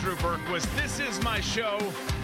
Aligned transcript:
Drew 0.00 0.14
Berquist. 0.16 0.74
This 0.76 0.98
is 0.98 1.22
my 1.22 1.40
show. 1.40 1.78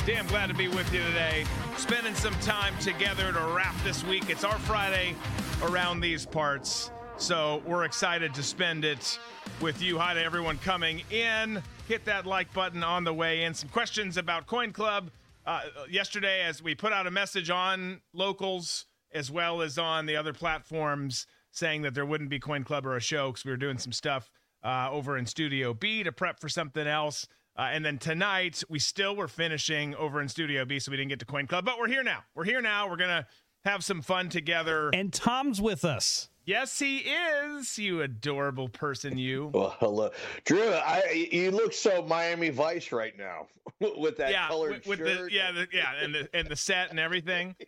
Damn 0.06 0.26
glad 0.28 0.46
to 0.46 0.54
be 0.54 0.66
with 0.66 0.90
you 0.94 1.02
today. 1.02 1.44
Spending 1.76 2.14
some 2.14 2.32
time 2.40 2.72
together 2.78 3.34
to 3.34 3.40
wrap 3.54 3.74
this 3.84 4.02
week. 4.04 4.30
It's 4.30 4.44
our 4.44 4.58
Friday 4.60 5.14
around 5.62 6.00
these 6.00 6.24
parts. 6.24 6.90
So 7.18 7.62
we're 7.66 7.84
excited 7.84 8.32
to 8.32 8.42
spend 8.42 8.86
it 8.86 9.18
with 9.60 9.82
you. 9.82 9.98
Hi 9.98 10.14
to 10.14 10.24
everyone 10.24 10.56
coming 10.58 11.02
in. 11.10 11.62
Hit 11.86 12.06
that 12.06 12.24
like 12.24 12.50
button 12.54 12.82
on 12.82 13.04
the 13.04 13.12
way 13.12 13.42
in. 13.42 13.52
Some 13.52 13.68
questions 13.68 14.16
about 14.16 14.46
Coin 14.46 14.72
Club. 14.72 15.10
Uh, 15.44 15.60
yesterday, 15.90 16.44
as 16.44 16.62
we 16.62 16.74
put 16.74 16.94
out 16.94 17.06
a 17.06 17.10
message 17.10 17.50
on 17.50 18.00
locals 18.14 18.86
as 19.12 19.30
well 19.30 19.60
as 19.60 19.76
on 19.76 20.06
the 20.06 20.16
other 20.16 20.32
platforms 20.32 21.26
saying 21.50 21.82
that 21.82 21.92
there 21.92 22.06
wouldn't 22.06 22.30
be 22.30 22.38
Coin 22.38 22.64
Club 22.64 22.86
or 22.86 22.96
a 22.96 23.00
show 23.00 23.32
because 23.32 23.44
we 23.44 23.50
were 23.50 23.58
doing 23.58 23.76
some 23.76 23.92
stuff 23.92 24.30
uh, 24.64 24.88
over 24.90 25.18
in 25.18 25.26
Studio 25.26 25.74
B 25.74 26.02
to 26.02 26.10
prep 26.10 26.40
for 26.40 26.48
something 26.48 26.86
else. 26.86 27.26
Uh, 27.58 27.68
and 27.72 27.84
then 27.84 27.98
tonight, 27.98 28.62
we 28.68 28.78
still 28.78 29.16
were 29.16 29.28
finishing 29.28 29.94
over 29.94 30.20
in 30.20 30.28
Studio 30.28 30.64
B, 30.64 30.78
so 30.78 30.90
we 30.90 30.96
didn't 30.96 31.08
get 31.08 31.20
to 31.20 31.26
Coin 31.26 31.46
Club, 31.46 31.64
but 31.64 31.78
we're 31.78 31.88
here 31.88 32.02
now. 32.02 32.22
We're 32.34 32.44
here 32.44 32.60
now. 32.60 32.88
We're 32.88 32.96
going 32.96 33.10
to 33.10 33.26
have 33.64 33.82
some 33.82 34.02
fun 34.02 34.28
together. 34.28 34.90
And 34.92 35.12
Tom's 35.12 35.60
with 35.60 35.84
us. 35.84 36.28
Yes, 36.46 36.78
he 36.78 36.98
is. 36.98 37.76
You 37.76 38.02
adorable 38.02 38.68
person, 38.68 39.18
you. 39.18 39.50
Well, 39.56 39.74
hello, 39.80 40.10
Drew. 40.44 40.70
I 40.70 41.28
you 41.32 41.50
look 41.50 41.72
so 41.72 42.02
Miami 42.02 42.50
Vice 42.50 42.92
right 42.92 43.14
now 43.18 43.48
with 43.98 44.16
that 44.18 44.30
yeah, 44.30 44.46
colored 44.46 44.86
with, 44.86 44.86
with 44.86 44.98
shirt. 45.00 45.28
the 45.28 45.34
yeah, 45.34 45.50
the, 45.50 45.66
yeah, 45.72 45.94
and 46.00 46.14
the 46.14 46.28
and 46.32 46.46
the 46.46 46.54
set 46.54 46.90
and 46.90 47.00
everything. 47.00 47.56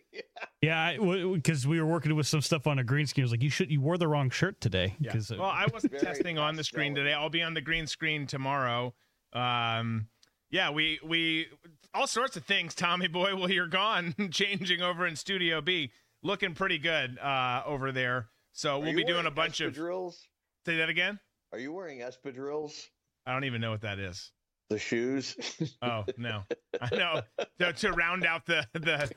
Yeah, 0.61 0.97
because 0.97 1.65
we 1.65 1.79
were 1.79 1.85
working 1.85 2.13
with 2.15 2.27
some 2.27 2.41
stuff 2.41 2.67
on 2.67 2.79
a 2.79 2.83
green 2.83 3.07
screen. 3.07 3.23
I 3.23 3.25
was 3.25 3.31
like, 3.31 3.43
you 3.43 3.49
should 3.49 3.71
you 3.71 3.79
wore 3.79 3.97
the 3.97 4.09
wrong 4.09 4.29
shirt 4.29 4.59
today. 4.59 4.93
Yeah. 4.99 5.13
Cause, 5.13 5.31
well, 5.31 5.43
I 5.43 5.67
wasn't 5.71 5.97
testing 5.99 6.37
on 6.37 6.57
the 6.57 6.65
screen 6.65 6.93
today. 6.93 7.13
I'll 7.13 7.29
be 7.29 7.41
on 7.41 7.53
the 7.53 7.61
green 7.61 7.87
screen 7.87 8.27
tomorrow. 8.27 8.93
Um, 9.33 10.07
yeah, 10.49 10.71
we 10.71 10.99
we 11.03 11.47
all 11.93 12.07
sorts 12.07 12.37
of 12.37 12.45
things. 12.45 12.73
Tommy 12.75 13.07
boy, 13.07 13.35
while 13.37 13.49
you're 13.51 13.67
gone, 13.67 14.15
changing 14.31 14.81
over 14.81 15.05
in 15.05 15.15
Studio 15.15 15.61
B, 15.61 15.91
looking 16.23 16.53
pretty 16.53 16.77
good 16.77 17.17
uh, 17.19 17.63
over 17.65 17.91
there. 17.91 18.27
So 18.53 18.77
Are 18.77 18.79
we'll 18.79 18.95
be 18.95 19.03
doing 19.03 19.25
a 19.25 19.31
bunch 19.31 19.61
of. 19.61 19.73
drills. 19.73 20.27
Say 20.65 20.77
that 20.77 20.89
again. 20.89 21.19
Are 21.53 21.59
you 21.59 21.71
wearing 21.73 21.99
espadrilles? 21.99 22.87
I 23.25 23.33
don't 23.33 23.45
even 23.45 23.61
know 23.61 23.71
what 23.71 23.81
that 23.81 23.99
is. 23.99 24.31
The 24.69 24.77
shoes, 24.77 25.35
Oh 25.81 26.03
no, 26.17 26.43
I 26.79 26.95
know 26.95 27.21
to, 27.59 27.73
to 27.73 27.91
round 27.91 28.23
out 28.25 28.45
the 28.45 28.67
the. 28.73 29.09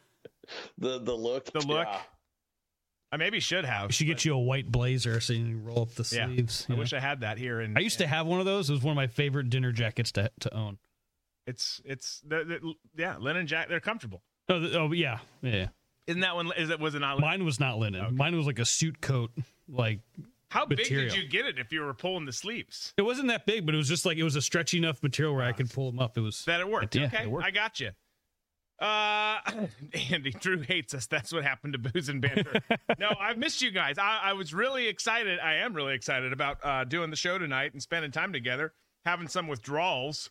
the 0.79 0.99
the 0.99 1.15
look, 1.15 1.53
The 1.53 1.61
look? 1.61 1.87
Yeah. 1.87 2.01
I 3.13 3.19
maybe 3.19 3.39
should 3.41 3.65
have. 3.67 3.89
we 3.89 3.93
should 3.93 4.07
get 4.07 4.25
you 4.25 4.35
a 4.35 4.39
white 4.39 4.73
blazer 4.73 5.21
so 5.21 5.35
you 5.35 5.41
can 5.45 5.65
roll 5.65 5.83
up 5.83 5.91
the 5.91 6.09
Yeah. 6.17 6.27
sleeves. 6.27 6.67
I 6.69 6.73
you 6.73 6.77
know. 6.77 6.81
wish 6.81 6.93
I 6.95 6.99
had 7.01 7.21
that 7.21 7.37
here. 7.39 7.61
And 7.61 7.77
I 7.77 7.83
used 7.83 7.99
to 7.99 8.07
have 8.07 8.27
one 8.27 8.41
of 8.41 8.47
those. 8.47 8.71
It 8.71 8.73
was 8.73 8.83
one 8.83 8.93
of 8.93 8.97
my 8.97 9.07
favorite 9.07 9.51
dinner 9.51 9.71
jackets 9.71 10.11
to 10.13 10.31
to 10.41 10.55
own. 10.57 10.79
It's 11.47 11.81
it's 11.85 12.21
the, 12.27 12.45
the 12.45 12.75
yeah 12.97 13.17
linen 13.19 13.47
jacket. 13.47 13.69
They're 13.69 13.81
comfortable. 13.81 14.23
Oh, 14.49 14.59
th- 14.61 14.75
oh 14.75 14.93
yeah, 14.93 15.19
yeah. 15.43 15.69
Isn't 16.07 16.21
that 16.23 16.35
one? 16.35 16.51
Is 16.57 16.71
it 16.71 16.81
was 16.81 16.95
it 16.95 17.01
not? 17.01 17.17
linen? 17.17 17.29
Mine 17.29 17.45
was 17.45 17.61
not 17.61 17.79
linen. 17.79 18.17
Mine 18.17 18.37
was 18.37 18.47
like 18.47 18.59
a 18.59 18.65
suit 18.65 19.01
coat. 19.01 19.31
Like 19.69 20.01
How 20.51 20.67
big 20.67 20.79
material. 20.79 21.09
did 21.15 21.17
you 21.23 21.29
get 21.29 21.47
it 21.47 21.59
if 21.59 21.73
you 21.73 21.81
were 21.83 21.95
pulling 21.95 22.25
the 22.27 22.33
sleeves? 22.33 22.93
it 22.97 23.03
wasn't 23.03 23.29
that 23.29 23.47
big, 23.47 23.65
but 23.67 23.75
it 23.75 23.79
was 23.79 23.89
just 23.89 24.05
like 24.07 24.17
it 24.19 24.23
was 24.25 24.37
a 24.37 24.43
stretchy 24.43 24.79
enough 24.79 25.03
material 25.03 25.35
where 25.35 25.45
I 25.45 25.53
could 25.53 25.71
pull 25.71 25.91
them 25.91 26.01
up. 26.01 26.17
It 26.17 26.21
was 26.23 26.45
That 26.47 26.61
it 26.61 26.69
worked. 26.69 26.95
Yeah, 26.95 27.07
okay, 27.07 27.23
it 27.25 27.31
worked. 27.31 27.47
I 27.47 27.51
got 27.51 27.79
you. 27.81 27.91
Uh, 28.79 29.39
Andy, 30.11 30.33
Drew 30.33 30.61
hates 30.61 30.95
us. 30.95 31.07
That's 31.07 31.33
what 31.33 31.45
happened 31.45 31.75
to 31.75 31.79
Booze 31.79 32.09
and 32.09 32.21
Banter. 32.21 32.61
no, 32.99 33.15
I've 33.21 33.39
missed 33.39 33.63
you 33.63 33.71
guys. 33.71 33.99
I, 33.99 34.21
I 34.25 34.33
was 34.33 34.53
really 34.53 34.89
excited. 34.89 35.39
I 35.39 35.55
am 35.57 35.75
really 35.75 35.95
excited 35.95 36.33
about 36.33 36.59
uh, 36.65 36.85
doing 36.85 37.11
the 37.11 37.17
show 37.17 37.39
tonight 37.39 37.73
and 37.73 37.83
spending 37.83 38.11
time 38.11 38.33
together, 38.33 38.73
having 39.05 39.29
some 39.29 39.47
withdrawals. 39.49 40.31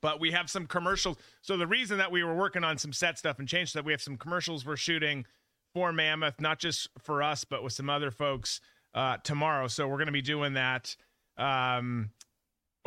But 0.00 0.20
we 0.20 0.30
have 0.30 0.48
some 0.48 0.66
commercials. 0.66 1.16
So 1.42 1.56
the 1.56 1.66
reason 1.66 1.98
that 1.98 2.12
we 2.12 2.22
were 2.22 2.34
working 2.34 2.62
on 2.62 2.78
some 2.78 2.92
set 2.92 3.18
stuff 3.18 3.38
and 3.38 3.48
change 3.48 3.72
that 3.72 3.84
we 3.84 3.92
have 3.92 4.00
some 4.00 4.16
commercials 4.16 4.64
we're 4.64 4.76
shooting 4.76 5.26
for 5.74 5.92
Mammoth, 5.92 6.40
not 6.40 6.60
just 6.60 6.88
for 6.98 7.22
us, 7.22 7.44
but 7.44 7.62
with 7.62 7.72
some 7.72 7.90
other 7.90 8.10
folks 8.10 8.60
uh, 8.94 9.16
tomorrow. 9.24 9.66
So 9.66 9.88
we're 9.88 9.96
going 9.96 10.06
to 10.06 10.12
be 10.12 10.22
doing 10.22 10.54
that. 10.54 10.96
Um, 11.36 12.10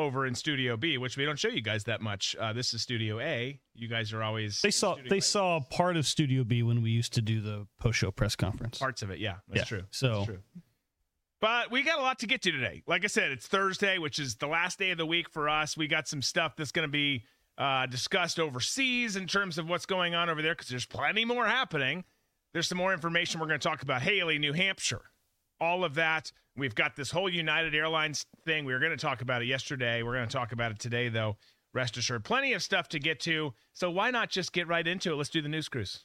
over 0.02 0.26
in 0.26 0.36
Studio 0.36 0.76
B, 0.78 0.98
which 0.98 1.18
we 1.18 1.26
don't 1.26 1.38
show 1.40 1.48
you 1.50 1.62
guys 1.62 1.84
that 1.86 2.02
much. 2.02 2.36
Uh, 2.40 2.54
this 2.54 2.74
is 2.74 2.82
Studio 2.82 3.20
A. 3.20 3.60
You 3.74 3.88
guys 3.88 4.12
are 4.14 4.22
always 4.24 4.60
they 4.62 4.72
saw 4.72 4.94
Studio 4.94 5.10
they 5.10 5.18
A. 5.18 5.22
saw 5.22 5.60
part 5.70 5.98
of 5.98 6.06
Studio 6.06 6.44
B 6.44 6.64
when 6.64 6.82
we 6.82 6.92
used 6.92 7.14
to 7.14 7.22
do 7.22 7.42
the 7.42 7.68
post 7.80 7.98
show 8.00 8.12
press 8.12 8.36
conference. 8.36 8.78
parts 8.78 9.02
of 9.02 9.10
it. 9.12 9.20
Yeah, 9.20 9.36
that's 9.48 9.60
Yeah, 9.72 9.78
true. 9.78 9.84
so- 9.92 10.14
That's 10.14 10.26
true. 10.26 10.40
But 11.40 11.72
we 11.72 11.82
got 11.82 11.98
a 11.98 12.04
lot 12.04 12.20
to 12.20 12.28
get 12.28 12.44
to 12.44 12.52
today. 12.52 12.84
Like 12.86 13.04
I 13.04 13.08
said, 13.08 13.32
it's 13.32 13.48
Thursday, 13.48 13.98
which 13.98 14.20
is 14.20 14.36
the 14.36 14.46
last 14.48 14.78
day 14.78 14.92
of 14.92 15.00
the 15.00 15.08
week 15.08 15.28
for 15.28 15.50
us. 15.50 15.76
We 15.76 15.88
got 15.88 16.08
some 16.08 16.22
stuff 16.22 16.56
that's 16.56 16.72
going 16.72 16.88
to 16.88 16.92
be 16.92 17.24
uh, 17.58 17.88
discussed 17.88 18.40
overseas 18.40 19.16
in 19.16 19.26
terms 19.26 19.58
of 19.58 19.68
what's 19.68 19.88
going 19.88 20.14
on 20.14 20.30
over 20.30 20.42
there 20.44 20.54
because 20.54 20.68
there's 20.70 20.86
plenty 20.86 21.26
more 21.26 21.48
happening. 21.48 22.04
There's 22.54 22.68
some 22.68 22.78
more 22.78 22.94
information 22.94 23.40
we're 23.40 23.48
going 23.48 23.60
to 23.60 23.68
talk 23.68 23.82
about. 23.82 24.04
Haley, 24.04 24.38
New 24.38 24.54
Hampshire, 24.54 25.02
all 25.62 25.86
of 25.86 25.94
that. 25.96 26.32
We've 26.58 26.76
got 26.76 26.96
this 26.98 27.12
whole 27.12 27.30
United 27.30 27.74
Airlines 27.74 28.26
thing. 28.46 28.66
We 28.66 28.74
were 28.74 28.80
going 28.80 28.92
to 28.92 28.98
talk 28.98 29.22
about 29.22 29.42
it 29.42 29.46
yesterday. 29.46 30.04
We're 30.04 30.16
going 30.16 30.28
to 30.28 30.34
talk 30.34 30.52
about 30.52 30.72
it 30.72 30.80
today, 30.80 31.08
though. 31.08 31.38
Rest 31.74 31.96
assured, 31.96 32.26
plenty 32.26 32.52
of 32.52 32.62
stuff 32.62 32.90
to 32.90 33.00
get 33.00 33.22
to. 33.22 33.54
So 33.72 33.90
why 33.90 34.12
not 34.12 34.30
just 34.30 34.52
get 34.52 34.68
right 34.68 34.86
into 34.86 35.14
it? 35.14 35.16
Let's 35.16 35.30
do 35.30 35.42
the 35.42 35.48
news 35.48 35.70
cruise. 35.70 36.04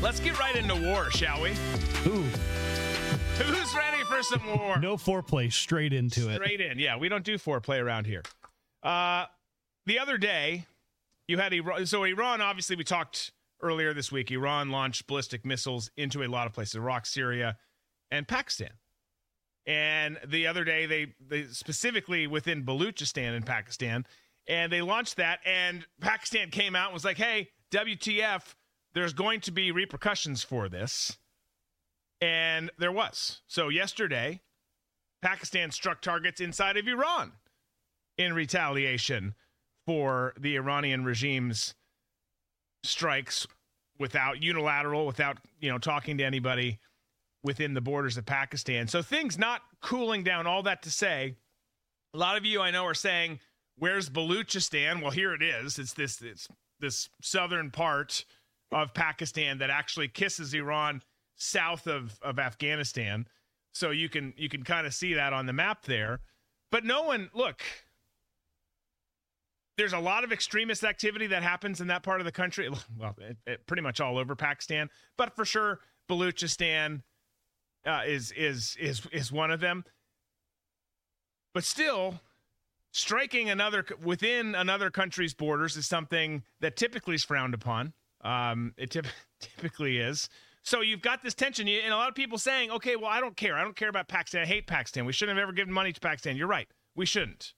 Let's 0.00 0.18
get 0.20 0.38
right 0.38 0.56
into 0.56 0.74
war, 0.74 1.10
shall 1.10 1.42
we? 1.42 1.50
Ooh, 2.06 2.24
Who's 3.38 3.74
ready 3.74 4.02
for 4.04 4.22
some 4.22 4.44
war? 4.58 4.78
no 4.78 4.96
foreplay, 4.96 5.52
straight 5.52 5.92
into 5.92 6.28
it. 6.28 6.36
Straight 6.36 6.60
in. 6.60 6.78
Yeah, 6.78 6.96
we 6.96 7.08
don't 7.08 7.24
do 7.24 7.38
foreplay 7.38 7.80
around 7.80 8.06
here. 8.06 8.22
Uh, 8.82 9.26
the 9.86 9.98
other 10.00 10.18
day, 10.18 10.66
you 11.28 11.38
had 11.38 11.52
Iran. 11.52 11.86
So 11.86 12.04
Iran, 12.04 12.40
obviously, 12.40 12.76
we 12.76 12.84
talked 12.84 13.32
earlier 13.60 13.94
this 13.94 14.10
week. 14.10 14.30
Iran 14.30 14.70
launched 14.70 15.06
ballistic 15.06 15.44
missiles 15.44 15.90
into 15.96 16.22
a 16.22 16.28
lot 16.28 16.46
of 16.46 16.52
places: 16.52 16.76
Iraq, 16.76 17.06
Syria, 17.06 17.56
and 18.10 18.26
Pakistan. 18.26 18.72
And 19.64 20.18
the 20.26 20.48
other 20.48 20.64
day, 20.64 20.86
they, 20.86 21.14
they 21.20 21.44
specifically 21.44 22.26
within 22.26 22.64
Baluchistan 22.64 23.36
in 23.36 23.44
Pakistan, 23.44 24.04
and 24.48 24.72
they 24.72 24.82
launched 24.82 25.16
that. 25.16 25.38
And 25.46 25.86
Pakistan 26.00 26.50
came 26.50 26.74
out 26.74 26.86
and 26.86 26.94
was 26.94 27.04
like, 27.04 27.18
"Hey, 27.18 27.50
WTF? 27.70 28.54
There's 28.94 29.14
going 29.14 29.40
to 29.42 29.52
be 29.52 29.70
repercussions 29.70 30.42
for 30.42 30.68
this." 30.68 31.16
And 32.20 32.70
there 32.78 32.92
was. 32.92 33.40
So 33.46 33.68
yesterday, 33.68 34.42
Pakistan 35.22 35.70
struck 35.70 36.00
targets 36.02 36.40
inside 36.40 36.76
of 36.76 36.86
Iran 36.86 37.32
in 38.18 38.34
retaliation 38.34 39.34
for 39.86 40.34
the 40.38 40.56
Iranian 40.56 41.04
regime's 41.04 41.74
strikes 42.84 43.46
without 43.98 44.42
unilateral, 44.42 45.06
without, 45.06 45.38
you 45.60 45.70
know, 45.70 45.78
talking 45.78 46.18
to 46.18 46.24
anybody 46.24 46.78
within 47.44 47.74
the 47.74 47.80
borders 47.80 48.16
of 48.16 48.26
Pakistan. 48.26 48.86
So 48.86 49.02
things 49.02 49.38
not 49.38 49.62
cooling 49.80 50.22
down 50.22 50.46
all 50.46 50.62
that 50.64 50.82
to 50.82 50.90
say, 50.90 51.36
a 52.14 52.18
lot 52.18 52.36
of 52.36 52.44
you 52.44 52.60
I 52.60 52.70
know 52.70 52.84
are 52.84 52.94
saying, 52.94 53.40
"Where's 53.76 54.10
Baluchistan?" 54.10 55.00
Well, 55.00 55.10
here 55.10 55.34
it 55.34 55.42
is. 55.42 55.78
It's 55.78 55.94
this 55.94 56.20
it's 56.20 56.48
this 56.78 57.08
southern 57.22 57.70
part 57.70 58.24
of 58.70 58.94
Pakistan 58.94 59.58
that 59.58 59.70
actually 59.70 60.08
kisses 60.08 60.54
Iran 60.54 61.02
south 61.36 61.86
of, 61.86 62.18
of 62.22 62.38
Afghanistan. 62.38 63.26
So 63.72 63.90
you 63.90 64.08
can 64.08 64.34
you 64.36 64.48
can 64.48 64.62
kind 64.62 64.86
of 64.86 64.94
see 64.94 65.14
that 65.14 65.32
on 65.32 65.46
the 65.46 65.52
map 65.52 65.84
there. 65.84 66.20
But 66.70 66.84
no 66.84 67.02
one 67.02 67.30
look. 67.34 67.62
There's 69.78 69.92
a 69.94 69.98
lot 69.98 70.22
of 70.24 70.32
extremist 70.32 70.84
activity 70.84 71.28
that 71.28 71.42
happens 71.42 71.80
in 71.80 71.86
that 71.86 72.02
part 72.02 72.20
of 72.20 72.24
the 72.24 72.32
country. 72.32 72.68
Well, 72.98 73.16
it, 73.18 73.36
it, 73.46 73.66
pretty 73.66 73.82
much 73.82 74.00
all 74.00 74.18
over 74.18 74.36
Pakistan, 74.36 74.90
but 75.16 75.34
for 75.34 75.44
sure, 75.44 75.80
Baluchistan 76.08 77.02
uh, 77.86 78.02
is 78.06 78.32
is 78.32 78.76
is 78.78 79.02
is 79.12 79.32
one 79.32 79.50
of 79.50 79.60
them. 79.60 79.84
But 81.54 81.64
still, 81.64 82.20
striking 82.92 83.50
another 83.50 83.84
within 84.02 84.54
another 84.54 84.90
country's 84.90 85.34
borders 85.34 85.76
is 85.76 85.86
something 85.86 86.42
that 86.60 86.76
typically 86.76 87.14
is 87.14 87.24
frowned 87.24 87.54
upon. 87.54 87.92
Um, 88.22 88.74
it 88.76 88.90
typ- 88.90 89.06
typically 89.40 89.98
is. 89.98 90.28
So 90.62 90.80
you've 90.80 91.02
got 91.02 91.24
this 91.24 91.34
tension, 91.34 91.66
and 91.66 91.92
a 91.92 91.96
lot 91.96 92.08
of 92.08 92.14
people 92.14 92.38
saying, 92.38 92.70
"Okay, 92.70 92.94
well, 92.96 93.10
I 93.10 93.20
don't 93.20 93.36
care. 93.36 93.56
I 93.56 93.62
don't 93.62 93.74
care 93.76 93.88
about 93.88 94.08
Pakistan. 94.08 94.42
I 94.42 94.46
hate 94.46 94.66
Pakistan. 94.66 95.04
We 95.04 95.12
shouldn't 95.12 95.36
have 95.36 95.42
ever 95.42 95.52
given 95.52 95.72
money 95.72 95.92
to 95.92 96.00
Pakistan." 96.00 96.36
You're 96.36 96.46
right. 96.46 96.68
We 96.94 97.06
shouldn't. 97.06 97.54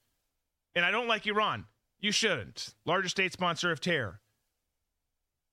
And 0.74 0.84
I 0.84 0.90
don't 0.90 1.06
like 1.06 1.26
Iran. 1.26 1.66
You 2.04 2.12
shouldn't. 2.12 2.74
Largest 2.84 3.16
state 3.16 3.32
sponsor 3.32 3.72
of 3.72 3.80
terror. 3.80 4.20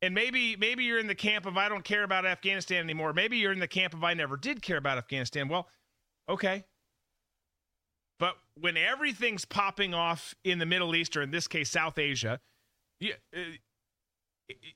And 0.01 0.13
maybe 0.13 0.57
maybe 0.57 0.83
you're 0.83 1.00
in 1.00 1.07
the 1.07 1.15
camp 1.15 1.45
of 1.45 1.56
I 1.56 1.69
don't 1.69 1.86
care 1.86 2.03
about 2.03 2.25
Afghanistan 2.25 2.83
anymore. 2.83 3.13
Maybe 3.13 3.38
you're 3.38 3.53
in 3.53 3.62
the 3.62 3.69
camp 3.69 3.94
of 3.94 4.03
I 4.03 4.15
never 4.15 4.36
did 4.36 4.62
care 4.62 4.75
about 4.75 4.98
Afghanistan. 4.98 5.48
Well, 5.48 5.69
okay. 6.27 6.65
But 8.19 8.36
when 8.59 8.75
everything's 8.75 9.45
popping 9.45 9.94
off 9.94 10.36
in 10.44 10.59
the 10.59 10.65
Middle 10.65 10.94
East, 10.94 11.15
or 11.15 11.21
in 11.21 11.31
this 11.31 11.48
case, 11.48 11.69
South 11.69 11.98
Asia, 11.98 12.42
you, 13.00 13.13
uh, 13.33 13.39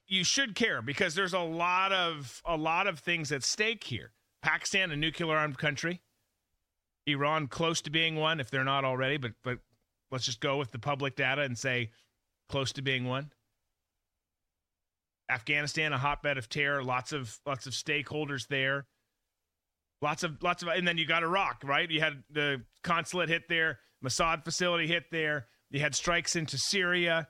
you 0.08 0.24
should 0.24 0.56
care 0.56 0.82
because 0.82 1.14
there's 1.14 1.34
a 1.34 1.40
lot 1.40 1.92
of 1.92 2.42
a 2.46 2.56
lot 2.56 2.88
of 2.88 3.00
things 3.00 3.34
at 3.34 3.44
stake 3.44 3.84
here. 3.84 4.14
Pakistan, 4.42 4.92
a 4.92 4.96
nuclear 4.96 5.36
armed 5.36 5.58
country. 5.58 6.02
Iran, 7.06 7.48
close 7.48 7.82
to 7.82 7.90
being 7.90 8.16
one, 8.16 8.40
if 8.40 8.50
they're 8.50 8.64
not 8.64 8.86
already. 8.86 9.18
But 9.18 9.34
but 9.44 9.60
let's 10.12 10.26
just 10.26 10.40
go 10.40 10.58
with 10.58 10.72
the 10.72 10.80
public 10.80 11.16
data 11.16 11.42
and 11.42 11.58
say 11.58 11.92
close 12.50 12.72
to 12.74 12.82
being 12.82 13.06
one. 13.06 13.32
Afghanistan, 15.30 15.92
a 15.94 15.98
hotbed 15.98 16.38
of 16.38 16.50
terror. 16.50 16.84
Lots 16.84 17.12
of 17.12 17.40
lots 17.46 17.66
of 17.66 17.74
stakeholders 17.74 18.48
there. 18.48 18.86
Lots 20.02 20.24
of 20.24 20.42
lots 20.44 20.62
of, 20.62 20.70
and 20.70 20.88
then 20.88 20.98
you 20.98 21.08
got 21.08 21.24
Iraq, 21.24 21.64
right? 21.64 21.90
You 21.90 22.00
had 22.02 22.24
the 22.30 22.62
consulate 22.84 23.30
hit 23.30 23.50
there, 23.50 23.80
Mossad 24.04 24.44
facility 24.44 24.88
hit 24.88 25.06
there. 25.12 25.48
You 25.72 25.80
had 25.80 25.96
strikes 25.96 26.36
into 26.36 26.58
Syria. 26.58 27.28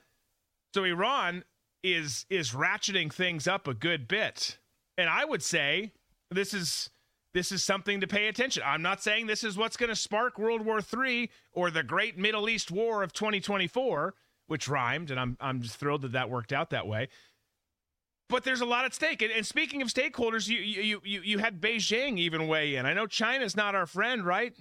So 0.74 0.83
Iran 0.83 1.44
is 1.83 2.25
is 2.30 2.51
ratcheting 2.51 3.13
things 3.13 3.48
up 3.48 3.68
a 3.68 3.74
good 3.74 4.07
bit. 4.07 4.57
And 4.98 5.10
I 5.10 5.24
would 5.25 5.44
say 5.44 5.94
this 6.31 6.54
is 6.54 6.89
this 7.36 7.52
is 7.52 7.62
something 7.66 8.00
to 8.00 8.08
pay 8.08 8.28
attention. 8.28 8.64
I'm 8.66 8.82
not 8.82 9.04
saying 9.04 9.28
this 9.28 9.44
is 9.44 9.58
what's 9.58 9.76
going 9.76 9.90
to 9.90 9.96
spark 9.96 10.40
World 10.40 10.66
War 10.66 10.80
III 10.80 11.30
or 11.52 11.70
the 11.70 11.84
Great 11.84 12.18
Middle 12.18 12.48
East 12.48 12.72
War 12.72 13.04
of 13.04 13.12
2024, 13.12 14.14
which 14.48 14.70
rhymed, 14.70 15.12
and 15.12 15.20
I'm 15.20 15.36
I'm 15.42 15.62
just 15.62 15.76
thrilled 15.76 16.04
that 16.04 16.14
that 16.14 16.30
worked 16.30 16.54
out 16.54 16.70
that 16.70 16.88
way. 16.88 17.10
But 18.30 18.46
there's 18.46 18.62
a 18.62 18.66
lot 18.66 18.86
at 18.86 18.94
stake. 18.94 19.22
And, 19.22 19.34
and 19.34 19.46
speaking 19.46 19.82
of 19.82 19.90
stakeholders, 19.90 20.48
you, 20.48 20.60
you 20.60 21.02
you 21.04 21.22
you 21.24 21.38
had 21.40 21.60
Beijing 21.60 22.18
even 22.18 22.48
weigh 22.48 22.78
in. 22.78 22.86
I 22.86 22.94
know 22.94 23.06
China's 23.06 23.56
not 23.58 23.76
our 23.76 23.86
friend, 23.86 24.26
right? 24.26 24.54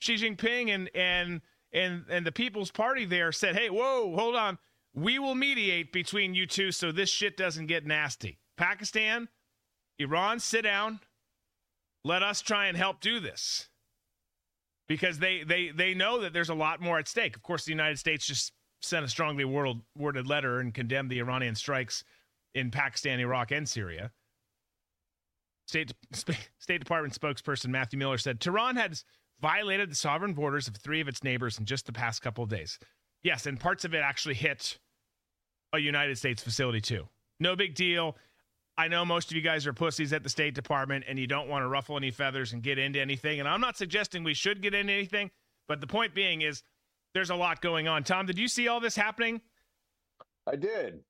Xi 0.00 0.14
Jinping 0.14 0.70
and 0.70 0.90
and 0.94 1.42
and 1.70 2.06
and 2.08 2.26
the 2.26 2.32
People's 2.32 2.70
Party 2.70 3.04
there 3.04 3.30
said, 3.30 3.56
"Hey, 3.56 3.68
whoa, 3.68 4.16
hold 4.16 4.36
on. 4.36 4.58
We 4.94 5.18
will 5.18 5.34
mediate 5.34 5.92
between 5.92 6.34
you 6.34 6.46
two 6.46 6.72
so 6.72 6.92
this 6.92 7.10
shit 7.10 7.36
doesn't 7.36 7.66
get 7.66 7.84
nasty." 7.84 8.38
Pakistan, 8.56 9.28
Iran, 9.98 10.40
sit 10.40 10.62
down. 10.62 11.00
Let 12.04 12.22
us 12.22 12.40
try 12.40 12.66
and 12.66 12.76
help 12.76 13.00
do 13.00 13.20
this. 13.20 13.68
Because 14.88 15.18
they 15.18 15.44
they 15.44 15.70
they 15.70 15.94
know 15.94 16.20
that 16.20 16.32
there's 16.32 16.48
a 16.48 16.54
lot 16.54 16.80
more 16.80 16.98
at 16.98 17.08
stake. 17.08 17.36
Of 17.36 17.42
course, 17.42 17.64
the 17.64 17.70
United 17.70 17.98
States 17.98 18.26
just 18.26 18.52
sent 18.82 19.04
a 19.04 19.08
strongly 19.08 19.44
worded 19.44 20.26
letter 20.26 20.58
and 20.58 20.74
condemned 20.74 21.10
the 21.10 21.20
Iranian 21.20 21.54
strikes 21.54 22.02
in 22.54 22.70
Pakistan, 22.70 23.20
Iraq, 23.20 23.52
and 23.52 23.68
Syria. 23.68 24.10
State, 25.66 25.94
State 26.58 26.80
Department 26.80 27.18
spokesperson 27.18 27.68
Matthew 27.68 27.98
Miller 27.98 28.18
said 28.18 28.40
Tehran 28.40 28.76
has 28.76 29.04
violated 29.40 29.90
the 29.90 29.94
sovereign 29.94 30.34
borders 30.34 30.68
of 30.68 30.76
three 30.76 31.00
of 31.00 31.08
its 31.08 31.22
neighbors 31.24 31.58
in 31.58 31.64
just 31.64 31.86
the 31.86 31.92
past 31.92 32.22
couple 32.22 32.44
of 32.44 32.50
days. 32.50 32.78
Yes, 33.22 33.46
and 33.46 33.58
parts 33.58 33.84
of 33.84 33.94
it 33.94 33.98
actually 33.98 34.34
hit 34.34 34.78
a 35.72 35.78
United 35.78 36.18
States 36.18 36.42
facility 36.42 36.80
too. 36.80 37.08
No 37.40 37.56
big 37.56 37.74
deal. 37.74 38.16
I 38.78 38.88
know 38.88 39.04
most 39.04 39.30
of 39.30 39.36
you 39.36 39.42
guys 39.42 39.66
are 39.66 39.72
pussies 39.72 40.12
at 40.12 40.22
the 40.22 40.28
State 40.28 40.54
Department 40.54 41.04
and 41.06 41.18
you 41.18 41.26
don't 41.26 41.48
want 41.48 41.62
to 41.62 41.68
ruffle 41.68 41.96
any 41.96 42.10
feathers 42.10 42.52
and 42.52 42.62
get 42.62 42.78
into 42.78 43.00
anything. 43.00 43.38
And 43.38 43.48
I'm 43.48 43.60
not 43.60 43.76
suggesting 43.76 44.24
we 44.24 44.34
should 44.34 44.62
get 44.62 44.74
into 44.74 44.92
anything, 44.92 45.30
but 45.68 45.80
the 45.80 45.86
point 45.86 46.14
being 46.14 46.42
is 46.42 46.62
there's 47.14 47.30
a 47.30 47.34
lot 47.34 47.60
going 47.60 47.88
on. 47.88 48.04
Tom, 48.04 48.26
did 48.26 48.38
you 48.38 48.48
see 48.48 48.68
all 48.68 48.80
this 48.80 48.96
happening? 48.96 49.40
I 50.46 50.56
did. 50.56 51.00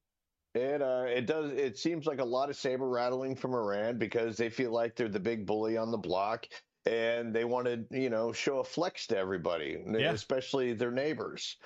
It 0.55 0.83
uh, 0.83 1.07
it 1.09 1.27
does. 1.27 1.51
It 1.53 1.79
seems 1.79 2.07
like 2.07 2.21
a 2.21 2.25
lot 2.25 2.51
of 2.51 2.57
saber 2.57 2.87
rattling 2.87 3.35
from 3.35 3.55
Iran 3.55 3.97
because 3.97 4.37
they 4.37 4.51
feel 4.51 4.71
like 4.71 4.95
they're 4.97 5.09
the 5.09 5.19
big 5.19 5.47
bully 5.47 5.79
on 5.79 5.91
the 5.91 5.97
block, 5.97 6.47
and 6.85 7.35
they 7.35 7.45
want 7.45 7.67
to, 7.67 7.87
you 7.91 8.11
know, 8.11 8.33
show 8.33 8.59
a 8.59 8.65
flex 8.65 9.07
to 9.07 9.17
everybody, 9.17 9.83
yeah. 9.87 10.13
especially 10.13 10.75
their 10.75 10.91
neighbors. 10.91 11.57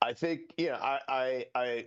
I 0.00 0.12
think, 0.12 0.40
yeah, 0.56 0.76
I, 0.76 0.98
I, 1.08 1.44
I, 1.54 1.84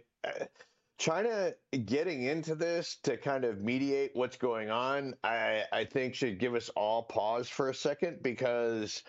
China 0.97 1.53
getting 1.85 2.23
into 2.23 2.55
this 2.55 2.97
to 3.03 3.17
kind 3.17 3.45
of 3.45 3.61
mediate 3.61 4.11
what's 4.13 4.38
going 4.38 4.69
on, 4.71 5.13
I, 5.23 5.63
I 5.71 5.85
think 5.85 6.15
should 6.15 6.39
give 6.39 6.55
us 6.55 6.69
all 6.69 7.03
pause 7.03 7.47
for 7.47 7.69
a 7.69 7.73
second 7.73 8.23
because 8.23 9.03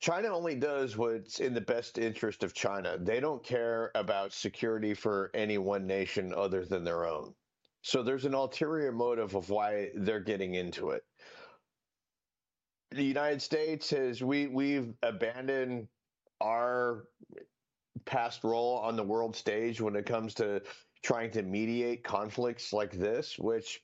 China 0.00 0.28
only 0.28 0.54
does 0.54 0.96
what's 0.96 1.40
in 1.40 1.52
the 1.52 1.60
best 1.60 1.98
interest 1.98 2.44
of 2.44 2.54
China. 2.54 2.96
They 2.98 3.18
don't 3.18 3.42
care 3.44 3.90
about 3.94 4.32
security 4.32 4.94
for 4.94 5.30
any 5.34 5.58
one 5.58 5.86
nation 5.86 6.32
other 6.32 6.64
than 6.64 6.84
their 6.84 7.04
own. 7.04 7.34
So 7.82 8.02
there's 8.02 8.24
an 8.24 8.34
ulterior 8.34 8.92
motive 8.92 9.34
of 9.34 9.50
why 9.50 9.90
they're 9.94 10.20
getting 10.20 10.54
into 10.54 10.90
it. 10.90 11.02
The 12.92 13.04
United 13.04 13.42
States 13.42 13.90
has 13.90 14.22
we 14.22 14.46
we've 14.46 14.94
abandoned 15.02 15.88
our 16.40 17.04
past 18.04 18.42
role 18.44 18.78
on 18.78 18.96
the 18.96 19.02
world 19.02 19.36
stage 19.36 19.80
when 19.80 19.96
it 19.96 20.06
comes 20.06 20.34
to 20.34 20.62
trying 21.02 21.30
to 21.32 21.42
mediate 21.42 22.04
conflicts 22.04 22.72
like 22.72 22.92
this, 22.92 23.38
which 23.38 23.82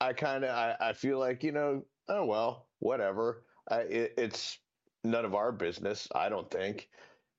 I 0.00 0.12
kind 0.12 0.44
of 0.44 0.50
I, 0.50 0.76
I, 0.80 0.92
feel 0.92 1.18
like 1.18 1.42
you 1.42 1.52
know 1.52 1.84
oh 2.08 2.24
well 2.24 2.66
whatever 2.78 3.44
I, 3.70 3.80
it, 3.80 4.14
it's 4.16 4.58
none 5.04 5.24
of 5.24 5.34
our 5.34 5.52
business, 5.52 6.08
I 6.14 6.28
don't 6.28 6.50
think. 6.50 6.88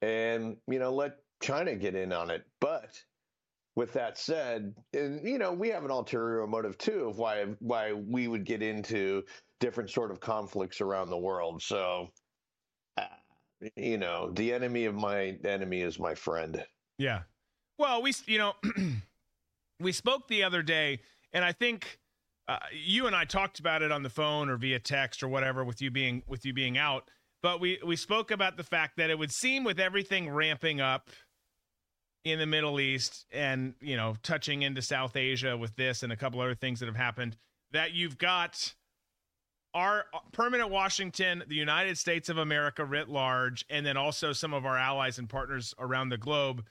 And, 0.02 0.58
you 0.68 0.80
know, 0.80 0.94
let 0.94 1.18
China 1.42 1.76
get 1.76 1.96
in 1.96 2.14
on 2.14 2.30
it. 2.30 2.46
But 2.60 3.02
with 3.76 3.94
that 3.94 4.18
said, 4.18 4.74
and, 4.94 5.26
you 5.28 5.38
know, 5.38 5.54
we 5.54 5.70
have 5.70 5.86
an 5.86 5.92
ulterior 5.92 6.46
motive 6.48 6.78
too 6.78 7.08
of 7.10 7.18
why 7.18 7.46
why 7.60 7.94
we 7.94 8.28
would 8.28 8.46
get 8.46 8.62
into 8.62 9.24
different 9.60 9.90
sort 9.90 10.12
of 10.12 10.20
conflicts 10.20 10.82
around 10.82 11.10
the 11.10 11.18
world. 11.18 11.62
So, 11.62 12.10
uh, 12.98 13.06
you 13.76 13.98
know, 13.98 14.32
the 14.32 14.54
enemy 14.54 14.86
of 14.86 14.96
my 14.96 15.38
enemy 15.44 15.82
is 15.82 16.00
my 16.00 16.16
friend. 16.16 16.64
Yeah. 16.98 17.22
Well, 17.78 18.02
we, 18.02 18.14
you 18.26 18.38
know, 18.38 18.54
we 19.80 19.92
spoke 19.92 20.28
the 20.28 20.44
other 20.44 20.62
day, 20.62 21.00
and 21.34 21.44
I 21.44 21.52
think 21.52 22.00
uh, 22.48 22.58
you 22.74 23.08
and 23.08 23.16
I 23.16 23.26
talked 23.26 23.60
about 23.60 23.82
it 23.82 23.92
on 23.92 24.04
the 24.04 24.10
phone 24.10 24.50
or 24.50 24.58
via 24.58 24.80
text 24.80 25.24
or 25.24 25.28
whatever 25.28 25.64
with 25.64 25.82
you 25.82 25.92
being 25.92 26.24
with 26.28 26.46
you 26.46 26.54
being 26.54 26.78
out 26.78 27.10
but 27.42 27.60
we 27.60 27.80
we 27.86 27.96
spoke 27.96 28.32
about 28.32 28.58
the 28.58 28.64
fact 28.64 28.98
that 28.98 29.10
it 29.10 29.18
would 29.18 29.32
seem 29.32 29.64
with 29.64 29.80
everything 29.80 30.30
ramping 30.30 30.82
up 30.82 31.10
in 32.26 32.40
the 32.40 32.46
Middle 32.46 32.80
East 32.80 33.26
and 33.32 33.74
you 33.82 33.96
know 33.96 34.16
touching 34.24 34.62
into 34.62 34.82
South 34.82 35.16
Asia 35.16 35.58
with 35.58 35.76
this 35.76 36.04
and 36.04 36.12
a 36.12 36.18
couple 36.18 36.42
other 36.42 36.56
things 36.56 36.80
that 36.80 36.88
have 36.88 36.96
happened 36.96 37.38
that 37.72 37.94
you've 37.94 38.18
got 38.18 38.74
our 39.76 40.06
permanent 40.32 40.72
Washington, 40.72 41.44
the 41.48 41.56
United 41.56 41.96
States 41.96 42.28
of 42.28 42.40
America 42.40 42.84
writ 42.84 43.08
large, 43.08 43.64
and 43.70 43.86
then 43.86 43.98
also 43.98 44.34
some 44.34 44.52
of 44.52 44.66
our 44.66 44.78
allies 44.78 45.20
and 45.20 45.30
partners 45.30 45.76
around 45.78 46.10
the 46.10 46.18
globe 46.18 46.66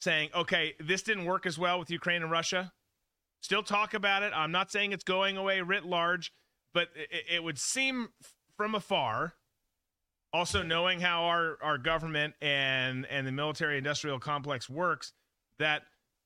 saying, 0.00 0.30
okay, 0.34 0.74
this 0.80 1.02
didn't 1.02 1.24
work 1.24 1.46
as 1.46 1.58
well 1.58 1.78
with 1.78 1.90
Ukraine 1.90 2.22
and 2.22 2.30
Russia. 2.30 2.72
Still 3.40 3.62
talk 3.62 3.94
about 3.94 4.22
it. 4.22 4.32
I'm 4.34 4.52
not 4.52 4.70
saying 4.70 4.92
it's 4.92 5.04
going 5.04 5.36
away 5.36 5.60
writ 5.60 5.84
large, 5.84 6.32
but 6.74 6.88
it, 6.94 7.24
it 7.36 7.44
would 7.44 7.58
seem 7.58 8.08
from 8.56 8.74
afar 8.74 9.34
also 10.32 10.62
knowing 10.62 11.00
how 11.00 11.24
our, 11.24 11.58
our 11.62 11.78
government 11.78 12.34
and 12.40 13.06
and 13.06 13.26
the 13.26 13.32
military 13.32 13.78
industrial 13.78 14.18
complex 14.18 14.68
works 14.68 15.12
that 15.58 15.82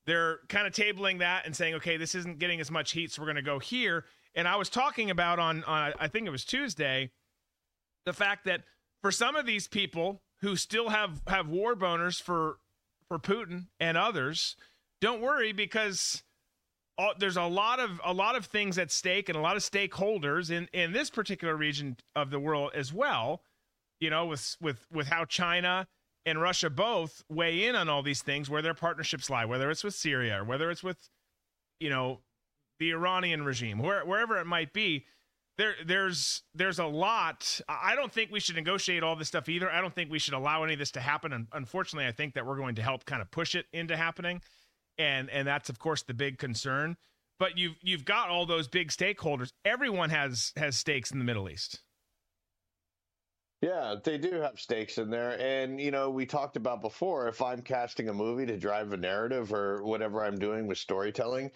they're 0.07 0.41
kind 0.49 0.67
of 0.67 0.73
tabling 0.73 1.21
that 1.21 1.47
and 1.47 1.55
saying 1.55 1.75
okay 1.75 1.97
this 1.97 2.15
isn't 2.15 2.39
getting 2.39 2.61
as 2.61 2.71
much 2.71 2.93
heat 2.93 3.13
so 3.13 3.23
we're 3.23 3.27
going 3.27 3.37
to 3.37 3.43
go 3.43 3.59
here 3.59 4.05
and 4.35 4.49
i 4.49 4.57
was 4.57 4.69
talking 4.69 5.11
about 5.11 5.39
on, 5.39 5.63
on 5.65 5.93
i 6.01 6.09
think 6.09 6.27
it 6.27 6.31
was 6.31 6.45
tuesday 6.45 7.11
the 8.05 8.13
fact 8.13 8.45
that 8.45 8.63
for 9.03 9.13
some 9.13 9.37
of 9.37 9.47
these 9.47 9.69
people 9.69 10.23
who 10.41 10.57
still 10.57 10.89
have 10.89 11.23
have 11.29 11.49
war 11.49 11.77
boners 11.77 12.21
for 12.21 12.57
for 13.19 13.19
putin 13.19 13.67
and 13.81 13.97
others 13.97 14.57
don't 15.01 15.21
worry 15.21 15.53
because 15.53 16.23
all, 16.99 17.13
there's 17.19 17.37
a 17.37 17.45
lot 17.45 17.81
of 17.81 18.01
a 18.05 18.13
lot 18.13 18.37
of 18.37 18.47
things 18.47 18.79
at 18.79 18.91
stake 18.91 19.29
and 19.29 19.37
a 19.37 19.41
lot 19.41 19.57
of 19.57 19.63
stakeholders 19.63 20.51
in 20.51 20.69
in 20.73 20.93
this 20.93 21.11
particular 21.11 21.57
region 21.57 21.97
of 22.15 22.31
the 22.31 22.39
world 22.39 22.71
as 22.75 22.93
well 22.93 23.43
you 24.03 24.11
know, 24.11 24.27
with 24.27 24.57
with 24.61 24.85
with 24.93 25.07
how 25.07 25.25
China 25.25 25.87
and 26.27 26.41
Russia 26.41 26.69
both 26.69 27.23
weigh 27.29 27.67
in 27.67 27.77
on 27.77 27.89
all 27.89 28.03
these 28.03 28.21
things, 28.21 28.51
where 28.51 28.61
their 28.61 28.75
partnerships 28.75 29.31
lie, 29.31 29.45
whether 29.45 29.71
it's 29.71 29.85
with 29.85 29.95
Syria 29.95 30.41
or 30.41 30.45
whether 30.45 30.73
it's 30.73 30.83
with, 30.83 31.09
you 31.79 31.89
know, 31.89 32.19
the 32.81 32.91
Iranian 32.91 33.45
regime, 33.45 33.79
where, 33.79 34.05
wherever 34.05 34.39
it 34.39 34.47
might 34.47 34.73
be. 34.73 35.07
There, 35.59 35.75
there's 35.85 36.43
there's 36.55 36.79
a 36.79 36.87
lot. 36.87 37.61
I 37.69 37.95
don't 37.95 38.11
think 38.11 38.31
we 38.31 38.41
should 38.41 38.57
negotiate 38.57 39.03
all 39.03 39.17
this 39.17 39.29
stuff 39.29 39.49
either. 39.49 39.71
I 39.71 39.81
don't 39.81 39.95
think 39.95 40.11
we 40.11 40.19
should 40.19 40.35
allow 40.35 40.65
any 40.65 40.73
of 40.73 40.79
this 40.79 40.91
to 40.93 41.01
happen. 41.01 41.33
And 41.33 41.47
unfortunately, 41.53 42.07
I 42.09 42.13
think 42.13 42.35
that 42.35 42.47
we're 42.47 42.57
going 42.57 42.75
to 42.77 42.83
help 42.83 43.05
kind 43.05 43.21
of 43.21 43.31
push 43.31 43.55
it 43.55 43.67
into 43.73 43.97
happening, 43.97 44.41
and 44.97 45.29
and 45.29 45.47
that's 45.47 45.69
of 45.69 45.79
course 45.79 46.03
the 46.03 46.15
big 46.15 46.39
concern. 46.39 46.97
But 47.39 47.59
you've 47.59 47.77
you've 47.83 48.05
got 48.05 48.31
all 48.31 48.47
those 48.47 48.67
big 48.67 48.89
stakeholders. 48.89 49.53
Everyone 49.65 50.11
has 50.11 50.53
has 50.57 50.77
stakes 50.77 51.11
in 51.11 51.19
the 51.19 51.25
Middle 51.25 51.51
East. 51.51 51.83
Yeah, 53.63 53.95
they 54.03 54.19
do 54.19 54.41
have 54.41 54.59
stakes 54.59 54.99
in 54.99 55.09
there. 55.09 55.41
And, 55.41 55.81
you 55.81 55.93
know, 55.93 56.11
we 56.11 56.27
talked 56.27 56.57
about 56.57 56.83
before 56.83 57.29
if 57.29 57.41
I'm 57.41 57.63
casting 57.63 58.09
a 58.09 58.13
movie 58.13 58.45
to 58.47 58.59
drive 58.59 58.93
a 58.93 58.97
narrative 58.97 59.55
or 59.55 59.85
whatever 59.85 60.25
I'm 60.25 60.37
doing 60.37 60.67
with 60.67 60.79
storytelling, 60.79 61.53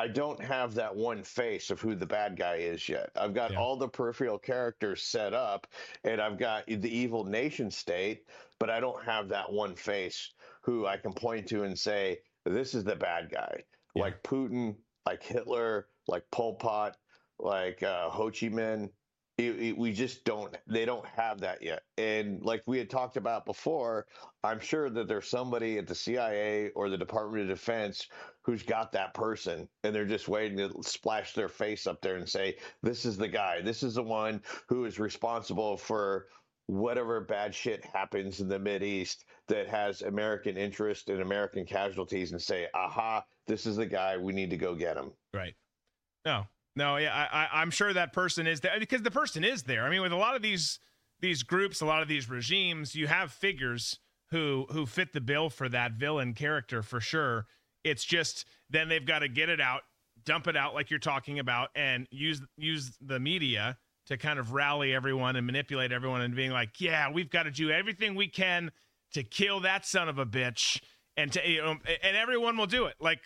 I 0.00 0.08
don't 0.08 0.42
have 0.42 0.74
that 0.74 0.94
one 0.94 1.22
face 1.22 1.70
of 1.70 1.80
who 1.80 1.94
the 1.94 2.06
bad 2.06 2.36
guy 2.36 2.56
is 2.56 2.88
yet. 2.88 3.10
I've 3.16 3.34
got 3.34 3.52
yeah. 3.52 3.58
all 3.58 3.76
the 3.76 3.88
peripheral 3.88 4.38
characters 4.38 5.02
set 5.02 5.34
up 5.34 5.66
and 6.04 6.20
I've 6.20 6.38
got 6.38 6.66
the 6.66 6.88
evil 6.88 7.24
nation 7.24 7.70
state, 7.70 8.24
but 8.58 8.70
I 8.70 8.80
don't 8.80 9.04
have 9.04 9.28
that 9.28 9.52
one 9.52 9.74
face 9.74 10.32
who 10.62 10.86
I 10.86 10.96
can 10.96 11.12
point 11.12 11.46
to 11.48 11.64
and 11.64 11.78
say, 11.78 12.20
this 12.46 12.74
is 12.74 12.84
the 12.84 12.96
bad 12.96 13.30
guy. 13.30 13.62
Yeah. 13.94 14.04
Like 14.04 14.22
Putin 14.22 14.76
like 15.06 15.22
Hitler, 15.22 15.88
like 16.08 16.24
Pol 16.30 16.54
Pot, 16.54 16.96
like 17.38 17.82
uh, 17.82 18.08
Ho 18.10 18.30
Chi 18.30 18.48
Minh. 18.48 18.90
It, 19.38 19.58
it, 19.58 19.78
we 19.78 19.92
just 19.92 20.24
don't. 20.24 20.54
They 20.66 20.84
don't 20.84 21.06
have 21.06 21.40
that 21.40 21.62
yet. 21.62 21.82
And 21.96 22.42
like 22.42 22.62
we 22.66 22.76
had 22.78 22.90
talked 22.90 23.16
about 23.16 23.46
before, 23.46 24.06
I'm 24.44 24.60
sure 24.60 24.90
that 24.90 25.08
there's 25.08 25.28
somebody 25.28 25.78
at 25.78 25.86
the 25.86 25.94
CIA 25.94 26.70
or 26.74 26.90
the 26.90 26.98
Department 26.98 27.44
of 27.44 27.56
Defense 27.56 28.06
who's 28.42 28.62
got 28.62 28.92
that 28.92 29.14
person, 29.14 29.68
and 29.84 29.94
they're 29.94 30.06
just 30.06 30.28
waiting 30.28 30.58
to 30.58 30.82
splash 30.82 31.34
their 31.34 31.48
face 31.48 31.86
up 31.86 32.00
there 32.00 32.16
and 32.16 32.28
say, 32.28 32.56
"This 32.82 33.04
is 33.04 33.16
the 33.16 33.28
guy. 33.28 33.60
This 33.60 33.82
is 33.82 33.94
the 33.94 34.02
one 34.02 34.42
who 34.68 34.84
is 34.84 34.98
responsible 34.98 35.76
for." 35.76 36.26
whatever 36.70 37.20
bad 37.20 37.52
shit 37.52 37.84
happens 37.84 38.40
in 38.40 38.48
the 38.48 38.58
Mid 38.58 38.82
East 38.82 39.24
that 39.48 39.68
has 39.68 40.02
American 40.02 40.56
interest 40.56 41.08
and 41.08 41.20
American 41.20 41.66
casualties 41.66 42.30
and 42.30 42.40
say, 42.40 42.68
aha, 42.74 43.24
this 43.48 43.66
is 43.66 43.76
the 43.76 43.86
guy. 43.86 44.16
We 44.16 44.32
need 44.32 44.50
to 44.50 44.56
go 44.56 44.74
get 44.74 44.96
him. 44.96 45.10
Right. 45.34 45.54
No, 46.24 46.46
no. 46.76 46.96
Yeah, 46.96 47.12
I, 47.12 47.48
I'm 47.60 47.70
sure 47.70 47.92
that 47.92 48.12
person 48.12 48.46
is 48.46 48.60
there 48.60 48.78
because 48.78 49.02
the 49.02 49.10
person 49.10 49.42
is 49.42 49.64
there. 49.64 49.84
I 49.84 49.90
mean, 49.90 50.02
with 50.02 50.12
a 50.12 50.16
lot 50.16 50.36
of 50.36 50.42
these 50.42 50.78
these 51.20 51.42
groups, 51.42 51.80
a 51.80 51.86
lot 51.86 52.02
of 52.02 52.08
these 52.08 52.30
regimes, 52.30 52.94
you 52.94 53.08
have 53.08 53.32
figures 53.32 53.98
who 54.30 54.66
who 54.70 54.86
fit 54.86 55.12
the 55.12 55.20
bill 55.20 55.50
for 55.50 55.68
that 55.68 55.92
villain 55.92 56.34
character 56.34 56.82
for 56.82 57.00
sure. 57.00 57.46
It's 57.84 58.04
just 58.04 58.46
then 58.68 58.88
they've 58.88 59.04
got 59.04 59.20
to 59.20 59.28
get 59.28 59.48
it 59.48 59.60
out, 59.60 59.82
dump 60.24 60.46
it 60.46 60.56
out 60.56 60.74
like 60.74 60.90
you're 60.90 60.98
talking 60.98 61.38
about, 61.38 61.68
and 61.74 62.06
use 62.10 62.40
use 62.56 62.92
the 63.00 63.20
media 63.20 63.78
to 64.06 64.16
kind 64.16 64.38
of 64.38 64.52
rally 64.52 64.94
everyone 64.94 65.36
and 65.36 65.46
manipulate 65.46 65.92
everyone 65.92 66.20
and 66.20 66.34
being 66.34 66.50
like, 66.50 66.80
yeah, 66.80 67.10
we've 67.10 67.30
got 67.30 67.44
to 67.44 67.50
do 67.50 67.70
everything 67.70 68.14
we 68.14 68.28
can 68.28 68.70
to 69.14 69.22
kill 69.22 69.60
that 69.60 69.86
son 69.86 70.08
of 70.08 70.18
a 70.18 70.26
bitch, 70.26 70.80
and 71.16 71.32
to 71.32 71.48
you 71.48 71.62
know, 71.62 71.76
and 72.02 72.16
everyone 72.16 72.56
will 72.56 72.66
do 72.66 72.86
it 72.86 72.94
like 73.00 73.20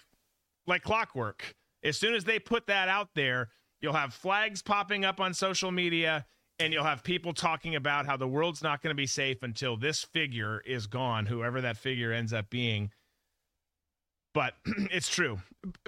like 0.67 0.83
clockwork. 0.83 1.55
As 1.83 1.99
soon 1.99 2.15
as 2.15 2.25
they 2.25 2.39
put 2.39 2.67
that 2.67 2.89
out 2.89 3.11
there, 3.15 3.51
you'll 3.81 3.93
have 3.93 4.15
flags 4.15 4.63
popping 4.63 5.05
up 5.05 5.21
on 5.21 5.35
social 5.35 5.71
media 5.71 6.25
and 6.59 6.73
you'll 6.73 6.85
have 6.85 7.03
people 7.03 7.33
talking 7.33 7.75
about 7.75 8.07
how 8.07 8.17
the 8.17 8.29
world's 8.29 8.63
not 8.63 8.83
going 8.83 8.93
to 8.93 8.97
be 8.97 9.07
safe 9.07 9.43
until 9.43 9.77
this 9.77 10.05
figure 10.05 10.63
is 10.65 10.87
gone, 10.87 11.27
whoever 11.27 11.61
that 11.61 11.77
figure 11.77 12.13
ends 12.13 12.33
up 12.33 12.49
being. 12.49 12.91
But 14.35 14.55
it's 14.67 15.09
true. 15.09 15.39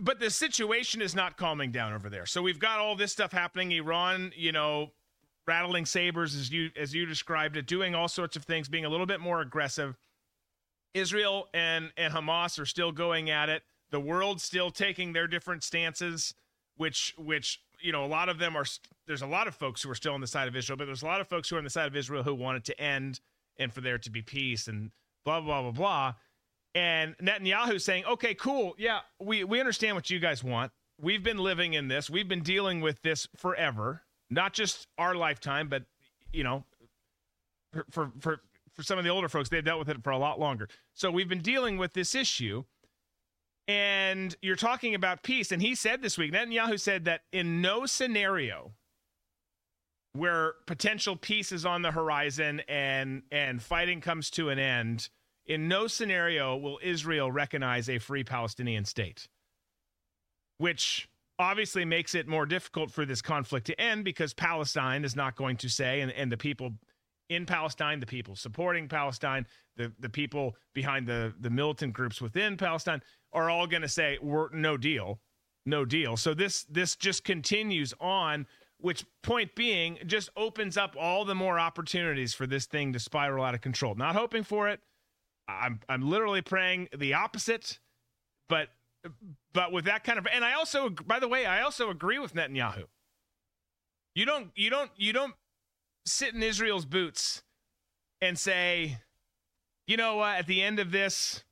But 0.00 0.20
the 0.20 0.30
situation 0.30 1.02
is 1.02 1.14
not 1.14 1.36
calming 1.36 1.72
down 1.72 1.92
over 1.92 2.08
there. 2.08 2.24
So 2.24 2.40
we've 2.40 2.58
got 2.58 2.78
all 2.78 2.96
this 2.96 3.12
stuff 3.12 3.32
happening. 3.32 3.72
Iran, 3.72 4.32
you 4.34 4.52
know, 4.52 4.92
rattling 5.46 5.84
sabers 5.84 6.34
as 6.34 6.50
you 6.50 6.70
as 6.76 6.94
you 6.94 7.04
described 7.04 7.56
it, 7.56 7.66
doing 7.66 7.94
all 7.94 8.08
sorts 8.08 8.36
of 8.36 8.44
things, 8.44 8.68
being 8.68 8.84
a 8.84 8.88
little 8.88 9.06
bit 9.06 9.20
more 9.20 9.40
aggressive. 9.40 9.96
Israel 10.94 11.48
and 11.52 11.92
and 11.96 12.14
Hamas 12.14 12.58
are 12.58 12.66
still 12.66 12.92
going 12.92 13.28
at 13.28 13.48
it. 13.48 13.62
The 13.90 14.00
world's 14.00 14.42
still 14.42 14.70
taking 14.70 15.12
their 15.12 15.26
different 15.26 15.62
stances, 15.62 16.34
which 16.76 17.14
which 17.18 17.60
you 17.80 17.92
know 17.92 18.04
a 18.04 18.06
lot 18.06 18.28
of 18.28 18.38
them 18.38 18.56
are. 18.56 18.64
There's 19.06 19.22
a 19.22 19.26
lot 19.26 19.46
of 19.46 19.54
folks 19.54 19.82
who 19.82 19.90
are 19.90 19.94
still 19.94 20.14
on 20.14 20.20
the 20.20 20.26
side 20.26 20.48
of 20.48 20.56
Israel, 20.56 20.76
but 20.76 20.86
there's 20.86 21.02
a 21.02 21.06
lot 21.06 21.20
of 21.20 21.28
folks 21.28 21.48
who 21.48 21.56
are 21.56 21.58
on 21.58 21.64
the 21.64 21.70
side 21.70 21.86
of 21.86 21.96
Israel 21.96 22.22
who 22.22 22.34
want 22.34 22.56
it 22.56 22.64
to 22.64 22.80
end 22.80 23.20
and 23.58 23.72
for 23.72 23.80
there 23.80 23.98
to 23.98 24.10
be 24.10 24.22
peace 24.22 24.68
and 24.68 24.90
blah 25.24 25.40
blah 25.40 25.62
blah 25.62 25.70
blah. 25.70 26.14
And 26.76 27.16
Netanyahu 27.16 27.80
saying, 27.80 28.04
"Okay, 28.04 28.34
cool, 28.34 28.74
yeah, 28.76 29.00
we 29.18 29.44
we 29.44 29.60
understand 29.60 29.96
what 29.96 30.10
you 30.10 30.18
guys 30.18 30.44
want. 30.44 30.72
We've 31.00 31.22
been 31.22 31.38
living 31.38 31.72
in 31.72 31.88
this. 31.88 32.10
We've 32.10 32.28
been 32.28 32.42
dealing 32.42 32.82
with 32.82 33.00
this 33.00 33.26
forever, 33.34 34.02
not 34.28 34.52
just 34.52 34.86
our 34.98 35.14
lifetime, 35.14 35.68
but 35.68 35.84
you 36.34 36.44
know, 36.44 36.66
for 37.90 38.12
for 38.20 38.42
for 38.74 38.82
some 38.82 38.98
of 38.98 39.04
the 39.04 39.10
older 39.10 39.30
folks, 39.30 39.48
they've 39.48 39.64
dealt 39.64 39.78
with 39.78 39.88
it 39.88 40.04
for 40.04 40.10
a 40.10 40.18
lot 40.18 40.38
longer. 40.38 40.68
So 40.92 41.10
we've 41.10 41.30
been 41.30 41.40
dealing 41.40 41.78
with 41.78 41.94
this 41.94 42.14
issue." 42.14 42.64
And 43.68 44.36
you're 44.42 44.54
talking 44.54 44.94
about 44.94 45.22
peace. 45.24 45.50
And 45.50 45.60
he 45.60 45.74
said 45.74 46.00
this 46.02 46.16
week, 46.16 46.32
Netanyahu 46.32 46.78
said 46.78 47.06
that 47.06 47.22
in 47.32 47.60
no 47.60 47.84
scenario 47.86 48.74
where 50.12 50.54
potential 50.66 51.16
peace 51.16 51.52
is 51.52 51.64
on 51.64 51.80
the 51.80 51.90
horizon 51.90 52.60
and 52.68 53.22
and 53.32 53.62
fighting 53.62 54.02
comes 54.02 54.28
to 54.30 54.50
an 54.50 54.58
end, 54.58 55.08
in 55.46 55.68
no 55.68 55.86
scenario 55.86 56.56
will 56.56 56.78
Israel 56.82 57.30
recognize 57.30 57.88
a 57.88 57.98
free 57.98 58.24
Palestinian 58.24 58.84
state. 58.84 59.28
Which 60.58 61.08
obviously 61.38 61.84
makes 61.84 62.14
it 62.14 62.26
more 62.26 62.46
difficult 62.46 62.90
for 62.90 63.04
this 63.04 63.20
conflict 63.20 63.66
to 63.66 63.80
end 63.80 64.04
because 64.04 64.32
Palestine 64.32 65.04
is 65.04 65.14
not 65.14 65.36
going 65.36 65.56
to 65.58 65.68
say, 65.68 66.00
and, 66.00 66.10
and 66.12 66.32
the 66.32 66.36
people 66.36 66.72
in 67.28 67.44
Palestine, 67.44 68.00
the 68.00 68.06
people 68.06 68.36
supporting 68.36 68.88
Palestine, 68.88 69.46
the, 69.76 69.92
the 69.98 70.08
people 70.08 70.56
behind 70.74 71.06
the, 71.06 71.34
the 71.40 71.50
militant 71.50 71.92
groups 71.92 72.20
within 72.20 72.56
Palestine 72.56 73.02
are 73.32 73.50
all 73.50 73.66
going 73.66 73.82
to 73.82 73.88
say, 73.88 74.18
we're 74.22 74.48
no 74.50 74.76
deal, 74.76 75.20
no 75.66 75.84
deal. 75.84 76.16
So 76.16 76.34
this 76.34 76.64
this 76.64 76.96
just 76.96 77.24
continues 77.24 77.92
on, 78.00 78.46
which 78.78 79.04
point 79.22 79.54
being 79.54 79.98
just 80.06 80.30
opens 80.36 80.76
up 80.76 80.94
all 80.98 81.24
the 81.24 81.34
more 81.34 81.58
opportunities 81.58 82.32
for 82.32 82.46
this 82.46 82.66
thing 82.66 82.92
to 82.92 82.98
spiral 82.98 83.44
out 83.44 83.54
of 83.54 83.60
control. 83.60 83.94
Not 83.94 84.14
hoping 84.14 84.44
for 84.44 84.68
it. 84.68 84.80
I'm 85.48 85.80
I'm 85.88 86.08
literally 86.08 86.42
praying 86.42 86.88
the 86.96 87.14
opposite, 87.14 87.78
but 88.48 88.68
but 89.52 89.72
with 89.72 89.84
that 89.84 90.04
kind 90.04 90.18
of 90.18 90.26
and 90.26 90.44
I 90.44 90.54
also 90.54 90.88
by 90.90 91.18
the 91.18 91.28
way, 91.28 91.46
I 91.46 91.62
also 91.62 91.90
agree 91.90 92.18
with 92.18 92.34
Netanyahu. 92.34 92.84
You 94.14 94.24
don't 94.24 94.50
you 94.54 94.70
don't 94.70 94.90
you 94.96 95.12
don't 95.12 95.34
sit 96.04 96.34
in 96.34 96.42
Israel's 96.42 96.84
boots 96.84 97.42
and 98.20 98.38
say, 98.38 98.98
you 99.86 99.96
know 99.96 100.16
what, 100.16 100.38
at 100.38 100.46
the 100.46 100.62
end 100.62 100.78
of 100.78 100.90
this, 100.90 101.44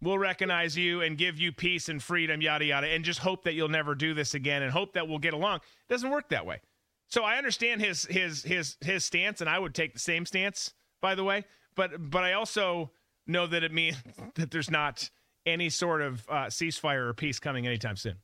we'll 0.00 0.18
recognize 0.18 0.76
you 0.76 1.02
and 1.02 1.16
give 1.16 1.38
you 1.38 1.52
peace 1.52 1.88
and 1.88 2.02
freedom, 2.02 2.40
yada, 2.40 2.64
yada, 2.64 2.88
and 2.88 3.04
just 3.04 3.20
hope 3.20 3.44
that 3.44 3.54
you'll 3.54 3.68
never 3.68 3.94
do 3.94 4.14
this 4.14 4.34
again 4.34 4.62
and 4.62 4.72
hope 4.72 4.92
that 4.94 5.08
we'll 5.08 5.18
get 5.18 5.34
along. 5.34 5.56
It 5.56 5.92
doesn't 5.92 6.10
work 6.10 6.28
that 6.30 6.46
way. 6.46 6.60
So 7.08 7.24
I 7.24 7.36
understand 7.36 7.80
his 7.80 8.04
his 8.04 8.42
his 8.42 8.76
his 8.80 9.04
stance, 9.04 9.40
and 9.40 9.48
I 9.48 9.58
would 9.58 9.74
take 9.74 9.94
the 9.94 9.98
same 9.98 10.26
stance, 10.26 10.74
by 11.00 11.14
the 11.14 11.24
way. 11.24 11.44
But 11.74 12.10
but 12.10 12.22
I 12.22 12.34
also 12.34 12.90
know 13.28 13.46
that 13.46 13.62
it 13.62 13.72
means 13.72 13.96
that 14.34 14.50
there's 14.50 14.70
not 14.70 15.08
any 15.46 15.70
sort 15.70 16.02
of 16.02 16.26
uh, 16.28 16.46
ceasefire 16.46 17.08
or 17.08 17.14
peace 17.14 17.38
coming 17.38 17.66
anytime 17.66 17.96
soon. 17.96 18.16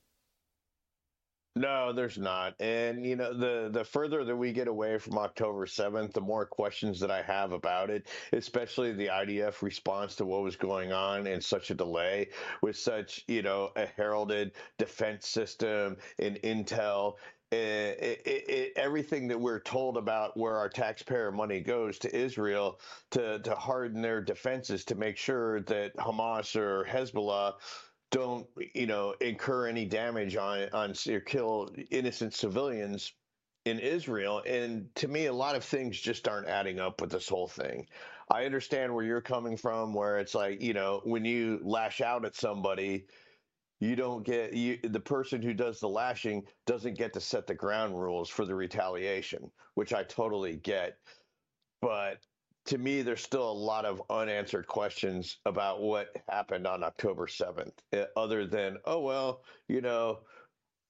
No, 1.56 1.92
there's 1.92 2.18
not. 2.18 2.60
And 2.60 3.06
you 3.06 3.14
know, 3.14 3.32
the 3.32 3.70
the 3.72 3.84
further 3.84 4.24
that 4.24 4.34
we 4.34 4.52
get 4.52 4.66
away 4.66 4.98
from 4.98 5.16
October 5.18 5.66
7th, 5.66 6.12
the 6.12 6.20
more 6.20 6.46
questions 6.46 6.98
that 6.98 7.12
I 7.12 7.22
have 7.22 7.52
about 7.52 7.90
it, 7.90 8.08
especially 8.32 8.92
the 8.92 9.06
IDF 9.06 9.62
response 9.62 10.16
to 10.16 10.24
what 10.24 10.42
was 10.42 10.56
going 10.56 10.92
on 10.92 11.28
and 11.28 11.42
such 11.42 11.70
a 11.70 11.74
delay 11.74 12.28
with 12.60 12.76
such, 12.76 13.22
you 13.28 13.42
know, 13.42 13.70
a 13.76 13.86
heralded 13.86 14.50
defense 14.78 15.28
system 15.28 15.96
and 16.18 16.40
intel 16.42 17.14
it, 17.52 18.22
it, 18.26 18.48
it, 18.48 18.72
everything 18.76 19.28
that 19.28 19.40
we're 19.40 19.60
told 19.60 19.96
about 19.96 20.36
where 20.36 20.56
our 20.56 20.68
taxpayer 20.68 21.30
money 21.30 21.60
goes 21.60 21.98
to 22.00 22.16
Israel 22.16 22.80
to, 23.12 23.38
to 23.40 23.54
harden 23.54 24.02
their 24.02 24.20
defenses 24.22 24.84
to 24.86 24.94
make 24.94 25.16
sure 25.16 25.60
that 25.62 25.96
Hamas 25.96 26.56
or 26.56 26.84
Hezbollah 26.84 27.54
don't 28.10 28.46
you 28.74 28.86
know 28.86 29.12
incur 29.20 29.66
any 29.66 29.84
damage 29.86 30.36
on 30.36 30.68
on 30.72 30.94
or 31.08 31.20
kill 31.20 31.74
innocent 31.90 32.32
civilians 32.32 33.12
in 33.64 33.80
Israel. 33.80 34.42
And 34.46 34.94
to 34.96 35.08
me, 35.08 35.26
a 35.26 35.32
lot 35.32 35.56
of 35.56 35.64
things 35.64 36.00
just 36.00 36.28
aren't 36.28 36.46
adding 36.48 36.78
up 36.78 37.00
with 37.00 37.10
this 37.10 37.28
whole 37.28 37.48
thing. 37.48 37.88
I 38.30 38.44
understand 38.44 38.94
where 38.94 39.04
you're 39.04 39.20
coming 39.20 39.56
from, 39.56 39.94
where 39.94 40.18
it's 40.18 40.34
like 40.34 40.60
you 40.62 40.74
know 40.74 41.00
when 41.04 41.24
you 41.24 41.60
lash 41.62 42.00
out 42.00 42.24
at 42.24 42.36
somebody. 42.36 43.06
You 43.84 43.96
don't 43.96 44.24
get 44.24 44.54
you, 44.54 44.78
the 44.82 44.98
person 44.98 45.42
who 45.42 45.52
does 45.52 45.78
the 45.78 45.90
lashing 45.90 46.44
doesn't 46.64 46.96
get 46.96 47.12
to 47.12 47.20
set 47.20 47.46
the 47.46 47.54
ground 47.54 48.00
rules 48.00 48.30
for 48.30 48.46
the 48.46 48.54
retaliation, 48.54 49.50
which 49.74 49.92
I 49.92 50.04
totally 50.04 50.56
get. 50.56 50.96
But 51.82 52.20
to 52.66 52.78
me, 52.78 53.02
there's 53.02 53.22
still 53.22 53.46
a 53.46 53.52
lot 53.52 53.84
of 53.84 54.00
unanswered 54.08 54.66
questions 54.68 55.36
about 55.44 55.82
what 55.82 56.16
happened 56.30 56.66
on 56.66 56.82
October 56.82 57.26
7th, 57.26 57.74
eh, 57.92 58.06
other 58.16 58.46
than, 58.46 58.78
oh, 58.86 59.00
well, 59.00 59.42
you 59.68 59.82
know, 59.82 60.20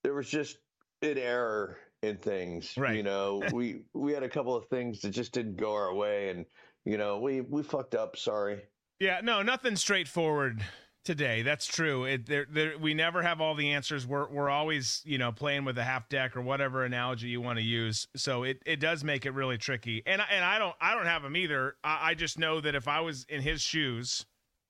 there 0.05 0.15
was 0.15 0.31
just 0.31 0.59
an 1.03 1.19
error 1.19 1.79
in 2.05 2.17
things. 2.17 2.75
Right. 2.77 2.95
You 2.95 3.03
know, 3.03 3.43
we 3.53 3.81
we 3.93 4.13
had 4.13 4.23
a 4.23 4.29
couple 4.29 4.55
of 4.55 4.67
things 4.67 5.01
that 5.01 5.11
just 5.11 5.33
didn't 5.33 5.57
go 5.57 5.75
our 5.75 5.93
way, 5.93 6.29
and 6.29 6.47
you 6.85 6.97
know, 6.97 7.19
we 7.19 7.41
we 7.41 7.65
fucked 7.65 7.97
up. 7.97 8.17
Sorry. 8.17 8.63
Yeah, 9.01 9.21
no, 9.21 9.43
nothing 9.43 9.75
straightforward 9.75 10.65
today. 11.05 11.43
That's 11.43 11.67
true. 11.67 12.05
It, 12.05 12.81
we 12.81 12.95
never 12.95 13.23
have 13.23 13.41
all 13.41 13.55
the 13.55 13.73
answers. 13.73 14.07
We're, 14.07 14.29
we're 14.29 14.51
always, 14.51 15.03
you 15.05 15.19
know, 15.19 15.33
playing 15.33 15.65
with 15.65 15.79
a 15.79 15.85
half 15.85 16.09
deck 16.09 16.37
or 16.37 16.43
whatever 16.43 16.85
analogy 16.85 17.29
you 17.29 17.41
want 17.41 17.59
to 17.59 17.65
use. 17.65 18.09
So 18.17 18.43
it, 18.43 18.63
it 18.65 18.81
does 18.81 19.05
make 19.05 19.27
it 19.27 19.33
really 19.33 19.59
tricky. 19.59 20.03
And, 20.07 20.23
and 20.31 20.45
I 20.45 20.59
don't, 20.59 20.75
I 20.81 20.95
don't 20.95 21.07
have 21.07 21.25
him 21.25 21.37
either. 21.37 21.77
I, 21.85 22.11
I 22.11 22.15
just 22.15 22.39
know 22.39 22.61
that 22.61 22.75
if 22.75 22.89
I 22.89 23.01
was 23.01 23.27
in 23.29 23.41
his 23.43 23.61
shoes, 23.61 24.25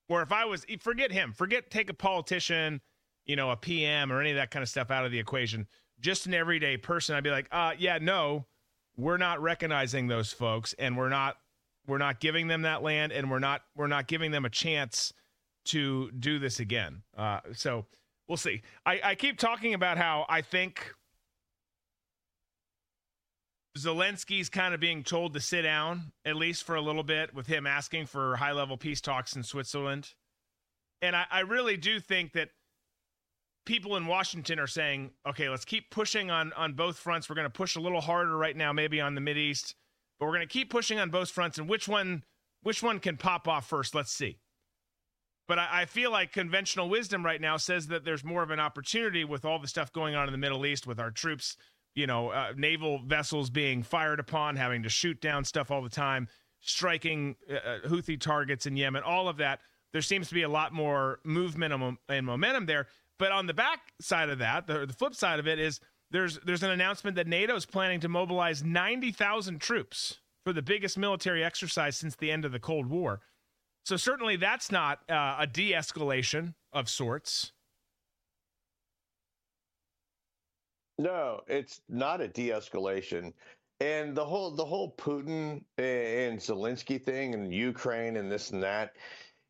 or 0.09 0.23
if 0.23 0.33
I 0.33 0.45
was, 0.45 0.67
forget 0.81 1.13
him, 1.13 1.33
forget 1.33 1.71
take 1.71 1.89
a 1.89 1.95
politician, 1.95 2.81
you 3.25 3.37
know, 3.37 3.51
a 3.51 3.57
PM 3.57 4.13
or 4.13 4.21
any 4.21 4.31
of 4.31 4.37
that 4.37 4.51
kind 4.51 4.63
of 4.63 4.69
stuff 4.69 4.91
out 4.91 5.07
of 5.07 5.13
the 5.13 5.19
equation. 5.19 5.67
Just 6.01 6.27
an 6.27 6.35
everyday 6.35 6.77
person, 6.77 7.15
I'd 7.15 7.25
be 7.25 7.31
like, 7.31 7.49
uh, 7.51 7.73
yeah, 7.79 7.99
no, 8.01 8.47
we're 8.97 9.17
not 9.17 9.41
recognizing 9.41 10.09
those 10.09 10.33
folks, 10.33 10.75
and 10.79 10.97
we're 10.97 11.09
not, 11.09 11.37
we're 11.87 11.99
not 11.99 12.21
giving 12.21 12.49
them 12.49 12.63
that 12.63 12.83
land, 12.83 13.13
and 13.13 13.31
we're 13.31 13.39
not, 13.39 13.63
we're 13.77 13.87
not 13.87 14.07
giving 14.07 14.31
them 14.31 14.45
a 14.45 14.51
chance 14.51 15.13
to 15.67 16.11
do 16.13 16.39
this 16.39 16.61
again. 16.61 17.03
Uh, 17.17 17.41
so 17.53 17.87
we'll 18.29 18.37
see. 18.37 18.63
I, 18.85 19.01
I 19.03 19.15
keep 19.15 19.39
talking 19.39 19.75
about 19.75 19.99
how 19.99 20.27
I 20.29 20.43
think 20.43 20.95
Zelensky's 23.77 24.49
kind 24.49 24.73
of 24.75 24.81
being 24.81 25.03
told 25.03 25.35
to 25.35 25.41
sit 25.41 25.63
down, 25.63 26.13
at 26.25 26.37
least 26.37 26.65
for 26.65 26.77
a 26.77 26.81
little 26.81 27.03
bit, 27.03 27.35
with 27.35 27.47
him 27.47 27.67
asking 27.67 28.07
for 28.07 28.37
high 28.37 28.53
level 28.53 28.77
peace 28.77 29.01
talks 29.01 29.35
in 29.35 29.43
Switzerland. 29.43 30.15
And 31.03 31.17
I, 31.17 31.25
I 31.31 31.41
really 31.41 31.77
do 31.77 31.99
think 31.99 32.33
that 32.33 32.51
people 33.67 33.97
in 33.97 34.07
Washington 34.07 34.59
are 34.59 34.67
saying, 34.67 35.11
okay, 35.29 35.49
let's 35.49 35.65
keep 35.65 35.91
pushing 35.91 36.31
on 36.31 36.53
on 36.53 36.75
both 36.75 36.99
fronts. 36.99 37.29
We're 37.29 37.35
going 37.35 37.47
to 37.47 37.51
push 37.51 37.77
a 37.77 37.81
little 37.81 38.01
harder 38.01 38.37
right 38.37 38.57
now, 38.57 38.73
maybe 38.73 39.01
on 39.01 39.15
the 39.15 39.21
Mid 39.21 39.37
East, 39.37 39.75
but 40.19 40.27
we're 40.27 40.37
going 40.37 40.47
to 40.47 40.53
keep 40.53 40.71
pushing 40.71 40.99
on 41.01 41.11
both 41.11 41.31
fronts. 41.31 41.59
And 41.59 41.69
which 41.69 41.89
one 41.89 42.25
which 42.63 42.83
one 42.83 43.01
can 43.01 43.17
pop 43.17 43.49
off 43.49 43.69
first? 43.69 43.95
Let's 43.95 44.13
see. 44.13 44.39
But 45.47 45.59
I, 45.59 45.69
I 45.73 45.85
feel 45.85 46.11
like 46.11 46.33
conventional 46.33 46.89
wisdom 46.89 47.25
right 47.25 47.41
now 47.41 47.57
says 47.57 47.89
that 47.89 48.05
there's 48.05 48.25
more 48.25 48.43
of 48.43 48.51
an 48.51 48.61
opportunity 48.61 49.25
with 49.25 49.45
all 49.45 49.59
the 49.59 49.69
stuff 49.69 49.93
going 49.93 50.15
on 50.15 50.27
in 50.27 50.33
the 50.33 50.39
Middle 50.39 50.65
East 50.65 50.87
with 50.87 50.99
our 50.99 51.11
troops, 51.11 51.57
you 51.95 52.07
know, 52.07 52.31
uh, 52.31 52.53
naval 52.57 53.01
vessels 53.05 53.51
being 53.51 53.83
fired 53.83 54.21
upon, 54.21 54.57
having 54.57 54.83
to 54.83 54.89
shoot 54.89 55.21
down 55.21 55.45
stuff 55.45 55.71
all 55.71 55.83
the 55.83 55.89
time, 55.89 56.29
striking 56.61 57.37
uh, 57.51 57.55
uh 57.55 57.81
Houthi 57.89 58.19
targets 58.19 58.67
in 58.67 58.77
Yemen, 58.77 59.03
all 59.03 59.29
of 59.29 59.37
that. 59.39 59.61
There 59.93 60.03
seems 60.03 60.29
to 60.29 60.35
be 60.35 60.43
a 60.43 60.49
lot 60.49 60.73
more 60.73 61.21
movement 61.25 61.99
and 62.09 62.27
momentum 62.27 62.67
there. 62.67 62.89
But 63.19 63.31
on 63.31 63.47
the 63.47 63.55
back 63.55 63.93
side 64.01 64.29
of 64.29 64.39
that, 64.41 64.67
the, 64.67 64.87
the 64.87 64.93
flip 64.93 65.15
side 65.15 65.39
of 65.39 65.47
it 65.47 65.61
is 65.61 65.79
there's 66.11 66.39
there's 66.41 66.63
an 66.63 66.71
announcement 66.71 67.17
that 67.17 67.27
NATO 67.27 67.55
is 67.55 67.67
planning 67.67 68.01
to 68.01 68.09
mobilize 68.09 68.65
90,000 68.65 69.61
troops 69.61 70.19
for 70.45 70.53
the 70.53 70.63
biggest 70.63 70.99
military 70.99 71.45
exercise 71.45 71.97
since 71.97 72.17
the 72.17 72.31
end 72.31 72.45
of 72.45 72.53
the 72.53 72.59
Cold 72.59 72.87
War. 72.87 73.21
So 73.85 73.97
certainly 73.97 74.37
that's 74.37 74.73
not 74.73 75.01
uh, 75.11 75.37
a 75.39 75.47
de-escalation 75.47 76.55
of 76.73 76.89
sorts. 76.89 77.53
No, 80.99 81.41
it's 81.49 81.81
not 81.89 82.21
a 82.21 82.29
de-escalation. 82.29 83.33
And 83.81 84.17
the 84.17 84.25
whole 84.25 84.53
the 84.53 84.65
whole 84.65 84.95
Putin 84.97 85.63
and 85.79 86.39
Zelensky 86.39 87.03
thing 87.03 87.35
and 87.35 87.53
Ukraine 87.53 88.17
and 88.17 88.31
this 88.31 88.51
and 88.51 88.63
that, 88.63 88.95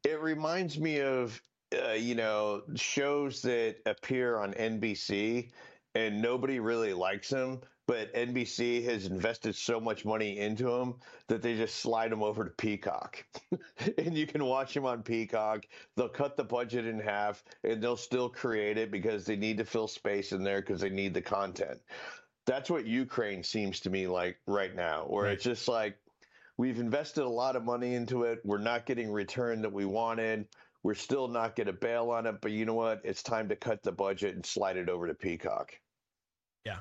it 0.05 0.21
reminds 0.21 0.79
me 0.79 1.01
of 1.01 1.41
uh, 1.75 1.93
you 1.93 2.15
know, 2.15 2.63
shows 2.75 3.43
that 3.43 3.77
appear 3.87 4.39
on 4.39 4.53
NBC 4.55 5.51
and 5.95 6.21
nobody 6.21 6.59
really 6.61 6.93
likes 6.93 7.31
them, 7.31 7.61
but 7.87 8.13
NBC 8.15 8.85
has 8.85 9.07
invested 9.07 9.55
so 9.55 9.81
much 9.81 10.05
money 10.05 10.39
into 10.39 10.65
them 10.65 10.95
that 11.29 11.43
they 11.43 11.57
just 11.57 11.77
slide 11.77 12.11
them 12.11 12.23
over 12.23 12.45
to 12.45 12.51
Peacock. 12.51 13.25
and 13.99 14.17
you 14.17 14.27
can 14.27 14.45
watch 14.45 14.75
them 14.75 14.87
on 14.87 15.03
Peacock. 15.03 15.65
They'll 15.97 16.09
cut 16.09 16.37
the 16.37 16.45
budget 16.45 16.87
in 16.87 16.99
half 16.99 17.45
and 17.63 17.83
they'll 17.83 17.97
still 17.97 18.29
create 18.29 18.79
it 18.79 18.91
because 18.91 19.25
they 19.27 19.37
need 19.37 19.59
to 19.59 19.65
fill 19.65 19.89
space 19.89 20.33
in 20.33 20.43
there 20.43 20.61
because 20.61 20.81
they 20.81 20.91
need 20.91 21.15
the 21.15 21.23
content. 21.23 21.81
That's 22.47 22.71
what 22.71 22.87
Ukraine 22.87 23.43
seems 23.43 23.81
to 23.81 23.91
me 23.91 24.07
like 24.07 24.39
right 24.47 24.75
now, 24.75 25.05
where 25.09 25.25
right. 25.25 25.33
it's 25.33 25.45
just 25.45 25.69
like 25.69 25.97
we've 26.57 26.79
invested 26.79 27.25
a 27.25 27.29
lot 27.29 27.57
of 27.57 27.65
money 27.65 27.95
into 27.95 28.25
it. 28.25 28.41
We're 28.45 28.59
not 28.59 28.87
getting 28.87 29.11
return 29.11 29.63
that 29.63 29.73
we 29.73 29.85
wanted 29.85 30.47
we're 30.85 30.95
still 30.95 31.27
not 31.27 31.57
going 31.57 31.67
to 31.67 31.73
bail 31.73 32.11
on 32.11 32.27
it, 32.27 32.41
but 32.41 32.53
you 32.53 32.67
know 32.67 32.75
what? 32.75 33.01
It's 33.03 33.23
time 33.23 33.49
to 33.49 33.57
cut 33.57 33.83
the 33.83 33.91
budget 33.91 34.37
and 34.37 34.47
slide 34.47 34.77
it 34.77 34.91
over 34.91 35.09
to 35.09 35.15
Peacock. 35.15 35.73
Yeah, 36.65 36.81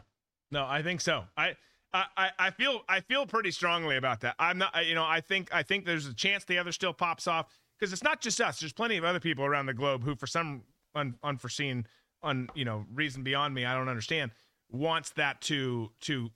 no, 0.54 0.66
I 0.66 0.82
think 0.82 1.02
so. 1.02 1.26
I. 1.36 1.56
I, 1.96 2.32
I 2.40 2.50
feel 2.50 2.82
I 2.90 3.02
feel 3.02 3.28
pretty 3.28 3.52
strongly 3.52 3.98
about 3.98 4.22
that. 4.22 4.34
I'm 4.40 4.58
not 4.58 4.88
you 4.88 4.96
know 4.96 5.06
I 5.06 5.22
think 5.22 5.54
I 5.54 5.62
think 5.62 5.86
there's 5.86 6.08
a 6.08 6.14
chance 6.16 6.44
the 6.44 6.58
other 6.58 6.72
still 6.72 6.92
pops 6.92 7.28
off 7.28 7.46
because 7.80 7.94
it's 7.94 8.02
not 8.02 8.20
just 8.20 8.42
us. 8.42 8.60
There's 8.60 8.74
plenty 8.74 8.98
of 8.98 9.04
other 9.04 9.20
people 9.20 9.46
around 9.46 9.68
the 9.68 9.76
globe 9.76 10.04
who, 10.04 10.16
for 10.16 10.26
some 10.26 10.64
un, 10.96 11.14
unforeseen, 11.24 11.86
un 12.24 12.50
you 12.56 12.66
know 12.66 12.88
reason 12.92 13.22
beyond 13.22 13.54
me, 13.54 13.64
I 13.64 13.76
don't 13.76 13.90
understand, 13.90 14.32
wants 14.72 15.12
that 15.12 15.40
to 15.42 15.92
to 16.02 16.32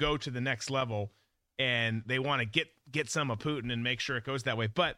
go 0.00 0.16
to 0.16 0.30
the 0.30 0.40
next 0.40 0.70
level, 0.70 1.12
and 1.58 2.02
they 2.06 2.18
want 2.18 2.40
to 2.40 2.46
get 2.46 2.68
get 2.90 3.10
some 3.10 3.30
of 3.30 3.38
Putin 3.38 3.70
and 3.70 3.82
make 3.82 4.00
sure 4.00 4.16
it 4.16 4.24
goes 4.24 4.44
that 4.44 4.56
way. 4.56 4.66
But 4.66 4.96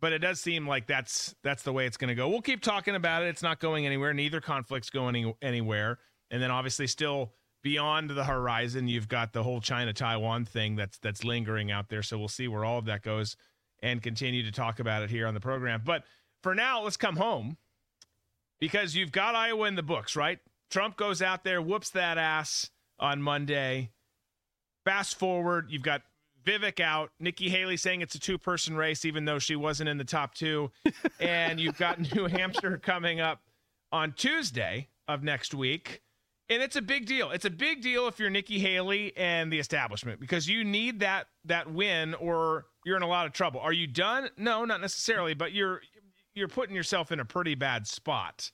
but 0.00 0.12
it 0.12 0.18
does 0.18 0.40
seem 0.40 0.66
like 0.66 0.86
that's 0.86 1.34
that's 1.42 1.62
the 1.62 1.72
way 1.72 1.86
it's 1.86 1.96
going 1.96 2.08
to 2.08 2.14
go. 2.14 2.28
We'll 2.28 2.42
keep 2.42 2.60
talking 2.60 2.94
about 2.94 3.22
it. 3.22 3.28
It's 3.28 3.42
not 3.42 3.60
going 3.60 3.86
anywhere. 3.86 4.12
Neither 4.12 4.40
conflict's 4.40 4.90
going 4.90 5.34
anywhere. 5.40 5.98
And 6.30 6.42
then 6.42 6.50
obviously 6.50 6.86
still 6.86 7.32
beyond 7.64 8.10
the 8.10 8.24
horizon, 8.24 8.86
you've 8.86 9.08
got 9.08 9.32
the 9.32 9.42
whole 9.42 9.60
China 9.60 9.92
Taiwan 9.92 10.44
thing 10.44 10.76
that's 10.76 10.98
that's 10.98 11.24
lingering 11.24 11.72
out 11.72 11.88
there. 11.88 12.02
So 12.02 12.16
we'll 12.16 12.28
see 12.28 12.46
where 12.46 12.64
all 12.64 12.78
of 12.78 12.84
that 12.84 13.02
goes 13.02 13.36
and 13.82 14.00
continue 14.00 14.44
to 14.44 14.52
talk 14.52 14.78
about 14.78 15.02
it 15.02 15.10
here 15.10 15.26
on 15.26 15.34
the 15.34 15.40
program. 15.40 15.82
But 15.84 16.04
for 16.42 16.54
now, 16.54 16.82
let's 16.82 16.98
come 16.98 17.16
home 17.16 17.56
because 18.60 18.94
you've 18.94 19.10
got 19.10 19.34
Iowa 19.34 19.66
in 19.66 19.74
the 19.74 19.82
books, 19.82 20.14
right? 20.14 20.38
Trump 20.70 20.96
goes 20.96 21.22
out 21.22 21.42
there, 21.42 21.60
whoops 21.60 21.90
that 21.90 22.18
ass 22.18 22.70
on 23.00 23.20
Monday. 23.20 23.90
Fast 24.84 25.18
forward, 25.18 25.66
you've 25.70 25.82
got 25.82 26.02
Vivek 26.44 26.80
out, 26.80 27.10
Nikki 27.18 27.48
Haley 27.48 27.78
saying 27.78 28.02
it's 28.02 28.14
a 28.14 28.20
two 28.20 28.36
person 28.36 28.76
race, 28.76 29.06
even 29.06 29.24
though 29.24 29.38
she 29.38 29.56
wasn't 29.56 29.88
in 29.88 29.96
the 29.96 30.04
top 30.04 30.34
two. 30.34 30.70
and 31.20 31.58
you've 31.58 31.78
got 31.78 32.14
New 32.14 32.26
Hampshire 32.26 32.76
coming 32.76 33.20
up 33.20 33.40
on 33.90 34.12
Tuesday 34.12 34.88
of 35.08 35.22
next 35.22 35.54
week. 35.54 36.02
And 36.50 36.62
it's 36.62 36.76
a 36.76 36.82
big 36.82 37.06
deal. 37.06 37.30
It's 37.30 37.46
a 37.46 37.50
big 37.50 37.80
deal 37.80 38.06
if 38.06 38.18
you're 38.18 38.28
Nikki 38.28 38.58
Haley 38.58 39.16
and 39.16 39.50
the 39.50 39.58
establishment 39.58 40.20
because 40.20 40.46
you 40.48 40.62
need 40.62 41.00
that 41.00 41.26
that 41.46 41.72
win 41.72 42.14
or 42.14 42.66
you're 42.84 42.96
in 42.96 43.02
a 43.02 43.08
lot 43.08 43.26
of 43.26 43.32
trouble. 43.32 43.60
Are 43.60 43.72
you 43.72 43.86
done? 43.86 44.28
No, 44.36 44.64
not 44.64 44.82
necessarily, 44.82 45.32
but 45.32 45.52
you're 45.52 45.80
you're 46.34 46.48
putting 46.48 46.76
yourself 46.76 47.10
in 47.12 47.20
a 47.20 47.24
pretty 47.24 47.54
bad 47.54 47.86
spot. 47.86 48.50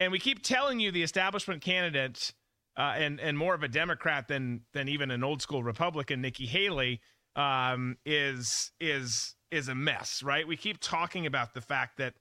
And 0.00 0.12
we 0.12 0.18
keep 0.18 0.42
telling 0.42 0.80
you 0.80 0.90
the 0.90 1.02
establishment 1.02 1.62
candidate 1.62 2.34
uh, 2.76 2.94
and 2.96 3.20
and 3.20 3.38
more 3.38 3.54
of 3.54 3.62
a 3.62 3.68
Democrat 3.68 4.28
than 4.28 4.62
than 4.74 4.88
even 4.88 5.10
an 5.10 5.24
old 5.24 5.40
school 5.40 5.62
Republican, 5.62 6.20
Nikki 6.20 6.46
Haley, 6.46 7.00
um, 7.36 7.96
is 8.04 8.72
is 8.80 9.34
is 9.50 9.68
a 9.68 9.74
mess, 9.74 10.22
right? 10.22 10.46
We 10.46 10.56
keep 10.56 10.78
talking 10.80 11.26
about 11.26 11.54
the 11.54 11.60
fact 11.60 11.98
that 11.98 12.14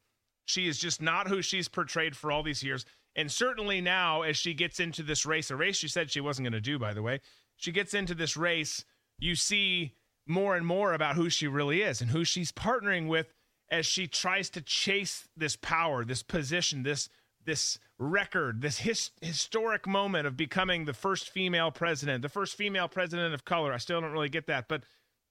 she 0.46 0.68
is 0.68 0.78
just 0.78 1.02
not 1.02 1.28
who 1.28 1.42
she's 1.42 1.68
portrayed 1.68 2.16
for 2.16 2.32
all 2.32 2.44
these 2.44 2.64
years. 2.64 2.86
And 3.16 3.32
certainly 3.32 3.80
now, 3.80 4.24
as 4.24 4.38
she 4.38 4.54
gets 4.54 4.80
into 4.80 5.04
this 5.04 5.26
race, 5.26 5.52
a 5.52 5.56
race 5.56 5.78
she 5.78 5.88
said 5.88 6.10
she 6.10 6.22
wasn't 6.22 6.46
going 6.46 6.54
to 6.54 6.62
do, 6.62 6.80
by 6.80 6.94
the 6.94 7.02
way, 7.02 7.22
she 7.56 7.72
gets 7.72 7.94
into 7.94 8.16
this 8.16 8.36
race, 8.36 8.86
you 9.20 9.36
see 9.36 9.94
more 10.26 10.56
and 10.56 10.66
more 10.66 10.94
about 10.94 11.16
who 11.16 11.30
she 11.30 11.48
really 11.48 11.82
is 11.82 12.02
and 12.02 12.10
who 12.10 12.24
she's 12.24 12.52
partnering 12.52 13.08
with 13.08 13.34
as 13.70 13.86
she 13.86 14.08
tries 14.08 14.50
to 14.52 14.62
chase 14.62 15.28
this 15.36 15.56
power, 15.56 16.06
this 16.06 16.24
position, 16.24 16.84
this 16.84 17.10
this 17.46 17.78
record, 18.00 18.62
this 18.62 18.78
his, 18.78 19.12
historic 19.22 19.86
moment 19.86 20.26
of 20.26 20.38
becoming 20.38 20.86
the 20.86 20.94
first 20.94 21.30
female 21.30 21.72
president, 21.72 22.22
the 22.22 22.30
first 22.30 22.56
female 22.56 22.88
president 22.88 23.34
of 23.34 23.44
color. 23.44 23.74
I 23.74 23.78
still 23.78 24.00
don't 24.00 24.12
really 24.12 24.30
get 24.30 24.48
that, 24.48 24.68
but 24.70 24.84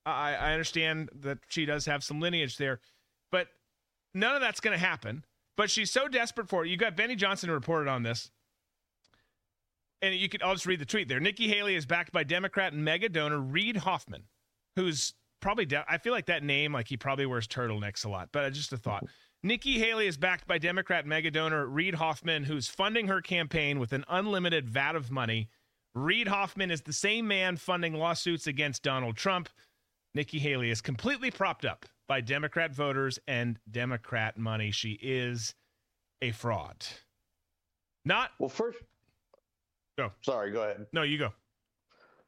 I, 0.04 0.34
I 0.34 0.52
understand 0.52 1.08
that 1.20 1.38
she 1.48 1.64
does 1.64 1.86
have 1.86 2.04
some 2.04 2.20
lineage 2.20 2.58
there, 2.58 2.80
but 3.30 3.48
none 4.14 4.34
of 4.34 4.40
that's 4.40 4.60
going 4.60 4.78
to 4.78 4.84
happen. 4.84 5.24
But 5.56 5.70
she's 5.70 5.90
so 5.90 6.08
desperate 6.08 6.48
for 6.48 6.64
it. 6.64 6.68
You 6.68 6.76
got 6.76 6.96
Benny 6.96 7.16
Johnson 7.16 7.50
reported 7.50 7.88
on 7.88 8.02
this. 8.02 8.30
And 10.00 10.14
you 10.14 10.28
can, 10.28 10.42
I'll 10.42 10.54
just 10.54 10.66
read 10.66 10.80
the 10.80 10.84
tweet 10.84 11.08
there. 11.08 11.20
Nikki 11.20 11.46
Haley 11.48 11.76
is 11.76 11.86
backed 11.86 12.12
by 12.12 12.24
Democrat 12.24 12.72
and 12.72 12.84
mega 12.84 13.08
donor 13.08 13.38
Reid 13.38 13.76
Hoffman, 13.76 14.24
who's 14.74 15.14
probably, 15.40 15.64
de- 15.64 15.84
I 15.88 15.98
feel 15.98 16.12
like 16.12 16.26
that 16.26 16.42
name, 16.42 16.72
like 16.72 16.88
he 16.88 16.96
probably 16.96 17.26
wears 17.26 17.46
turtlenecks 17.46 18.04
a 18.04 18.08
lot, 18.08 18.30
but 18.32 18.50
just 18.52 18.72
a 18.72 18.76
thought. 18.76 19.04
Nikki 19.44 19.78
Haley 19.78 20.06
is 20.06 20.16
backed 20.16 20.46
by 20.46 20.58
Democrat 20.58 21.06
mega 21.06 21.30
donor 21.30 21.66
Reid 21.66 21.94
Hoffman, 21.94 22.44
who's 22.44 22.68
funding 22.68 23.08
her 23.08 23.20
campaign 23.20 23.78
with 23.78 23.92
an 23.92 24.04
unlimited 24.08 24.68
vat 24.68 24.96
of 24.96 25.10
money. 25.10 25.48
Reid 25.94 26.28
Hoffman 26.28 26.70
is 26.70 26.82
the 26.82 26.92
same 26.92 27.28
man 27.28 27.56
funding 27.56 27.94
lawsuits 27.94 28.46
against 28.46 28.82
Donald 28.82 29.16
Trump. 29.16 29.48
Nikki 30.14 30.38
Haley 30.38 30.70
is 30.70 30.80
completely 30.80 31.30
propped 31.30 31.64
up 31.64 31.86
by 32.12 32.20
Democrat 32.20 32.74
voters 32.74 33.18
and 33.26 33.58
Democrat 33.70 34.36
money. 34.36 34.70
She 34.70 34.98
is 35.00 35.54
a 36.20 36.30
fraud. 36.32 36.84
Not 38.04 38.32
well. 38.38 38.50
First, 38.50 38.80
go. 39.96 40.12
Sorry, 40.20 40.52
go 40.52 40.62
ahead. 40.62 40.84
No, 40.92 41.04
you 41.04 41.16
go. 41.16 41.32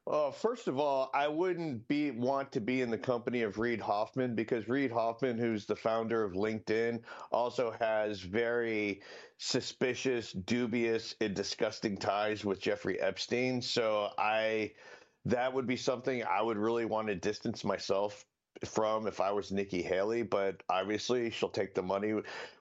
Uh, 0.07 0.31
first 0.31 0.67
of 0.67 0.79
all, 0.79 1.11
I 1.13 1.27
wouldn't 1.27 1.87
be 1.87 2.09
want 2.09 2.51
to 2.53 2.59
be 2.59 2.81
in 2.81 2.89
the 2.89 2.97
company 2.97 3.43
of 3.43 3.59
Reid 3.59 3.79
Hoffman 3.79 4.33
because 4.33 4.67
Reid 4.67 4.91
Hoffman, 4.91 5.37
who's 5.37 5.67
the 5.67 5.75
founder 5.75 6.23
of 6.23 6.33
LinkedIn, 6.33 7.01
also 7.31 7.71
has 7.79 8.21
very 8.21 9.03
suspicious, 9.37 10.31
dubious, 10.31 11.13
and 11.21 11.35
disgusting 11.35 11.95
ties 11.95 12.43
with 12.43 12.59
Jeffrey 12.59 12.99
Epstein. 12.99 13.61
So 13.61 14.09
I 14.17 14.71
that 15.25 15.53
would 15.53 15.67
be 15.67 15.77
something 15.77 16.23
I 16.23 16.41
would 16.41 16.57
really 16.57 16.85
want 16.85 17.07
to 17.09 17.15
distance 17.15 17.63
myself 17.63 18.25
from 18.63 19.07
if 19.07 19.19
I 19.19 19.31
was 19.31 19.51
Nikki 19.51 19.81
Haley, 19.81 20.23
but 20.23 20.61
obviously 20.69 21.29
she'll 21.29 21.49
take 21.49 21.73
the 21.73 21.81
money 21.81 22.13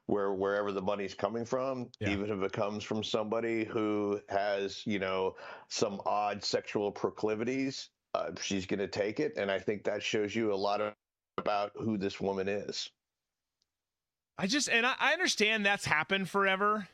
where 0.07 0.33
wherever 0.33 0.73
the 0.73 0.83
money's 0.83 1.15
coming 1.15 1.45
from, 1.45 1.89
yeah. 2.01 2.11
even 2.11 2.31
if 2.31 2.43
it 2.43 2.53
comes 2.53 2.85
from 2.85 3.03
somebody 3.03 3.65
who 3.65 4.21
has, 4.29 4.83
you 4.87 4.99
know, 4.99 5.35
some 5.69 6.01
odd 6.05 6.43
sexual 6.43 6.91
proclivities, 6.91 7.91
uh, 8.15 8.31
she's 8.41 8.67
going 8.67 8.81
to 8.81 8.89
take 8.89 9.21
it 9.21 9.35
and 9.37 9.51
I 9.51 9.59
think 9.59 9.85
that 9.85 10.03
shows 10.03 10.35
you 10.35 10.53
a 10.53 10.57
lot 10.57 10.81
of, 10.81 10.93
about 11.39 11.73
who 11.75 11.99
this 11.99 12.21
woman 12.21 12.49
is. 12.49 12.91
I 14.39 14.47
just 14.47 14.69
and 14.69 14.87
I, 14.87 14.95
I 14.99 15.13
understand 15.13 15.67
that's 15.67 15.85
happened 15.85 16.29
forever 16.29 16.89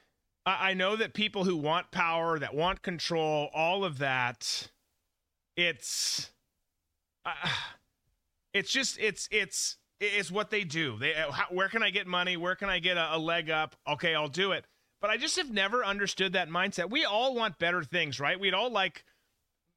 I, 0.46 0.70
I 0.70 0.74
know 0.74 0.96
that 0.96 1.14
people 1.14 1.44
who 1.44 1.56
want 1.56 1.90
power, 1.90 2.38
that 2.38 2.54
want 2.54 2.82
control, 2.82 3.50
all 3.54 3.84
of 3.84 3.98
that, 3.98 4.68
it's, 5.56 6.30
uh, 7.24 7.48
it's 8.52 8.70
just 8.70 8.98
it's 8.98 9.28
it's 9.30 9.76
it's 10.00 10.30
what 10.30 10.50
they 10.50 10.64
do. 10.64 10.96
They 10.98 11.14
uh, 11.14 11.30
how, 11.30 11.46
where 11.50 11.68
can 11.68 11.82
I 11.82 11.90
get 11.90 12.06
money? 12.06 12.36
Where 12.36 12.54
can 12.54 12.68
I 12.68 12.78
get 12.78 12.96
a, 12.96 13.16
a 13.16 13.18
leg 13.18 13.50
up? 13.50 13.76
Okay, 13.86 14.14
I'll 14.14 14.28
do 14.28 14.52
it. 14.52 14.64
But 15.00 15.10
I 15.10 15.16
just 15.16 15.36
have 15.36 15.50
never 15.50 15.84
understood 15.84 16.34
that 16.34 16.48
mindset. 16.48 16.90
We 16.90 17.04
all 17.04 17.34
want 17.34 17.58
better 17.58 17.82
things, 17.82 18.20
right? 18.20 18.38
We'd 18.38 18.54
all 18.54 18.70
like 18.70 19.04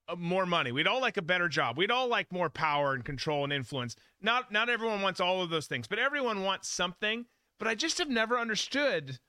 uh, 0.07 0.15
more 0.17 0.45
money. 0.45 0.71
We'd 0.71 0.87
all 0.87 0.99
like 0.99 1.17
a 1.17 1.21
better 1.21 1.47
job. 1.47 1.77
We'd 1.77 1.91
all 1.91 2.07
like 2.07 2.31
more 2.31 2.49
power 2.49 2.93
and 2.93 3.05
control 3.05 3.43
and 3.43 3.53
influence. 3.53 3.95
Not 4.21 4.51
not 4.51 4.69
everyone 4.69 5.01
wants 5.01 5.19
all 5.19 5.41
of 5.41 5.49
those 5.49 5.67
things, 5.67 5.87
but 5.87 5.99
everyone 5.99 6.43
wants 6.43 6.67
something. 6.69 7.25
But 7.59 7.67
I 7.67 7.75
just 7.75 7.97
have 7.99 8.09
never 8.09 8.37
understood. 8.37 9.19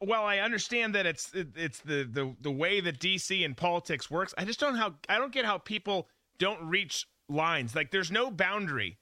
Well, 0.00 0.24
I 0.24 0.38
understand 0.38 0.94
that 0.94 1.06
it's 1.06 1.32
it's 1.34 1.80
the 1.80 2.04
the 2.04 2.34
the 2.40 2.50
way 2.50 2.80
that 2.80 2.98
DC 2.98 3.44
and 3.44 3.56
politics 3.56 4.10
works. 4.10 4.34
I 4.36 4.44
just 4.44 4.60
don't 4.60 4.76
how 4.76 4.94
I 5.08 5.18
don't 5.18 5.32
get 5.32 5.44
how 5.44 5.58
people 5.58 6.08
don't 6.38 6.62
reach 6.68 7.06
lines. 7.28 7.74
Like 7.74 7.90
there's 7.90 8.10
no 8.10 8.30
boundary 8.30 8.98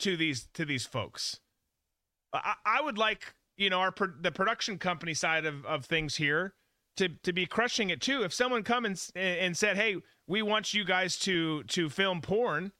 to 0.00 0.16
these 0.16 0.48
to 0.54 0.64
these 0.64 0.86
folks. 0.86 1.40
I, 2.32 2.54
I 2.64 2.80
would 2.80 2.98
like 2.98 3.34
you 3.56 3.70
know 3.70 3.80
our 3.80 3.94
the 4.20 4.32
production 4.32 4.78
company 4.78 5.14
side 5.14 5.44
of, 5.44 5.64
of 5.66 5.84
things 5.84 6.16
here 6.16 6.54
to 6.96 7.08
to 7.08 7.32
be 7.32 7.46
crushing 7.46 7.90
it 7.90 8.00
too. 8.00 8.22
If 8.22 8.32
someone 8.32 8.62
come 8.62 8.84
and 8.84 9.00
and 9.14 9.56
said, 9.56 9.76
"Hey, 9.76 9.96
we 10.26 10.42
want 10.42 10.74
you 10.74 10.84
guys 10.84 11.18
to 11.20 11.62
to 11.64 11.88
film 11.88 12.20
porn," 12.20 12.72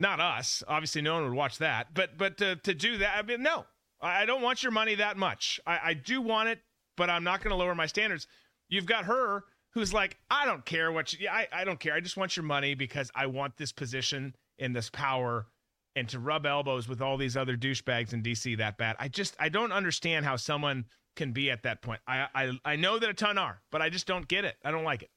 not 0.00 0.20
us. 0.20 0.62
Obviously, 0.68 1.02
no 1.02 1.14
one 1.14 1.24
would 1.24 1.34
watch 1.34 1.58
that. 1.58 1.94
But 1.94 2.18
but 2.18 2.38
to 2.38 2.56
to 2.56 2.74
do 2.74 2.98
that, 2.98 3.16
I 3.16 3.22
mean, 3.22 3.42
no, 3.42 3.66
I 4.00 4.26
don't 4.26 4.42
want 4.42 4.62
your 4.62 4.72
money 4.72 4.94
that 4.96 5.16
much. 5.16 5.60
I, 5.66 5.80
I 5.84 5.94
do 5.94 6.20
want 6.20 6.48
it, 6.48 6.60
but 6.96 7.10
I'm 7.10 7.24
not 7.24 7.42
going 7.42 7.50
to 7.50 7.56
lower 7.56 7.74
my 7.74 7.86
standards. 7.86 8.26
You've 8.68 8.86
got 8.86 9.04
her 9.04 9.44
who's 9.76 9.92
like, 9.92 10.16
I 10.30 10.46
don't 10.46 10.64
care 10.64 10.90
what 10.90 11.12
you, 11.12 11.28
I 11.28 11.46
I 11.52 11.64
don't 11.64 11.78
care. 11.78 11.92
I 11.92 12.00
just 12.00 12.16
want 12.16 12.34
your 12.34 12.44
money 12.44 12.74
because 12.74 13.10
I 13.14 13.26
want 13.26 13.58
this 13.58 13.72
position 13.72 14.34
and 14.58 14.74
this 14.74 14.88
power 14.88 15.46
and 15.94 16.08
to 16.08 16.18
rub 16.18 16.46
elbows 16.46 16.88
with 16.88 17.02
all 17.02 17.18
these 17.18 17.36
other 17.36 17.58
douchebags 17.58 18.14
in 18.14 18.22
DC 18.22 18.56
that 18.56 18.78
bad. 18.78 18.96
I 18.98 19.08
just 19.08 19.36
I 19.38 19.50
don't 19.50 19.72
understand 19.72 20.24
how 20.24 20.36
someone 20.36 20.86
can 21.14 21.32
be 21.32 21.50
at 21.50 21.62
that 21.64 21.82
point. 21.82 22.00
I 22.08 22.26
I 22.34 22.52
I 22.64 22.76
know 22.76 22.98
that 22.98 23.10
a 23.10 23.14
ton 23.14 23.36
are, 23.36 23.60
but 23.70 23.82
I 23.82 23.90
just 23.90 24.06
don't 24.06 24.26
get 24.26 24.46
it. 24.46 24.56
I 24.64 24.70
don't 24.70 24.84
like 24.84 25.02
it. 25.02 25.10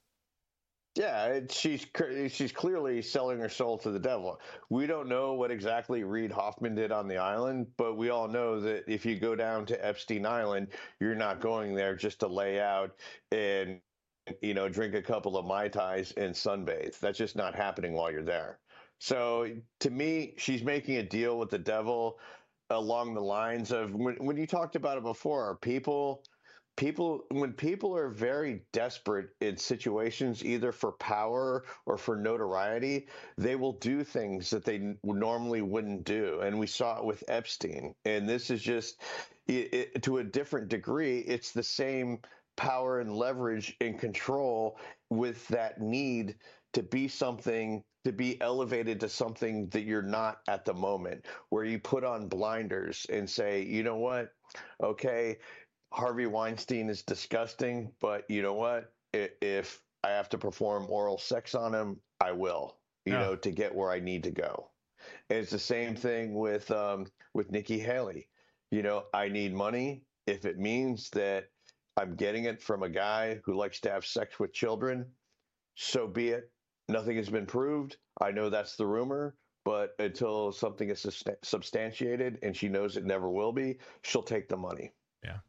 Yeah, 0.96 1.40
she's 1.50 1.88
she's 2.28 2.52
clearly 2.52 3.02
selling 3.02 3.40
her 3.40 3.48
soul 3.48 3.78
to 3.78 3.92
the 3.92 4.00
devil. 4.00 4.42
We 4.70 4.88
don't 4.88 5.08
know 5.08 5.36
what 5.36 5.52
exactly 5.52 6.04
Reid 6.04 6.34
Hoffman 6.34 6.76
did 6.76 6.92
on 6.92 7.08
the 7.08 7.16
island, 7.16 7.68
but 7.78 7.96
we 7.96 8.10
all 8.10 8.28
know 8.28 8.60
that 8.60 8.84
if 8.92 9.06
you 9.06 9.18
go 9.18 9.38
down 9.38 9.66
to 9.68 9.86
Epstein 9.86 10.26
Island, 10.26 10.68
you're 11.00 11.16
not 11.16 11.40
going 11.40 11.76
there 11.76 11.96
just 11.96 12.20
to 12.20 12.28
lay 12.28 12.60
out 12.60 12.92
and 13.32 13.80
you 14.42 14.54
know 14.54 14.70
drink 14.70 14.94
a 14.96 15.02
couple 15.02 15.38
of 15.38 15.46
mai 15.46 15.68
tais 15.68 16.14
and 16.18 16.34
sunbathe. 16.34 17.00
That's 17.00 17.18
just 17.18 17.36
not 17.36 17.56
happening 17.56 17.94
while 17.94 18.12
you're 18.12 18.24
there. 18.24 18.60
So 19.00 19.48
to 19.80 19.90
me, 19.90 20.34
she's 20.38 20.64
making 20.64 20.98
a 20.98 21.04
deal 21.04 21.40
with 21.40 21.50
the 21.50 21.60
devil 21.60 22.20
along 22.70 23.14
the 23.14 23.22
lines 23.22 23.72
of 23.72 23.96
when, 23.96 24.16
when 24.16 24.38
you 24.38 24.46
talked 24.46 24.76
about 24.76 24.98
it 24.98 25.04
before, 25.04 25.58
people 25.58 26.24
people 26.80 27.26
when 27.32 27.52
people 27.52 27.94
are 27.94 28.08
very 28.08 28.62
desperate 28.72 29.32
in 29.42 29.58
situations 29.58 30.46
either 30.46 30.72
for 30.72 30.94
power 30.94 31.66
or 31.86 31.98
for 31.98 32.16
notoriety 32.16 33.06
they 33.38 33.58
will 33.58 33.74
do 33.74 34.02
things 34.02 34.50
that 34.50 34.64
they 34.64 34.96
normally 35.04 35.62
wouldn't 35.62 36.06
do 36.06 36.40
and 36.40 36.58
we 36.58 36.66
saw 36.66 36.98
it 36.98 37.04
with 37.04 37.22
epstein 37.28 37.94
and 38.06 38.30
this 38.30 38.50
is 38.50 38.62
just 38.62 39.02
it, 39.48 39.74
it, 39.74 40.04
to 40.04 40.20
a 40.20 40.24
different 40.24 40.70
degree 40.70 41.20
it's 41.20 41.52
the 41.52 41.62
same 41.62 42.18
power 42.60 43.00
and 43.00 43.16
leverage 43.16 43.78
and 43.80 43.98
control 43.98 44.78
with 45.10 45.48
that 45.48 45.80
need 45.80 46.36
to 46.74 46.84
be 46.84 47.08
something 47.08 47.82
to 48.04 48.12
be 48.12 48.40
elevated 48.42 49.00
to 49.00 49.08
something 49.10 49.68
that 49.70 49.84
you're 49.84 50.02
not 50.02 50.40
at 50.48 50.66
the 50.66 50.74
moment, 50.74 51.26
where 51.50 51.64
you 51.64 51.80
put 51.80 52.04
on 52.04 52.28
blinders 52.28 53.06
and 53.10 53.30
say, 53.30 53.64
you 53.64 53.82
know 53.82 53.96
what? 53.96 54.34
Okay, 54.84 55.38
Harvey 55.94 56.26
Weinstein 56.26 56.90
is 56.90 57.02
disgusting, 57.02 57.92
but 58.02 58.24
you 58.30 58.42
know 58.42 58.54
what? 58.54 58.92
If 59.14 59.82
I 60.04 60.10
have 60.10 60.30
to 60.30 60.38
perform 60.38 60.86
oral 60.90 61.18
sex 61.18 61.56
on 61.56 61.74
him, 61.74 61.98
I 62.20 62.34
will, 62.34 62.78
you 63.06 63.14
yeah. 63.14 63.20
know, 63.20 63.36
to 63.38 63.52
get 63.52 63.74
where 63.74 63.92
I 63.92 64.00
need 64.00 64.24
to 64.24 64.32
go. 64.32 64.70
And 65.30 65.40
it's 65.40 65.52
the 65.52 65.60
same 65.60 65.96
thing 65.96 66.36
with 66.36 66.70
um, 66.72 67.08
with 67.34 67.52
Nikki 67.52 67.80
Haley. 67.80 68.28
You 68.72 68.84
know, 68.84 69.06
I 69.14 69.30
need 69.30 69.54
money 69.54 70.04
if 70.28 70.46
it 70.46 70.60
means 70.60 71.10
that 71.12 71.50
I'm 72.00 72.16
getting 72.16 72.46
it 72.46 72.62
from 72.62 72.84
a 72.84 72.90
guy 72.90 73.42
who 73.44 73.54
likes 73.54 73.82
to 73.82 73.92
have 73.92 74.06
sex 74.06 74.40
with 74.40 74.54
children. 74.54 75.06
So 75.76 76.08
be 76.08 76.30
it. 76.30 76.50
Nothing 76.88 77.18
has 77.18 77.30
been 77.30 77.46
proved. 77.46 77.98
I 78.22 78.32
know 78.32 78.50
that's 78.50 78.78
the 78.78 78.88
rumor, 78.88 79.36
but 79.66 79.96
until 80.00 80.54
something 80.54 80.90
is 80.90 81.06
substantiated 81.44 82.40
and 82.42 82.56
she 82.56 82.70
knows 82.70 82.96
it 82.96 83.06
never 83.06 83.30
will 83.30 83.52
be, 83.52 83.80
she'll 84.04 84.24
take 84.24 84.48
the 84.48 84.56
money. 84.56 84.94
Yeah. 85.26 85.40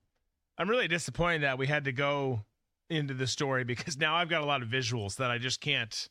I'm 0.59 0.69
really 0.69 0.89
disappointed 0.89 1.45
that 1.45 1.57
we 1.57 1.69
had 1.69 1.85
to 1.85 1.93
go 1.93 2.45
into 2.91 3.15
the 3.15 3.29
story 3.29 3.63
because 3.63 3.97
now 3.97 4.17
I've 4.17 4.29
got 4.29 4.43
a 4.43 4.47
lot 4.47 4.61
of 4.61 4.69
visuals 4.69 5.17
that 5.17 5.31
I 5.31 5.39
just 5.39 5.61
can't 5.61 6.09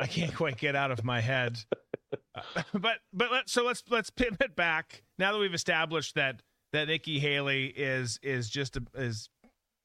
I 0.00 0.06
can't 0.06 0.34
quite 0.34 0.56
get 0.56 0.74
out 0.74 0.90
of 0.90 1.04
my 1.04 1.20
head. 1.20 1.58
Uh, 2.34 2.62
but 2.72 2.96
but 3.12 3.30
let, 3.30 3.50
so 3.50 3.62
let's 3.62 3.84
let's 3.90 4.08
pivot 4.08 4.56
back 4.56 5.02
now 5.18 5.32
that 5.32 5.38
we've 5.38 5.52
established 5.52 6.14
that 6.14 6.40
that 6.72 6.88
Nikki 6.88 7.18
Haley 7.18 7.66
is 7.66 8.18
is 8.22 8.48
just 8.48 8.78
a 8.78 8.82
is 8.94 9.28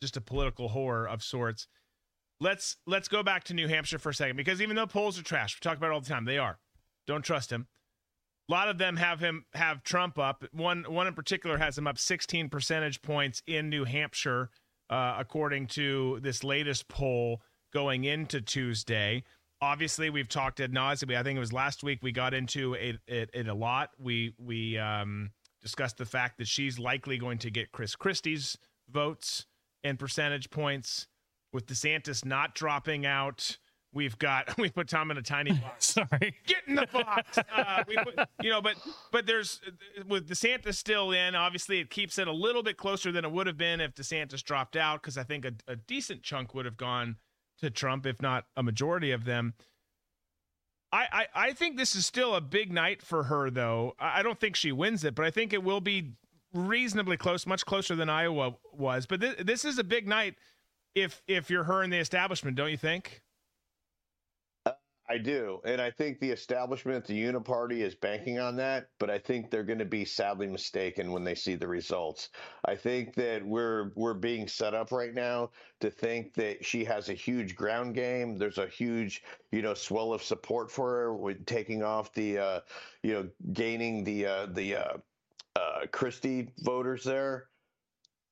just 0.05 0.17
a 0.17 0.21
political 0.21 0.69
horror 0.69 1.07
of 1.07 1.23
sorts 1.23 1.67
let's 2.39 2.77
let's 2.85 3.07
go 3.07 3.23
back 3.23 3.43
to 3.45 3.53
New 3.53 3.67
Hampshire 3.67 3.99
for 3.99 4.09
a 4.09 4.13
second 4.13 4.37
because 4.37 4.61
even 4.61 4.75
though 4.75 4.87
polls 4.87 5.19
are 5.19 5.23
trash, 5.23 5.55
we 5.55 5.67
talk 5.67 5.77
about 5.77 5.87
it 5.87 5.93
all 5.93 6.01
the 6.01 6.09
time. 6.09 6.25
They 6.25 6.37
are. 6.37 6.59
Don't 7.07 7.23
trust 7.23 7.51
him. 7.51 7.67
A 8.49 8.51
lot 8.51 8.67
of 8.67 8.77
them 8.77 8.97
have 8.97 9.19
him 9.19 9.45
have 9.53 9.83
Trump 9.83 10.19
up. 10.19 10.43
One 10.51 10.85
one 10.87 11.07
in 11.07 11.13
particular 11.13 11.57
has 11.57 11.77
him 11.77 11.87
up 11.87 11.97
16 11.97 12.49
percentage 12.49 13.01
points 13.01 13.41
in 13.47 13.69
New 13.69 13.85
Hampshire, 13.85 14.49
uh, 14.89 15.15
according 15.17 15.67
to 15.67 16.19
this 16.21 16.43
latest 16.43 16.87
poll 16.87 17.41
going 17.73 18.03
into 18.03 18.41
Tuesday. 18.41 19.23
Obviously, 19.61 20.09
we've 20.09 20.29
talked 20.29 20.59
ad 20.59 20.71
nauseum. 20.71 21.15
I 21.15 21.23
think 21.23 21.37
it 21.37 21.39
was 21.39 21.53
last 21.53 21.83
week 21.83 21.99
we 22.03 22.11
got 22.11 22.33
into 22.33 22.73
it, 22.73 22.97
it, 23.07 23.29
it 23.33 23.47
a 23.47 23.53
lot. 23.53 23.91
We 23.97 24.33
we 24.37 24.77
um, 24.77 25.31
discussed 25.61 25.97
the 25.97 26.05
fact 26.05 26.37
that 26.37 26.47
she's 26.47 26.77
likely 26.77 27.17
going 27.17 27.39
to 27.39 27.49
get 27.49 27.71
Chris 27.71 27.95
Christie's 27.95 28.57
votes 28.89 29.47
and 29.85 29.99
percentage 29.99 30.49
points 30.49 31.07
with 31.53 31.67
DeSantis 31.67 32.25
not 32.25 32.55
dropping 32.55 33.05
out. 33.05 33.57
We've 33.93 34.17
got 34.17 34.57
we 34.57 34.69
put 34.69 34.89
Tom 34.89 35.11
in 35.11 35.17
a 35.17 35.21
tiny 35.21 35.51
box. 35.61 35.85
Sorry, 35.85 36.35
get 36.45 36.63
in 36.67 36.75
the 36.75 36.87
box. 36.91 37.39
Uh, 37.55 37.83
we 37.87 37.95
put, 37.95 38.19
you 38.41 38.49
know, 38.49 38.61
but 38.61 38.75
but 39.11 39.25
there's 39.25 39.61
with 40.07 40.27
DeSantis 40.27 40.75
still 40.75 41.11
in. 41.11 41.35
Obviously, 41.35 41.79
it 41.79 41.89
keeps 41.89 42.17
it 42.17 42.27
a 42.27 42.31
little 42.33 42.63
bit 42.63 42.75
closer 42.75 43.11
than 43.11 43.23
it 43.23 43.31
would 43.31 43.47
have 43.47 43.57
been 43.57 43.79
if 43.79 43.93
DeSantis 43.93 44.43
dropped 44.43 44.75
out, 44.75 45.01
because 45.01 45.17
I 45.17 45.23
think 45.23 45.45
a, 45.45 45.53
a 45.67 45.75
decent 45.75 46.23
chunk 46.23 46.53
would 46.53 46.65
have 46.65 46.75
gone 46.75 47.17
to 47.59 47.69
Trump, 47.69 48.05
if 48.05 48.21
not 48.21 48.45
a 48.57 48.63
majority 48.63 49.11
of 49.11 49.23
them. 49.23 49.53
I, 50.91 51.07
I, 51.11 51.47
I 51.47 51.53
think 51.53 51.77
this 51.77 51.95
is 51.95 52.05
still 52.05 52.35
a 52.35 52.41
big 52.41 52.71
night 52.71 53.01
for 53.01 53.23
her, 53.23 53.49
though. 53.49 53.93
I 53.99 54.23
don't 54.23 54.39
think 54.39 54.55
she 54.55 54.71
wins 54.71 55.03
it, 55.03 55.15
but 55.15 55.25
I 55.25 55.31
think 55.31 55.53
it 55.53 55.63
will 55.63 55.81
be 55.81 56.13
reasonably 56.55 57.17
close, 57.17 57.45
much 57.45 57.65
closer 57.65 57.95
than 57.95 58.09
Iowa 58.09 58.55
was. 58.73 59.05
But 59.05 59.21
th- 59.21 59.37
this 59.37 59.65
is 59.65 59.77
a 59.77 59.83
big 59.83 60.07
night 60.07 60.35
if 60.95 61.21
if 61.27 61.49
you're 61.49 61.65
her 61.65 61.83
in 61.83 61.89
the 61.89 61.99
establishment, 61.99 62.55
don't 62.55 62.71
you 62.71 62.77
think? 62.77 63.21
I 65.07 65.19
do. 65.19 65.61
And 65.65 65.79
I 65.79 65.91
think 65.91 66.19
the 66.19 66.31
establishment, 66.31 67.05
the 67.05 67.23
Uniparty, 67.23 67.81
is 67.81 67.93
banking 67.93 68.39
on 68.39 68.55
that, 68.55 68.87
but 68.99 69.11
I 69.11 69.19
think 69.19 69.51
they're 69.51 69.63
going 69.63 69.79
to 69.79 69.85
be 69.85 70.03
sadly 70.03 70.47
mistaken 70.47 71.11
when 71.11 71.23
they 71.23 71.35
see 71.35 71.53
the 71.53 71.67
results. 71.67 72.29
I 72.65 72.75
think 72.75 73.13
that 73.15 73.45
we're 73.45 73.91
we're 73.95 74.15
being 74.15 74.47
set 74.47 74.73
up 74.73 74.91
right 74.91 75.13
now 75.13 75.51
to 75.81 75.91
think 75.91 76.33
that 76.35 76.65
she 76.65 76.83
has 76.85 77.09
a 77.09 77.13
huge 77.13 77.55
ground 77.55 77.93
game. 77.93 78.39
There's 78.39 78.57
a 78.57 78.67
huge, 78.67 79.21
you 79.51 79.61
know, 79.61 79.75
swell 79.75 80.11
of 80.11 80.23
support 80.23 80.71
for 80.71 80.89
her 80.89 81.13
with 81.13 81.45
taking 81.45 81.83
off 81.83 82.11
the 82.13 82.39
uh, 82.39 82.59
you 83.03 83.13
know, 83.13 83.29
gaining 83.53 84.03
the 84.03 84.25
uh 84.25 84.45
the 84.47 84.75
uh, 85.55 85.85
Christie 85.91 86.49
voters 86.59 87.03
there. 87.03 87.47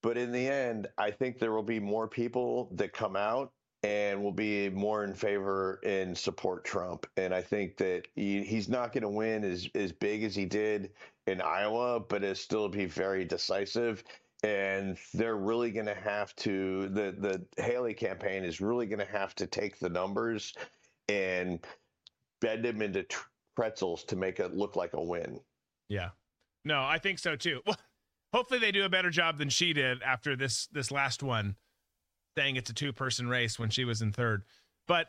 But 0.01 0.17
in 0.17 0.31
the 0.31 0.47
end, 0.47 0.87
I 0.97 1.11
think 1.11 1.39
there 1.39 1.53
will 1.53 1.63
be 1.63 1.79
more 1.79 2.07
people 2.07 2.69
that 2.73 2.91
come 2.91 3.15
out 3.15 3.53
and 3.83 4.21
will 4.23 4.33
be 4.33 4.69
more 4.69 5.03
in 5.03 5.13
favor 5.13 5.79
and 5.85 6.17
support 6.17 6.63
Trump. 6.63 7.05
And 7.17 7.33
I 7.33 7.41
think 7.41 7.77
that 7.77 8.03
he, 8.15 8.43
he's 8.43 8.69
not 8.69 8.93
going 8.93 9.03
to 9.03 9.09
win 9.09 9.43
as, 9.43 9.67
as 9.75 9.91
big 9.91 10.23
as 10.23 10.35
he 10.35 10.45
did 10.45 10.91
in 11.27 11.41
Iowa, 11.41 11.99
but 11.99 12.23
it'll 12.23 12.35
still 12.35 12.69
be 12.69 12.85
very 12.85 13.25
decisive. 13.25 14.03
And 14.43 14.97
they're 15.13 15.37
really 15.37 15.71
going 15.71 15.85
to 15.85 15.95
have 15.95 16.35
to, 16.37 16.89
the, 16.89 17.15
the 17.17 17.63
Haley 17.63 17.93
campaign 17.93 18.43
is 18.43 18.59
really 18.59 18.85
going 18.85 18.99
to 18.99 19.11
have 19.11 19.35
to 19.35 19.47
take 19.47 19.79
the 19.79 19.89
numbers 19.89 20.53
and 21.07 21.59
bend 22.41 22.65
them 22.65 22.81
into 22.81 23.05
pretzels 23.55 24.03
to 24.05 24.15
make 24.17 24.39
it 24.39 24.53
look 24.53 24.75
like 24.75 24.93
a 24.93 25.01
win. 25.01 25.39
Yeah. 25.87 26.09
No, 26.65 26.83
I 26.83 26.97
think 26.97 27.19
so 27.19 27.35
too. 27.35 27.61
Well, 27.65 27.77
hopefully 28.33 28.59
they 28.59 28.71
do 28.71 28.85
a 28.85 28.89
better 28.89 29.09
job 29.09 29.37
than 29.37 29.49
she 29.49 29.73
did 29.73 30.01
after 30.01 30.35
this 30.35 30.67
this 30.67 30.91
last 30.91 31.23
one, 31.23 31.55
saying 32.37 32.55
it's 32.55 32.69
a 32.69 32.73
two 32.73 32.93
person 32.93 33.27
race 33.27 33.59
when 33.59 33.69
she 33.69 33.85
was 33.85 34.01
in 34.01 34.11
third. 34.11 34.43
But 34.87 35.07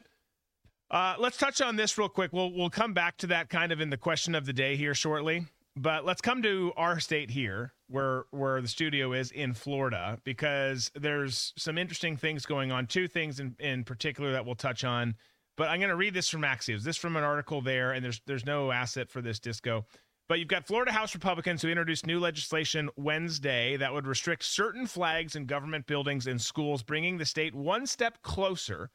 uh, 0.90 1.17
let's 1.19 1.38
touch 1.38 1.61
on 1.61 1.77
this 1.77 1.97
real 1.99 2.09
quick. 2.09 2.33
We'll 2.33 2.53
we'll 2.53 2.71
come 2.71 2.93
back 2.93 3.17
to 3.19 3.27
that 3.29 3.49
kind 3.49 3.73
of 3.73 3.81
in 3.81 3.90
the 3.90 3.97
question 3.97 4.35
of 4.35 4.47
the 4.47 4.53
day 4.53 4.77
here 4.77 4.95
shortly. 4.95 5.47
But 5.77 6.05
let's 6.05 6.21
come 6.21 6.40
to 6.43 6.73
our 6.77 7.01
state 7.01 7.31
here, 7.31 7.73
where 7.88 8.25
where 8.31 8.61
the 8.61 8.69
studio 8.69 9.12
is 9.12 9.33
in 9.33 9.55
Florida, 9.55 10.19
because 10.23 10.93
there's 10.95 11.53
some 11.57 11.79
interesting 11.79 12.17
things 12.17 12.47
going 12.47 12.71
on. 12.71 12.87
Two 12.87 13.09
things 13.09 13.40
in, 13.40 13.57
in 13.59 13.83
particular 13.83 14.33
that 14.33 14.47
we'll 14.47 14.55
touch 14.55 14.85
on. 14.85 15.17
But 15.57 15.69
I'm 15.69 15.79
going 15.79 15.90
to 15.90 15.97
read 15.97 16.14
this 16.14 16.29
from 16.29 16.43
Axios. 16.43 16.83
This 16.83 16.97
from 16.97 17.17
an 17.17 17.25
article 17.25 17.61
there, 17.61 17.93
and 17.93 18.05
there's 18.05 18.21
there's 18.27 18.47
no 18.47 18.71
asset 18.71 19.11
for 19.11 19.21
this 19.21 19.40
disco. 19.40 19.85
But 20.29 20.39
you've 20.39 20.49
got 20.49 20.67
Florida 20.67 20.91
House 20.91 21.15
Republicans 21.15 21.61
who 21.61 21.69
introduced 21.69 22.07
new 22.07 22.19
legislation 22.19 22.89
Wednesday 22.97 23.77
that 23.77 23.93
would 23.93 24.07
restrict 24.07 24.45
certain 24.45 24.87
flags 24.87 25.37
in 25.37 25.45
government 25.45 25.87
buildings 25.87 26.27
and 26.27 26.41
schools, 26.41 26.83
bringing 26.83 27.19
the 27.19 27.27
state 27.27 27.55
one 27.55 27.87
step 27.87 28.23
closer 28.23 28.91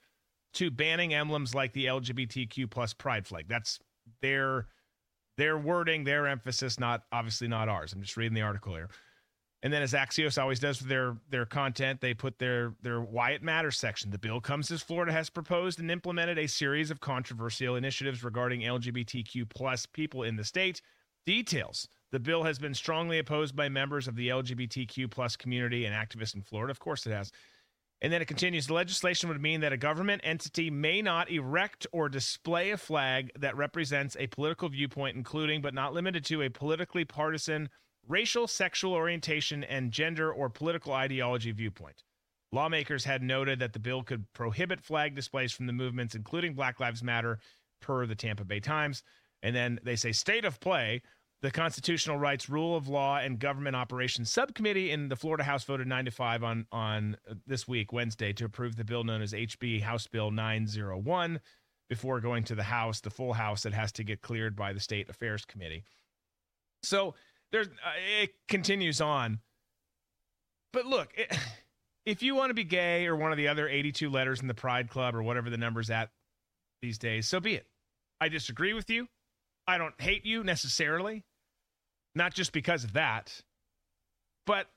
to 0.54 0.72
banning 0.72 1.13
emblems 1.13 1.54
like 1.54 1.72
the 1.74 1.86
LGBTQ 1.86 2.70
plus 2.72 2.94
pride 2.94 3.28
flag. 3.28 3.46
That's 3.48 3.80
their 4.22 4.68
their 5.38 5.58
wording, 5.58 6.04
their 6.04 6.28
emphasis, 6.28 6.80
not 6.80 7.04
obviously 7.12 7.48
not 7.48 7.70
ours. 7.70 7.94
I'm 7.94 8.02
just 8.02 8.18
reading 8.18 8.34
the 8.34 8.42
article 8.42 8.74
here. 8.74 8.89
And 9.62 9.72
then 9.72 9.82
as 9.82 9.94
Axios 9.94 10.42
always 10.42 10.60
does 10.60 10.80
with 10.80 10.89
their 10.89 11.18
their 11.30 11.46
content, 11.46 12.02
they 12.02 12.15
put 12.15 12.39
their 12.39 12.74
their 12.82 13.02
why 13.02 13.32
it 13.32 13.44
matters 13.44 13.78
section. 13.78 14.10
The 14.10 14.18
bill 14.18 14.42
comes 14.42 14.72
as 14.72 14.82
Florida 14.82 15.12
has 15.12 15.30
proposed 15.30 15.80
and 15.80 15.92
implemented 15.92 16.39
a 16.39 16.48
series 16.48 16.89
of 16.89 17.02
controversial 17.02 17.76
initiatives 17.76 18.24
regarding 18.24 18.62
LGBTQ 18.62 19.48
plus 19.50 19.86
people 19.86 20.24
in 20.24 20.36
the 20.36 20.44
state. 20.44 20.82
Details. 21.30 21.88
The 22.12 22.20
bill 22.20 22.42
has 22.42 22.58
been 22.58 22.74
strongly 22.74 23.20
opposed 23.20 23.56
by 23.56 23.70
members 23.70 24.08
of 24.08 24.15
the 24.15 24.30
LGBTQ 24.30 25.12
plus 25.12 25.36
community 25.36 25.86
and 25.86 25.94
activists 25.94 26.34
in 26.34 26.42
Florida. 26.42 26.72
Of 26.72 26.80
course 26.80 27.06
it 27.06 27.12
has. 27.12 27.32
And 28.02 28.12
then 28.12 28.20
it 28.20 28.28
continues 28.28 28.65
the 28.65 28.74
legislation 28.74 29.30
would 29.30 29.39
mean 29.39 29.62
that 29.62 29.72
a 29.72 29.78
government 29.78 30.24
entity 30.24 30.72
may 30.72 31.04
not 31.04 31.30
erect 31.30 31.86
or 31.92 32.10
display 32.10 32.72
a 32.72 32.78
flag 32.78 33.30
that 33.38 33.56
represents 33.56 34.18
a 34.20 34.26
political 34.26 34.70
viewpoint, 34.70 35.18
including 35.18 35.62
but 35.62 35.76
not 35.76 35.94
limited 35.94 36.26
to 36.26 36.42
a 36.42 36.50
politically 36.50 37.06
partisan, 37.06 37.70
racial, 38.08 38.48
sexual 38.48 38.94
orientation, 38.94 39.63
and 39.63 39.92
gender 39.92 40.34
or 40.34 40.50
political 40.50 40.94
ideology 40.94 41.52
viewpoint. 41.52 42.02
Lawmakers 42.52 43.06
had 43.06 43.22
noted 43.22 43.60
that 43.60 43.74
the 43.74 43.80
bill 43.80 44.02
could 44.02 44.26
prohibit 44.34 44.82
flag 44.82 45.13
displays 45.13 45.52
from 45.52 45.68
the 45.68 45.74
movements, 45.74 46.15
including 46.15 46.56
Black 46.56 46.80
Lives 46.80 47.04
Matter, 47.04 47.38
per 47.82 48.08
the 48.08 48.15
Tampa 48.15 48.46
Bay 48.46 48.60
Times. 48.60 49.04
And 49.44 49.56
then 49.56 49.80
they 49.84 49.96
say 49.96 50.12
state 50.12 50.44
of 50.44 50.60
play 50.60 51.04
the 51.41 51.52
Constitutional 51.52 52.17
Rights, 52.17 52.49
Rule 52.49 52.75
of 52.75 52.88
Law, 52.88 53.17
and 53.17 53.39
Government 53.39 53.75
Operations 53.75 54.32
Subcommittee 54.32 54.91
in 54.91 55.08
the 55.08 55.15
Florida 55.15 55.43
House 55.43 55.63
voted 55.63 55.88
nine 55.88 56.06
to 56.06 56.12
five 56.12 56.43
on 56.43 56.65
on 56.71 57.17
this 57.47 57.67
week, 57.67 57.93
Wednesday, 57.93 58.34
to 58.34 58.45
approve 58.45 58.75
the 58.75 58.84
bill 58.84 59.04
known 59.04 59.21
as 59.21 59.32
HB 59.32 59.82
House 59.82 60.08
Bill 60.08 60.32
901. 60.32 61.39
Before 61.89 62.19
going 62.19 62.43
to 62.43 62.56
the 62.56 62.63
House, 62.63 62.99
the 62.99 63.10
full 63.10 63.34
House, 63.34 63.65
it 63.65 63.73
has 63.73 63.91
to 63.93 64.04
get 64.04 64.21
cleared 64.21 64.56
by 64.56 64.73
the 64.73 64.80
State 64.80 65.10
Affairs 65.10 65.43
Committee. 65.45 65.84
So 66.84 67.15
there's 67.52 67.67
uh, 67.67 68.21
it 68.21 68.32
continues 68.47 69.02
on. 69.02 69.39
But 70.71 70.86
look, 70.86 71.10
it, 71.15 71.36
if 72.06 72.21
you 72.21 72.36
want 72.36 72.49
to 72.49 72.54
be 72.54 72.65
gay 72.65 73.08
or 73.08 73.15
one 73.15 73.32
of 73.32 73.38
the 73.38 73.47
other 73.47 73.67
82 73.67 74.10
letters 74.10 74.41
in 74.41 74.47
the 74.47 74.54
Pride 74.54 74.89
Club 74.89 75.15
or 75.15 75.23
whatever 75.23 75.49
the 75.49 75.58
number's 75.58 75.89
at 75.89 76.10
these 76.82 76.97
days, 76.97 77.28
so 77.28 77.39
be 77.39 77.56
it. 77.56 77.65
I 78.21 78.28
disagree 78.28 78.73
with 78.73 78.89
you. 78.89 79.08
I 79.65 79.78
don't 79.78 79.99
hate 79.99 80.25
you 80.25 80.43
necessarily 80.43 81.23
not 82.15 82.34
just 82.34 82.52
because 82.52 82.84
of 82.84 82.93
that, 82.93 83.43
but 84.45 84.67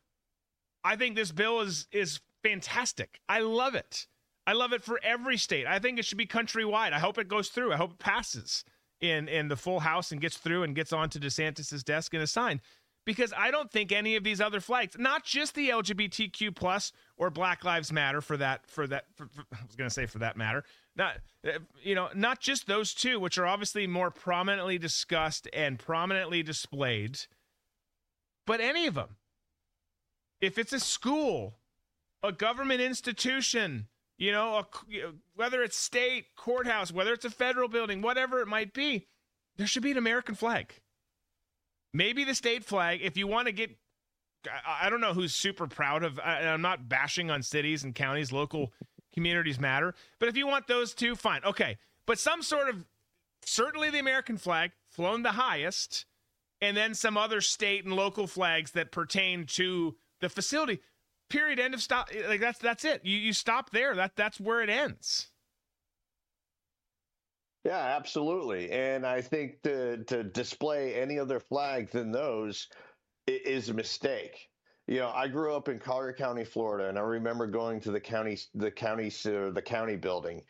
I 0.84 0.96
think 0.96 1.16
this 1.16 1.32
bill 1.32 1.60
is 1.60 1.86
is 1.92 2.20
fantastic. 2.42 3.20
I 3.28 3.40
love 3.40 3.74
it. 3.74 4.06
I 4.46 4.52
love 4.52 4.72
it 4.72 4.82
for 4.82 5.00
every 5.02 5.36
state. 5.36 5.66
I 5.66 5.78
think 5.78 5.98
it 5.98 6.04
should 6.04 6.18
be 6.18 6.26
countrywide. 6.26 6.92
I 6.92 6.98
hope 6.98 7.18
it 7.18 7.28
goes 7.28 7.48
through. 7.48 7.72
I 7.72 7.76
hope 7.76 7.92
it 7.92 7.98
passes 7.98 8.64
in 9.00 9.28
in 9.28 9.48
the 9.48 9.56
full 9.56 9.80
house 9.80 10.12
and 10.12 10.20
gets 10.20 10.36
through 10.36 10.62
and 10.62 10.74
gets 10.74 10.92
onto 10.92 11.18
DeSantis's 11.18 11.84
desk 11.84 12.14
and 12.14 12.22
is 12.22 12.30
signed. 12.30 12.60
Because 13.04 13.32
I 13.36 13.50
don't 13.50 13.70
think 13.70 13.90
any 13.90 14.14
of 14.14 14.22
these 14.22 14.40
other 14.40 14.60
flags, 14.60 14.96
not 14.96 15.24
just 15.24 15.56
the 15.56 15.70
LGBTQ 15.70 16.54
plus 16.54 16.92
or 17.16 17.30
Black 17.30 17.64
Lives 17.64 17.92
Matter 17.92 18.20
for 18.20 18.36
that 18.36 18.64
for 18.68 18.86
that 18.86 19.06
for, 19.16 19.26
for, 19.26 19.42
I 19.52 19.58
was 19.66 19.74
going 19.74 19.88
to 19.88 19.94
say 19.94 20.06
for 20.06 20.18
that 20.18 20.36
matter, 20.36 20.64
not 20.96 21.16
uh, 21.46 21.58
you 21.82 21.94
know, 21.94 22.08
not 22.14 22.40
just 22.40 22.66
those 22.66 22.94
two 22.94 23.18
which 23.18 23.38
are 23.38 23.46
obviously 23.46 23.86
more 23.86 24.10
prominently 24.10 24.78
discussed 24.78 25.48
and 25.52 25.78
prominently 25.78 26.42
displayed 26.42 27.18
but 28.46 28.60
any 28.60 28.86
of 28.86 28.94
them. 28.94 29.16
If 30.40 30.58
it's 30.58 30.72
a 30.72 30.80
school, 30.80 31.58
a 32.22 32.32
government 32.32 32.80
institution, 32.80 33.88
you 34.18 34.32
know, 34.32 34.56
a, 34.56 34.66
whether 35.34 35.62
it's 35.62 35.76
state, 35.76 36.26
courthouse, 36.36 36.92
whether 36.92 37.12
it's 37.12 37.24
a 37.24 37.30
federal 37.30 37.68
building, 37.68 38.02
whatever 38.02 38.40
it 38.40 38.48
might 38.48 38.72
be, 38.74 39.06
there 39.56 39.66
should 39.66 39.82
be 39.82 39.92
an 39.92 39.98
American 39.98 40.34
flag. 40.34 40.74
Maybe 41.94 42.24
the 42.24 42.34
state 42.34 42.64
flag, 42.64 43.00
if 43.02 43.16
you 43.16 43.26
want 43.26 43.46
to 43.46 43.52
get, 43.52 43.70
I, 44.66 44.90
don't 44.90 45.00
know 45.00 45.14
who's 45.14 45.34
super 45.34 45.66
proud 45.66 46.02
of, 46.02 46.18
I'm 46.18 46.62
not 46.62 46.88
bashing 46.88 47.30
on 47.30 47.42
cities 47.42 47.84
and 47.84 47.94
counties, 47.94 48.32
local 48.32 48.72
communities 49.12 49.60
matter, 49.60 49.94
but 50.18 50.28
if 50.28 50.36
you 50.36 50.46
want 50.46 50.66
those 50.66 50.94
two, 50.94 51.14
fine. 51.16 51.42
Okay. 51.44 51.78
But 52.06 52.18
some 52.18 52.42
sort 52.42 52.68
of, 52.68 52.84
certainly 53.44 53.90
the 53.90 53.98
American 53.98 54.36
flag, 54.36 54.72
flown 54.88 55.22
the 55.22 55.32
highest 55.32 56.06
and 56.60 56.76
then 56.76 56.94
some 56.94 57.16
other 57.16 57.40
state 57.40 57.84
and 57.84 57.94
local 57.94 58.26
flags 58.26 58.70
that 58.70 58.92
pertain 58.92 59.46
to 59.46 59.96
the 60.20 60.28
facility. 60.28 60.80
Period. 61.28 61.58
End 61.58 61.74
of 61.74 61.82
stop. 61.82 62.08
Like 62.28 62.40
that's 62.40 62.58
that's 62.58 62.84
it. 62.84 63.04
You 63.04 63.16
you 63.18 63.32
stop 63.32 63.70
there. 63.70 63.94
That 63.94 64.16
that's 64.16 64.38
where 64.38 64.62
it 64.62 64.70
ends. 64.70 65.30
Yeah, 67.64 67.78
absolutely. 67.96 68.70
And 68.70 69.06
I 69.06 69.20
think 69.20 69.62
to 69.62 70.04
to 70.04 70.22
display 70.22 70.94
any 70.94 71.18
other 71.18 71.40
flag 71.40 71.90
than 71.90 72.12
those 72.12 72.68
is 73.26 73.68
a 73.68 73.74
mistake. 73.74 74.50
You 74.92 74.98
know, 74.98 75.10
I 75.14 75.26
grew 75.26 75.54
up 75.54 75.70
in 75.70 75.78
Collier 75.78 76.12
County, 76.12 76.44
Florida, 76.44 76.90
and 76.90 76.98
I 76.98 77.00
remember 77.00 77.46
going 77.46 77.80
to 77.80 77.90
the 77.90 77.98
county 77.98 78.38
the 78.54 78.70
county 78.70 79.06
uh, 79.06 79.48
the 79.48 79.62
county 79.64 79.96
building, 79.96 80.42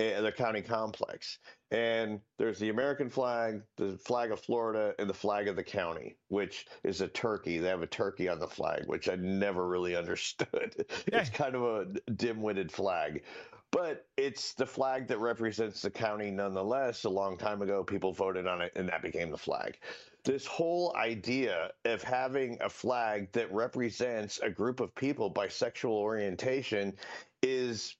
uh, 0.00 0.22
the 0.22 0.32
county 0.32 0.62
complex, 0.62 1.40
and 1.70 2.18
there's 2.38 2.58
the 2.58 2.70
American 2.70 3.10
flag, 3.10 3.60
the 3.76 3.98
flag 3.98 4.32
of 4.32 4.40
Florida, 4.40 4.94
and 4.98 5.10
the 5.10 5.14
flag 5.14 5.46
of 5.46 5.56
the 5.56 5.62
county, 5.62 6.16
which 6.28 6.68
is 6.84 7.02
a 7.02 7.08
turkey. 7.08 7.58
They 7.58 7.68
have 7.68 7.82
a 7.82 7.86
turkey 7.86 8.30
on 8.30 8.38
the 8.38 8.48
flag, 8.48 8.84
which 8.86 9.10
I 9.10 9.16
never 9.16 9.68
really 9.68 9.94
understood. 10.02 10.86
Yeah. 11.12 11.18
It's 11.20 11.28
kind 11.28 11.54
of 11.54 11.62
a 11.62 12.12
dim-witted 12.12 12.72
flag, 12.72 13.24
but 13.72 14.06
it's 14.16 14.54
the 14.54 14.64
flag 14.64 15.06
that 15.08 15.18
represents 15.18 15.82
the 15.82 15.90
county 15.90 16.30
nonetheless. 16.30 17.04
A 17.04 17.10
long 17.10 17.36
time 17.36 17.60
ago, 17.60 17.84
people 17.84 18.14
voted 18.14 18.46
on 18.46 18.62
it, 18.62 18.72
and 18.74 18.88
that 18.88 19.02
became 19.02 19.30
the 19.30 19.36
flag. 19.36 19.76
This 20.24 20.46
whole 20.46 20.94
idea 20.96 21.72
of 21.84 22.02
having 22.02 22.58
a 22.60 22.68
flag 22.68 23.32
that 23.32 23.52
represents 23.52 24.38
a 24.38 24.50
group 24.50 24.80
of 24.80 24.94
people 24.94 25.30
by 25.30 25.48
sexual 25.48 25.96
orientation 25.96 26.96
is 27.42 27.96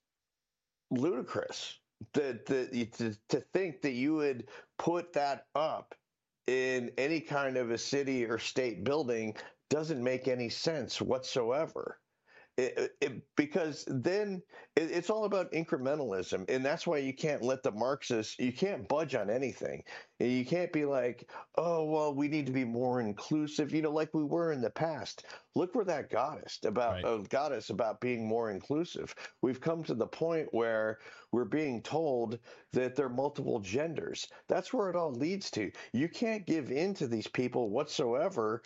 ludicrous 0.91 1.79
that 2.15 2.47
to, 2.47 3.17
to 3.29 3.41
think 3.53 3.81
that 3.83 3.93
you 3.93 4.15
would 4.15 4.49
put 4.79 5.13
that 5.15 5.47
up 5.55 5.95
in 6.47 6.93
any 6.99 7.21
kind 7.21 7.57
of 7.57 7.71
a 7.71 7.79
city 7.79 8.25
or 8.25 8.39
state 8.39 8.85
building 8.85 9.35
doesn't 9.71 10.03
make 10.03 10.29
any 10.29 10.49
sense 10.49 11.01
whatsoever. 11.01 11.99
It, 12.59 12.95
it, 13.01 13.23
because 13.35 13.85
then 13.89 14.43
it, 14.77 14.91
it's 14.91 15.09
all 15.09 15.25
about 15.25 15.53
incrementalism, 15.53 16.45
and 16.51 16.63
that's 16.63 16.87
why 16.87 16.99
you 16.99 17.15
can't 17.15 17.43
let 17.43 17.63
the 17.63 17.71
Marxists. 17.71 18.39
You 18.39 18.53
can't 18.53 18.87
budge 18.89 19.15
on 19.15 19.31
anything. 19.31 19.83
You 20.19 20.45
can't 20.45 20.71
be 20.71 20.85
like, 20.85 21.31
oh 21.57 21.85
well, 21.85 22.15
we 22.15 22.29
need 22.29 22.45
to 22.47 22.53
be 22.53 22.65
more 22.65 23.01
inclusive. 23.01 23.73
You 23.73 23.81
know, 23.81 23.91
like 23.91 24.13
we 24.13 24.25
were 24.25 24.53
in 24.53 24.61
the 24.61 24.71
past. 24.71 25.25
Look 25.55 25.75
where 25.75 25.85
that 25.87 26.11
got 26.11 26.43
us 26.43 26.59
about 26.65 26.95
right. 26.95 27.05
uh, 27.05 27.19
got 27.31 27.53
us 27.53 27.71
about 27.71 28.01
being 28.01 28.27
more 28.27 28.51
inclusive. 28.51 29.15
We've 29.41 29.61
come 29.61 29.83
to 29.85 29.95
the 29.95 30.07
point 30.07 30.49
where 30.53 30.99
we're 31.33 31.45
being 31.47 31.83
told 31.83 32.39
that 32.73 32.95
there 32.95 33.07
are 33.07 33.11
multiple 33.11 33.61
genders. 33.61 34.29
That's 34.49 34.73
where 34.73 34.91
it 34.91 34.97
all 34.97 35.13
leads 35.13 35.51
to. 35.53 35.71
You 35.93 36.09
can't 36.09 36.47
give 36.47 36.71
in 36.71 36.93
to 36.95 37.07
these 37.07 37.27
people 37.29 37.71
whatsoever 37.71 38.63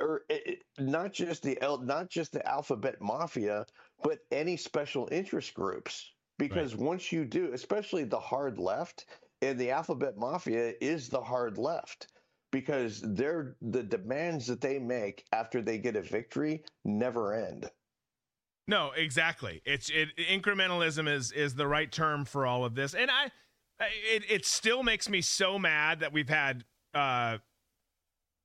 or 0.00 0.22
it, 0.28 0.62
not 0.78 1.12
just 1.12 1.42
the 1.42 1.58
not 1.82 2.10
just 2.10 2.32
the 2.32 2.46
alphabet 2.46 3.00
mafia, 3.00 3.66
but 4.02 4.18
any 4.30 4.56
special 4.56 5.08
interest 5.12 5.54
groups. 5.54 6.12
Because 6.38 6.74
right. 6.74 6.84
once 6.84 7.12
you 7.12 7.24
do, 7.24 7.52
especially 7.52 8.04
the 8.04 8.18
hard 8.18 8.58
left, 8.58 9.06
and 9.40 9.58
the 9.58 9.70
alphabet 9.70 10.16
mafia 10.16 10.74
is 10.80 11.08
the 11.08 11.20
hard 11.20 11.58
left 11.58 12.08
because 12.50 13.00
they're 13.02 13.56
the 13.62 13.82
demands 13.82 14.46
that 14.46 14.60
they 14.60 14.78
make 14.78 15.24
after 15.32 15.60
they 15.60 15.78
get 15.78 15.96
a 15.96 16.02
victory 16.02 16.62
never 16.84 17.34
end. 17.34 17.68
No, 18.66 18.92
exactly. 18.96 19.60
It's 19.64 19.90
it 19.90 20.08
incrementalism 20.16 21.08
is 21.08 21.32
is 21.32 21.54
the 21.54 21.66
right 21.66 21.90
term 21.90 22.24
for 22.24 22.46
all 22.46 22.64
of 22.64 22.74
this, 22.74 22.94
and 22.94 23.10
I 23.10 23.30
it 23.80 24.22
it 24.28 24.46
still 24.46 24.82
makes 24.82 25.08
me 25.08 25.20
so 25.20 25.58
mad 25.58 26.00
that 26.00 26.12
we've 26.12 26.28
had 26.28 26.64
uh 26.94 27.38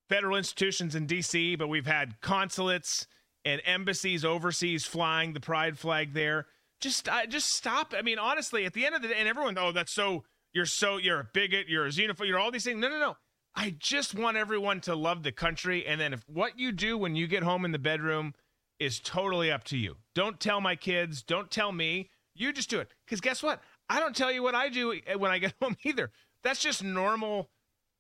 federal 0.10 0.36
institutions 0.36 0.96
in 0.96 1.06
D.C., 1.06 1.56
but 1.56 1.70
we've 1.70 1.86
had 1.86 2.20
consulates 2.22 3.08
and 3.46 3.62
embassies 3.66 4.26
overseas 4.26 4.86
flying 4.86 5.34
the 5.34 5.40
pride 5.40 5.78
flag 5.78 6.14
there. 6.14 6.48
Just, 6.82 7.08
uh, 7.08 7.26
just 7.26 7.48
stop. 7.50 7.94
I 7.98 8.02
mean, 8.02 8.20
honestly, 8.20 8.66
at 8.66 8.74
the 8.74 8.86
end 8.86 8.96
of 8.96 9.02
the 9.02 9.10
day, 9.10 9.16
and 9.18 9.28
everyone, 9.28 9.58
oh, 9.58 9.72
that's 9.72 9.94
so 9.94 10.24
you're 10.54 10.66
so 10.66 10.98
you're 10.98 11.20
a 11.20 11.28
bigot, 11.34 11.68
you're 11.70 11.86
a 11.86 11.90
xenophobe, 11.90 12.28
you're 12.28 12.40
all 12.40 12.52
these 12.52 12.64
things. 12.64 12.80
No, 12.80 12.90
no, 12.90 13.00
no. 13.00 13.16
I 13.56 13.76
just 13.78 14.16
want 14.16 14.38
everyone 14.38 14.82
to 14.82 14.96
love 14.96 15.24
the 15.24 15.32
country, 15.32 15.86
and 15.86 16.00
then 16.00 16.14
if 16.14 16.24
what 16.28 16.58
you 16.58 16.72
do 16.72 16.98
when 16.98 17.16
you 17.16 17.28
get 17.28 17.44
home 17.44 17.66
in 17.66 17.72
the 17.72 17.80
bedroom 17.80 18.34
is 18.80 19.00
totally 19.00 19.52
up 19.52 19.64
to 19.66 19.78
you. 19.78 19.98
Don't 20.16 20.40
tell 20.40 20.62
my 20.62 20.76
kids. 20.76 21.22
Don't 21.22 21.52
tell 21.52 21.72
me. 21.72 22.10
You 22.34 22.54
just 22.54 22.70
do 22.70 22.80
it. 22.80 22.90
Because 23.06 23.20
guess 23.20 23.44
what? 23.44 23.62
I 23.90 24.00
don't 24.00 24.16
tell 24.16 24.32
you 24.32 24.42
what 24.42 24.56
I 24.56 24.70
do 24.70 25.00
when 25.18 25.32
I 25.32 25.40
get 25.40 25.54
home 25.62 25.76
either. 25.84 26.12
That's 26.44 26.62
just 26.62 26.84
normal 26.84 27.50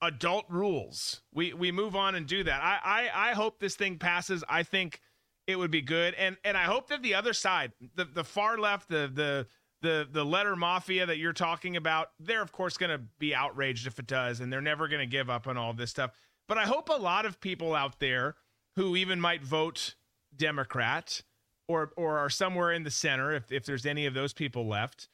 adult 0.01 0.45
rules. 0.49 1.21
We 1.33 1.53
we 1.53 1.71
move 1.71 1.95
on 1.95 2.15
and 2.15 2.25
do 2.25 2.43
that. 2.43 2.61
I 2.61 2.79
I, 2.83 3.29
I 3.29 3.33
hope 3.33 3.59
this 3.59 3.75
thing 3.75 3.97
passes. 3.97 4.43
I 4.47 4.63
think 4.63 5.01
it 5.47 5.57
would 5.57 5.71
be 5.71 5.81
good, 5.81 6.13
and 6.15 6.37
and 6.43 6.57
I 6.57 6.63
hope 6.63 6.87
that 6.89 7.01
the 7.01 7.15
other 7.15 7.33
side, 7.33 7.73
the 7.95 8.05
the 8.05 8.23
far 8.23 8.57
left, 8.57 8.89
the 8.89 9.11
the 9.13 9.47
the 9.81 10.07
the 10.11 10.25
letter 10.25 10.55
mafia 10.55 11.05
that 11.05 11.17
you're 11.17 11.33
talking 11.33 11.75
about, 11.75 12.11
they're 12.19 12.41
of 12.41 12.51
course 12.51 12.77
going 12.77 12.91
to 12.91 13.01
be 13.19 13.33
outraged 13.33 13.87
if 13.87 13.99
it 13.99 14.07
does, 14.07 14.39
and 14.39 14.51
they're 14.51 14.61
never 14.61 14.87
going 14.87 14.99
to 14.99 15.05
give 15.05 15.29
up 15.29 15.47
on 15.47 15.57
all 15.57 15.73
this 15.73 15.89
stuff. 15.89 16.11
But 16.47 16.57
I 16.57 16.65
hope 16.65 16.89
a 16.89 16.93
lot 16.93 17.25
of 17.25 17.39
people 17.39 17.75
out 17.75 17.99
there 17.99 18.35
who 18.75 18.95
even 18.95 19.19
might 19.19 19.43
vote 19.43 19.95
Democrat 20.35 21.23
or 21.67 21.91
or 21.95 22.17
are 22.17 22.29
somewhere 22.29 22.71
in 22.71 22.83
the 22.83 22.91
center, 22.91 23.33
if 23.33 23.51
if 23.51 23.65
there's 23.65 23.85
any 23.85 24.05
of 24.05 24.13
those 24.13 24.33
people 24.33 24.67
left, 24.67 25.07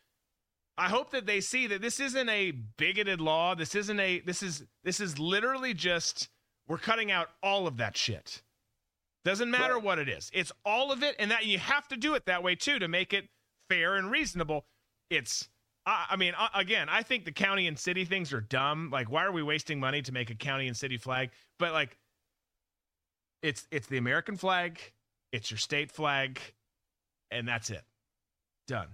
I 0.78 0.90
hope 0.90 1.12
that 1.12 1.26
they 1.26 1.40
see 1.40 1.68
that 1.68 1.82
this 1.82 2.00
isn't 2.00 2.28
a 2.28 2.52
bigoted 2.52 3.22
law. 3.22 3.56
This 3.56 3.76
isn't 3.76 4.00
a 4.00 4.20
this 4.20 4.44
is 4.44 4.66
this 4.84 5.00
is 5.00 5.18
literally 5.18 5.74
just 5.74 6.30
we're 6.68 6.78
cutting 6.78 7.12
out 7.12 7.30
all 7.42 7.68
of 7.68 7.78
that 7.78 7.96
shit. 7.96 8.42
Doesn't 9.24 9.50
matter 9.50 9.76
right. 9.76 9.84
what 9.84 10.00
it 10.00 10.10
is. 10.10 10.30
It's 10.34 10.52
all 10.66 10.92
of 10.92 11.02
it 11.02 11.16
and 11.18 11.32
that 11.32 11.46
you 11.46 11.58
have 11.60 11.88
to 11.88 11.98
do 11.98 12.14
it 12.16 12.26
that 12.26 12.44
way 12.44 12.56
too 12.56 12.78
to 12.80 12.88
make 12.88 13.14
it 13.14 13.30
fair 13.70 13.96
and 13.96 14.12
reasonable. 14.12 14.66
It's 15.10 15.48
I, 15.86 16.08
I 16.12 16.16
mean 16.18 16.34
again, 16.54 16.90
I 16.90 17.04
think 17.04 17.24
the 17.24 17.32
county 17.32 17.68
and 17.68 17.80
city 17.80 18.04
things 18.04 18.34
are 18.34 18.42
dumb. 18.42 18.90
Like 18.92 19.10
why 19.10 19.24
are 19.24 19.32
we 19.32 19.44
wasting 19.44 19.80
money 19.80 20.02
to 20.02 20.12
make 20.12 20.30
a 20.30 20.36
county 20.36 20.68
and 20.68 20.76
city 20.76 20.98
flag? 20.98 21.32
But 21.58 21.72
like 21.72 21.98
it's 23.42 23.66
it's 23.72 23.88
the 23.88 23.98
American 23.98 24.36
flag, 24.36 24.80
it's 25.32 25.50
your 25.50 25.58
state 25.58 25.92
flag, 25.92 26.40
and 27.32 27.48
that's 27.48 27.70
it. 27.70 27.84
Done. 28.68 28.88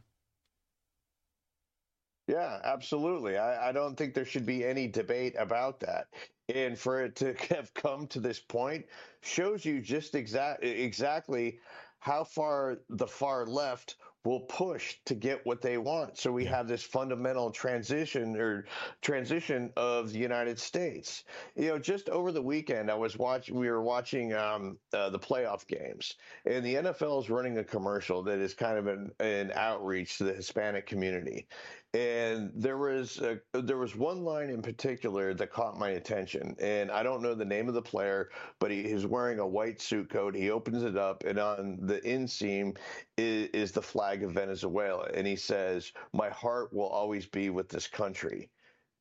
Yeah, 2.32 2.60
absolutely. 2.64 3.38
I, 3.38 3.68
I, 3.68 3.72
don't 3.74 3.98
think 3.98 4.14
there 4.14 4.24
should 4.24 4.46
be 4.46 4.64
any 4.64 4.88
debate 4.88 5.36
about 5.38 5.82
that. 5.82 6.08
And 6.48 6.80
for 6.80 7.04
it 7.04 7.18
to 7.18 7.36
have 7.50 7.74
come 7.74 8.08
to 8.08 8.22
this 8.22 8.40
point 8.40 8.86
shows 9.20 9.66
you 9.66 9.82
just 9.82 10.16
exact 10.16 10.64
exactly 10.64 11.60
how 12.00 12.24
far 12.24 12.78
the 12.88 13.06
far 13.06 13.46
left 13.46 13.98
will 14.24 14.42
push 14.42 14.98
to 15.06 15.16
get 15.16 15.46
what 15.46 15.62
they 15.62 15.78
want. 15.78 16.18
So 16.18 16.32
we 16.32 16.46
have 16.46 16.68
this 16.68 16.84
fundamental 16.84 17.50
transition 17.50 18.36
or 18.36 18.66
transition 19.02 19.72
of 19.76 20.12
the 20.12 20.20
United 20.20 20.60
States. 20.60 21.24
You 21.56 21.70
know, 21.70 21.80
just 21.80 22.10
over 22.10 22.32
the 22.32 22.42
weekend, 22.42 22.92
I 22.92 22.96
was 22.96 23.18
watching. 23.18 23.56
We 23.56 23.70
were 23.70 23.82
watching 23.82 24.34
um, 24.34 24.78
uh, 24.94 25.10
the 25.10 25.20
playoff 25.20 25.66
games, 25.68 26.16
and 26.46 26.64
the 26.66 26.76
NFL 26.76 27.24
is 27.24 27.30
running 27.30 27.58
a 27.58 27.64
commercial 27.64 28.22
that 28.24 28.40
is 28.40 28.54
kind 28.54 28.78
of 28.78 28.88
an, 28.88 29.12
an 29.20 29.52
outreach 29.56 30.18
to 30.20 30.26
the 30.26 30.34
Hispanic 30.34 30.86
community 30.86 31.48
and 31.94 32.52
there 32.56 32.78
was 32.78 33.20
a, 33.20 33.40
there 33.54 33.78
was 33.78 33.96
one 33.96 34.24
line 34.24 34.50
in 34.50 34.62
particular 34.62 35.34
that 35.34 35.52
caught 35.52 35.78
my 35.78 35.90
attention 35.90 36.56
and 36.62 36.90
i 36.90 37.04
don't 37.04 37.22
know 37.22 37.36
the 37.36 37.44
name 37.44 37.68
of 37.68 37.74
the 37.74 37.82
player 37.82 38.30
but 38.60 38.72
he, 38.72 38.84
he's 38.84 39.06
wearing 39.06 39.40
a 39.40 39.48
white 39.48 39.82
suit 39.82 40.10
coat 40.10 40.34
he 40.34 40.50
opens 40.50 40.84
it 40.84 40.96
up 40.96 41.24
and 41.26 41.38
on 41.38 41.78
the 41.82 42.00
inseam 42.02 42.78
is, 43.18 43.50
is 43.50 43.72
the 43.74 43.82
flag 43.82 44.11
of 44.20 44.32
venezuela 44.32 45.08
and 45.14 45.26
he 45.26 45.36
says 45.36 45.92
my 46.14 46.30
heart 46.30 46.74
will 46.74 46.88
always 46.88 47.26
be 47.26 47.50
with 47.50 47.70
this 47.70 47.88
country 47.88 48.50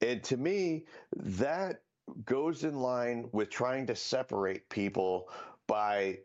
and 0.01 0.23
to 0.23 0.37
me 0.37 0.85
that 1.14 1.83
goes 2.25 2.64
in 2.64 2.75
line 2.81 3.29
with 3.33 3.51
trying 3.51 3.87
to 3.87 3.94
separate 3.94 4.68
people 4.68 5.29
by 5.66 6.18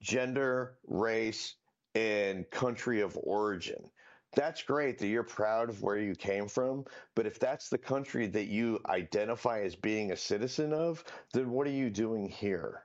gender 0.00 0.78
race 0.86 1.56
and 1.94 2.48
country 2.50 3.00
of 3.00 3.16
origin 3.22 3.90
that's 4.34 4.62
great 4.62 4.98
that 4.98 5.08
you're 5.08 5.22
proud 5.22 5.68
of 5.68 5.82
where 5.82 5.98
you 5.98 6.14
came 6.14 6.48
from. 6.48 6.84
But 7.14 7.26
if 7.26 7.38
that's 7.38 7.68
the 7.68 7.78
country 7.78 8.26
that 8.28 8.46
you 8.46 8.80
identify 8.86 9.60
as 9.60 9.76
being 9.76 10.10
a 10.12 10.16
citizen 10.16 10.72
of, 10.72 11.04
then 11.34 11.50
what 11.50 11.66
are 11.66 11.70
you 11.70 11.90
doing 11.90 12.28
here? 12.28 12.84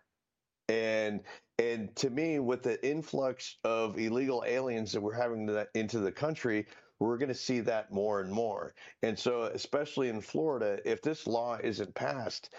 And 0.68 1.22
and 1.60 1.96
to 1.96 2.10
me, 2.10 2.40
with 2.40 2.62
the 2.62 2.86
influx 2.88 3.58
of 3.64 3.98
illegal 3.98 4.44
aliens 4.46 4.92
that 4.92 5.02
we're 5.02 5.14
having 5.14 5.48
to, 5.48 5.68
into 5.74 6.00
the 6.00 6.12
country, 6.12 6.68
we're 7.00 7.18
going 7.18 7.30
to 7.30 7.36
see 7.36 7.60
that 7.62 7.92
more 7.92 8.22
and 8.22 8.32
more. 8.32 8.74
And 9.02 9.18
so, 9.18 9.44
especially 9.44 10.10
in 10.10 10.22
Florida, 10.22 10.80
if 10.86 11.02
this 11.02 11.26
law 11.26 11.58
isn't 11.64 11.96
passed, 11.96 12.54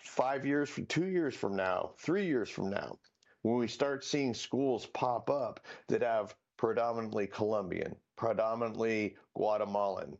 five 0.00 0.44
years 0.46 0.68
from 0.68 0.86
two 0.86 1.06
years 1.06 1.34
from 1.34 1.54
now, 1.54 1.92
three 1.98 2.26
years 2.26 2.50
from 2.50 2.70
now, 2.70 2.98
when 3.42 3.56
we 3.56 3.68
start 3.68 4.04
seeing 4.04 4.34
schools 4.34 4.86
pop 4.86 5.30
up 5.30 5.60
that 5.88 6.02
have 6.02 6.34
predominantly 6.56 7.26
Colombian, 7.26 7.94
predominantly 8.16 9.16
Guatemalan. 9.34 10.18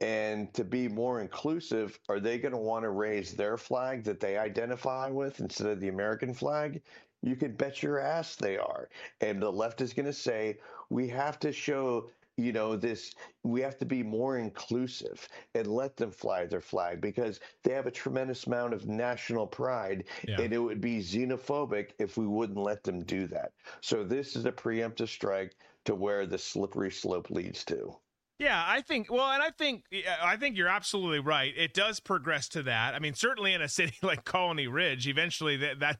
And 0.00 0.52
to 0.54 0.62
be 0.62 0.86
more 0.86 1.20
inclusive, 1.20 1.98
are 2.08 2.20
they 2.20 2.38
going 2.38 2.52
to 2.52 2.58
want 2.58 2.84
to 2.84 2.90
raise 2.90 3.34
their 3.34 3.56
flag 3.56 4.04
that 4.04 4.20
they 4.20 4.36
identify 4.38 5.08
with 5.08 5.40
instead 5.40 5.68
of 5.68 5.80
the 5.80 5.88
American 5.88 6.34
flag? 6.34 6.82
You 7.22 7.36
can 7.36 7.52
bet 7.52 7.82
your 7.82 8.00
ass 8.00 8.36
they 8.36 8.56
are. 8.56 8.88
And 9.20 9.42
the 9.42 9.50
left 9.50 9.80
is 9.80 9.92
going 9.92 10.06
to 10.06 10.12
say, 10.12 10.58
we 10.90 11.08
have 11.08 11.38
to 11.40 11.52
show 11.52 12.10
you 12.38 12.52
know 12.52 12.76
this 12.76 13.14
we 13.42 13.60
have 13.60 13.76
to 13.76 13.84
be 13.84 14.02
more 14.02 14.38
inclusive 14.38 15.28
and 15.54 15.66
let 15.66 15.96
them 15.96 16.10
fly 16.10 16.46
their 16.46 16.60
flag 16.60 17.00
because 17.00 17.40
they 17.64 17.72
have 17.72 17.86
a 17.86 17.90
tremendous 17.90 18.46
amount 18.46 18.72
of 18.72 18.86
national 18.86 19.46
pride 19.46 20.04
yeah. 20.26 20.40
and 20.40 20.52
it 20.52 20.58
would 20.58 20.80
be 20.80 21.00
xenophobic 21.00 21.90
if 21.98 22.16
we 22.16 22.26
wouldn't 22.26 22.58
let 22.58 22.84
them 22.84 23.02
do 23.02 23.26
that 23.26 23.52
so 23.80 24.04
this 24.04 24.36
is 24.36 24.46
a 24.46 24.52
preemptive 24.52 25.08
strike 25.08 25.56
to 25.84 25.94
where 25.94 26.26
the 26.26 26.38
slippery 26.38 26.90
slope 26.90 27.28
leads 27.28 27.64
to 27.64 27.92
yeah, 28.40 28.64
I 28.64 28.82
think 28.82 29.10
well, 29.10 29.32
and 29.32 29.42
I 29.42 29.50
think 29.50 29.82
I 30.22 30.36
think 30.36 30.56
you're 30.56 30.68
absolutely 30.68 31.18
right. 31.18 31.52
It 31.56 31.74
does 31.74 31.98
progress 31.98 32.48
to 32.50 32.62
that. 32.62 32.94
I 32.94 33.00
mean, 33.00 33.14
certainly 33.14 33.52
in 33.52 33.62
a 33.62 33.68
city 33.68 33.96
like 34.02 34.24
Colony 34.24 34.68
Ridge, 34.68 35.08
eventually 35.08 35.56
that, 35.56 35.80
that 35.80 35.98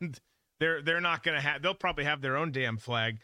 they're 0.61 0.83
they're 0.83 1.01
not 1.01 1.23
going 1.23 1.37
to 1.37 1.41
have. 1.41 1.63
They'll 1.63 1.75
probably 1.75 2.05
have 2.05 2.21
their 2.21 2.37
own 2.37 2.53
damn 2.53 2.77
flag. 2.77 3.19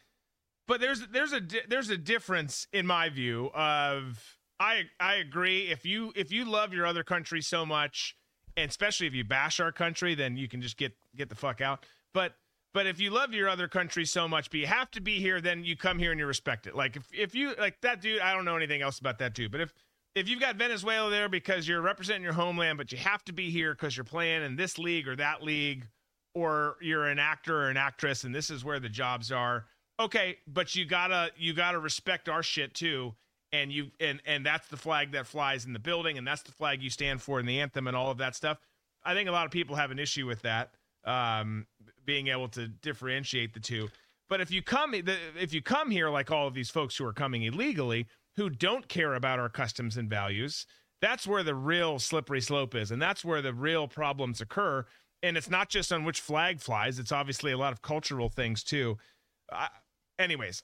But 0.66 0.80
there's 0.80 1.06
there's 1.08 1.32
a 1.32 1.40
there's 1.68 1.90
a 1.90 1.98
difference 1.98 2.66
in 2.72 2.86
my 2.86 3.08
view 3.08 3.50
of 3.54 4.38
I 4.58 4.84
I 4.98 5.14
agree 5.16 5.70
if 5.70 5.84
you 5.84 6.12
if 6.16 6.32
you 6.32 6.44
love 6.44 6.72
your 6.72 6.86
other 6.86 7.04
country 7.04 7.42
so 7.42 7.66
much 7.66 8.16
and 8.56 8.70
especially 8.70 9.06
if 9.06 9.14
you 9.14 9.24
bash 9.24 9.60
our 9.60 9.72
country 9.72 10.14
then 10.14 10.36
you 10.36 10.48
can 10.48 10.62
just 10.62 10.76
get 10.76 10.92
get 11.16 11.28
the 11.28 11.34
fuck 11.34 11.60
out. 11.60 11.84
But 12.14 12.36
but 12.72 12.86
if 12.86 12.98
you 12.98 13.10
love 13.10 13.32
your 13.32 13.48
other 13.48 13.68
country 13.68 14.04
so 14.04 14.26
much, 14.26 14.50
but 14.50 14.58
you 14.58 14.66
have 14.66 14.90
to 14.92 15.00
be 15.00 15.20
here, 15.20 15.40
then 15.40 15.64
you 15.64 15.76
come 15.76 15.98
here 15.98 16.10
and 16.10 16.18
you 16.18 16.26
respect 16.26 16.66
it. 16.66 16.74
Like 16.74 16.96
if, 16.96 17.06
if 17.12 17.34
you 17.34 17.54
like 17.56 17.80
that 17.82 18.00
dude, 18.00 18.20
I 18.20 18.34
don't 18.34 18.44
know 18.44 18.56
anything 18.56 18.82
else 18.82 18.98
about 18.98 19.18
that 19.18 19.34
dude, 19.34 19.52
but 19.52 19.60
if 19.60 19.72
if 20.14 20.28
you've 20.28 20.40
got 20.40 20.56
Venezuela 20.56 21.10
there 21.10 21.28
because 21.28 21.66
you're 21.68 21.80
representing 21.80 22.22
your 22.22 22.32
homeland, 22.32 22.78
but 22.78 22.90
you 22.92 22.98
have 22.98 23.24
to 23.24 23.32
be 23.32 23.50
here 23.50 23.74
because 23.74 23.96
you're 23.96 24.04
playing 24.04 24.42
in 24.42 24.56
this 24.56 24.78
league 24.78 25.08
or 25.08 25.16
that 25.16 25.42
league, 25.42 25.88
or 26.34 26.76
you're 26.80 27.06
an 27.06 27.18
actor 27.18 27.62
or 27.62 27.68
an 27.70 27.76
actress 27.76 28.24
and 28.24 28.34
this 28.34 28.50
is 28.50 28.64
where 28.64 28.80
the 28.80 28.88
jobs 28.88 29.30
are, 29.32 29.66
okay, 30.00 30.38
but 30.46 30.74
you 30.74 30.84
gotta 30.84 31.30
you 31.36 31.54
gotta 31.54 31.78
respect 31.78 32.28
our 32.28 32.42
shit 32.42 32.74
too. 32.74 33.14
And 33.52 33.70
you 33.70 33.92
and 34.00 34.20
and 34.26 34.44
that's 34.44 34.66
the 34.68 34.76
flag 34.76 35.12
that 35.12 35.26
flies 35.26 35.64
in 35.64 35.72
the 35.72 35.78
building, 35.78 36.18
and 36.18 36.26
that's 36.26 36.42
the 36.42 36.50
flag 36.50 36.82
you 36.82 36.90
stand 36.90 37.22
for 37.22 37.38
in 37.38 37.46
the 37.46 37.60
anthem 37.60 37.86
and 37.86 37.96
all 37.96 38.10
of 38.10 38.18
that 38.18 38.34
stuff. 38.34 38.58
I 39.04 39.14
think 39.14 39.28
a 39.28 39.32
lot 39.32 39.46
of 39.46 39.52
people 39.52 39.76
have 39.76 39.90
an 39.90 39.98
issue 39.98 40.26
with 40.26 40.42
that, 40.42 40.70
um, 41.04 41.66
being 42.04 42.28
able 42.28 42.48
to 42.48 42.66
differentiate 42.66 43.54
the 43.54 43.60
two. 43.60 43.88
But 44.28 44.40
if 44.40 44.50
you 44.50 44.62
come 44.62 44.92
if 44.94 45.52
you 45.52 45.62
come 45.62 45.90
here 45.90 46.10
like 46.10 46.32
all 46.32 46.48
of 46.48 46.54
these 46.54 46.70
folks 46.70 46.96
who 46.96 47.04
are 47.04 47.12
coming 47.12 47.44
illegally, 47.44 48.06
who 48.36 48.50
don't 48.50 48.88
care 48.88 49.14
about 49.14 49.38
our 49.38 49.48
customs 49.48 49.96
and 49.96 50.10
values, 50.10 50.66
that's 51.00 51.26
where 51.26 51.42
the 51.42 51.54
real 51.54 51.98
slippery 51.98 52.40
slope 52.40 52.74
is, 52.74 52.90
and 52.90 53.00
that's 53.00 53.24
where 53.24 53.42
the 53.42 53.54
real 53.54 53.86
problems 53.86 54.40
occur. 54.40 54.84
And 55.24 55.38
it's 55.38 55.48
not 55.48 55.70
just 55.70 55.90
on 55.90 56.04
which 56.04 56.20
flag 56.20 56.60
flies; 56.60 56.98
it's 56.98 57.10
obviously 57.12 57.50
a 57.50 57.56
lot 57.56 57.72
of 57.72 57.80
cultural 57.80 58.28
things 58.28 58.62
too. 58.62 58.98
Anyways, 60.18 60.62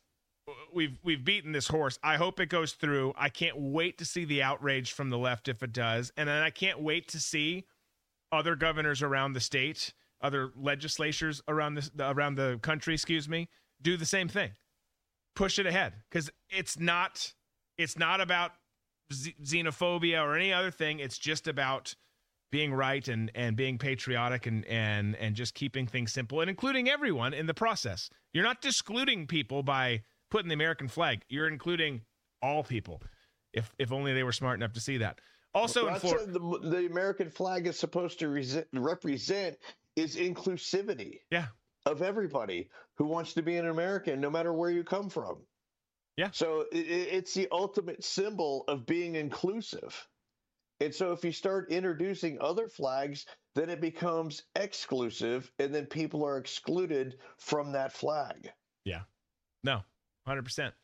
we've 0.73 0.99
we've 1.03 1.25
beaten 1.25 1.53
this 1.53 1.69
horse. 1.69 1.99
I 2.03 2.17
hope 2.17 2.39
it 2.41 2.51
goes 2.51 2.73
through. 2.73 3.15
I 3.17 3.31
can't 3.31 3.57
wait 3.59 3.97
to 3.99 4.05
see 4.05 4.27
the 4.27 4.43
outrage 4.43 4.93
from 4.93 5.09
the 5.09 5.17
left 5.17 5.49
if 5.49 5.63
it 5.63 5.73
does, 5.73 6.13
and 6.17 6.29
then 6.29 6.43
I 6.43 6.51
can't 6.51 6.81
wait 6.81 7.09
to 7.09 7.19
see 7.19 7.65
other 8.33 8.55
governors 8.55 9.03
around 9.03 9.33
the 9.33 9.41
state, 9.41 9.95
other 10.21 10.51
legislatures 10.55 11.41
around 11.49 11.75
this 11.77 11.91
around 11.99 12.35
the 12.35 12.59
country, 12.61 12.93
excuse 12.93 13.31
me, 13.31 13.49
do 13.81 13.97
the 13.97 14.05
same 14.05 14.29
thing. 14.29 14.51
Push 15.35 15.59
it 15.59 15.65
ahead 15.65 15.95
because 16.11 16.31
it's 16.51 16.79
not 16.79 17.33
it's 17.79 17.99
not 17.99 18.21
about 18.21 18.53
xenophobia 19.11 20.23
or 20.23 20.37
any 20.37 20.53
other 20.53 20.71
thing. 20.71 21.01
It's 21.01 21.19
just 21.19 21.49
about 21.49 21.95
being 22.51 22.73
right 22.73 23.07
and 23.09 23.31
and 23.35 23.57
being 23.57 23.79
patriotic 23.79 24.47
and 24.47 24.65
and 24.67 25.17
and 25.17 25.35
just 25.35 25.55
keeping 25.55 25.87
things 25.87 26.13
simple 26.13 26.41
and 26.41 26.51
including 26.51 26.89
everyone 26.89 27.35
in 27.35 27.47
the 27.47 27.55
process. 27.55 28.11
You're 28.33 28.45
not 28.45 28.61
discluding 28.61 29.27
people 29.27 29.63
by 29.63 30.03
putting 30.31 30.49
the 30.49 30.55
American 30.55 30.89
flag. 30.89 31.23
You're 31.29 31.49
including 31.49 32.03
all 32.43 32.63
people. 32.63 33.03
If 33.53 33.73
if 33.79 33.93
only 33.93 34.13
they 34.13 34.23
were 34.23 34.33
smart 34.33 34.59
enough 34.59 34.73
to 34.75 34.81
see 34.81 34.99
that. 34.99 35.21
Also, 35.53 35.89
in 35.89 35.97
Florida, 35.97 36.31
the, 36.31 36.61
the 36.63 36.87
American 36.87 37.29
flag 37.29 37.67
is 37.67 37.77
supposed 37.77 38.21
to 38.21 38.27
resi- 38.27 38.67
represent 38.73 39.57
is 39.97 40.15
inclusivity 40.15 41.19
yeah, 41.31 41.47
of 41.87 42.03
everybody 42.03 42.71
who 42.95 43.07
wants 43.07 43.35
to 43.35 43.43
be 43.43 43.57
an 43.57 43.69
American, 43.69 44.21
no 44.21 44.31
matter 44.31 44.53
where 44.53 44.71
you 44.71 44.85
come 44.85 45.09
from. 45.09 45.39
Yeah. 46.17 46.29
So 46.33 46.67
it, 46.71 46.87
it's 46.87 47.35
the 47.35 47.49
ultimate 47.51 48.05
symbol 48.05 48.65
of 48.69 48.87
being 48.87 49.17
inclusive. 49.17 50.07
And 50.81 50.95
so 50.95 51.12
if 51.12 51.24
you 51.24 51.33
start 51.33 51.70
introducing 51.70 52.39
other 52.41 52.66
flags, 52.66 53.26
then 53.55 53.68
it 53.68 53.81
becomes 53.81 54.45
exclusive, 54.57 55.51
and 55.59 55.74
then 55.74 55.87
people 55.87 56.24
are 56.24 56.39
excluded 56.39 57.18
from 57.39 57.72
that 57.72 57.93
flag. 57.93 58.51
Yeah. 58.85 59.03
No, 59.62 59.83
hundred 60.26 60.45
percent. 60.45 60.74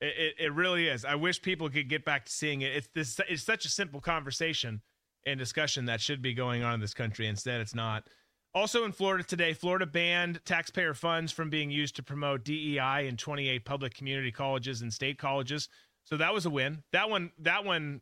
It, 0.00 0.14
it 0.18 0.34
it 0.46 0.52
really 0.52 0.88
is. 0.88 1.04
I 1.04 1.14
wish 1.14 1.40
people 1.40 1.70
could 1.70 1.88
get 1.88 2.04
back 2.04 2.26
to 2.26 2.32
seeing 2.32 2.60
it. 2.60 2.76
It's 2.76 2.88
this. 2.94 3.20
It's 3.28 3.42
such 3.42 3.64
a 3.64 3.70
simple 3.70 4.00
conversation 4.00 4.82
and 5.24 5.38
discussion 5.38 5.86
that 5.86 6.00
should 6.00 6.22
be 6.22 6.34
going 6.34 6.62
on 6.62 6.74
in 6.74 6.80
this 6.80 6.94
country. 6.94 7.26
Instead, 7.26 7.60
it's 7.60 7.74
not. 7.74 8.08
Also 8.54 8.84
in 8.84 8.92
Florida 8.92 9.22
today, 9.22 9.52
Florida 9.52 9.84
banned 9.84 10.40
taxpayer 10.46 10.94
funds 10.94 11.30
from 11.30 11.50
being 11.50 11.70
used 11.70 11.96
to 11.96 12.02
promote 12.02 12.44
DEI 12.44 13.06
in 13.06 13.16
28 13.16 13.64
public 13.66 13.94
community 13.94 14.32
colleges 14.32 14.80
and 14.80 14.92
state 14.92 15.18
colleges. 15.18 15.68
So 16.04 16.16
that 16.16 16.32
was 16.32 16.46
a 16.46 16.50
win. 16.50 16.82
That 16.92 17.10
one, 17.10 17.32
that 17.40 17.64
one, 17.64 18.00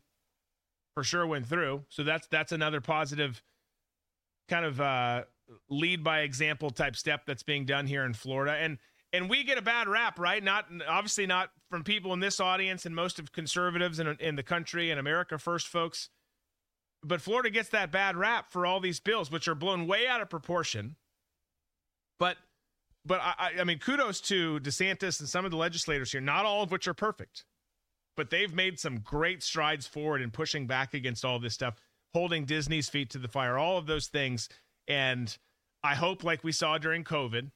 for 0.95 1.03
sure 1.03 1.27
went 1.27 1.45
through. 1.45 1.83
So 1.89 2.03
that's 2.03 2.27
that's 2.27 2.51
another 2.51 2.81
positive, 2.81 3.43
kind 4.49 4.65
of 4.65 4.81
uh, 4.81 5.23
lead 5.69 6.03
by 6.03 6.21
example 6.21 6.71
type 6.71 6.95
step 6.95 7.25
that's 7.27 7.43
being 7.43 7.65
done 7.65 7.85
here 7.85 8.05
in 8.05 8.13
Florida. 8.13 8.53
And 8.53 8.79
and 9.13 9.29
we 9.29 9.43
get 9.43 9.57
a 9.57 9.61
bad 9.61 9.87
rap, 9.87 10.17
right? 10.17 10.43
Not 10.43 10.65
obviously 10.87 11.27
not 11.27 11.51
from 11.69 11.83
people 11.83 12.13
in 12.13 12.19
this 12.19 12.39
audience 12.39 12.85
and 12.85 12.95
most 12.95 13.19
of 13.19 13.31
conservatives 13.31 13.99
in, 13.99 14.07
in 14.19 14.35
the 14.35 14.43
country 14.43 14.89
and 14.89 14.99
America 14.99 15.37
First 15.37 15.67
folks. 15.67 16.09
But 17.03 17.21
Florida 17.21 17.51
gets 17.51 17.69
that 17.69 17.91
bad 17.91 18.17
rap 18.17 18.51
for 18.51 18.65
all 18.65 18.79
these 18.79 18.99
bills, 18.99 19.29
which 19.29 19.47
are 19.47 19.53
blown 19.53 19.85
way 19.85 20.07
out 20.07 20.21
of 20.21 20.29
proportion. 20.29 20.95
But 22.17 22.37
but 23.05 23.21
I, 23.21 23.51
I 23.59 23.63
mean, 23.63 23.77
kudos 23.77 24.19
to 24.21 24.59
DeSantis 24.61 25.19
and 25.19 25.29
some 25.29 25.45
of 25.45 25.51
the 25.51 25.57
legislators 25.57 26.11
here, 26.11 26.21
not 26.21 26.45
all 26.45 26.63
of 26.63 26.71
which 26.71 26.87
are 26.87 26.93
perfect, 26.95 27.45
but 28.15 28.29
they've 28.29 28.53
made 28.53 28.79
some 28.79 28.99
great 28.99 29.43
strides 29.43 29.87
forward 29.87 30.21
in 30.21 30.31
pushing 30.31 30.67
back 30.67 30.93
against 30.93 31.25
all 31.25 31.39
this 31.39 31.53
stuff, 31.53 31.75
holding 32.13 32.45
Disney's 32.45 32.89
feet 32.89 33.09
to 33.11 33.17
the 33.17 33.27
fire, 33.27 33.57
all 33.57 33.77
of 33.77 33.87
those 33.87 34.07
things. 34.07 34.49
And 34.87 35.35
I 35.83 35.95
hope, 35.95 36.23
like 36.23 36.43
we 36.43 36.51
saw 36.51 36.77
during 36.77 37.03
COVID, 37.03 37.51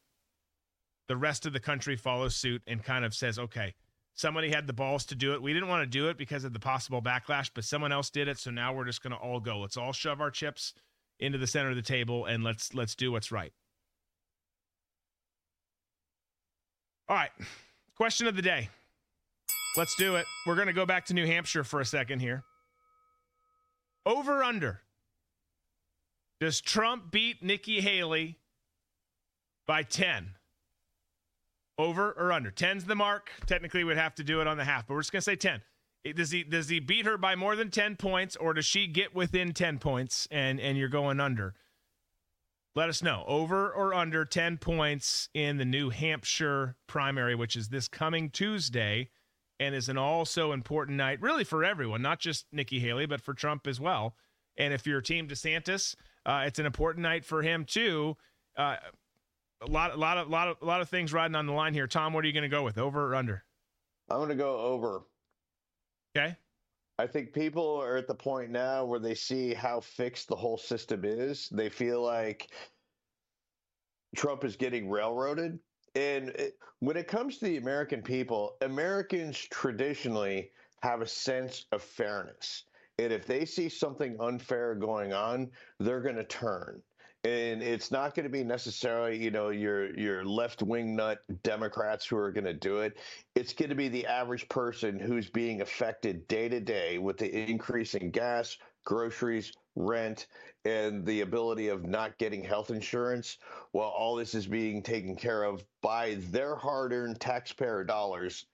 the 1.08 1.18
rest 1.18 1.46
of 1.46 1.54
the 1.54 1.60
country 1.60 1.96
follows 1.96 2.36
suit 2.36 2.62
and 2.68 2.84
kind 2.84 3.04
of 3.04 3.14
says, 3.14 3.40
okay, 3.40 3.74
somebody 4.14 4.52
had 4.52 4.68
the 4.68 4.74
balls 4.74 5.06
to 5.06 5.16
do 5.16 5.34
it. 5.34 5.42
We 5.42 5.54
didn't 5.54 5.70
want 5.70 5.84
to 5.84 5.90
do 5.90 6.10
it 6.10 6.18
because 6.18 6.44
of 6.44 6.54
the 6.54 6.60
possible 6.60 7.02
backlash, 7.02 7.50
but 7.54 7.64
someone 7.64 7.92
else 7.92 8.10
did 8.10 8.28
it. 8.28 8.38
So 8.38 8.52
now 8.52 8.74
we're 8.74 8.86
just 8.86 9.02
going 9.02 9.14
to 9.14 9.20
all 9.20 9.40
go. 9.40 9.60
Let's 9.60 9.78
all 9.78 9.94
shove 9.94 10.22
our 10.22 10.30
chips 10.30 10.74
into 11.20 11.38
the 11.38 11.48
center 11.48 11.70
of 11.70 11.76
the 11.76 11.82
table 11.82 12.26
and 12.26 12.44
let's 12.44 12.74
let's 12.74 12.96
do 12.96 13.12
what's 13.12 13.32
right. 13.32 13.52
All 17.08 17.16
right. 17.16 17.32
Question 17.96 18.28
of 18.28 18.36
the 18.36 18.42
day. 18.42 18.70
Let's 19.80 19.96
do 19.96 20.18
it. 20.18 20.26
We're 20.46 20.56
going 20.56 20.68
to 20.68 20.74
go 20.74 20.86
back 20.86 21.06
to 21.06 21.14
New 21.14 21.26
Hampshire 21.26 21.64
for 21.64 21.80
a 21.80 21.86
second 21.86 22.20
here. 22.20 22.44
Over 24.06 24.44
under. 24.44 24.82
Does 26.42 26.60
Trump 26.60 27.12
beat 27.12 27.42
Nikki 27.42 27.80
Haley 27.80 28.40
by 29.66 29.84
10? 29.84 30.36
Over 31.78 32.12
or 32.12 32.34
under? 32.34 32.52
10's 32.52 32.84
the 32.84 32.96
mark. 32.96 33.32
Technically, 33.46 33.86
we'd 33.86 33.96
have 33.96 34.16
to 34.16 34.24
do 34.26 34.42
it 34.42 34.48
on 34.48 34.58
the 34.58 34.66
half, 34.66 34.86
but 34.86 34.96
we're 34.96 35.00
just 35.00 35.14
going 35.14 35.22
to 35.22 35.24
say 35.24 35.38
10. 35.38 35.62
Does 36.14 36.32
he 36.32 36.44
does 36.44 36.68
he 36.68 36.82
beat 36.82 37.06
her 37.06 37.18
by 37.18 37.38
more 37.38 37.56
than 37.56 37.72
10 37.72 37.96
points 37.96 38.36
or 38.36 38.54
does 38.54 38.66
she 38.66 38.86
get 38.86 39.16
within 39.16 39.54
10 39.54 39.80
points 39.80 40.28
and 40.30 40.60
and 40.60 40.78
you're 40.78 40.90
going 40.90 41.22
under? 41.22 41.54
Let 42.76 42.90
us 42.90 43.02
know. 43.02 43.24
Over 43.28 43.72
or 43.72 43.94
under 43.94 44.26
10 44.26 44.58
points 44.58 45.30
in 45.34 45.56
the 45.56 45.64
New 45.64 45.90
Hampshire 45.90 46.76
primary, 46.86 47.34
which 47.34 47.56
is 47.56 47.70
this 47.70 47.88
coming 47.88 48.30
Tuesday 48.30 49.10
and 49.60 49.76
is 49.76 49.90
an 49.90 49.98
also 49.98 50.52
important 50.52 50.98
night, 50.98 51.22
really 51.22 51.44
for 51.44 51.64
everyone, 51.64 52.02
not 52.02 52.20
just 52.20 52.46
Nikki 52.52 52.80
Haley, 52.80 53.06
but 53.06 53.22
for 53.22 53.34
Trump 53.34 53.68
as 53.68 53.80
well. 53.80 54.16
And 54.58 54.74
if 54.74 54.86
you're 54.86 55.02
Team 55.02 55.28
DeSantis, 55.28 55.96
uh, 56.26 56.44
it's 56.46 56.60
an 56.60 56.66
important 56.66 57.04
night 57.04 57.26
for 57.26 57.42
him 57.42 57.66
too. 57.66 58.16
Uh, 58.58 58.78
a 59.62 59.68
lot, 59.68 59.94
a 59.94 59.98
lot 59.98 60.18
of, 60.18 60.30
lot 60.30 60.48
of, 60.48 60.58
a 60.62 60.66
lot 60.66 60.82
of 60.82 60.90
things 60.90 61.12
riding 61.12 61.36
on 61.36 61.46
the 61.46 61.54
line 61.54 61.74
here. 61.74 61.88
Tom, 61.88 62.14
what 62.14 62.24
are 62.24 62.28
you 62.28 62.34
going 62.34 62.44
to 62.44 62.50
go 62.50 62.64
with? 62.64 62.78
Over 62.78 63.12
or 63.12 63.16
under? 63.16 63.44
I'm 64.10 64.18
going 64.18 64.30
to 64.30 64.36
go 64.36 64.58
over. 64.58 65.02
Okay. 66.16 66.36
I 66.98 67.08
think 67.08 67.32
people 67.32 67.78
are 67.82 67.96
at 67.96 68.08
the 68.08 68.16
point 68.16 68.50
now 68.50 68.84
where 68.84 69.00
they 69.00 69.16
see 69.16 69.54
how 69.54 69.80
fixed 69.80 70.28
the 70.28 70.36
whole 70.36 70.58
system 70.58 71.06
is. 71.06 71.48
They 71.50 71.70
feel 71.70 72.02
like 72.02 72.50
Trump 74.16 74.44
is 74.44 74.56
getting 74.56 74.90
railroaded. 74.90 75.60
And 75.96 76.30
it, 76.30 76.58
when 76.80 76.98
it 76.98 77.08
comes 77.08 77.38
to 77.38 77.46
the 77.46 77.58
American 77.58 78.02
people, 78.02 78.56
Americans 78.62 79.38
traditionally 79.38 80.52
have 80.82 81.02
a 81.02 81.08
sense 81.08 81.66
of 81.72 81.82
fairness. 81.82 82.64
And 82.98 83.14
if 83.14 83.26
they 83.26 83.46
see 83.46 83.70
something 83.70 84.18
unfair 84.20 84.76
going 84.76 85.14
on, 85.14 85.52
they're 85.80 86.02
going 86.02 86.16
to 86.18 86.24
turn. 86.24 86.82
And 87.26 87.62
it's 87.62 87.92
not 87.92 88.16
going 88.16 88.24
to 88.24 88.30
be 88.30 88.46
necessarily, 88.46 89.22
you 89.22 89.30
know, 89.30 89.50
your 89.50 89.94
your 89.98 90.24
left 90.24 90.64
wing 90.64 90.96
nut 90.96 91.20
Democrats 91.44 92.06
who 92.06 92.16
are 92.16 92.32
going 92.32 92.46
to 92.46 92.54
do 92.54 92.78
it. 92.78 92.98
It's 93.36 93.52
going 93.52 93.70
to 93.70 93.76
be 93.76 93.90
the 93.90 94.06
average 94.06 94.48
person 94.48 94.98
who's 94.98 95.30
being 95.30 95.62
affected 95.62 96.26
day 96.30 96.48
to 96.48 96.62
day 96.62 96.98
with 96.98 97.18
the 97.18 97.30
increase 97.30 97.94
in 97.94 98.12
gas, 98.12 98.58
groceries, 98.86 99.52
rent, 99.80 100.28
and 100.66 101.06
the 101.06 101.22
ability 101.22 101.70
of 101.70 101.86
not 101.86 102.18
getting 102.20 102.44
health 102.44 102.70
insurance, 102.70 103.38
while 103.72 103.90
all 103.90 104.16
this 104.16 104.36
is 104.36 104.46
being 104.46 104.84
taken 104.84 105.16
care 105.16 105.44
of 105.44 105.64
by 105.82 106.18
their 106.30 106.56
hard 106.56 106.94
earned 106.94 107.20
taxpayer 107.20 107.84
dollars 107.84 108.46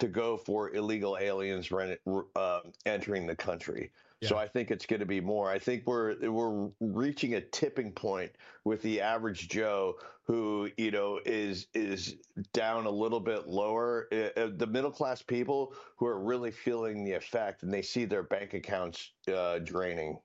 to 0.00 0.08
go 0.08 0.36
for 0.36 0.74
illegal 0.74 1.16
aliens 1.20 1.70
rent, 1.70 2.00
uh, 2.34 2.60
entering 2.86 3.26
the 3.26 3.36
country. 3.36 3.92
Yeah. 4.20 4.30
So 4.30 4.36
I 4.36 4.48
think 4.48 4.70
it's 4.70 4.86
going 4.86 5.00
to 5.00 5.06
be 5.06 5.20
more. 5.20 5.50
I 5.50 5.58
think 5.58 5.86
we're 5.86 6.16
we're 6.28 6.68
reaching 6.80 7.34
a 7.34 7.40
tipping 7.40 7.92
point 7.92 8.30
with 8.64 8.82
the 8.82 9.00
average 9.00 9.48
Joe 9.48 9.96
who 10.24 10.70
you 10.76 10.90
know 10.90 11.20
is 11.24 11.66
is 11.74 12.16
down 12.52 12.86
a 12.86 12.90
little 12.90 13.20
bit 13.20 13.48
lower. 13.48 14.08
Uh, 14.12 14.48
the 14.56 14.66
middle 14.66 14.90
class 14.90 15.22
people 15.22 15.74
who 15.96 16.06
are 16.06 16.20
really 16.20 16.50
feeling 16.50 17.04
the 17.04 17.12
effect, 17.12 17.62
and 17.62 17.72
they 17.72 17.82
see 17.82 18.04
their 18.04 18.22
bank 18.22 18.52
accounts 18.54 19.12
uh, 19.34 19.58
draining. 19.58 20.18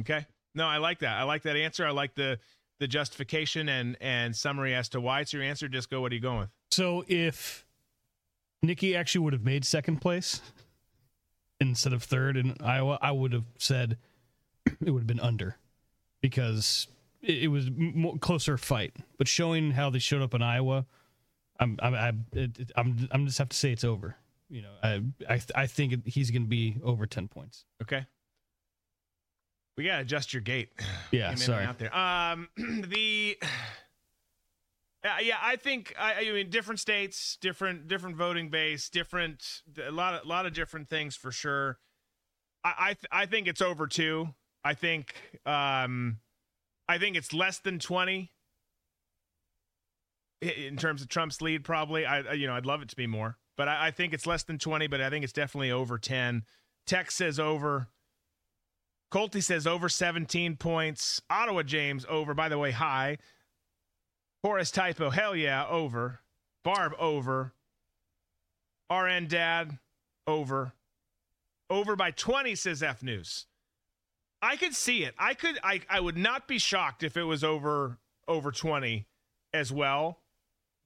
Okay. 0.00 0.26
No, 0.54 0.66
I 0.66 0.78
like 0.78 1.00
that. 1.00 1.18
I 1.18 1.22
like 1.22 1.42
that 1.42 1.56
answer. 1.56 1.86
I 1.86 1.90
like 1.90 2.14
the 2.14 2.38
the 2.78 2.88
justification 2.88 3.68
and 3.68 3.96
and 4.00 4.34
summary 4.34 4.74
as 4.74 4.88
to 4.90 5.00
why 5.00 5.20
it's 5.20 5.32
your 5.32 5.42
answer. 5.42 5.68
Disco. 5.68 6.00
What 6.00 6.12
are 6.12 6.14
you 6.14 6.20
going 6.20 6.40
with? 6.40 6.50
So 6.70 7.04
if 7.08 7.64
Nikki 8.62 8.96
actually 8.96 9.24
would 9.24 9.32
have 9.32 9.44
made 9.44 9.64
second 9.64 10.00
place 10.00 10.40
instead 11.60 11.92
of 11.92 12.02
third 12.02 12.36
in 12.36 12.56
Iowa, 12.62 12.98
I 13.00 13.12
would 13.12 13.32
have 13.32 13.44
said 13.58 13.98
it 14.66 14.90
would 14.90 15.00
have 15.00 15.06
been 15.06 15.20
under 15.20 15.56
because 16.20 16.88
it, 17.22 17.44
it 17.44 17.48
was 17.48 17.68
a 17.68 18.18
closer 18.18 18.56
fight. 18.56 18.96
But 19.18 19.28
showing 19.28 19.72
how 19.72 19.90
they 19.90 19.98
showed 19.98 20.22
up 20.22 20.34
in 20.34 20.42
Iowa, 20.42 20.86
I'm 21.58 21.78
I'm 21.82 21.94
I, 21.94 22.12
it, 22.32 22.72
I'm 22.76 23.08
I'm 23.10 23.26
just 23.26 23.38
have 23.38 23.50
to 23.50 23.56
say 23.56 23.72
it's 23.72 23.84
over. 23.84 24.16
You 24.48 24.62
know, 24.62 24.72
I 24.82 25.02
I 25.28 25.40
I 25.54 25.66
think 25.66 26.06
he's 26.06 26.30
going 26.30 26.42
to 26.42 26.48
be 26.48 26.76
over 26.82 27.06
ten 27.06 27.28
points. 27.28 27.64
Okay. 27.82 28.06
We 29.80 29.86
gotta 29.86 30.02
adjust 30.02 30.34
your 30.34 30.42
gate. 30.42 30.68
Yeah, 31.10 31.34
sorry. 31.36 31.64
Out 31.64 31.78
there. 31.78 31.96
Um, 31.96 32.48
the 32.56 33.36
uh, 35.02 35.08
yeah, 35.22 35.38
I 35.42 35.56
think 35.56 35.94
I, 35.98 36.14
I, 36.20 36.32
mean 36.32 36.50
different 36.50 36.78
states, 36.78 37.38
different 37.40 37.88
different 37.88 38.16
voting 38.16 38.50
base, 38.50 38.90
different 38.90 39.62
a 39.82 39.90
lot 39.90 40.12
of 40.12 40.26
a 40.26 40.28
lot 40.28 40.44
of 40.44 40.52
different 40.52 40.90
things 40.90 41.16
for 41.16 41.32
sure. 41.32 41.78
I 42.62 42.74
I, 42.78 42.86
th- 42.88 43.06
I 43.10 43.24
think 43.26 43.48
it's 43.48 43.62
over 43.62 43.86
two. 43.86 44.28
I 44.62 44.74
think 44.74 45.14
um, 45.46 46.18
I 46.86 46.98
think 46.98 47.16
it's 47.16 47.32
less 47.32 47.58
than 47.58 47.78
twenty 47.78 48.30
in 50.42 50.76
terms 50.76 51.00
of 51.00 51.08
Trump's 51.08 51.40
lead. 51.40 51.64
Probably, 51.64 52.04
I 52.04 52.34
you 52.34 52.46
know 52.46 52.54
I'd 52.54 52.66
love 52.66 52.82
it 52.82 52.90
to 52.90 52.96
be 52.96 53.06
more, 53.06 53.38
but 53.56 53.66
I, 53.66 53.86
I 53.86 53.90
think 53.90 54.12
it's 54.12 54.26
less 54.26 54.42
than 54.42 54.58
twenty. 54.58 54.86
But 54.86 55.00
I 55.00 55.08
think 55.08 55.24
it's 55.24 55.32
definitely 55.32 55.72
over 55.72 55.96
ten. 55.96 56.44
Tex 56.86 57.14
says 57.16 57.40
over. 57.40 57.88
Colty 59.10 59.42
says 59.42 59.66
over 59.66 59.88
17 59.88 60.56
points. 60.56 61.20
Ottawa 61.28 61.62
James 61.62 62.06
over. 62.08 62.34
By 62.34 62.48
the 62.48 62.58
way, 62.58 62.70
high. 62.70 63.18
Horace 64.42 64.70
Typo, 64.70 65.10
hell 65.10 65.36
yeah, 65.36 65.66
over. 65.66 66.20
Barb 66.64 66.94
over. 66.98 67.52
RN 68.90 69.26
Dad 69.26 69.78
over. 70.26 70.72
Over 71.68 71.96
by 71.96 72.10
20, 72.10 72.54
says 72.54 72.82
F 72.82 73.02
News. 73.02 73.46
I 74.42 74.56
could 74.56 74.74
see 74.74 75.04
it. 75.04 75.14
I 75.18 75.34
could. 75.34 75.58
I. 75.62 75.82
I 75.88 76.00
would 76.00 76.16
not 76.16 76.48
be 76.48 76.58
shocked 76.58 77.02
if 77.02 77.16
it 77.16 77.24
was 77.24 77.44
over 77.44 77.98
over 78.26 78.50
twenty, 78.50 79.06
as 79.52 79.70
well. 79.70 80.18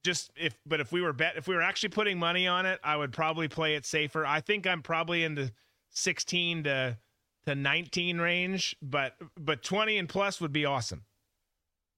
Just 0.03 0.31
if, 0.35 0.55
but 0.65 0.81
if 0.81 0.91
we 0.91 1.01
were 1.01 1.13
bet, 1.13 1.37
if 1.37 1.47
we 1.47 1.55
were 1.55 1.61
actually 1.61 1.89
putting 1.89 2.19
money 2.19 2.47
on 2.47 2.65
it, 2.65 2.79
I 2.83 2.97
would 2.97 3.13
probably 3.13 3.47
play 3.47 3.75
it 3.75 3.85
safer. 3.85 4.25
I 4.25 4.41
think 4.41 4.67
I'm 4.67 4.81
probably 4.81 5.23
in 5.23 5.35
the 5.35 5.51
sixteen 5.89 6.65
to 6.65 6.97
to 7.45 7.55
nineteen 7.55 8.17
range, 8.19 8.75
but 8.81 9.13
but 9.39 9.63
twenty 9.63 9.97
and 9.97 10.07
plus 10.09 10.39
would 10.41 10.51
be 10.53 10.65
awesome. 10.65 11.05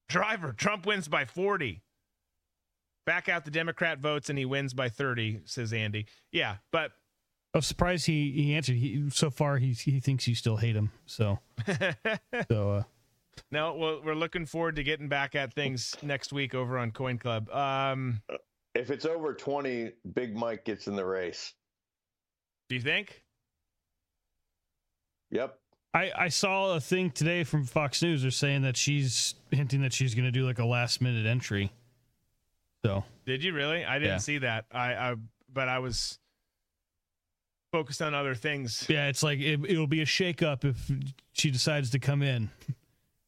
Driver, 0.08 0.52
Trump 0.52 0.86
wins 0.86 1.08
by 1.08 1.24
forty. 1.24 1.82
Back 3.06 3.28
out 3.28 3.44
the 3.44 3.50
Democrat 3.50 4.00
votes 4.00 4.28
and 4.28 4.38
he 4.38 4.44
wins 4.44 4.74
by 4.74 4.88
thirty, 4.88 5.40
says 5.44 5.72
Andy. 5.72 6.06
Yeah, 6.32 6.56
but 6.72 6.92
I 7.54 7.58
was 7.58 7.66
surprised 7.66 8.06
he 8.06 8.30
he 8.32 8.54
answered. 8.54 8.76
He 8.76 9.08
so 9.10 9.30
far 9.30 9.56
he 9.58 9.72
he 9.72 10.00
thinks 10.00 10.28
you 10.28 10.34
still 10.34 10.56
hate 10.56 10.76
him. 10.76 10.90
So 11.06 11.38
so 12.50 12.70
uh, 12.72 12.82
no, 13.50 13.74
well, 13.74 14.00
we're 14.04 14.14
looking 14.14 14.44
forward 14.44 14.76
to 14.76 14.82
getting 14.82 15.08
back 15.08 15.34
at 15.34 15.54
things 15.54 15.96
next 16.02 16.32
week 16.32 16.54
over 16.54 16.76
on 16.76 16.90
Coin 16.90 17.18
Club. 17.18 17.48
Um, 17.50 18.20
If 18.74 18.90
it's 18.90 19.06
over 19.06 19.32
20, 19.32 19.92
Big 20.12 20.36
Mike 20.36 20.64
gets 20.64 20.86
in 20.86 20.94
the 20.96 21.04
race. 21.04 21.54
do 22.68 22.74
you 22.74 22.80
think? 22.82 23.22
Yep. 25.30 25.58
I 25.94 26.12
I 26.16 26.28
saw 26.28 26.74
a 26.74 26.80
thing 26.80 27.10
today 27.10 27.44
from 27.44 27.64
Fox 27.64 28.02
News. 28.02 28.22
They're 28.22 28.30
saying 28.30 28.62
that 28.62 28.76
she's 28.76 29.34
hinting 29.50 29.82
that 29.82 29.92
she's 29.92 30.14
going 30.14 30.26
to 30.26 30.30
do 30.30 30.44
like 30.46 30.58
a 30.58 30.64
last 30.66 31.00
minute 31.00 31.26
entry. 31.26 31.72
So 32.84 33.04
Did 33.26 33.42
you 33.42 33.52
really? 33.52 33.84
I 33.84 33.94
didn't 33.98 34.12
Yeah. 34.14 34.18
see 34.18 34.38
that. 34.38 34.66
I, 34.70 34.94
I 34.94 35.14
but 35.52 35.68
I 35.68 35.78
was 35.80 36.18
focused 37.72 38.00
on 38.02 38.14
other 38.14 38.34
things. 38.34 38.86
yeah, 38.88 39.08
it's 39.08 39.22
like 39.22 39.38
it, 39.40 39.60
it'll 39.68 39.86
be 39.86 40.00
a 40.02 40.06
shakeup 40.06 40.64
if 40.64 40.90
she 41.32 41.50
decides 41.50 41.90
to 41.90 41.98
come 41.98 42.22
in. 42.22 42.50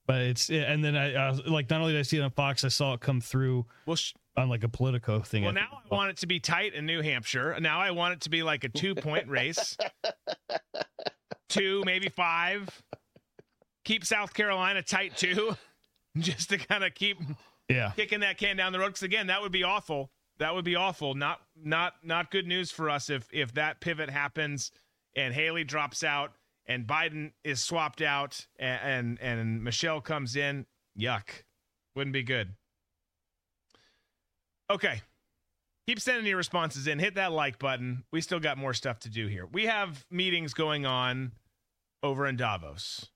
But 0.07 0.22
it's 0.22 0.51
and 0.51 0.82
then 0.84 0.96
I, 0.96 1.14
I 1.14 1.30
was, 1.30 1.46
like 1.46 1.70
not 1.70 1.80
only 1.80 1.92
did 1.92 2.01
I 2.01 2.03
see 2.03 2.18
it 2.18 2.22
on 2.22 2.30
Fox, 2.30 2.64
I 2.64 2.68
saw 2.68 2.94
it 2.94 3.01
come 3.01 3.20
through 3.20 3.66
Well, 3.86 3.96
sh- 3.96 4.12
on 4.36 4.48
like 4.48 4.64
a 4.64 4.68
Politico 4.68 5.20
thing. 5.20 5.42
well, 5.44 5.51
I 5.53 5.55
now 5.55 5.68
think. 5.70 5.82
I 5.92 5.94
want 5.94 6.11
it 6.11 6.16
to 6.18 6.26
be 6.26 6.40
tight 6.40 6.74
in 6.74 6.84
New 6.86 7.01
Hampshire. 7.03 7.57
Now 7.61 7.80
I 7.80 7.90
want 7.92 8.14
it 8.14 8.20
to 8.22 8.30
be 8.30 8.42
like 8.42 8.64
a 8.64 8.68
two 8.68 8.94
point 8.94 9.28
race, 9.28 9.76
two 11.51 11.82
maybe 11.84 12.09
five. 12.09 12.68
Keep 13.84 14.05
South 14.05 14.34
Carolina 14.34 14.82
tight 14.82 15.16
too, 15.16 15.57
just 16.18 16.51
to 16.51 16.59
kind 16.59 16.84
of 16.84 16.94
keep 16.94 17.18
yeah, 17.68 17.92
kicking 17.96 18.20
that 18.20 18.38
can 18.38 18.57
down 18.57 18.72
the 18.72 18.78
road. 18.78 18.88
Because 18.88 19.03
again, 19.03 19.26
that 19.28 19.42
would 19.42 19.53
be 19.53 19.64
awful. 19.64 20.11
That 20.38 20.55
would 20.55 20.64
be 20.64 20.76
awful. 20.76 21.14
Not 21.14 21.40
not 21.62 21.94
not 22.03 22.30
good 22.30 22.46
news 22.46 22.70
for 22.70 22.88
us 22.88 23.11
if 23.11 23.28
if 23.32 23.55
that 23.55 23.80
pivot 23.80 24.11
happens 24.11 24.70
and 25.16 25.34
Haley 25.34 25.64
drops 25.64 26.03
out 26.05 26.32
and 26.66 26.86
Biden 26.86 27.32
is 27.44 27.62
swapped 27.62 28.03
out 28.03 28.46
and 28.59 29.18
and, 29.20 29.40
and 29.40 29.64
Michelle 29.64 30.01
comes 30.01 30.36
in. 30.36 30.66
Yuck, 30.98 31.42
wouldn't 31.94 32.14
be 32.14 32.22
good. 32.22 32.55
Okay. 34.70 35.03
Keep 35.86 36.01
sending 36.01 36.26
your 36.26 36.36
responses 36.36 36.86
in. 36.86 37.01
Hit 37.01 37.16
that 37.16 37.32
like 37.32 37.59
button. 37.59 38.05
We 38.12 38.20
still 38.20 38.38
got 38.38 38.59
more 38.59 38.74
stuff 38.74 39.01
to 39.01 39.11
do 39.11 39.26
here. 39.26 39.46
We 39.51 39.66
have 39.66 40.07
meetings 40.11 40.55
going 40.55 40.86
on 40.86 41.32
over 42.03 42.26
in 42.26 42.36
Davos. 42.36 43.09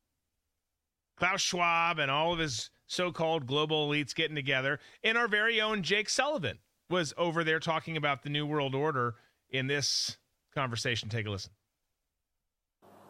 Klaus 1.16 1.40
Schwab 1.40 1.98
and 1.98 2.10
all 2.10 2.32
of 2.32 2.38
his 2.38 2.70
so 2.86 3.12
called 3.12 3.46
global 3.46 3.88
elites 3.88 4.14
getting 4.14 4.36
together. 4.36 4.80
And 5.02 5.16
our 5.16 5.28
very 5.28 5.60
own 5.60 5.82
Jake 5.82 6.08
Sullivan 6.08 6.58
was 6.90 7.14
over 7.16 7.44
there 7.44 7.60
talking 7.60 7.96
about 7.96 8.22
the 8.22 8.30
New 8.30 8.46
World 8.46 8.74
Order 8.74 9.14
in 9.50 9.66
this 9.66 10.16
conversation. 10.54 11.08
Take 11.08 11.26
a 11.26 11.30
listen. 11.30 11.52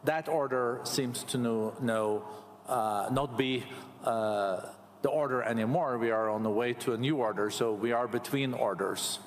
that 0.04 0.28
order 0.28 0.80
seems 0.84 1.24
to 1.24 1.38
know, 1.38 1.74
know 1.80 2.24
uh, 2.68 3.08
not 3.10 3.36
be 3.38 3.64
uh, 4.04 4.60
the 5.02 5.08
order 5.08 5.42
anymore. 5.42 5.98
We 5.98 6.10
are 6.10 6.28
on 6.28 6.42
the 6.42 6.50
way 6.50 6.74
to 6.74 6.92
a 6.92 6.96
new 6.96 7.16
order, 7.16 7.50
so 7.50 7.72
we 7.72 7.92
are 7.92 8.06
between 8.06 8.52
orders. 8.54 9.18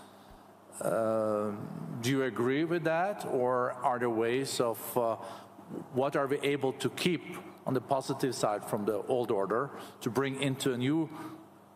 Um 0.81 1.87
do 2.01 2.11
you 2.11 2.23
agree 2.23 2.63
with 2.63 2.83
that, 2.83 3.25
or 3.25 3.71
are 3.83 3.97
there 3.97 4.09
ways 4.09 4.59
of 4.59 4.77
uh, 4.95 5.15
what 5.93 6.15
are 6.15 6.27
we 6.27 6.39
able 6.39 6.73
to 6.73 6.89
keep 6.91 7.21
on 7.65 7.73
the 7.73 7.81
positive 7.81 8.33
side 8.33 8.63
from 8.65 8.85
the 8.85 9.01
old 9.07 9.31
order 9.31 9.69
to 10.01 10.09
bring 10.09 10.41
into 10.41 10.73
a 10.73 10.77
new 10.77 11.09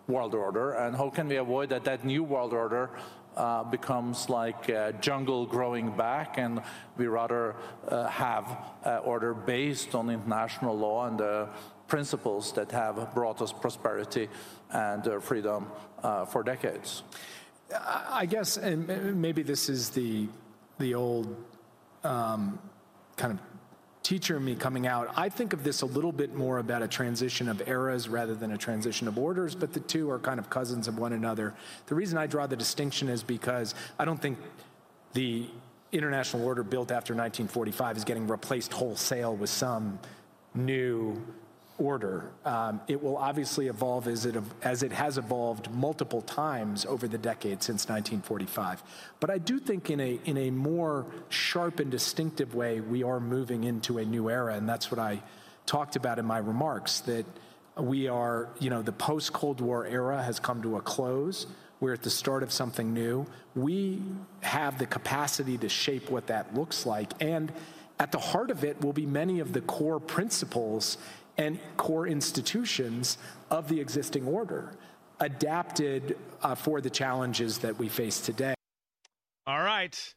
world 0.08 0.34
order, 0.34 0.74
and 0.74 0.96
how 0.96 1.10
can 1.10 1.28
we 1.28 1.38
avoid 1.38 1.70
that 1.70 1.84
that 1.84 2.04
new 2.06 2.24
world 2.24 2.54
order 2.54 2.90
uh, 3.38 3.64
becomes 3.64 4.30
like 4.30 4.70
a 4.70 4.94
jungle 5.00 5.46
growing 5.46 5.90
back, 5.96 6.38
and 6.38 6.62
we 6.98 7.08
rather 7.08 7.56
uh, 7.88 8.08
have 8.08 8.46
order 9.04 9.34
based 9.34 9.96
on 9.96 10.10
international 10.10 10.78
law 10.78 11.08
and 11.08 11.18
the 11.18 11.48
principles 11.88 12.54
that 12.54 12.72
have 12.72 13.14
brought 13.14 13.42
us 13.42 13.52
prosperity 13.52 14.30
and 14.72 15.08
uh, 15.08 15.20
freedom 15.20 15.68
uh, 16.04 16.26
for 16.26 16.44
decades. 16.44 17.04
I 17.74 18.26
guess, 18.26 18.58
and 18.58 19.22
maybe 19.22 19.44
this 19.44 19.70
is 19.70 19.90
the 19.90 20.28
the 20.78 20.96
old 20.96 21.36
um, 22.04 22.60
kind 23.16 23.34
of 23.34 23.51
teacher 24.04 24.40
me 24.40 24.56
coming 24.56 24.88
out. 24.88 25.14
I 25.16 25.30
think 25.30 25.54
of 25.54 25.64
this 25.64 25.82
a 25.82 25.86
little 25.86 26.12
bit 26.12 26.34
more 26.34 26.58
about 26.58 26.82
a 26.82 26.88
transition 26.88 27.48
of 27.48 27.68
eras 27.68 28.10
rather 28.10 28.34
than 28.34 28.52
a 28.52 28.58
transition 28.58 29.08
of 29.08 29.18
orders, 29.18 29.56
but 29.56 29.74
the 29.74 29.80
two 29.80 30.10
are 30.10 30.20
kind 30.20 30.40
of 30.40 30.50
cousins 30.50 30.88
of 30.88 30.98
one 30.98 31.14
another. 31.14 31.54
The 31.86 31.96
reason 31.96 32.18
I 32.18 32.28
draw 32.28 32.48
the 32.48 32.56
distinction 32.56 33.10
is 33.10 33.24
because 33.24 33.76
I 34.00 34.06
don't 34.06 34.22
think 34.22 34.38
the 35.14 35.48
international 35.92 36.46
order 36.46 36.64
built 36.64 36.90
after 36.92 37.14
1945 37.14 37.98
is 37.98 38.04
getting 38.04 38.28
replaced 38.28 38.74
wholesale 38.74 39.36
with 39.36 39.50
some 39.50 40.00
new 40.56 41.22
order. 41.82 42.32
Um, 42.46 42.80
it 42.88 43.02
will 43.02 43.18
obviously 43.18 43.68
evolve 43.68 44.08
as 44.08 44.26
it, 44.26 44.36
as 44.62 44.84
it 44.84 44.92
has 44.92 45.18
evolved 45.18 45.72
multiple 45.72 46.22
times 46.22 46.86
over 46.86 47.08
the 47.08 47.18
decades 47.18 47.66
since 47.66 47.90
1945. 47.90 48.84
But 49.20 49.32
I 49.32 49.40
do 49.40 49.60
think 49.60 49.90
in 49.90 50.00
a, 50.00 50.20
in 50.26 50.38
a 50.38 50.52
more 50.52 51.08
sharp 51.30 51.80
and 51.80 51.90
distinctive 51.90 52.54
way, 52.54 52.80
we 52.80 53.04
are 53.04 53.20
moving 53.20 53.64
into 53.64 53.98
a 53.98 54.06
new 54.06 54.30
era. 54.30 54.56
And 54.56 54.70
that's 54.70 54.92
what 54.92 55.00
I 55.00 55.24
talked 55.66 55.96
about 55.96 56.20
in 56.20 56.26
my 56.26 56.38
remarks 56.38 57.00
that 57.02 57.26
we 57.78 58.08
are, 58.08 58.50
you 58.60 58.70
know, 58.70 58.82
the 58.82 58.92
post 58.92 59.34
Cold 59.34 59.60
War 59.60 59.86
era 59.86 60.22
has 60.22 60.40
come 60.40 60.62
to 60.62 60.78
a 60.78 60.82
close. 60.82 61.48
We're 61.80 61.94
at 61.94 62.04
the 62.04 62.12
start 62.12 62.44
of 62.44 62.52
something 62.52 62.94
new. 62.94 63.26
We 63.56 64.04
have 64.42 64.78
the 64.78 64.86
capacity 64.86 65.58
to 65.58 65.70
shape 65.70 66.12
what 66.12 66.28
that 66.28 66.54
looks 66.54 66.86
like. 66.86 67.12
And 67.20 67.52
at 68.02 68.12
the 68.12 68.20
heart 68.20 68.50
of 68.50 68.64
it 68.64 68.82
will 68.82 68.94
be 68.94 69.06
many 69.06 69.40
of 69.40 69.54
the 69.54 69.62
core 69.62 70.00
principles 70.00 70.98
and 71.42 71.60
core 71.76 72.08
institutions 72.08 73.18
of 73.50 73.68
the 73.68 73.80
existing 73.82 74.28
order, 74.28 74.74
adapted 75.20 76.18
uh, 76.44 76.54
for 76.54 76.82
the 76.82 76.90
challenges 76.90 77.58
that 77.58 77.78
we 77.78 77.90
face 77.90 78.22
today. 78.22 78.54
All 79.48 79.62
right. 79.62 80.14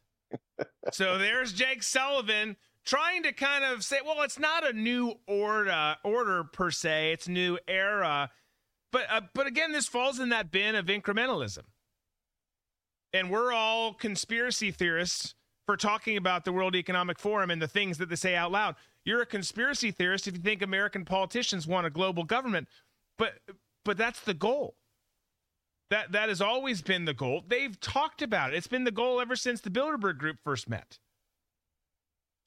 so 0.91 1.17
there's 1.17 1.51
Jake 1.51 1.81
Sullivan 1.81 2.55
trying 2.85 3.23
to 3.23 3.33
kind 3.33 3.65
of 3.65 3.83
say, 3.83 3.97
well, 4.05 4.21
it's 4.21 4.37
not 4.37 4.69
a 4.69 4.73
new 4.73 5.15
order 5.27 5.95
order 6.03 6.43
per 6.43 6.69
se, 6.69 7.13
it's 7.13 7.27
new 7.27 7.57
era. 7.67 8.29
But 8.91 9.05
uh, 9.09 9.21
but 9.33 9.47
again, 9.47 9.71
this 9.71 9.87
falls 9.87 10.19
in 10.19 10.29
that 10.29 10.51
bin 10.51 10.75
of 10.75 10.85
incrementalism. 10.85 11.63
And 13.13 13.31
we're 13.31 13.51
all 13.51 13.93
conspiracy 13.93 14.71
theorists 14.71 15.33
for 15.65 15.75
talking 15.75 16.17
about 16.17 16.45
the 16.45 16.51
World 16.51 16.75
Economic 16.75 17.17
Forum 17.17 17.49
and 17.49 17.61
the 17.61 17.67
things 17.67 17.97
that 17.97 18.09
they 18.09 18.15
say 18.15 18.35
out 18.35 18.51
loud. 18.51 18.75
You're 19.05 19.21
a 19.21 19.25
conspiracy 19.25 19.91
theorist 19.91 20.27
if 20.27 20.35
you 20.35 20.41
think 20.41 20.61
American 20.61 21.05
politicians 21.05 21.67
want 21.67 21.87
a 21.87 21.91
global 21.91 22.23
government, 22.23 22.67
but 23.17 23.35
but 23.83 23.97
that's 23.97 24.19
the 24.21 24.33
goal. 24.33 24.75
That 25.91 26.11
that 26.13 26.29
has 26.29 26.41
always 26.41 26.81
been 26.81 27.05
the 27.05 27.13
goal. 27.13 27.43
They've 27.47 27.79
talked 27.79 28.23
about 28.23 28.53
it. 28.53 28.57
It's 28.57 28.67
been 28.67 28.83
the 28.83 28.91
goal 28.91 29.21
ever 29.21 29.35
since 29.35 29.61
the 29.61 29.69
Bilderberg 29.69 30.17
group 30.17 30.37
first 30.43 30.67
met. 30.67 30.97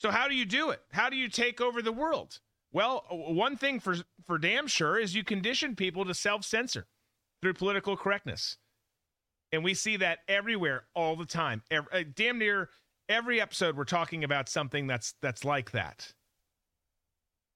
So 0.00 0.10
how 0.10 0.28
do 0.28 0.34
you 0.34 0.44
do 0.44 0.70
it? 0.70 0.80
How 0.92 1.08
do 1.08 1.16
you 1.16 1.28
take 1.28 1.60
over 1.60 1.80
the 1.80 1.92
world? 1.92 2.40
Well, 2.72 3.04
one 3.10 3.56
thing 3.56 3.78
for 3.78 3.96
for 4.26 4.38
damn 4.38 4.66
sure 4.66 4.98
is 4.98 5.14
you 5.14 5.24
condition 5.24 5.76
people 5.76 6.04
to 6.04 6.14
self-censor 6.14 6.86
through 7.40 7.54
political 7.54 7.96
correctness. 7.96 8.58
And 9.52 9.64
we 9.64 9.74
see 9.74 9.96
that 9.96 10.18
everywhere 10.28 10.84
all 10.94 11.16
the 11.16 11.24
time. 11.24 11.62
Every, 11.70 11.92
uh, 11.92 12.04
damn 12.14 12.38
near 12.38 12.68
every 13.08 13.40
episode 13.40 13.76
we're 13.76 13.84
talking 13.84 14.24
about 14.24 14.48
something 14.48 14.86
that's 14.86 15.14
that's 15.22 15.44
like 15.44 15.70
that. 15.70 16.12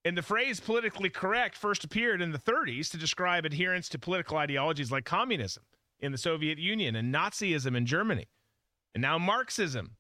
And 0.05 0.17
the 0.17 0.23
phrase 0.23 0.59
politically 0.59 1.11
correct 1.11 1.57
first 1.57 1.85
appeared 1.85 2.21
in 2.21 2.33
the 2.33 2.39
30s 2.39 2.91
to 2.91 2.97
describe 2.97 3.45
adherence 3.45 3.89
to 3.91 3.99
political 3.99 4.37
ideologies 4.37 4.91
like 4.91 5.05
communism 5.05 5.63
in 6.01 6.11
the 6.11 6.19
Soviet 6.19 6.59
Union 6.59 6.97
and 6.97 7.15
Nazism 7.15 7.77
in 7.77 7.87
Germany, 7.87 8.27
and 8.95 9.03
now 9.03 9.17
Marxism 9.17 9.97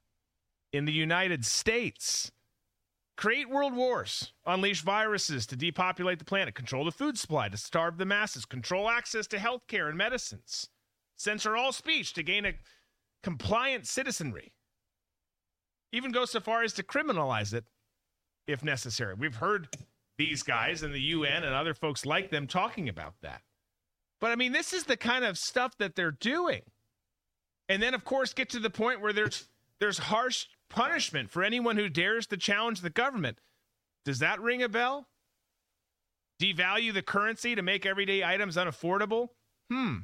in 0.72 0.84
the 0.84 0.92
United 0.92 1.44
States. 1.44 2.32
Create 3.16 3.48
world 3.48 3.76
wars, 3.76 4.32
unleash 4.46 4.80
viruses 4.80 5.46
to 5.46 5.54
depopulate 5.54 6.18
the 6.18 6.24
planet, 6.24 6.54
control 6.54 6.84
the 6.84 6.90
food 6.90 7.16
supply 7.16 7.48
to 7.48 7.56
starve 7.56 7.98
the 7.98 8.06
masses, 8.06 8.44
control 8.44 8.88
access 8.88 9.28
to 9.28 9.38
health 9.38 9.68
care 9.68 9.88
and 9.88 9.96
medicines, 9.96 10.68
censor 11.16 11.56
all 11.56 11.70
speech 11.70 12.14
to 12.14 12.22
gain 12.24 12.44
a 12.44 12.54
compliant 13.22 13.86
citizenry, 13.86 14.52
even 15.92 16.10
go 16.10 16.24
so 16.24 16.40
far 16.40 16.64
as 16.64 16.72
to 16.72 16.82
criminalize 16.82 17.54
it 17.54 17.64
if 18.48 18.64
necessary. 18.64 19.14
We've 19.14 19.36
heard 19.36 19.68
these 20.26 20.42
guys 20.42 20.82
and 20.82 20.94
the 20.94 21.00
UN 21.00 21.42
and 21.42 21.54
other 21.54 21.74
folks 21.74 22.06
like 22.06 22.30
them 22.30 22.46
talking 22.46 22.88
about 22.88 23.14
that. 23.22 23.42
But 24.20 24.30
I 24.30 24.36
mean, 24.36 24.52
this 24.52 24.72
is 24.72 24.84
the 24.84 24.96
kind 24.96 25.24
of 25.24 25.36
stuff 25.36 25.76
that 25.78 25.96
they're 25.96 26.12
doing. 26.12 26.62
And 27.68 27.82
then 27.82 27.92
of 27.92 28.04
course 28.04 28.32
get 28.32 28.48
to 28.50 28.60
the 28.60 28.70
point 28.70 29.00
where 29.00 29.12
there's 29.12 29.48
there's 29.80 29.98
harsh 29.98 30.46
punishment 30.70 31.30
for 31.30 31.42
anyone 31.42 31.76
who 31.76 31.88
dares 31.88 32.26
to 32.28 32.36
challenge 32.36 32.82
the 32.82 32.90
government. 32.90 33.38
Does 34.04 34.20
that 34.20 34.40
ring 34.40 34.62
a 34.62 34.68
bell? 34.68 35.08
Devalue 36.40 36.94
the 36.94 37.02
currency 37.02 37.54
to 37.54 37.62
make 37.62 37.84
everyday 37.84 38.22
items 38.22 38.56
unaffordable? 38.56 39.28
Hmm. 39.70 39.98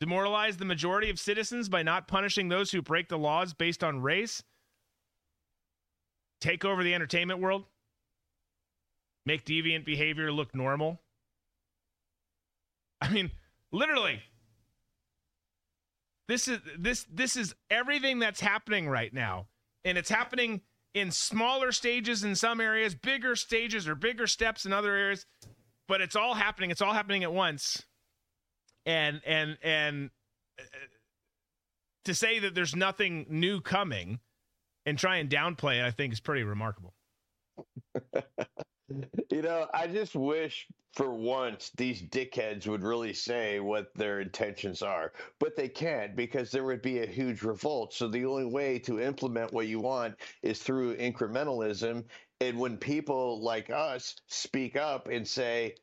Demoralize 0.00 0.56
the 0.56 0.64
majority 0.64 1.10
of 1.10 1.18
citizens 1.18 1.68
by 1.68 1.82
not 1.82 2.08
punishing 2.08 2.48
those 2.48 2.70
who 2.70 2.82
break 2.82 3.08
the 3.08 3.18
laws 3.18 3.54
based 3.54 3.84
on 3.84 4.00
race? 4.00 4.42
Take 6.40 6.64
over 6.64 6.82
the 6.82 6.94
entertainment 6.94 7.40
world? 7.40 7.64
Make 9.26 9.44
deviant 9.44 9.84
behavior 9.84 10.32
look 10.32 10.54
normal? 10.54 11.00
I 13.00 13.10
mean, 13.10 13.32
literally. 13.72 14.22
This 16.28 16.48
is 16.48 16.60
this 16.78 17.06
this 17.12 17.36
is 17.36 17.54
everything 17.70 18.20
that's 18.20 18.40
happening 18.40 18.88
right 18.88 19.12
now. 19.12 19.48
And 19.84 19.98
it's 19.98 20.08
happening 20.08 20.62
in 20.94 21.10
smaller 21.10 21.72
stages 21.72 22.24
in 22.24 22.34
some 22.34 22.60
areas, 22.60 22.94
bigger 22.94 23.36
stages 23.36 23.86
or 23.86 23.94
bigger 23.94 24.26
steps 24.26 24.64
in 24.64 24.72
other 24.72 24.94
areas, 24.94 25.26
but 25.86 26.00
it's 26.00 26.16
all 26.16 26.34
happening. 26.34 26.70
It's 26.70 26.80
all 26.80 26.94
happening 26.94 27.22
at 27.22 27.32
once. 27.32 27.84
And 28.86 29.20
and 29.26 29.58
and 29.62 30.10
to 32.04 32.14
say 32.14 32.38
that 32.38 32.54
there's 32.54 32.74
nothing 32.74 33.26
new 33.28 33.60
coming 33.60 34.20
and 34.84 34.96
try 34.96 35.16
and 35.16 35.28
downplay 35.28 35.80
it, 35.80 35.84
I 35.84 35.90
think 35.90 36.12
is 36.12 36.20
pretty 36.20 36.44
remarkable. 36.44 36.94
You 39.30 39.42
know, 39.42 39.66
I 39.74 39.86
just 39.88 40.14
wish 40.14 40.66
for 40.94 41.14
once 41.14 41.70
these 41.76 42.02
dickheads 42.02 42.66
would 42.66 42.82
really 42.82 43.12
say 43.12 43.60
what 43.60 43.92
their 43.94 44.20
intentions 44.20 44.80
are, 44.80 45.12
but 45.40 45.56
they 45.56 45.68
can't 45.68 46.16
because 46.16 46.50
there 46.50 46.64
would 46.64 46.82
be 46.82 47.00
a 47.00 47.06
huge 47.06 47.42
revolt. 47.42 47.92
So 47.92 48.08
the 48.08 48.24
only 48.24 48.46
way 48.46 48.78
to 48.80 49.00
implement 49.00 49.52
what 49.52 49.66
you 49.66 49.80
want 49.80 50.14
is 50.42 50.62
through 50.62 50.96
incrementalism. 50.96 52.04
And 52.40 52.58
when 52.58 52.76
people 52.76 53.42
like 53.42 53.70
us 53.70 54.16
speak 54.28 54.76
up 54.76 55.08
and 55.08 55.26
say, 55.26 55.74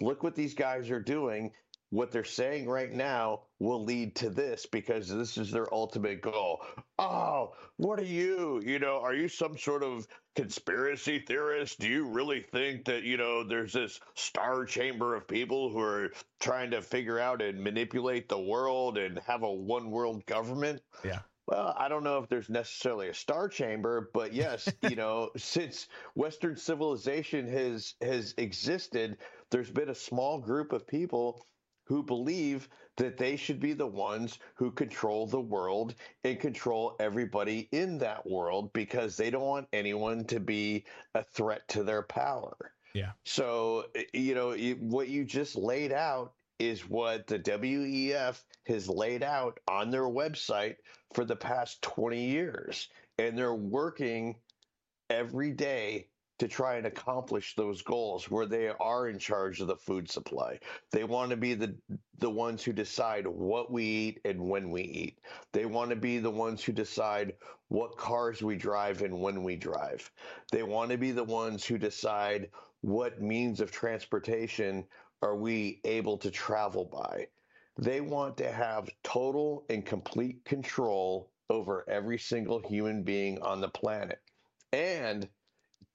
look 0.00 0.22
what 0.22 0.34
these 0.34 0.54
guys 0.54 0.90
are 0.90 1.00
doing, 1.00 1.52
what 1.92 2.10
they're 2.10 2.24
saying 2.24 2.66
right 2.66 2.90
now 2.90 3.42
will 3.58 3.84
lead 3.84 4.16
to 4.16 4.30
this 4.30 4.64
because 4.64 5.10
this 5.10 5.36
is 5.36 5.50
their 5.50 5.72
ultimate 5.74 6.22
goal. 6.22 6.62
Oh, 6.98 7.52
what 7.76 8.00
are 8.00 8.04
you? 8.04 8.62
You 8.64 8.78
know, 8.78 8.98
are 9.02 9.14
you 9.14 9.28
some 9.28 9.58
sort 9.58 9.82
of 9.82 10.06
conspiracy 10.34 11.18
theorist? 11.18 11.80
Do 11.80 11.88
you 11.88 12.08
really 12.08 12.46
think 12.50 12.86
that, 12.86 13.02
you 13.02 13.18
know, 13.18 13.46
there's 13.46 13.74
this 13.74 14.00
star 14.14 14.64
chamber 14.64 15.14
of 15.14 15.28
people 15.28 15.70
who 15.70 15.80
are 15.80 16.12
trying 16.40 16.70
to 16.70 16.80
figure 16.80 17.18
out 17.18 17.42
and 17.42 17.62
manipulate 17.62 18.26
the 18.26 18.40
world 18.40 18.96
and 18.96 19.18
have 19.26 19.42
a 19.42 19.52
one 19.52 19.90
world 19.90 20.24
government? 20.24 20.80
Yeah. 21.04 21.18
Well, 21.46 21.74
I 21.76 21.88
don't 21.88 22.04
know 22.04 22.18
if 22.18 22.28
there's 22.30 22.48
necessarily 22.48 23.08
a 23.08 23.14
star 23.14 23.50
chamber, 23.50 24.08
but 24.14 24.32
yes, 24.32 24.66
you 24.88 24.96
know, 24.96 25.30
since 25.36 25.88
Western 26.14 26.56
civilization 26.56 27.46
has 27.48 27.96
has 28.00 28.32
existed, 28.38 29.18
there's 29.50 29.70
been 29.70 29.90
a 29.90 29.94
small 29.94 30.38
group 30.38 30.72
of 30.72 30.86
people 30.86 31.44
who 31.84 32.02
believe 32.02 32.68
that 32.96 33.16
they 33.16 33.36
should 33.36 33.60
be 33.60 33.72
the 33.72 33.86
ones 33.86 34.38
who 34.54 34.70
control 34.70 35.26
the 35.26 35.40
world 35.40 35.94
and 36.24 36.38
control 36.38 36.94
everybody 37.00 37.68
in 37.72 37.98
that 37.98 38.28
world 38.28 38.72
because 38.72 39.16
they 39.16 39.30
don't 39.30 39.42
want 39.42 39.68
anyone 39.72 40.24
to 40.24 40.40
be 40.40 40.84
a 41.14 41.22
threat 41.22 41.66
to 41.68 41.82
their 41.82 42.02
power. 42.02 42.56
Yeah. 42.94 43.12
So, 43.24 43.86
you 44.12 44.34
know, 44.34 44.54
what 44.80 45.08
you 45.08 45.24
just 45.24 45.56
laid 45.56 45.92
out 45.92 46.34
is 46.58 46.88
what 46.88 47.26
the 47.26 47.38
WEF 47.38 48.42
has 48.66 48.88
laid 48.88 49.22
out 49.22 49.58
on 49.66 49.90
their 49.90 50.02
website 50.02 50.76
for 51.14 51.24
the 51.24 51.36
past 51.36 51.82
20 51.82 52.22
years. 52.22 52.88
And 53.18 53.36
they're 53.36 53.54
working 53.54 54.36
every 55.10 55.50
day 55.50 56.08
to 56.42 56.48
try 56.48 56.74
and 56.74 56.86
accomplish 56.86 57.54
those 57.54 57.82
goals 57.82 58.28
where 58.28 58.46
they 58.46 58.68
are 58.80 59.06
in 59.06 59.16
charge 59.16 59.60
of 59.60 59.68
the 59.68 59.76
food 59.76 60.10
supply. 60.10 60.58
They 60.90 61.04
want 61.04 61.30
to 61.30 61.36
be 61.36 61.54
the 61.54 61.76
the 62.18 62.30
ones 62.30 62.64
who 62.64 62.72
decide 62.72 63.28
what 63.28 63.70
we 63.70 63.84
eat 63.84 64.20
and 64.24 64.50
when 64.50 64.72
we 64.72 64.82
eat. 64.82 65.20
They 65.52 65.66
want 65.66 65.90
to 65.90 65.96
be 65.96 66.18
the 66.18 66.32
ones 66.32 66.64
who 66.64 66.72
decide 66.72 67.34
what 67.68 67.96
cars 67.96 68.42
we 68.42 68.56
drive 68.56 69.02
and 69.02 69.20
when 69.20 69.44
we 69.44 69.54
drive. 69.54 70.10
They 70.50 70.64
want 70.64 70.90
to 70.90 70.98
be 70.98 71.12
the 71.12 71.22
ones 71.22 71.64
who 71.64 71.78
decide 71.78 72.50
what 72.80 73.22
means 73.22 73.60
of 73.60 73.70
transportation 73.70 74.84
are 75.22 75.36
we 75.36 75.80
able 75.84 76.18
to 76.18 76.30
travel 76.32 76.86
by. 76.86 77.28
They 77.78 78.00
want 78.00 78.36
to 78.38 78.50
have 78.50 78.90
total 79.04 79.64
and 79.70 79.86
complete 79.86 80.44
control 80.44 81.30
over 81.50 81.88
every 81.88 82.18
single 82.18 82.58
human 82.58 83.04
being 83.04 83.40
on 83.42 83.60
the 83.60 83.68
planet. 83.68 84.18
And 84.72 85.28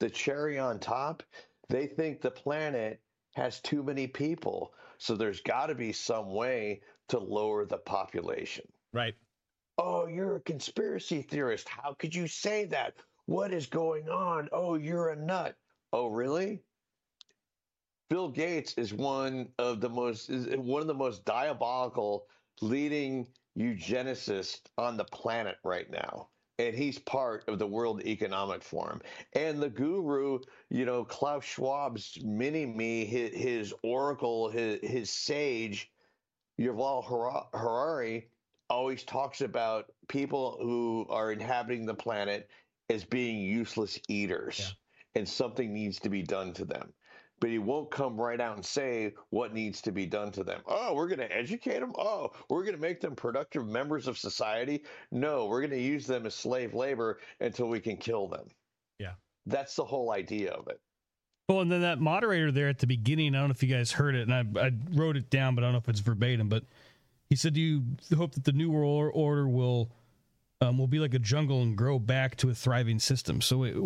the 0.00 0.10
cherry 0.10 0.58
on 0.58 0.78
top, 0.78 1.22
they 1.68 1.86
think 1.86 2.20
the 2.20 2.30
planet 2.30 3.00
has 3.34 3.60
too 3.60 3.82
many 3.82 4.06
people. 4.06 4.72
So 4.98 5.14
there's 5.14 5.40
got 5.40 5.66
to 5.66 5.74
be 5.74 5.92
some 5.92 6.32
way 6.32 6.80
to 7.08 7.18
lower 7.18 7.64
the 7.64 7.78
population. 7.78 8.66
Right. 8.92 9.14
Oh, 9.78 10.06
you're 10.06 10.36
a 10.36 10.40
conspiracy 10.40 11.22
theorist. 11.22 11.68
How 11.68 11.94
could 11.94 12.14
you 12.14 12.26
say 12.26 12.64
that? 12.66 12.94
What 13.26 13.52
is 13.52 13.66
going 13.66 14.08
on? 14.08 14.48
Oh, 14.52 14.74
you're 14.74 15.10
a 15.10 15.16
nut. 15.16 15.56
Oh, 15.92 16.08
really? 16.08 16.62
Bill 18.10 18.28
Gates 18.28 18.74
is 18.74 18.92
one 18.92 19.48
of 19.58 19.80
the 19.80 19.88
most 19.88 20.30
is 20.30 20.46
one 20.56 20.80
of 20.80 20.88
the 20.88 20.94
most 20.94 21.24
diabolical 21.26 22.26
leading 22.62 23.28
eugenicists 23.56 24.62
on 24.78 24.96
the 24.96 25.04
planet 25.04 25.56
right 25.62 25.90
now 25.90 26.28
and 26.58 26.74
he's 26.74 26.98
part 26.98 27.44
of 27.48 27.58
the 27.58 27.66
World 27.66 28.02
Economic 28.04 28.62
Forum. 28.62 29.00
And 29.34 29.62
the 29.62 29.70
guru, 29.70 30.40
you 30.70 30.84
know, 30.84 31.04
Klaus 31.04 31.44
Schwab's 31.44 32.18
mini 32.24 32.66
me, 32.66 33.04
his, 33.04 33.34
his 33.34 33.74
oracle, 33.82 34.50
his, 34.50 34.80
his 34.82 35.10
sage, 35.10 35.90
Yuval 36.60 37.04
Harari, 37.54 38.28
always 38.68 39.04
talks 39.04 39.40
about 39.40 39.86
people 40.08 40.58
who 40.60 41.06
are 41.08 41.32
inhabiting 41.32 41.86
the 41.86 41.94
planet 41.94 42.50
as 42.90 43.04
being 43.04 43.40
useless 43.40 43.98
eaters, 44.08 44.58
yeah. 44.58 45.20
and 45.20 45.28
something 45.28 45.72
needs 45.72 46.00
to 46.00 46.08
be 46.08 46.22
done 46.22 46.52
to 46.54 46.64
them 46.64 46.92
but 47.40 47.50
he 47.50 47.58
won't 47.58 47.90
come 47.90 48.20
right 48.20 48.40
out 48.40 48.56
and 48.56 48.64
say 48.64 49.14
what 49.30 49.54
needs 49.54 49.80
to 49.82 49.92
be 49.92 50.06
done 50.06 50.32
to 50.32 50.44
them. 50.44 50.60
Oh, 50.66 50.94
we're 50.94 51.08
going 51.08 51.20
to 51.20 51.32
educate 51.32 51.80
them. 51.80 51.92
Oh, 51.96 52.32
we're 52.48 52.62
going 52.62 52.74
to 52.74 52.80
make 52.80 53.00
them 53.00 53.14
productive 53.14 53.66
members 53.66 54.08
of 54.08 54.18
society. 54.18 54.84
No, 55.12 55.46
we're 55.46 55.60
going 55.60 55.70
to 55.70 55.80
use 55.80 56.06
them 56.06 56.26
as 56.26 56.34
slave 56.34 56.74
labor 56.74 57.18
until 57.40 57.68
we 57.68 57.80
can 57.80 57.96
kill 57.96 58.28
them. 58.28 58.48
Yeah. 58.98 59.12
That's 59.46 59.76
the 59.76 59.84
whole 59.84 60.12
idea 60.12 60.52
of 60.52 60.68
it. 60.68 60.80
Well, 61.48 61.60
and 61.60 61.72
then 61.72 61.80
that 61.80 62.00
moderator 62.00 62.52
there 62.52 62.68
at 62.68 62.78
the 62.78 62.86
beginning, 62.86 63.34
I 63.34 63.38
don't 63.38 63.48
know 63.48 63.52
if 63.52 63.62
you 63.62 63.74
guys 63.74 63.90
heard 63.92 64.14
it, 64.14 64.28
and 64.28 64.34
I, 64.34 64.66
I 64.66 64.72
wrote 64.92 65.16
it 65.16 65.30
down, 65.30 65.54
but 65.54 65.64
I 65.64 65.68
don't 65.68 65.72
know 65.72 65.78
if 65.78 65.88
it's 65.88 66.00
verbatim, 66.00 66.48
but 66.48 66.64
he 67.30 67.36
said, 67.36 67.54
Do 67.54 67.60
you 67.60 67.84
hope 68.16 68.32
that 68.32 68.44
the 68.44 68.52
New 68.52 68.70
World 68.70 69.12
Order 69.14 69.48
will. 69.48 69.90
Um, 70.60 70.76
will 70.76 70.88
be 70.88 70.98
like 70.98 71.14
a 71.14 71.20
jungle 71.20 71.62
and 71.62 71.78
grow 71.78 72.00
back 72.00 72.34
to 72.38 72.50
a 72.50 72.52
thriving 72.52 72.98
system. 72.98 73.40
So, 73.40 73.62
it, 73.62 73.76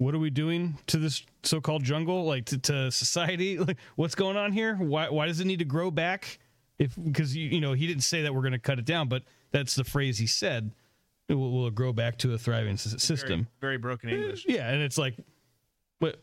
what 0.00 0.14
are 0.14 0.18
we 0.18 0.30
doing 0.30 0.78
to 0.86 0.96
this 0.96 1.22
so-called 1.42 1.84
jungle? 1.84 2.24
Like 2.24 2.46
to, 2.46 2.58
to 2.58 2.90
society? 2.90 3.58
Like 3.70 3.76
what's 3.96 4.14
going 4.14 4.38
on 4.38 4.50
here? 4.52 4.76
Why 4.76 5.10
why 5.10 5.26
does 5.26 5.40
it 5.40 5.44
need 5.44 5.58
to 5.58 5.66
grow 5.66 5.90
back? 5.90 6.38
If 6.78 6.94
because 7.00 7.36
you, 7.36 7.48
you 7.48 7.60
know 7.60 7.74
he 7.74 7.86
didn't 7.86 8.04
say 8.04 8.22
that 8.22 8.34
we're 8.34 8.40
going 8.40 8.52
to 8.52 8.58
cut 8.58 8.78
it 8.78 8.86
down 8.86 9.08
but 9.08 9.22
that's 9.50 9.74
the 9.74 9.84
phrase 9.84 10.18
he 10.18 10.26
said. 10.26 10.72
It 11.28 11.34
will, 11.34 11.52
will 11.52 11.66
it 11.66 11.74
grow 11.74 11.92
back 11.92 12.16
to 12.18 12.32
a 12.32 12.38
thriving 12.38 12.78
system 12.78 13.46
very, 13.60 13.76
very 13.76 13.78
broken 13.78 14.10
eh, 14.10 14.14
english. 14.14 14.46
yeah 14.48 14.68
and 14.70 14.82
it's 14.82 14.98
like 14.98 15.14
what 15.98 16.16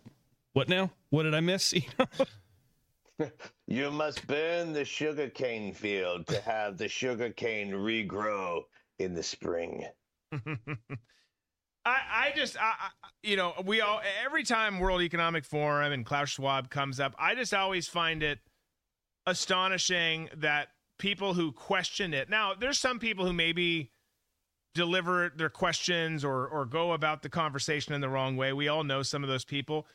what 0.54 0.68
now? 0.68 0.90
What 1.12 1.24
did 1.24 1.36
i 1.36 1.40
miss? 1.40 1.74
You 1.74 1.82
know? 2.00 3.30
You 3.68 3.92
must 3.92 4.26
burn 4.28 4.74
the 4.74 4.86
sugarcane 4.86 5.74
field 5.74 6.28
to 6.28 6.40
have 6.42 6.78
the 6.78 6.88
sugarcane 6.88 7.72
regrow 7.72 8.64
in 9.00 9.14
the 9.14 9.24
spring 9.24 9.86
I, 11.88 12.00
I 12.12 12.34
just, 12.36 12.58
I, 12.62 12.74
you 13.24 13.38
know, 13.38 13.54
we 13.66 13.80
all 13.80 14.02
every 14.26 14.44
time 14.44 14.80
World 14.80 15.02
Economic 15.02 15.46
Forum 15.46 15.94
and 15.94 16.06
Klaus 16.06 16.30
Schwab 16.30 16.70
comes 16.70 17.00
up, 17.00 17.16
I 17.18 17.34
just 17.34 17.54
always 17.54 17.88
find 17.88 18.22
it 18.24 18.40
astonishing 19.26 20.30
that 20.36 20.70
people 21.00 21.34
who 21.34 21.54
question 21.54 22.14
it. 22.14 22.30
Now, 22.30 22.54
there's 22.54 22.78
some 22.78 23.00
people 23.00 23.26
who 23.26 23.32
maybe 23.32 23.92
deliver 24.76 25.32
their 25.36 25.50
questions 25.50 26.26
or 26.26 26.46
or 26.48 26.66
go 26.66 26.92
about 26.92 27.24
the 27.24 27.30
conversation 27.30 27.94
in 27.94 28.02
the 28.02 28.10
wrong 28.10 28.36
way. 28.36 28.52
We 28.52 28.68
all 28.68 28.84
know 28.84 29.02
some 29.02 29.24
of 29.24 29.30
those 29.30 29.46
people, 29.46 29.88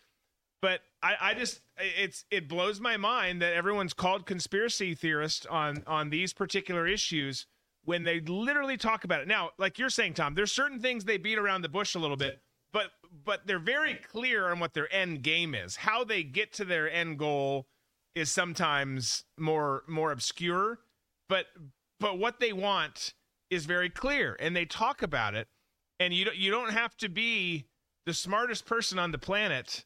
but 0.62 0.80
I, 1.03 1.14
I 1.20 1.34
just 1.34 1.61
it's 1.76 2.24
it 2.30 2.49
blows 2.49 2.80
my 2.80 2.97
mind 2.97 3.43
that 3.43 3.53
everyone's 3.53 3.93
called 3.93 4.24
conspiracy 4.24 4.95
theorist 4.95 5.47
on 5.49 5.84
on 5.86 6.09
these 6.09 6.32
particular 6.32 6.86
issues 6.86 7.47
when 7.84 8.04
they 8.04 8.20
literally 8.20 8.76
talk 8.76 9.04
about 9.04 9.20
it. 9.20 9.28
Now, 9.28 9.50
like 9.58 9.78
you're 9.78 9.90
saying, 9.90 10.14
Tom, 10.14 10.34
there's 10.34 10.52
certain 10.52 10.80
things 10.80 11.04
they 11.04 11.16
beat 11.16 11.38
around 11.38 11.62
the 11.62 11.68
bush 11.68 11.94
a 11.94 11.98
little 11.98 12.16
bit, 12.16 12.40
but 12.72 12.86
but 13.24 13.46
they're 13.46 13.58
very 13.58 13.94
clear 13.94 14.50
on 14.50 14.58
what 14.58 14.74
their 14.74 14.92
end 14.94 15.22
game 15.22 15.54
is. 15.54 15.76
How 15.76 16.04
they 16.04 16.22
get 16.22 16.52
to 16.54 16.64
their 16.64 16.90
end 16.90 17.18
goal 17.18 17.66
is 18.14 18.30
sometimes 18.30 19.24
more 19.38 19.82
more 19.88 20.12
obscure, 20.12 20.80
but 21.28 21.46
but 22.00 22.18
what 22.18 22.40
they 22.40 22.52
want 22.52 23.14
is 23.50 23.66
very 23.66 23.90
clear, 23.90 24.36
and 24.40 24.56
they 24.56 24.64
talk 24.64 25.02
about 25.02 25.34
it. 25.34 25.48
And 26.00 26.12
you 26.12 26.24
don't 26.24 26.36
you 26.36 26.50
don't 26.50 26.72
have 26.72 26.96
to 26.98 27.08
be 27.08 27.66
the 28.06 28.14
smartest 28.14 28.66
person 28.66 28.98
on 28.98 29.12
the 29.12 29.18
planet 29.18 29.84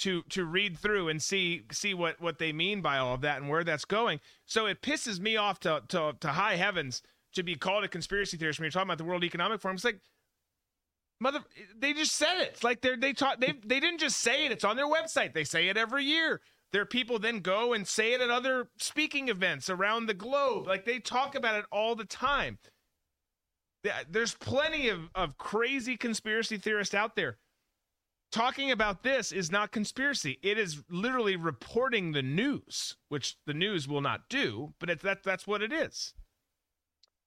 to 0.00 0.22
to 0.30 0.44
read 0.44 0.78
through 0.78 1.08
and 1.08 1.22
see 1.22 1.64
see 1.70 1.94
what 1.94 2.20
what 2.20 2.38
they 2.38 2.52
mean 2.52 2.80
by 2.80 2.98
all 2.98 3.14
of 3.14 3.20
that 3.22 3.40
and 3.40 3.48
where 3.48 3.64
that's 3.64 3.84
going. 3.84 4.20
So 4.46 4.66
it 4.66 4.82
pisses 4.82 5.20
me 5.20 5.36
off 5.36 5.60
to 5.60 5.82
to, 5.88 6.14
to 6.20 6.28
high 6.28 6.56
heavens 6.56 7.02
to 7.34 7.42
be 7.42 7.54
called 7.54 7.84
a 7.84 7.88
conspiracy 7.88 8.36
theorist 8.36 8.58
when 8.58 8.64
you're 8.64 8.70
talking 8.70 8.88
about 8.88 8.98
the 8.98 9.04
World 9.04 9.24
Economic 9.24 9.60
Forum. 9.60 9.76
It's 9.76 9.84
like 9.84 10.00
mother 11.20 11.40
they 11.78 11.92
just 11.92 12.14
said 12.14 12.40
it. 12.40 12.50
It's 12.54 12.64
like 12.64 12.80
they're 12.80 12.96
they 12.96 13.12
taught 13.12 13.40
they 13.40 13.54
they 13.64 13.80
didn't 13.80 14.00
just 14.00 14.18
say 14.18 14.46
it. 14.46 14.52
It's 14.52 14.64
on 14.64 14.76
their 14.76 14.88
website. 14.88 15.34
They 15.34 15.44
say 15.44 15.68
it 15.68 15.76
every 15.76 16.04
year. 16.04 16.40
Their 16.72 16.86
people 16.86 17.18
then 17.18 17.38
go 17.38 17.72
and 17.72 17.86
say 17.86 18.14
it 18.14 18.20
at 18.20 18.30
other 18.30 18.68
speaking 18.78 19.28
events 19.28 19.70
around 19.70 20.06
the 20.06 20.14
globe. 20.14 20.66
Like 20.66 20.84
they 20.84 20.98
talk 20.98 21.34
about 21.34 21.54
it 21.54 21.66
all 21.70 21.94
the 21.94 22.04
time. 22.04 22.58
There's 24.10 24.34
plenty 24.34 24.88
of, 24.88 25.10
of 25.14 25.36
crazy 25.36 25.96
conspiracy 25.96 26.56
theorists 26.56 26.94
out 26.94 27.16
there. 27.16 27.38
Talking 28.32 28.72
about 28.72 29.04
this 29.04 29.30
is 29.30 29.52
not 29.52 29.70
conspiracy. 29.70 30.40
It 30.42 30.58
is 30.58 30.82
literally 30.90 31.36
reporting 31.36 32.10
the 32.10 32.22
news, 32.22 32.96
which 33.08 33.36
the 33.46 33.54
news 33.54 33.86
will 33.86 34.00
not 34.00 34.28
do, 34.28 34.74
but 34.80 34.90
it's 34.90 35.04
that 35.04 35.22
that's 35.22 35.46
what 35.46 35.62
it 35.62 35.72
is. 35.72 36.14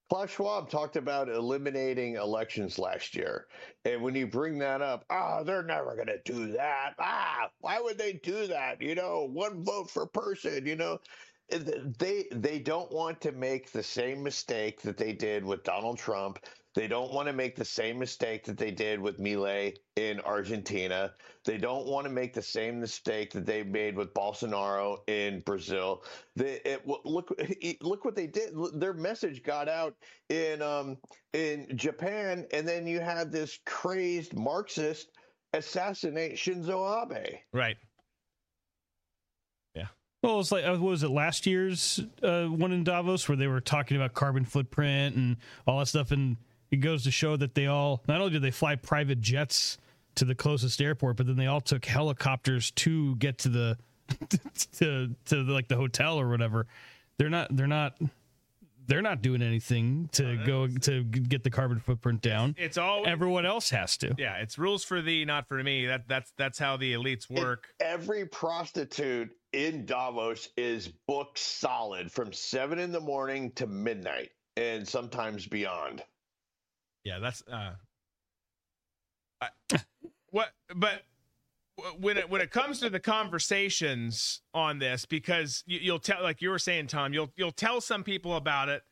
Klaus 0.09 0.31
Schwab 0.31 0.69
talked 0.69 0.95
about 0.95 1.27
eliminating 1.29 2.15
elections 2.15 2.79
last 2.79 3.15
year. 3.15 3.47
And 3.83 4.01
when 4.01 4.15
you 4.15 4.25
bring 4.27 4.57
that 4.59 4.81
up, 4.81 5.05
ah, 5.09 5.39
oh, 5.39 5.43
they're 5.43 5.63
never 5.63 5.95
going 5.95 6.07
to 6.07 6.21
do 6.23 6.53
that. 6.53 6.93
Ah, 6.99 7.49
why 7.59 7.81
would 7.81 7.97
they 7.97 8.13
do 8.13 8.47
that? 8.47 8.81
You 8.81 8.95
know, 8.95 9.27
one 9.31 9.63
vote 9.63 9.93
per 9.93 10.05
person, 10.05 10.65
you 10.65 10.75
know. 10.75 10.99
They 11.49 12.25
they 12.31 12.59
don't 12.59 12.91
want 12.91 13.21
to 13.21 13.31
make 13.31 13.71
the 13.71 13.83
same 13.83 14.21
mistake 14.21 14.81
that 14.81 14.97
they 14.97 15.13
did 15.13 15.45
with 15.45 15.63
Donald 15.63 15.97
Trump 15.97 16.39
they 16.77 16.87
don't 16.87 17.11
want 17.11 17.25
to 17.25 17.33
make 17.33 17.55
the 17.55 17.65
same 17.65 17.97
mistake 17.97 18.45
that 18.45 18.55
they 18.55 18.69
did 18.69 18.99
with 19.01 19.17
Milei 19.17 19.75
in 19.95 20.19
Argentina. 20.19 21.11
They 21.43 21.57
don't 21.57 21.87
want 21.87 22.05
to 22.05 22.11
make 22.11 22.35
the 22.35 22.41
same 22.43 22.79
mistake 22.79 23.33
that 23.33 23.47
they 23.47 23.63
made 23.63 23.97
with 23.97 24.13
Bolsonaro 24.13 24.99
in 25.09 25.39
Brazil. 25.39 26.03
They, 26.35 26.61
it, 26.65 26.85
look 26.85 27.33
look 27.81 28.05
what 28.05 28.15
they 28.15 28.27
did. 28.27 28.51
Their 28.75 28.93
message 28.93 29.41
got 29.41 29.67
out 29.67 29.95
in 30.29 30.61
um, 30.61 30.97
in 31.33 31.65
Japan, 31.75 32.45
and 32.53 32.67
then 32.67 32.85
you 32.85 32.99
had 32.99 33.31
this 33.31 33.57
crazed 33.65 34.35
Marxist 34.35 35.09
assassinate 35.53 36.35
Shinzo 36.35 37.11
Abe. 37.11 37.39
Right. 37.53 37.77
Yeah. 39.73 39.87
Well, 40.21 40.41
it's 40.41 40.51
like 40.51 40.63
uh, 40.63 40.73
what 40.73 40.91
was 40.91 41.01
it 41.01 41.09
last 41.09 41.47
year's 41.47 42.01
uh, 42.21 42.45
one 42.45 42.71
in 42.71 42.83
Davos 42.83 43.27
where 43.27 43.35
they 43.35 43.47
were 43.47 43.61
talking 43.61 43.97
about 43.97 44.13
carbon 44.13 44.45
footprint 44.45 45.15
and 45.15 45.37
all 45.65 45.79
that 45.79 45.87
stuff, 45.87 46.11
and 46.11 46.37
it 46.71 46.77
goes 46.77 47.03
to 47.03 47.11
show 47.11 47.37
that 47.37 47.55
they 47.55 47.67
all 47.67 48.03
not 48.07 48.19
only 48.19 48.33
did 48.33 48.41
they 48.41 48.51
fly 48.51 48.75
private 48.75 49.21
jets 49.21 49.77
to 50.15 50.25
the 50.25 50.35
closest 50.35 50.81
airport, 50.81 51.17
but 51.17 51.27
then 51.27 51.35
they 51.35 51.47
all 51.47 51.61
took 51.61 51.85
helicopters 51.85 52.71
to 52.71 53.15
get 53.15 53.37
to 53.39 53.49
the 53.49 53.77
to 54.77 55.15
to 55.25 55.43
the, 55.43 55.53
like 55.53 55.67
the 55.67 55.75
hotel 55.75 56.19
or 56.19 56.29
whatever. 56.29 56.67
They're 57.17 57.29
not 57.29 57.55
they're 57.55 57.67
not 57.67 57.97
they're 58.87 59.01
not 59.01 59.21
doing 59.21 59.41
anything 59.41 60.09
to 60.13 60.37
go 60.45 60.67
to 60.67 61.03
get 61.03 61.43
the 61.43 61.49
carbon 61.49 61.79
footprint 61.79 62.21
down. 62.21 62.51
It's, 62.51 62.59
it's 62.59 62.77
all 62.77 63.05
everyone 63.05 63.45
else 63.45 63.69
has 63.69 63.97
to. 63.97 64.15
Yeah, 64.17 64.37
it's 64.37 64.57
rules 64.57 64.83
for 64.83 65.01
thee, 65.01 65.25
not 65.25 65.47
for 65.47 65.61
me. 65.61 65.85
That 65.85 66.07
that's 66.07 66.31
that's 66.37 66.57
how 66.57 66.77
the 66.77 66.93
elites 66.93 67.29
work. 67.29 67.67
every 67.79 68.25
prostitute 68.25 69.29
in 69.53 69.85
Davos 69.85 70.49
is 70.57 70.87
booked 71.07 71.37
solid 71.37 72.11
from 72.11 72.33
seven 72.33 72.79
in 72.79 72.91
the 72.91 72.99
morning 72.99 73.51
to 73.53 73.67
midnight, 73.67 74.31
and 74.55 74.87
sometimes 74.87 75.45
beyond. 75.45 76.03
Yeah, 77.07 77.19
that's 77.19 77.41
uh, 77.49 77.71
I, 79.41 79.47
what. 80.31 80.49
But 80.75 81.03
when 81.97 82.17
it 82.17 82.29
when 82.29 82.41
it 82.41 82.51
comes 82.51 82.81
to 82.81 82.89
the 82.89 82.99
conversations 82.99 84.41
on 84.53 84.77
this, 84.77 85.05
because 85.05 85.63
you, 85.65 85.79
you'll 85.81 85.99
tell, 85.99 86.21
like 86.21 86.41
you 86.41 86.49
were 86.49 86.59
saying, 86.59 86.87
Tom, 86.87 87.13
you'll 87.13 87.31
you'll 87.37 87.53
tell 87.53 87.79
some 87.79 88.03
people 88.03 88.35
about 88.35 88.67
it, 88.67 88.83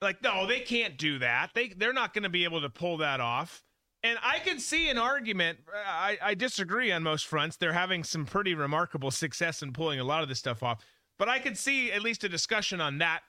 like 0.00 0.22
no, 0.22 0.46
they 0.46 0.60
can't 0.60 0.96
do 0.96 1.18
that. 1.18 1.50
They 1.52 1.70
they're 1.70 1.92
not 1.92 2.14
going 2.14 2.22
to 2.22 2.28
be 2.28 2.44
able 2.44 2.60
to 2.60 2.70
pull 2.70 2.98
that 2.98 3.18
off. 3.18 3.64
And 4.04 4.16
I 4.22 4.38
can 4.38 4.60
see 4.60 4.88
an 4.88 4.96
argument. 4.96 5.58
I, 5.74 6.18
I 6.22 6.34
disagree 6.34 6.92
on 6.92 7.02
most 7.02 7.26
fronts. 7.26 7.56
They're 7.56 7.72
having 7.72 8.04
some 8.04 8.24
pretty 8.24 8.54
remarkable 8.54 9.10
success 9.10 9.60
in 9.60 9.72
pulling 9.72 9.98
a 9.98 10.04
lot 10.04 10.22
of 10.22 10.28
this 10.28 10.38
stuff 10.38 10.62
off. 10.62 10.84
But 11.18 11.28
I 11.28 11.40
could 11.40 11.58
see 11.58 11.90
at 11.90 12.00
least 12.00 12.22
a 12.22 12.28
discussion 12.28 12.80
on 12.80 12.98
that 12.98 13.22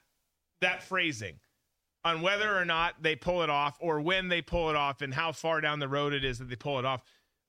that 0.62 0.84
phrasing 0.84 1.40
on 2.04 2.22
whether 2.22 2.58
or 2.58 2.66
not 2.66 2.96
they 3.02 3.16
pull 3.16 3.44
it 3.44 3.50
off 3.50 3.78
or 3.80 4.02
when 4.02 4.28
they 4.28 4.42
pull 4.42 4.70
it 4.70 4.76
off 4.76 5.02
and 5.02 5.14
how 5.14 5.32
far 5.32 5.62
down 5.62 5.80
the 5.80 5.88
road 5.88 6.14
it 6.14 6.26
is 6.26 6.40
that 6.40 6.50
they 6.50 6.56
pull 6.56 6.80
it 6.80 6.86
off. 6.86 7.02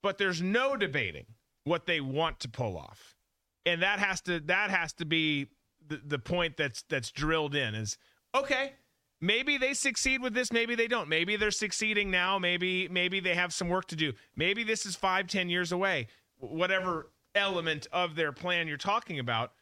But 0.03 0.19
there's 0.19 0.43
no 0.43 0.77
debating 0.77 1.27
what 1.65 1.87
they 1.87 2.01
want 2.01 2.41
to 2.41 2.49
pull 2.49 2.77
off. 2.77 3.17
And 3.65 3.83
that 3.83 3.99
has 3.99 4.21
to 4.23 4.41
that 4.41 4.71
has 4.71 4.93
to 4.95 5.05
be 5.05 5.49
the, 5.87 6.01
the 6.05 6.19
point 6.19 6.57
that's 6.57 6.83
that's 6.89 7.11
drilled 7.11 7.55
in 7.55 7.75
is 7.75 7.97
okay, 8.35 8.73
maybe 9.21 9.57
they 9.57 9.73
succeed 9.73 10.21
with 10.21 10.35
this, 10.35 10.53
maybe 10.53 10.75
they 10.75 10.89
don't. 10.89 11.09
Maybe 11.09 11.37
they're 11.37 11.51
succeeding 11.51 12.11
now, 12.11 12.39
maybe 12.39 12.89
maybe 12.89 13.21
they 13.21 13.35
have 13.35 13.53
some 13.53 13.69
work 13.69 13.87
to 13.89 13.97
do. 13.97 14.13
Maybe 14.37 14.65
this 14.65 14.85
is 14.85 14.97
five, 14.97 15.29
ten 15.29 15.49
years 15.49 15.71
away. 15.73 16.09
Whatever 16.39 17.11
element 17.35 17.87
of 17.93 18.17
their 18.17 18.33
plan 18.33 18.67
you're 18.67 18.77
talking 18.77 19.19
about 19.19 19.53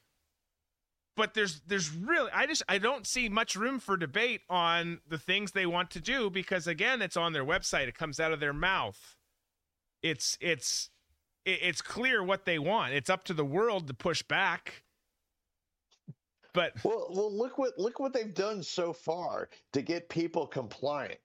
but 1.16 1.34
there's 1.34 1.61
there's 1.66 1.90
really 1.90 2.30
I 2.32 2.46
just 2.46 2.62
I 2.68 2.78
don't 2.78 3.06
see 3.06 3.28
much 3.28 3.56
room 3.56 3.78
for 3.78 3.96
debate 3.96 4.42
on 4.48 5.00
the 5.08 5.18
things 5.18 5.52
they 5.52 5.66
want 5.66 5.90
to 5.90 6.00
do 6.00 6.30
because 6.30 6.66
again 6.66 7.02
it's 7.02 7.16
on 7.16 7.32
their 7.32 7.44
website. 7.44 7.88
It 7.88 7.98
comes 7.98 8.20
out 8.20 8.32
of 8.32 8.40
their 8.40 8.52
mouth. 8.52 9.16
It's 10.02 10.38
it's 10.40 10.90
it's 11.44 11.82
clear 11.82 12.22
what 12.22 12.44
they 12.44 12.58
want. 12.58 12.92
It's 12.92 13.11
up 13.11 13.24
to 13.24 13.34
the 13.34 13.44
world 13.44 13.86
to 13.88 13.94
push 13.94 14.22
back. 14.22 14.84
But 16.52 16.82
well 16.84 17.08
well 17.11 17.36
look 17.36 17.58
what 17.58 17.78
look 17.78 18.00
what 18.00 18.12
they've 18.12 18.34
done 18.34 18.62
so 18.62 18.92
far 18.92 19.48
to 19.72 19.82
get 19.82 20.08
people 20.08 20.46
compliant. 20.46 21.20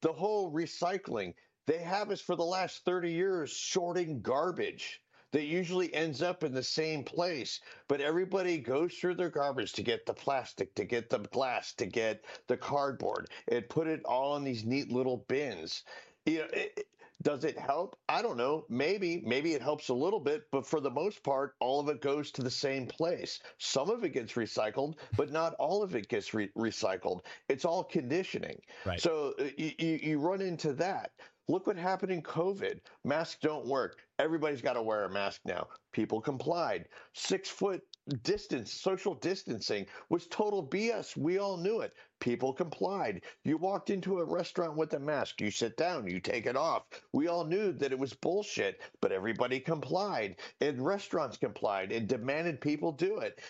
The 0.00 0.12
whole 0.12 0.52
recycling 0.52 1.34
they 1.66 1.78
have 1.78 2.10
us 2.10 2.20
for 2.20 2.34
the 2.34 2.44
last 2.44 2.84
30 2.84 3.12
years 3.12 3.56
sorting 3.56 4.20
garbage 4.20 5.00
that 5.32 5.44
usually 5.44 5.92
ends 5.94 6.22
up 6.22 6.44
in 6.44 6.52
the 6.52 6.62
same 6.62 7.02
place, 7.02 7.60
but 7.88 8.00
everybody 8.00 8.58
goes 8.58 8.94
through 8.94 9.14
their 9.14 9.30
garbage 9.30 9.72
to 9.72 9.82
get 9.82 10.06
the 10.06 10.14
plastic, 10.14 10.74
to 10.76 10.84
get 10.84 11.10
the 11.10 11.18
glass, 11.18 11.72
to 11.74 11.86
get 11.86 12.24
the 12.46 12.56
cardboard, 12.56 13.28
and 13.48 13.68
put 13.68 13.86
it 13.86 14.04
all 14.04 14.36
in 14.36 14.44
these 14.44 14.64
neat 14.64 14.92
little 14.92 15.24
bins. 15.28 15.84
You 16.26 16.40
know, 16.40 16.48
it, 16.52 16.86
does 17.22 17.44
it 17.44 17.56
help? 17.56 17.96
I 18.08 18.20
don't 18.20 18.36
know. 18.36 18.64
Maybe, 18.68 19.22
maybe 19.24 19.54
it 19.54 19.62
helps 19.62 19.88
a 19.88 19.94
little 19.94 20.20
bit, 20.20 20.42
but 20.50 20.66
for 20.66 20.80
the 20.80 20.90
most 20.90 21.22
part, 21.22 21.54
all 21.60 21.80
of 21.80 21.88
it 21.88 22.00
goes 22.00 22.30
to 22.32 22.42
the 22.42 22.50
same 22.50 22.86
place. 22.86 23.40
Some 23.58 23.90
of 23.90 24.04
it 24.04 24.10
gets 24.10 24.32
recycled, 24.32 24.94
but 25.16 25.30
not 25.30 25.54
all 25.54 25.82
of 25.82 25.94
it 25.94 26.08
gets 26.08 26.34
re- 26.34 26.50
recycled. 26.56 27.20
It's 27.48 27.64
all 27.64 27.84
conditioning. 27.84 28.60
Right. 28.84 29.00
So 29.00 29.34
uh, 29.38 29.44
you, 29.56 30.00
you 30.02 30.18
run 30.18 30.40
into 30.40 30.72
that. 30.74 31.12
Look 31.52 31.66
what 31.66 31.76
happened 31.76 32.10
in 32.10 32.22
COVID. 32.22 32.80
Masks 33.04 33.36
don't 33.42 33.66
work. 33.66 33.98
Everybody's 34.18 34.62
got 34.62 34.72
to 34.72 34.82
wear 34.82 35.04
a 35.04 35.10
mask 35.10 35.42
now. 35.44 35.68
People 35.92 36.18
complied. 36.18 36.88
Six 37.12 37.50
foot 37.50 37.82
distance, 38.22 38.72
social 38.72 39.14
distancing 39.16 39.84
was 40.08 40.26
total 40.28 40.66
BS. 40.66 41.14
We 41.14 41.36
all 41.36 41.58
knew 41.58 41.82
it. 41.82 41.92
People 42.20 42.54
complied. 42.54 43.20
You 43.44 43.58
walked 43.58 43.90
into 43.90 44.18
a 44.18 44.24
restaurant 44.24 44.78
with 44.78 44.94
a 44.94 44.98
mask, 44.98 45.42
you 45.42 45.50
sit 45.50 45.76
down, 45.76 46.08
you 46.08 46.20
take 46.20 46.46
it 46.46 46.56
off. 46.56 46.84
We 47.12 47.28
all 47.28 47.44
knew 47.44 47.74
that 47.74 47.92
it 47.92 47.98
was 47.98 48.14
bullshit, 48.14 48.80
but 49.02 49.12
everybody 49.12 49.60
complied, 49.60 50.36
and 50.62 50.82
restaurants 50.82 51.36
complied 51.36 51.92
and 51.92 52.08
demanded 52.08 52.62
people 52.62 52.92
do 52.92 53.18
it. 53.18 53.42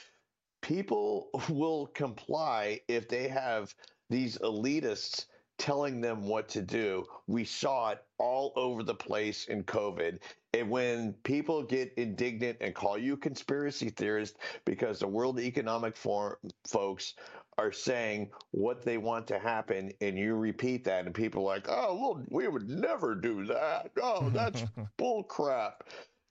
People 0.61 1.31
will 1.49 1.87
comply 1.87 2.81
if 2.89 3.09
they 3.09 3.29
have 3.29 3.73
these 4.11 4.39
elitists 4.39 5.27
telling 5.63 6.01
them 6.01 6.27
what 6.27 6.49
to 6.49 6.61
do. 6.61 7.05
We 7.29 7.45
saw 7.45 7.91
it 7.91 8.03
all 8.19 8.53
over 8.57 8.83
the 8.83 8.97
place 8.97 9.47
in 9.47 9.63
COVID. 9.63 10.19
And 10.55 10.69
when 10.69 11.13
people 11.23 11.63
get 11.63 11.95
indignant 11.97 12.59
and 12.61 12.75
call 12.75 12.99
you 12.99 13.17
conspiracy 13.17 13.91
theorist 13.91 14.39
because 14.65 14.99
the 14.99 15.07
World 15.07 15.39
Economic 15.39 15.97
Forum 15.97 16.37
folks 16.67 17.15
are 17.59 17.71
saying 17.71 18.31
what 18.51 18.83
they 18.83 18.99
want 18.99 19.29
to 19.29 19.39
happen, 19.39 19.93
and 20.01 20.19
you 20.19 20.35
repeat 20.35 20.83
that, 20.85 21.07
and 21.07 21.15
people 21.15 21.43
are 21.43 21.55
like, 21.55 21.69
oh, 21.69 21.95
well, 21.95 22.25
we 22.29 22.49
would 22.49 22.69
never 22.69 23.15
do 23.15 23.47
that. 23.47 23.93
Oh, 24.03 24.31
that's 24.31 24.65
bull 24.97 25.23
crap. 25.23 25.85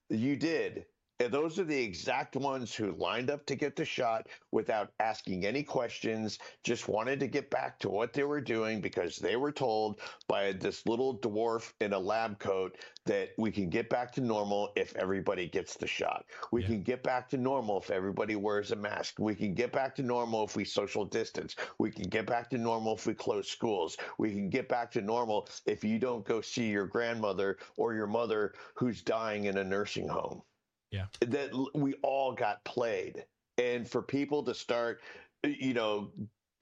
You 0.10 0.36
did. 0.36 0.86
Those 1.30 1.60
are 1.60 1.66
the 1.66 1.84
exact 1.84 2.36
ones 2.36 2.74
who 2.74 2.94
lined 2.94 3.30
up 3.30 3.46
to 3.46 3.56
get 3.56 3.76
the 3.76 3.86
shot 3.86 4.28
without 4.52 4.94
asking 5.00 5.46
any 5.46 5.62
questions, 5.62 6.40
just 6.64 6.88
wanted 6.88 7.20
to 7.20 7.28
get 7.28 7.50
back 7.50 7.78
to 7.80 7.90
what 7.90 8.14
they 8.14 8.24
were 8.24 8.42
doing 8.42 8.82
because 8.82 9.18
they 9.18 9.36
were 9.36 9.52
told 9.52 10.00
by 10.28 10.54
this 10.54 10.86
little 10.88 11.18
dwarf 11.20 11.74
in 11.82 11.94
a 11.94 12.00
lab 12.00 12.40
coat 12.40 12.78
that 13.06 13.30
we 13.38 13.52
can 13.52 13.70
get 13.70 13.90
back 13.90 14.12
to 14.14 14.22
normal 14.22 14.72
if 14.76 14.96
everybody 14.96 15.48
gets 15.48 15.76
the 15.76 15.86
shot. 15.86 16.26
We 16.52 16.62
yeah. 16.62 16.68
can 16.68 16.84
get 16.84 17.04
back 17.04 17.30
to 17.30 17.38
normal 17.38 17.80
if 17.80 17.92
everybody 17.92 18.36
wears 18.36 18.72
a 18.72 18.76
mask. 18.76 19.20
We 19.20 19.36
can 19.36 19.54
get 19.54 19.72
back 19.72 19.96
to 19.96 20.04
normal 20.04 20.46
if 20.46 20.56
we 20.56 20.66
social 20.66 21.06
distance. 21.06 21.56
We 21.78 21.92
can 21.92 22.10
get 22.10 22.26
back 22.26 22.50
to 22.52 22.58
normal 22.58 22.96
if 22.96 23.06
we 23.06 23.14
close 23.14 23.48
schools. 23.48 23.98
We 24.18 24.32
can 24.32 24.50
get 24.50 24.70
back 24.70 24.92
to 24.92 25.02
normal 25.02 25.50
if 25.66 25.84
you 25.84 26.00
don't 26.00 26.26
go 26.26 26.42
see 26.42 26.70
your 26.70 26.88
grandmother 26.88 27.58
or 27.78 27.94
your 27.94 28.08
mother 28.08 28.54
who's 28.76 29.02
dying 29.02 29.46
in 29.46 29.58
a 29.58 29.64
nursing 29.64 30.08
home. 30.08 30.42
Yeah. 30.92 31.06
That 31.22 31.52
we 31.74 31.94
all 32.04 32.34
got 32.34 32.64
played. 32.66 33.26
And 33.58 33.88
for 33.88 34.02
people 34.02 34.44
to 34.44 34.54
start, 34.54 35.02
you 35.44 35.74
know, 35.74 36.12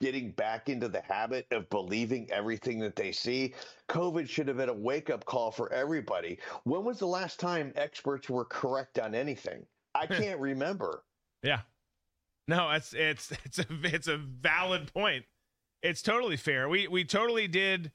getting 0.02 0.32
back 0.32 0.70
into 0.70 0.88
the 0.88 1.02
habit 1.02 1.46
of 1.52 1.70
believing 1.70 2.30
everything 2.32 2.80
that 2.80 2.96
they 2.96 3.12
see, 3.12 3.54
COVID 3.90 4.30
should 4.30 4.48
have 4.48 4.58
been 4.58 4.70
a 4.70 4.74
wake 4.74 5.10
up 5.10 5.26
call 5.26 5.52
for 5.52 5.72
everybody. 5.74 6.40
When 6.64 6.84
was 6.84 7.00
the 7.00 7.08
last 7.08 7.40
time 7.40 7.74
experts 7.76 8.30
were 8.30 8.46
correct 8.46 9.00
on 9.00 9.14
anything? 9.14 9.66
I 9.96 10.06
can't 10.08 10.40
remember. 10.40 11.04
Yeah. 11.44 11.62
No, 12.48 12.70
it's 12.72 12.94
it's 12.94 13.32
it's 13.46 13.60
a 13.60 13.66
it's 13.84 14.08
a 14.08 14.18
valid 14.18 14.92
point. 14.94 15.26
It's 15.84 16.02
totally 16.02 16.38
fair. 16.38 16.68
We 16.68 16.88
we 16.88 17.04
totally 17.04 17.48
did 17.48 17.92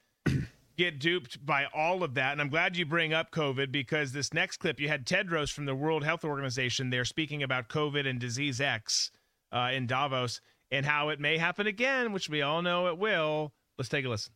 get 0.76 0.98
duped 0.98 1.44
by 1.44 1.66
all 1.74 2.02
of 2.02 2.14
that. 2.14 2.32
And 2.32 2.40
I'm 2.40 2.48
glad 2.48 2.76
you 2.76 2.84
bring 2.84 3.12
up 3.12 3.30
COVID 3.30 3.70
because 3.70 4.12
this 4.12 4.32
next 4.32 4.58
clip, 4.58 4.80
you 4.80 4.88
had 4.88 5.06
Tedros 5.06 5.52
from 5.52 5.66
the 5.66 5.74
World 5.74 6.04
Health 6.04 6.24
Organization 6.24 6.90
there 6.90 7.04
speaking 7.04 7.42
about 7.42 7.68
COVID 7.68 8.08
and 8.08 8.18
Disease 8.18 8.60
X 8.60 9.10
uh, 9.52 9.70
in 9.72 9.86
Davos 9.86 10.40
and 10.70 10.84
how 10.84 11.10
it 11.10 11.20
may 11.20 11.38
happen 11.38 11.66
again, 11.66 12.12
which 12.12 12.28
we 12.28 12.42
all 12.42 12.62
know 12.62 12.88
it 12.88 12.98
will. 12.98 13.52
Let's 13.78 13.88
take 13.88 14.04
a 14.04 14.08
listen. 14.08 14.32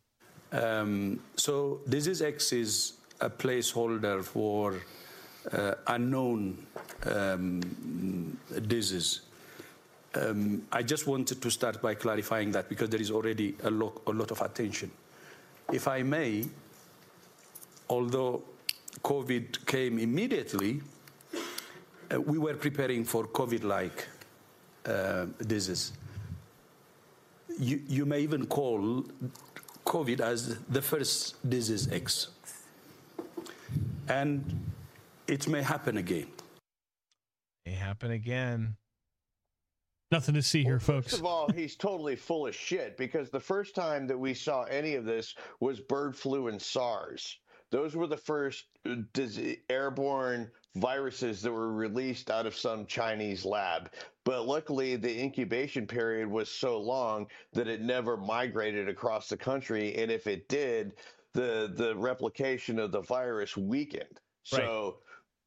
Um, 0.51 1.19
so, 1.35 1.81
Disease 1.87 2.21
X 2.21 2.53
is 2.53 2.93
a 3.21 3.29
placeholder 3.29 4.23
for 4.23 4.81
uh, 5.51 5.75
unknown 5.87 6.65
um, 7.05 7.61
disease. 8.67 9.21
Um, 10.15 10.63
I 10.71 10.81
just 10.81 11.05
wanted 11.05 11.41
to 11.41 11.51
start 11.51 11.81
by 11.81 11.93
clarifying 11.93 12.51
that 12.53 12.67
because 12.67 12.89
there 12.89 13.01
is 13.01 13.11
already 13.11 13.55
a, 13.63 13.69
lo- 13.69 14.01
a 14.07 14.11
lot 14.11 14.31
of 14.31 14.41
attention 14.41 14.89
if 15.71 15.87
I 15.87 16.03
may, 16.03 16.45
although 17.89 18.43
COVID 19.03 19.65
came 19.65 19.99
immediately, 19.99 20.81
uh, 22.11 22.19
we 22.21 22.37
were 22.37 22.55
preparing 22.55 23.03
for 23.03 23.25
COVID 23.27 23.63
like 23.63 24.07
uh, 24.85 25.25
disease. 25.45 25.93
You, 27.59 27.81
you 27.87 28.05
may 28.05 28.21
even 28.21 28.45
call 28.45 29.05
COVID 29.85 30.21
as 30.21 30.57
the 30.69 30.81
first 30.81 31.49
disease 31.49 31.91
X. 31.91 32.29
And 34.07 34.43
it 35.27 35.47
may 35.47 35.61
happen 35.61 35.97
again. 35.97 36.27
May 37.65 37.73
happen 37.73 38.11
again. 38.11 38.75
Nothing 40.11 40.35
to 40.35 40.41
see 40.41 40.63
well, 40.63 40.71
here, 40.71 40.79
folks. 40.79 41.11
First 41.11 41.19
of 41.19 41.25
all, 41.25 41.51
he's 41.51 41.75
totally 41.75 42.15
full 42.15 42.47
of 42.47 42.55
shit 42.55 42.97
because 42.97 43.29
the 43.29 43.39
first 43.39 43.75
time 43.75 44.07
that 44.07 44.17
we 44.17 44.33
saw 44.33 44.63
any 44.63 44.95
of 44.95 45.05
this 45.05 45.35
was 45.59 45.79
bird 45.79 46.15
flu 46.15 46.47
and 46.47 46.61
SARS. 46.61 47.39
Those 47.71 47.95
were 47.95 48.07
the 48.07 48.17
first 48.17 48.65
uh, 48.87 48.95
airborne 49.69 50.49
viruses 50.75 51.41
that 51.43 51.51
were 51.51 51.73
released 51.73 52.31
out 52.31 52.47
of 52.47 52.55
some 52.55 52.87
Chinese 52.87 53.45
lab. 53.45 53.91
But 54.25 54.47
luckily, 54.47 54.95
the 54.95 55.21
incubation 55.21 55.85
period 55.85 56.27
was 56.27 56.49
so 56.49 56.79
long 56.79 57.27
that 57.53 57.67
it 57.67 57.81
never 57.81 58.17
migrated 58.17 58.89
across 58.89 59.27
the 59.27 59.37
country. 59.37 59.95
And 59.95 60.11
if 60.11 60.25
it 60.25 60.47
did, 60.49 60.93
the 61.33 61.71
the 61.75 61.95
replication 61.95 62.79
of 62.79 62.91
the 62.91 63.01
virus 63.01 63.55
weakened. 63.55 64.19
So 64.43 64.97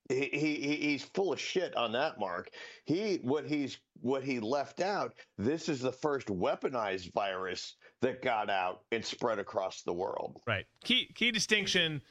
he, 0.08 0.28
he 0.32 0.76
he's 0.76 1.04
full 1.04 1.32
of 1.32 1.40
shit 1.40 1.76
on 1.76 1.92
that 1.92 2.18
mark. 2.18 2.50
He 2.84 3.16
what 3.22 3.46
he's 3.46 3.78
what 4.00 4.22
he 4.22 4.40
left 4.40 4.80
out. 4.80 5.14
This 5.38 5.68
is 5.68 5.80
the 5.80 5.92
first 5.92 6.26
weaponized 6.26 7.12
virus 7.12 7.76
that 8.00 8.22
got 8.22 8.50
out 8.50 8.80
and 8.90 9.04
spread 9.04 9.38
across 9.38 9.82
the 9.82 9.92
world. 9.92 10.40
Right. 10.46 10.66
Key 10.84 11.10
key 11.14 11.30
distinction, 11.30 12.02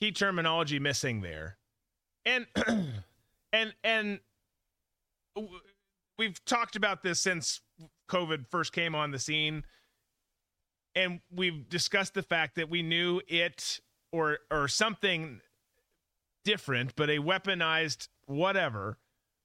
key 0.00 0.12
terminology 0.12 0.78
missing 0.78 1.20
there, 1.20 1.58
and 2.24 2.46
and 3.52 3.74
and 3.84 4.20
we've 6.18 6.42
talked 6.44 6.76
about 6.76 7.02
this 7.02 7.20
since 7.20 7.60
COVID 8.08 8.46
first 8.50 8.72
came 8.72 8.94
on 8.94 9.10
the 9.10 9.18
scene, 9.18 9.64
and 10.94 11.20
we've 11.30 11.68
discussed 11.68 12.14
the 12.14 12.22
fact 12.22 12.56
that 12.56 12.70
we 12.70 12.82
knew 12.82 13.20
it 13.28 13.80
or 14.12 14.38
or 14.50 14.66
something 14.66 15.40
different, 16.44 16.94
but 16.96 17.10
a 17.10 17.18
weaponized 17.18 18.08
whatever 18.26 18.98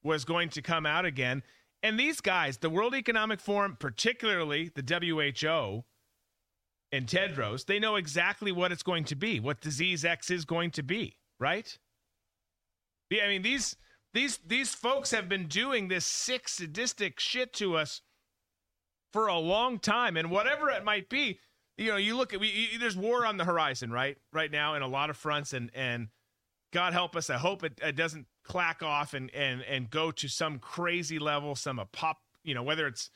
was 0.04 0.26
going 0.26 0.50
to 0.50 0.62
come 0.62 0.86
out 0.86 1.06
again. 1.06 1.44
And 1.82 2.00
these 2.00 2.22
guys, 2.22 2.58
the 2.58 2.70
World 2.70 2.94
Economic 2.94 3.40
Forum, 3.40 3.78
particularly 3.80 4.72
the 4.74 4.84
WHO 4.84 5.84
and 6.92 7.08
Tedros, 7.08 7.66
they 7.66 7.80
know 7.80 7.96
exactly 7.96 8.52
what 8.52 8.72
it's 8.72 8.84
going 8.84 9.06
to 9.06 9.16
be, 9.16 9.40
what 9.40 9.62
disease 9.62 10.04
X 10.04 10.30
is 10.30 10.46
going 10.46 10.72
to 10.72 10.84
be, 10.84 11.18
right? 11.40 11.78
Yeah, 13.10 13.24
I 13.24 13.30
mean 13.30 13.42
these 13.42 13.76
these 14.14 14.40
these 14.46 14.74
folks 14.74 15.12
have 15.12 15.30
been 15.30 15.48
doing 15.48 15.88
this 15.88 16.06
sick 16.06 16.48
sadistic 16.48 17.20
shit 17.20 17.54
to 17.54 17.76
us 17.78 18.02
for 19.12 19.28
a 19.28 19.38
long 19.38 19.80
time 19.80 20.18
and 20.18 20.30
whatever 20.30 20.70
it 20.70 20.84
might 20.84 21.10
be 21.10 21.40
you 21.78 21.88
know 21.88 21.98
you 21.98 22.16
look 22.16 22.34
at 22.34 22.40
we, 22.40 22.78
there's 22.80 22.96
war 22.96 23.26
on 23.26 23.38
the 23.38 23.46
horizon 23.46 23.92
right 23.92 24.18
right 24.32 24.52
now 24.52 24.76
in 24.76 24.82
a 24.82 24.88
lot 24.88 25.10
of 25.10 25.18
fronts 25.18 25.54
and 25.54 25.72
and 25.74 26.10
God 26.72 26.94
help 26.94 27.16
us. 27.16 27.30
I 27.30 27.38
hope 27.38 27.64
it, 27.64 27.80
it 27.82 27.96
doesn't 27.96 28.28
clack 28.44 28.84
off 28.84 29.14
and, 29.14 29.34
and, 29.34 29.62
and 29.64 29.90
go 29.90 30.12
to 30.12 30.28
some 30.28 30.60
crazy 30.60 31.20
level, 31.20 31.56
some 31.56 31.80
a 31.80 31.86
pop, 31.86 32.18
you 32.44 32.54
know, 32.54 32.64
whether 32.64 32.88
it's 32.88 33.10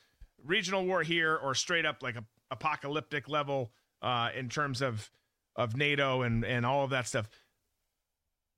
regional 0.44 0.86
war 0.86 1.04
here 1.04 1.36
or 1.36 1.56
straight 1.56 1.86
up 1.86 2.02
like 2.02 2.16
a 2.16 2.24
apocalyptic 2.52 3.28
level 3.28 3.72
uh, 4.02 4.30
in 4.36 4.48
terms 4.50 4.82
of 4.82 5.10
of 5.56 5.76
NATO 5.76 6.22
and 6.22 6.44
and 6.46 6.66
all 6.66 6.84
of 6.84 6.92
that 6.92 7.08
stuff. 7.08 7.30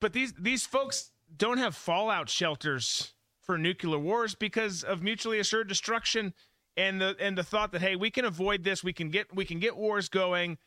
But 0.01 0.13
these 0.13 0.33
these 0.33 0.65
folks 0.65 1.11
don't 1.35 1.57
have 1.57 1.75
fallout 1.75 2.29
shelters 2.29 3.13
for 3.41 3.57
nuclear 3.57 3.97
wars 3.97 4.35
because 4.35 4.83
of 4.83 5.01
mutually 5.01 5.39
assured 5.39 5.67
destruction 5.67 6.33
and 6.77 6.99
the 6.99 7.15
and 7.19 7.37
the 7.37 7.43
thought 7.43 7.71
that 7.71 7.81
hey 7.81 7.95
we 7.95 8.09
can 8.09 8.25
avoid 8.25 8.63
this 8.63 8.83
we 8.83 8.93
can 8.93 9.09
get 9.09 9.33
we 9.33 9.45
can 9.45 9.59
get 9.59 9.77
wars 9.77 10.09
going 10.09 10.57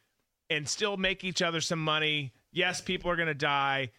and 0.51 0.68
still 0.68 0.97
make 0.97 1.24
each 1.24 1.43
other 1.43 1.61
some 1.61 1.79
money 1.79 2.33
yes 2.53 2.81
people 2.81 3.11
are 3.11 3.16
going 3.16 3.29
to 3.29 3.35
die 3.35 3.91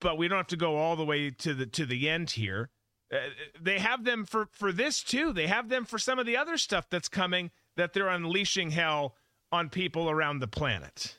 but 0.00 0.18
we 0.18 0.28
don't 0.28 0.38
have 0.38 0.46
to 0.48 0.56
go 0.56 0.76
all 0.76 0.96
the 0.96 1.04
way 1.04 1.30
to 1.30 1.54
the 1.54 1.66
to 1.66 1.86
the 1.86 2.08
end 2.08 2.30
here. 2.30 2.70
Uh, 3.12 3.18
they 3.60 3.78
have 3.78 4.04
them 4.04 4.24
for 4.24 4.48
for 4.52 4.72
this 4.72 5.02
too. 5.02 5.32
They 5.32 5.46
have 5.46 5.68
them 5.68 5.84
for 5.84 5.98
some 5.98 6.18
of 6.18 6.26
the 6.26 6.36
other 6.36 6.58
stuff 6.58 6.88
that's 6.90 7.08
coming 7.08 7.50
that 7.76 7.92
they're 7.92 8.08
unleashing 8.08 8.70
hell 8.70 9.14
on 9.50 9.70
people 9.70 10.10
around 10.10 10.40
the 10.40 10.48
planet. 10.48 11.18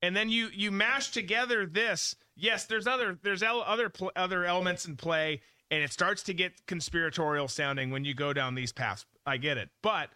And 0.00 0.16
then 0.16 0.28
you 0.28 0.48
you 0.52 0.70
mash 0.70 1.10
together 1.10 1.66
this. 1.66 2.16
Yes, 2.36 2.66
there's 2.66 2.86
other 2.86 3.18
there's 3.22 3.42
el- 3.42 3.62
other 3.62 3.88
pl- 3.88 4.12
other 4.16 4.44
elements 4.44 4.86
in 4.86 4.96
play, 4.96 5.40
and 5.70 5.82
it 5.82 5.92
starts 5.92 6.22
to 6.24 6.34
get 6.34 6.66
conspiratorial 6.66 7.48
sounding 7.48 7.90
when 7.90 8.04
you 8.04 8.14
go 8.14 8.32
down 8.32 8.54
these 8.54 8.72
paths. 8.72 9.04
I 9.26 9.36
get 9.36 9.58
it, 9.58 9.70
but 9.82 10.10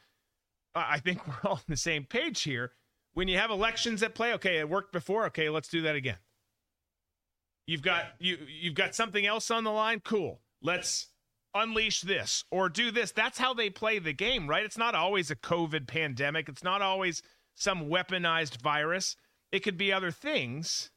I 0.74 0.98
think 0.98 1.26
we're 1.26 1.50
all 1.50 1.56
on 1.56 1.62
the 1.68 1.76
same 1.76 2.04
page 2.04 2.42
here. 2.42 2.72
When 3.14 3.28
you 3.28 3.38
have 3.38 3.50
elections 3.50 4.02
at 4.02 4.14
play, 4.14 4.34
okay, 4.34 4.58
it 4.58 4.68
worked 4.68 4.92
before. 4.92 5.26
Okay, 5.26 5.48
let's 5.48 5.68
do 5.68 5.82
that 5.82 5.96
again. 5.96 6.18
You've 7.66 7.82
got 7.82 8.04
you 8.18 8.38
you've 8.48 8.74
got 8.74 8.94
something 8.94 9.26
else 9.26 9.50
on 9.50 9.64
the 9.64 9.72
line. 9.72 10.00
Cool. 10.00 10.40
Let's 10.62 11.08
unleash 11.54 12.02
this 12.02 12.44
or 12.50 12.68
do 12.68 12.90
this. 12.90 13.12
That's 13.12 13.38
how 13.38 13.54
they 13.54 13.70
play 13.70 13.98
the 13.98 14.12
game, 14.12 14.48
right? 14.48 14.64
It's 14.64 14.78
not 14.78 14.94
always 14.94 15.30
a 15.30 15.36
COVID 15.36 15.86
pandemic. 15.86 16.48
It's 16.48 16.62
not 16.62 16.82
always 16.82 17.22
some 17.54 17.88
weaponized 17.88 18.60
virus. 18.60 19.16
It 19.50 19.60
could 19.60 19.76
be 19.76 19.92
other 19.92 20.10
things. 20.10 20.90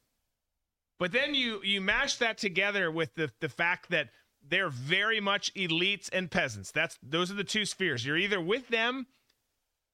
But 0.98 1.12
then 1.12 1.34
you 1.34 1.60
you 1.64 1.80
mash 1.80 2.16
that 2.16 2.38
together 2.38 2.90
with 2.90 3.14
the 3.14 3.30
the 3.40 3.48
fact 3.48 3.90
that 3.90 4.10
they're 4.46 4.68
very 4.68 5.20
much 5.20 5.52
elites 5.54 6.08
and 6.12 6.30
peasants. 6.30 6.70
That's 6.70 6.98
those 7.02 7.30
are 7.30 7.34
the 7.34 7.44
two 7.44 7.64
spheres. 7.64 8.04
You're 8.04 8.16
either 8.18 8.40
with 8.40 8.68
them 8.68 9.06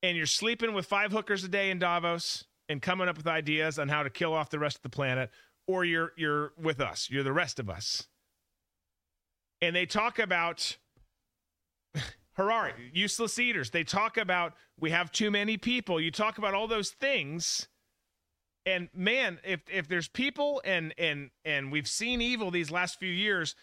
and 0.02 0.16
you're 0.16 0.26
sleeping 0.26 0.74
with 0.74 0.86
five 0.86 1.12
hookers 1.12 1.44
a 1.44 1.48
day 1.48 1.70
in 1.70 1.78
Davos 1.78 2.44
and 2.68 2.82
coming 2.82 3.08
up 3.08 3.16
with 3.16 3.26
ideas 3.26 3.78
on 3.78 3.88
how 3.88 4.02
to 4.02 4.10
kill 4.10 4.34
off 4.34 4.50
the 4.50 4.58
rest 4.58 4.76
of 4.76 4.82
the 4.82 4.88
planet, 4.88 5.30
or 5.66 5.84
you're 5.84 6.12
you're 6.16 6.52
with 6.60 6.80
us. 6.80 7.08
You're 7.10 7.22
the 7.22 7.32
rest 7.32 7.58
of 7.58 7.68
us. 7.68 8.06
And 9.60 9.74
they 9.74 9.86
talk 9.86 10.18
about 10.18 10.76
Harari, 12.34 12.90
useless 12.92 13.38
eaters. 13.38 13.70
They 13.70 13.84
talk 13.84 14.16
about 14.16 14.54
we 14.78 14.90
have 14.90 15.10
too 15.10 15.30
many 15.30 15.56
people. 15.56 16.00
You 16.00 16.10
talk 16.10 16.38
about 16.38 16.54
all 16.54 16.68
those 16.68 16.90
things. 16.90 17.68
And 18.64 18.88
man, 18.94 19.38
if 19.44 19.60
if 19.72 19.88
there's 19.88 20.08
people 20.08 20.60
and 20.64 20.94
and 20.98 21.30
and 21.44 21.72
we've 21.72 21.88
seen 21.88 22.20
evil 22.20 22.50
these 22.50 22.70
last 22.70 22.98
few 22.98 23.12
years, 23.12 23.54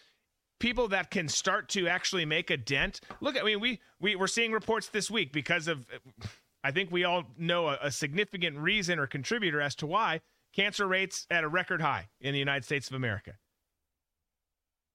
people 0.60 0.88
that 0.88 1.10
can 1.10 1.28
start 1.28 1.68
to 1.70 1.88
actually 1.88 2.24
make 2.24 2.50
a 2.50 2.56
dent. 2.56 3.00
Look, 3.20 3.38
I 3.38 3.44
mean, 3.44 3.60
we 3.60 3.80
we 4.00 4.16
we're 4.16 4.26
seeing 4.26 4.52
reports 4.52 4.88
this 4.88 5.10
week 5.10 5.32
because 5.32 5.68
of. 5.68 5.86
I 6.66 6.70
think 6.70 6.90
we 6.90 7.04
all 7.04 7.24
know 7.36 7.68
a, 7.68 7.78
a 7.82 7.90
significant 7.90 8.56
reason 8.56 8.98
or 8.98 9.06
contributor 9.06 9.60
as 9.60 9.74
to 9.76 9.86
why 9.86 10.22
cancer 10.54 10.86
rates 10.86 11.26
at 11.30 11.44
a 11.44 11.48
record 11.48 11.80
high 11.80 12.08
in 12.20 12.32
the 12.32 12.38
United 12.38 12.64
States 12.64 12.88
of 12.88 12.94
America. 12.94 13.34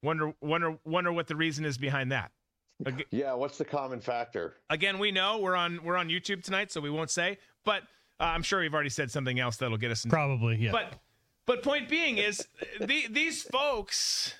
Wonder 0.01 0.33
wonder 0.41 0.77
wonder 0.85 1.11
what 1.11 1.27
the 1.27 1.35
reason 1.35 1.65
is 1.65 1.77
behind 1.77 2.11
that. 2.11 2.31
Ag- 2.85 3.05
Yeah, 3.11 3.33
what's 3.33 3.57
the 3.57 3.65
common 3.65 3.99
factor? 3.99 4.55
Again, 4.69 4.97
we 4.99 5.11
know 5.11 5.39
we're 5.39 5.55
on 5.55 5.83
we're 5.83 5.97
on 5.97 6.07
YouTube 6.07 6.43
tonight, 6.43 6.71
so 6.71 6.79
we 6.79 6.89
won't 6.89 7.11
say. 7.11 7.37
But 7.65 7.83
uh, 8.19 8.23
I'm 8.25 8.43
sure 8.43 8.61
we've 8.61 8.73
already 8.73 8.89
said 8.89 9.11
something 9.11 9.39
else 9.39 9.57
that'll 9.57 9.77
get 9.77 9.91
us. 9.91 10.05
In 10.05 10.11
Probably, 10.11 10.57
yeah. 10.57 10.71
but 10.71 10.93
but 11.45 11.63
point 11.63 11.89
being 11.89 12.17
is 12.17 12.47
the, 12.79 13.07
these 13.09 13.43
folks 13.43 14.35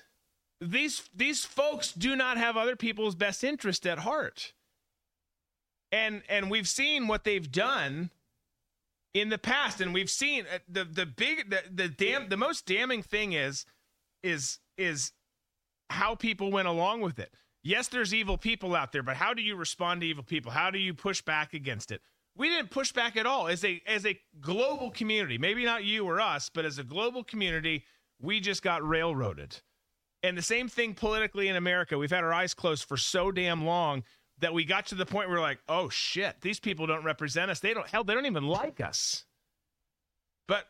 these 0.62 1.02
these 1.14 1.44
folks 1.44 1.92
do 1.92 2.16
not 2.16 2.38
have 2.38 2.56
other 2.56 2.76
people's 2.76 3.14
best 3.14 3.44
interest 3.44 3.86
at 3.86 3.98
heart. 3.98 4.54
And 5.92 6.22
and 6.28 6.50
we've 6.50 6.68
seen 6.68 7.06
what 7.08 7.24
they've 7.24 7.50
done 7.50 8.10
in 9.14 9.28
the 9.28 9.38
past 9.38 9.80
and 9.80 9.92
we've 9.92 10.10
seen 10.10 10.44
uh, 10.52 10.58
the 10.68 10.84
the 10.84 11.06
big 11.06 11.50
the, 11.50 11.62
the 11.72 11.88
damn 11.88 12.28
the 12.28 12.36
most 12.36 12.66
damning 12.66 13.02
thing 13.02 13.32
is 13.32 13.64
is 14.22 14.58
is 14.76 15.12
how 15.90 16.14
people 16.14 16.50
went 16.50 16.68
along 16.68 17.00
with 17.00 17.18
it. 17.18 17.34
Yes, 17.62 17.88
there's 17.88 18.14
evil 18.14 18.38
people 18.38 18.74
out 18.74 18.92
there, 18.92 19.02
but 19.02 19.16
how 19.16 19.34
do 19.34 19.42
you 19.42 19.56
respond 19.56 20.00
to 20.00 20.06
evil 20.06 20.24
people? 20.24 20.50
How 20.50 20.70
do 20.70 20.78
you 20.78 20.94
push 20.94 21.20
back 21.20 21.52
against 21.52 21.90
it? 21.90 22.00
We 22.36 22.48
didn't 22.48 22.70
push 22.70 22.92
back 22.92 23.16
at 23.16 23.26
all 23.26 23.48
as 23.48 23.64
a 23.64 23.82
as 23.86 24.06
a 24.06 24.18
global 24.40 24.90
community. 24.90 25.36
Maybe 25.36 25.64
not 25.64 25.84
you 25.84 26.06
or 26.06 26.20
us, 26.20 26.48
but 26.52 26.64
as 26.64 26.78
a 26.78 26.84
global 26.84 27.24
community, 27.24 27.84
we 28.20 28.40
just 28.40 28.62
got 28.62 28.86
railroaded. 28.86 29.56
And 30.22 30.36
the 30.36 30.42
same 30.42 30.68
thing 30.68 30.94
politically 30.94 31.48
in 31.48 31.56
America. 31.56 31.98
We've 31.98 32.10
had 32.10 32.24
our 32.24 32.32
eyes 32.32 32.54
closed 32.54 32.84
for 32.84 32.96
so 32.96 33.32
damn 33.32 33.64
long 33.64 34.04
that 34.40 34.54
we 34.54 34.64
got 34.64 34.86
to 34.86 34.94
the 34.94 35.06
point 35.06 35.28
where 35.28 35.38
we're 35.38 35.42
like, 35.42 35.60
oh 35.68 35.88
shit, 35.88 36.40
these 36.40 36.60
people 36.60 36.86
don't 36.86 37.04
represent 37.04 37.50
us. 37.50 37.60
They 37.60 37.74
don't 37.74 37.88
hell, 37.88 38.04
they 38.04 38.14
don't 38.14 38.26
even 38.26 38.46
like 38.46 38.80
us. 38.80 39.24
But 40.48 40.64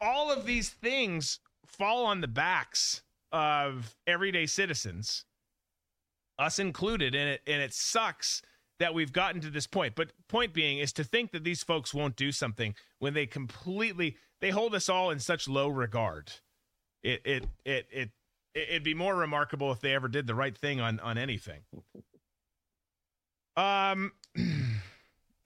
all 0.00 0.30
of 0.30 0.46
these 0.46 0.70
things 0.70 1.40
fall 1.66 2.06
on 2.06 2.20
the 2.20 2.28
backs 2.28 3.02
of 3.32 3.96
everyday 4.06 4.46
citizens, 4.46 5.24
us 6.38 6.58
included, 6.58 7.14
and 7.14 7.30
it 7.30 7.42
and 7.46 7.60
it 7.60 7.74
sucks 7.74 8.42
that 8.78 8.94
we've 8.94 9.12
gotten 9.12 9.40
to 9.40 9.50
this 9.50 9.66
point. 9.66 9.94
But 9.94 10.12
point 10.28 10.52
being 10.52 10.78
is 10.78 10.92
to 10.94 11.04
think 11.04 11.32
that 11.32 11.44
these 11.44 11.62
folks 11.62 11.94
won't 11.94 12.16
do 12.16 12.32
something 12.32 12.74
when 12.98 13.14
they 13.14 13.26
completely 13.26 14.16
they 14.40 14.50
hold 14.50 14.74
us 14.74 14.88
all 14.88 15.10
in 15.10 15.18
such 15.18 15.48
low 15.48 15.68
regard. 15.68 16.32
It 17.02 17.22
it 17.24 17.44
it 17.64 17.86
it 17.90 18.10
it'd 18.54 18.84
be 18.84 18.94
more 18.94 19.16
remarkable 19.16 19.72
if 19.72 19.80
they 19.80 19.94
ever 19.94 20.08
did 20.08 20.26
the 20.26 20.34
right 20.34 20.56
thing 20.56 20.80
on 20.80 21.00
on 21.00 21.18
anything. 21.18 21.62
Um 23.56 24.12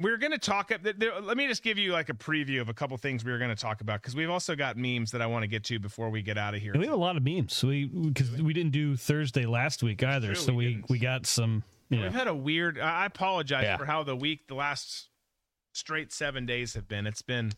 we 0.00 0.10
are 0.12 0.16
going 0.16 0.30
to 0.32 0.38
talk 0.38 0.70
let 0.70 1.36
me 1.36 1.48
just 1.48 1.62
give 1.62 1.76
you 1.76 1.92
like 1.92 2.08
a 2.08 2.14
preview 2.14 2.60
of 2.60 2.68
a 2.68 2.74
couple 2.74 2.96
things 2.98 3.24
we 3.24 3.32
were 3.32 3.38
going 3.38 3.50
to 3.50 3.60
talk 3.60 3.80
about 3.80 4.00
because 4.00 4.14
we've 4.14 4.30
also 4.30 4.54
got 4.54 4.76
memes 4.76 5.10
that 5.10 5.20
I 5.20 5.26
want 5.26 5.42
to 5.42 5.48
get 5.48 5.64
to 5.64 5.78
before 5.80 6.08
we 6.10 6.22
get 6.22 6.38
out 6.38 6.54
of 6.54 6.60
here. 6.62 6.72
And 6.72 6.80
we 6.80 6.86
have 6.86 6.94
a 6.94 6.98
lot 6.98 7.16
of 7.16 7.24
memes. 7.24 7.62
We 7.64 7.86
because 7.86 8.30
we 8.40 8.52
didn't 8.52 8.72
do 8.72 8.96
Thursday 8.96 9.44
last 9.44 9.82
week 9.82 10.02
either, 10.04 10.34
so 10.34 10.52
we 10.52 10.76
we 10.76 10.84
we 10.90 10.98
got 10.98 11.26
some. 11.26 11.64
You 11.90 11.98
know, 11.98 12.02
We've 12.04 12.12
had 12.14 12.28
a 12.28 12.34
weird. 12.34 12.78
I 12.78 13.06
apologize 13.06 13.64
Yeah. 13.64 13.76
for 13.78 13.86
how 13.86 14.02
the 14.02 14.14
week, 14.14 14.46
the 14.46 14.54
last 14.54 15.08
straight 15.72 16.12
seven 16.12 16.44
days 16.44 16.74
have 16.74 16.86
been. 16.86 17.06
It's 17.06 17.22
been 17.22 17.52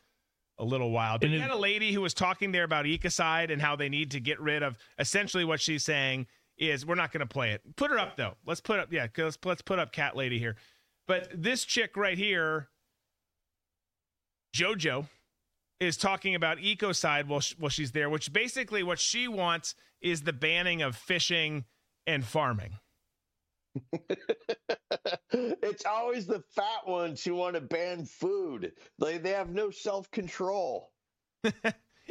a 0.56 0.64
little 0.64 0.90
wild. 0.92 1.20
But 1.20 1.26
And 1.26 1.34
you 1.34 1.40
had 1.40 1.50
a 1.50 1.56
lady 1.56 1.92
who 1.92 2.00
was 2.00 2.14
talking 2.14 2.52
there 2.52 2.64
about 2.64 2.84
ecocide 2.84 3.50
and 3.52 3.60
how 3.60 3.74
they 3.76 3.88
need 3.88 4.12
to 4.12 4.20
get 4.20 4.38
rid 4.40 4.62
of. 4.62 4.76
Essentially, 4.98 5.44
what 5.44 5.60
she's 5.60 5.84
saying 5.84 6.26
is, 6.60 6.86
we're 6.86 6.94
not 6.94 7.12
going 7.12 7.20
to 7.20 7.26
play 7.26 7.50
it. 7.52 7.62
Put 7.76 7.90
her 7.90 7.98
up 7.98 8.16
though. 8.16 8.34
Let's 8.46 8.60
put 8.60 8.78
up. 8.78 8.92
Yeah, 8.92 9.08
let's 9.16 9.38
let's 9.44 9.62
put 9.62 9.78
up 9.78 9.92
cat 9.92 10.14
lady 10.14 10.38
here. 10.38 10.56
But 11.08 11.28
this 11.34 11.64
chick 11.64 11.96
right 11.96 12.16
here, 12.16 12.68
JoJo, 14.54 15.08
is 15.80 15.96
talking 15.96 16.34
about 16.34 16.58
ecocide 16.58 17.26
while 17.26 17.40
sh- 17.40 17.54
while 17.58 17.70
she's 17.70 17.92
there, 17.92 18.10
which 18.10 18.32
basically 18.32 18.82
what 18.82 18.98
she 18.98 19.26
wants 19.26 19.74
is 20.00 20.22
the 20.22 20.32
banning 20.32 20.82
of 20.82 20.94
fishing 20.94 21.64
and 22.06 22.24
farming. 22.24 22.74
it's 25.32 25.84
always 25.86 26.26
the 26.26 26.42
fat 26.54 26.86
ones 26.86 27.24
who 27.24 27.34
want 27.34 27.54
to 27.54 27.60
ban 27.60 28.04
food. 28.04 28.72
Like 28.98 29.22
they 29.22 29.30
have 29.30 29.50
no 29.50 29.70
self 29.70 30.10
control. 30.10 30.92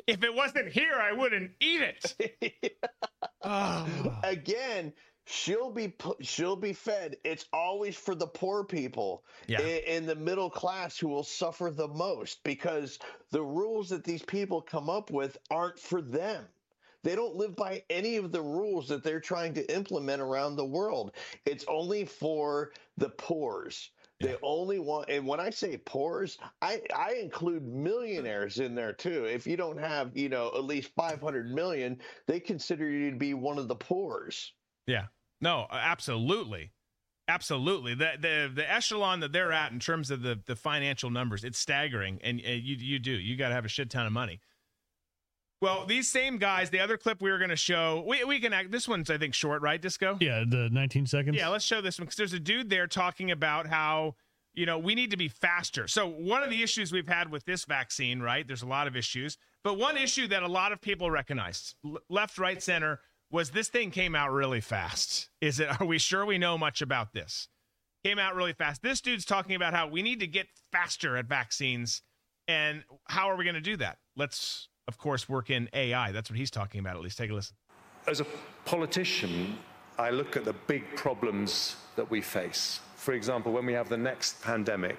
If 0.08 0.24
it 0.24 0.34
wasn't 0.34 0.72
here, 0.72 0.96
I 0.96 1.12
wouldn't 1.12 1.52
eat 1.60 1.82
it. 1.82 2.74
Oh. 3.44 4.20
Again, 4.24 4.94
she'll 5.26 5.72
be 5.72 5.94
she'll 6.22 6.56
be 6.56 6.74
fed. 6.74 7.18
It's 7.24 7.46
always 7.54 7.96
for 7.96 8.16
the 8.16 8.28
poor 8.28 8.64
people 8.64 9.26
Yeah. 9.48 9.60
i- 9.62 9.84
in 9.88 10.06
the 10.06 10.16
middle 10.16 10.50
class 10.50 10.98
who 10.98 11.08
will 11.08 11.24
suffer 11.24 11.70
the 11.72 11.88
most 11.88 12.44
because 12.44 13.00
the 13.32 13.44
rules 13.44 13.90
that 13.90 14.04
these 14.04 14.24
people 14.24 14.62
come 14.62 14.90
up 14.90 15.12
with 15.12 15.38
aren't 15.50 15.80
for 15.80 16.02
them. 16.02 16.48
They 17.04 17.16
don't 17.16 17.36
live 17.36 17.56
by 17.56 17.84
any 17.90 18.18
of 18.18 18.32
the 18.34 18.42
rules 18.42 18.90
that 18.90 19.04
they're 19.04 19.22
trying 19.22 19.54
to 19.54 19.74
implement 19.74 20.22
around 20.22 20.56
the 20.58 20.66
world. 20.66 21.16
It's 21.46 21.64
only 21.66 22.06
for 22.06 22.74
the 22.98 23.10
poors. 23.10 23.92
They 24.20 24.36
only 24.42 24.80
want, 24.80 25.10
and 25.10 25.26
when 25.26 25.40
I 25.40 25.50
say 25.50 25.78
poors, 25.78 26.38
I, 26.62 26.82
I 26.94 27.14
include 27.14 27.66
millionaires 27.66 28.60
in 28.60 28.76
there 28.76 28.92
too. 28.92 29.24
If 29.24 29.48
you 29.48 29.56
don't 29.56 29.80
have, 29.80 30.16
you 30.16 30.28
know, 30.28 30.52
at 30.56 30.66
least 30.66 30.92
500 30.96 31.50
million, 31.50 31.98
they 32.28 32.42
consider 32.42 32.90
you 32.90 33.12
to 33.12 33.18
be 33.18 33.34
one 33.34 33.58
of 33.58 33.70
the 33.70 33.76
poors. 33.76 34.54
Yeah. 34.88 35.06
No, 35.40 35.68
absolutely. 35.72 36.74
Absolutely. 37.30 37.94
The 37.94 38.14
the 38.20 38.52
the 38.54 38.70
echelon 38.70 39.20
that 39.20 39.32
they're 39.32 39.52
at 39.52 39.72
in 39.72 39.80
terms 39.80 40.10
of 40.10 40.24
the 40.24 40.40
the 40.48 40.56
financial 40.56 41.12
numbers, 41.12 41.44
it's 41.44 41.60
staggering 41.60 42.20
and 42.24 42.42
uh, 42.46 42.50
you 42.50 42.76
you 42.76 42.98
do. 42.98 43.12
You 43.12 43.38
got 43.38 43.50
to 43.50 43.56
have 43.56 43.66
a 43.66 43.70
shit 43.70 43.92
ton 43.92 44.08
of 44.08 44.12
money. 44.12 44.42
Well, 45.62 45.86
these 45.86 46.08
same 46.10 46.38
guys, 46.38 46.70
the 46.70 46.80
other 46.80 46.98
clip 46.98 47.22
we 47.22 47.32
were 47.32 47.38
going 47.38 47.50
to 47.50 47.56
show, 47.56 48.04
we 48.08 48.24
we 48.24 48.40
can 48.40 48.54
act 48.54 48.72
this 48.72 48.88
one's 48.88 49.10
I 49.10 49.18
think 49.18 49.34
short, 49.34 49.62
right, 49.62 49.82
Disco? 49.82 50.18
yeah, 50.22 50.44
the 50.48 50.70
19 50.72 51.06
seconds. 51.06 51.36
Yeah, 51.38 51.50
let's 51.50 51.66
show 51.66 51.82
this 51.82 52.00
one 52.00 52.06
because 52.06 52.16
there's 52.18 52.34
a 52.34 52.40
dude 52.40 52.70
there 52.70 52.88
talking 52.88 53.30
about 53.32 53.68
how 53.68 54.16
you 54.54 54.66
know 54.66 54.80
we 54.80 54.96
need 54.96 55.12
to 55.12 55.18
be 55.18 55.28
faster. 55.28 55.88
So 55.88 56.08
one 56.08 56.44
of 56.44 56.50
the 56.50 56.64
issues 56.64 56.92
we've 56.94 57.08
had 57.10 57.30
with 57.30 57.44
this 57.46 57.66
vaccine, 57.66 58.22
right? 58.22 58.48
There's 58.48 58.62
a 58.62 58.68
lot 58.68 58.88
of 58.88 58.96
issues, 58.96 59.38
but 59.64 59.78
one 59.78 59.98
issue 59.98 60.28
that 60.30 60.44
a 60.44 60.48
lot 60.48 60.72
of 60.72 60.80
people 60.80 61.12
recognized, 61.12 61.76
l- 61.86 61.98
left, 62.10 62.38
right, 62.38 62.64
center, 62.64 63.02
was 63.30 63.52
this 63.52 63.68
thing 63.68 63.92
came 63.92 64.16
out 64.16 64.32
really 64.32 64.62
fast. 64.62 65.30
Is 65.42 65.60
it? 65.60 65.82
Are 65.82 65.86
we 65.86 65.98
sure 66.00 66.26
we 66.26 66.38
know 66.38 66.58
much 66.58 66.82
about 66.82 67.12
this? 67.14 67.50
Came 68.06 68.18
out 68.18 68.34
really 68.34 68.54
fast. 68.54 68.82
This 68.82 69.02
dude's 69.02 69.26
talking 69.26 69.56
about 69.56 69.74
how 69.74 69.88
we 69.90 70.02
need 70.02 70.22
to 70.22 70.28
get 70.28 70.48
faster 70.72 71.18
at 71.18 71.26
vaccines, 71.26 72.02
and 72.48 72.86
how 73.10 73.30
are 73.30 73.36
we 73.36 73.44
going 73.44 73.56
to 73.56 73.62
do 73.62 73.76
that? 73.76 73.98
Let's, 74.16 74.70
of 74.90 74.98
course, 74.98 75.30
work 75.30 75.52
in 75.52 75.70
AI. 75.74 76.12
That's 76.12 76.30
what 76.30 76.38
he's 76.38 76.52
talking 76.52 76.80
about. 76.80 76.96
At 76.98 77.04
least 77.04 77.18
take 77.18 77.30
a 77.30 77.34
listen. 77.34 77.56
As 78.08 78.20
a 78.20 78.26
politician, 78.66 79.58
I 80.00 80.10
look 80.10 80.36
at 80.36 80.46
the 80.46 80.54
big 80.68 80.84
problems 80.96 81.76
that 81.96 82.10
we 82.10 82.22
face. 82.22 82.80
For 82.96 83.14
example, 83.14 83.54
when 83.54 83.66
we 83.68 83.74
have 83.74 83.88
the 83.88 83.98
next 83.98 84.42
pandemic, 84.42 84.98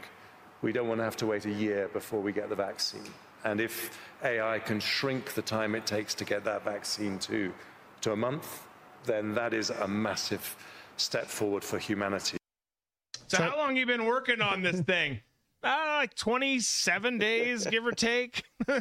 we 0.62 0.72
don't 0.72 0.88
want 0.88 1.01
to 1.01 1.05
have 1.05 1.16
to 1.18 1.26
wait 1.26 1.45
a 1.45 1.51
year 1.51 1.88
before 1.93 2.20
we 2.20 2.32
get 2.32 2.49
the 2.49 2.55
vaccine. 2.55 3.03
And 3.45 3.61
if 3.61 3.99
AI 4.22 4.61
can 4.61 4.78
shrink 4.78 5.34
the 5.34 5.43
time 5.43 5.74
it 5.74 5.86
takes 5.86 6.14
to 6.14 6.24
get 6.24 6.45
that 6.45 6.64
vaccine 6.64 7.18
to, 7.20 7.53
to 8.03 8.12
a 8.12 8.16
month, 8.16 8.62
then 9.05 9.34
that 9.34 9.53
is 9.53 9.70
a 9.70 9.88
massive 9.88 10.57
step 10.97 11.26
forward 11.26 11.64
for 11.64 11.78
humanity. 11.78 12.36
So, 13.26 13.43
how 13.43 13.57
long 13.57 13.76
you 13.76 13.86
been 13.86 14.07
working 14.07 14.41
on 14.41 14.62
this 14.62 14.80
thing? 14.82 15.20
Uh, 15.62 15.84
like 15.99 16.14
27 16.14 17.18
days, 17.18 17.66
give 17.66 17.84
or 17.84 17.93
take. 17.93 18.45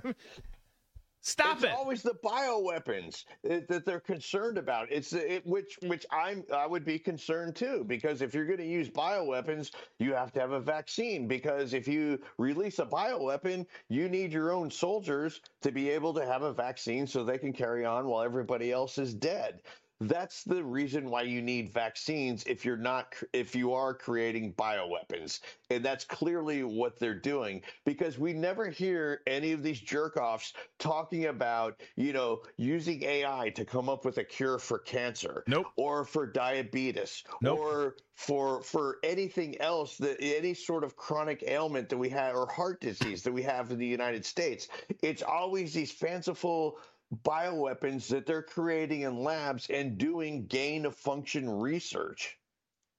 Stop 1.22 1.58
it's 1.58 1.66
it. 1.66 1.72
always 1.72 2.02
the 2.02 2.16
bioweapons 2.24 3.26
that 3.44 3.68
that 3.68 3.86
they're 3.86 4.00
concerned 4.00 4.58
about. 4.58 4.88
It's 4.90 5.12
it, 5.12 5.46
which 5.46 5.78
which 5.84 6.06
I'm 6.12 6.44
I 6.54 6.66
would 6.66 6.86
be 6.86 6.98
concerned 6.98 7.56
too 7.56 7.84
because 7.86 8.22
if 8.22 8.34
you're 8.34 8.46
going 8.46 8.60
to 8.60 8.66
use 8.66 8.90
bioweapons, 8.90 9.72
you 10.00 10.14
have 10.14 10.32
to 10.34 10.40
have 10.40 10.52
a 10.52 10.62
vaccine 10.62 11.28
because 11.28 11.74
if 11.74 11.88
you 11.88 12.20
release 12.38 12.80
a 12.80 12.86
bioweapon, 12.86 13.66
you 13.90 14.08
need 14.08 14.32
your 14.32 14.52
own 14.52 14.72
soldiers 14.72 15.42
to 15.62 15.72
be 15.72 15.90
able 15.90 16.14
to 16.14 16.26
have 16.26 16.44
a 16.44 16.54
vaccine 16.54 17.06
so 17.06 17.24
they 17.24 17.38
can 17.38 17.52
carry 17.52 17.84
on 17.86 18.08
while 18.08 18.24
everybody 18.24 18.72
else 18.72 18.98
is 18.98 19.14
dead. 19.14 19.62
That's 20.02 20.46
the 20.46 20.64
reason 20.64 21.10
why 21.10 21.24
you 21.24 21.42
need 21.42 21.74
vaccines 21.74 22.46
if 22.46 22.64
you're 22.64 22.78
not 22.78 23.16
if 23.34 23.54
you 23.54 23.74
are 23.74 23.94
creating 23.94 24.54
bioweapons. 24.54 25.42
And 25.70 25.84
that's 25.84 26.06
clearly 26.06 26.64
what 26.64 26.98
they're 27.00 27.20
doing 27.20 27.64
because 27.86 28.18
we 28.18 28.32
never 28.32 28.70
hear 28.70 29.22
any 29.28 29.52
of 29.52 29.62
these 29.62 29.82
jerk 29.82 30.16
offs 30.16 30.54
talking 30.78 31.26
about, 31.26 31.82
you 31.98 32.14
know, 32.14 32.44
using 32.58 33.04
AI 33.04 33.50
to 33.56 33.66
come 33.66 33.90
up 33.90 34.06
with 34.06 34.18
a 34.20 34.24
cure 34.24 34.58
for 34.58 34.80
cancer 34.80 35.44
Nope. 35.48 35.68
or 35.76 36.06
for 36.06 36.26
diabetes 36.26 37.24
Nope. 37.42 37.60
or 37.60 37.96
for 38.16 38.62
for 38.64 39.00
anything 39.04 39.60
else 39.60 39.98
that 39.98 40.18
any 40.22 40.54
sort 40.54 40.86
of 40.86 40.96
chronic 40.96 41.44
ailment 41.46 41.90
that 41.90 41.98
we 41.98 42.10
have 42.10 42.36
or 42.36 42.48
heart 42.50 42.80
disease 42.80 43.24
that 43.24 43.34
we 43.34 43.44
have 43.44 43.70
in 43.72 43.78
the 43.78 43.86
United 43.88 44.26
States. 44.26 44.70
It's 45.02 45.24
always 45.24 45.74
these 45.74 45.92
fanciful 45.92 46.80
bioweapons 47.24 48.08
that 48.10 48.26
they're 48.26 48.42
creating 48.42 49.02
in 49.02 49.24
labs 49.24 49.70
and 49.70 49.98
doing 49.98 50.46
gain 50.48 50.86
of 50.86 50.96
function 50.96 51.50
research. 51.50 52.38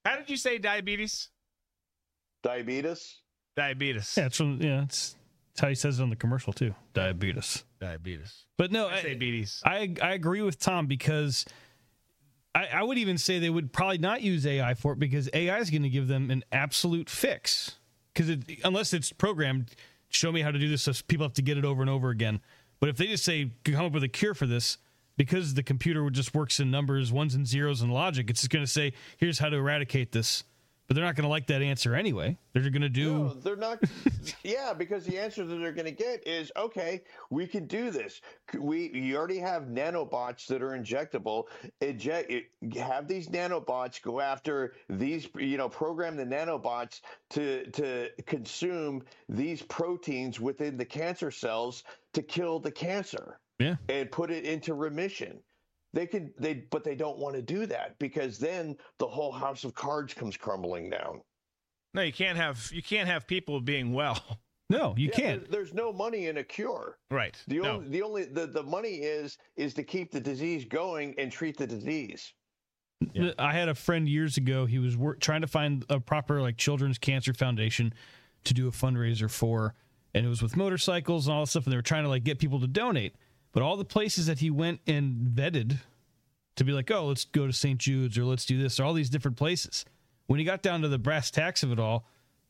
How 0.05 0.17
did 0.17 0.29
you 0.29 0.37
say 0.37 0.57
diabetes? 0.57 1.29
Diabetes? 2.43 3.21
Diabetes. 3.55 4.13
Yeah, 4.17 4.25
it's 4.25 4.37
from 4.37 4.59
yeah, 4.61 4.83
it's, 4.83 5.15
it's 5.51 5.61
how 5.61 5.67
he 5.67 5.75
says 5.75 5.99
it 5.99 6.03
on 6.03 6.09
the 6.09 6.15
commercial 6.15 6.53
too. 6.53 6.73
Diabetes. 6.93 7.63
Diabetes. 7.79 8.45
But 8.57 8.71
no, 8.71 8.87
I, 8.87 9.01
Diabetes. 9.01 9.61
I 9.65 9.93
I 10.01 10.13
agree 10.13 10.41
with 10.41 10.59
Tom 10.59 10.87
because 10.87 11.45
I, 12.53 12.67
I 12.67 12.83
would 12.83 12.97
even 12.97 13.17
say 13.17 13.39
they 13.39 13.49
would 13.49 13.71
probably 13.71 13.97
not 13.97 14.21
use 14.21 14.45
AI 14.45 14.73
for 14.73 14.93
it 14.93 14.99
because 14.99 15.29
AI 15.33 15.59
is 15.59 15.69
going 15.69 15.83
to 15.83 15.89
give 15.89 16.07
them 16.07 16.31
an 16.31 16.43
absolute 16.51 17.09
fix. 17.09 17.77
Because 18.13 18.29
it, 18.29 18.43
unless 18.63 18.93
it's 18.93 19.11
programmed, 19.11 19.73
show 20.09 20.31
me 20.31 20.41
how 20.41 20.51
to 20.51 20.59
do 20.59 20.67
this, 20.67 20.81
so 20.83 20.91
people 21.07 21.25
have 21.25 21.33
to 21.33 21.41
get 21.41 21.57
it 21.57 21.63
over 21.63 21.81
and 21.81 21.89
over 21.89 22.09
again. 22.09 22.41
But 22.81 22.89
if 22.89 22.97
they 22.97 23.07
just 23.07 23.23
say 23.23 23.51
come 23.63 23.85
up 23.85 23.93
with 23.93 24.03
a 24.03 24.09
cure 24.09 24.33
for 24.33 24.45
this, 24.47 24.77
because 25.15 25.53
the 25.53 25.63
computer 25.63 26.09
just 26.09 26.33
works 26.33 26.59
in 26.59 26.69
numbers, 26.69 27.13
ones 27.13 27.35
and 27.35 27.47
zeros, 27.47 27.81
and 27.81 27.93
logic, 27.93 28.29
it's 28.29 28.41
just 28.41 28.51
going 28.51 28.65
to 28.65 28.71
say 28.71 28.91
here's 29.17 29.39
how 29.39 29.49
to 29.49 29.55
eradicate 29.55 30.11
this. 30.11 30.43
But 30.91 30.95
they're 30.95 31.05
not 31.05 31.15
going 31.15 31.23
to 31.23 31.29
like 31.29 31.47
that 31.47 31.61
answer 31.61 31.95
anyway. 31.95 32.37
They're 32.51 32.69
going 32.69 32.81
to 32.81 32.89
do. 32.89 33.13
No, 33.13 33.29
they're 33.29 33.55
not. 33.55 33.79
yeah, 34.43 34.73
because 34.73 35.05
the 35.05 35.17
answer 35.17 35.45
that 35.45 35.55
they're 35.55 35.71
going 35.71 35.85
to 35.85 35.91
get 35.93 36.27
is 36.27 36.51
okay. 36.57 37.03
We 37.29 37.47
can 37.47 37.65
do 37.65 37.91
this. 37.91 38.19
We 38.59 38.91
you 38.93 39.15
already 39.15 39.37
have 39.37 39.67
nanobots 39.67 40.47
that 40.47 40.61
are 40.61 40.71
injectable. 40.77 41.45
Inject 41.79 42.33
have 42.75 43.07
these 43.07 43.29
nanobots 43.29 44.01
go 44.01 44.19
after 44.19 44.73
these. 44.89 45.29
You 45.39 45.55
know, 45.55 45.69
program 45.69 46.17
the 46.17 46.25
nanobots 46.25 46.99
to 47.29 47.71
to 47.71 48.09
consume 48.27 49.01
these 49.29 49.61
proteins 49.61 50.41
within 50.41 50.75
the 50.75 50.83
cancer 50.83 51.31
cells 51.31 51.85
to 52.11 52.21
kill 52.21 52.59
the 52.59 52.69
cancer 52.69 53.39
Yeah. 53.59 53.77
and 53.87 54.11
put 54.11 54.29
it 54.29 54.43
into 54.43 54.73
remission. 54.73 55.39
They 55.93 56.07
could 56.07 56.31
they 56.39 56.53
but 56.71 56.83
they 56.83 56.95
don't 56.95 57.17
want 57.17 57.35
to 57.35 57.41
do 57.41 57.65
that 57.65 57.99
because 57.99 58.37
then 58.37 58.77
the 58.97 59.07
whole 59.07 59.31
house 59.31 59.63
of 59.63 59.73
cards 59.73 60.13
comes 60.13 60.37
crumbling 60.37 60.89
down. 60.89 61.21
No, 61.93 62.01
you 62.01 62.13
can't 62.13 62.37
have 62.37 62.69
you 62.73 62.81
can't 62.81 63.09
have 63.09 63.27
people 63.27 63.59
being 63.61 63.93
well. 63.93 64.17
No, 64.69 64.93
you 64.97 65.07
Yeah, 65.11 65.19
can't. 65.19 65.41
there- 65.41 65.51
there's 65.59 65.73
no 65.73 65.91
money 65.91 66.27
in 66.27 66.37
a 66.37 66.43
cure. 66.45 66.97
Right. 67.09 67.35
The 67.49 67.57
no. 67.59 67.71
only 67.75 67.89
the 67.89 68.01
only 68.03 68.23
the, 68.23 68.47
the 68.47 68.63
money 68.63 68.99
is 68.99 69.37
is 69.57 69.73
to 69.73 69.83
keep 69.83 70.13
the 70.13 70.21
disease 70.21 70.63
going 70.63 71.13
and 71.17 71.29
treat 71.29 71.57
the 71.57 71.67
disease. 71.67 72.31
Yeah. 73.11 73.31
I 73.37 73.51
had 73.51 73.67
a 73.67 73.75
friend 73.75 74.07
years 74.07 74.37
ago. 74.37 74.65
He 74.65 74.79
was 74.79 74.95
work, 74.95 75.19
trying 75.19 75.41
to 75.41 75.47
find 75.47 75.83
a 75.89 75.99
proper 75.99 76.39
like 76.41 76.55
children's 76.55 76.97
cancer 76.97 77.33
foundation 77.33 77.93
to 78.45 78.53
do 78.53 78.69
a 78.69 78.71
fundraiser 78.71 79.29
for, 79.29 79.75
and 80.13 80.25
it 80.25 80.29
was 80.29 80.41
with 80.41 80.55
motorcycles 80.55 81.27
and 81.27 81.35
all 81.35 81.41
this 81.41 81.49
stuff. 81.49 81.65
And 81.65 81.73
they 81.73 81.77
were 81.77 81.81
trying 81.81 82.03
to 82.03 82.09
like 82.09 82.23
get 82.23 82.39
people 82.39 82.61
to 82.61 82.67
donate. 82.67 83.15
But 83.51 83.63
all 83.63 83.75
the 83.77 83.85
places 83.85 84.27
that 84.27 84.39
he 84.39 84.49
went 84.49 84.79
and 84.87 85.27
vetted 85.33 85.77
to 86.55 86.63
be 86.63 86.71
like, 86.71 86.89
oh, 86.91 87.07
let's 87.07 87.25
go 87.25 87.47
to 87.47 87.53
St. 87.53 87.79
Jude's 87.79 88.17
or 88.17 88.25
let's 88.25 88.45
do 88.45 88.61
this 88.61 88.79
or 88.79 88.83
all 88.85 88.93
these 88.93 89.09
different 89.09 89.37
places. 89.37 89.85
When 90.27 90.39
he 90.39 90.45
got 90.45 90.61
down 90.61 90.81
to 90.81 90.87
the 90.87 90.97
brass 90.99 91.31
tacks 91.31 91.63
of 91.63 91.71
it 91.71 91.79
all, 91.79 92.05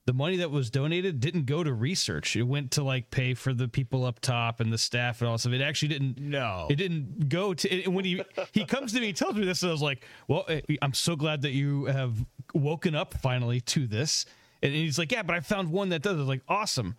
the 0.05 0.13
money 0.13 0.37
that 0.37 0.49
was 0.51 0.69
donated 0.71 1.19
didn't 1.19 1.45
go 1.45 1.63
to 1.63 1.71
research. 1.73 2.35
It 2.35 2.43
went 2.43 2.71
to 2.71 2.83
like 2.83 3.11
pay 3.11 3.33
for 3.35 3.53
the 3.53 3.67
people 3.67 4.03
up 4.05 4.19
top 4.19 4.59
and 4.59 4.73
the 4.73 4.77
staff 4.77 5.21
and 5.21 5.29
all 5.29 5.37
stuff. 5.37 5.53
It 5.53 5.61
actually 5.61 5.89
didn't 5.89 6.17
No. 6.19 6.67
it 6.69 6.75
didn't 6.75 7.29
go 7.29 7.53
to 7.53 7.83
and 7.83 7.93
when 7.95 8.05
he 8.05 8.21
he 8.51 8.65
comes 8.65 8.93
to 8.93 8.99
me 8.99 9.07
he 9.07 9.13
tells 9.13 9.35
me 9.35 9.45
this 9.45 9.61
and 9.61 9.69
i 9.69 9.71
was 9.71 9.81
like 9.81 10.03
well 10.27 10.43
eh, 10.49 10.61
i'm 10.81 10.95
so 10.95 11.15
glad 11.15 11.43
that 11.43 11.51
you 11.51 11.85
have 11.85 12.15
woken 12.55 12.95
up 12.95 13.13
finally 13.21 13.61
to 13.61 13.85
this 13.85 14.25
and 14.63 14.73
he's 14.73 14.97
like 14.97 15.11
yeah 15.11 15.21
but 15.21 15.35
i 15.35 15.39
found 15.39 15.71
one 15.71 15.89
that 15.89 16.01
does 16.01 16.17
I 16.17 16.21
like 16.23 16.41
awesome 16.47 16.95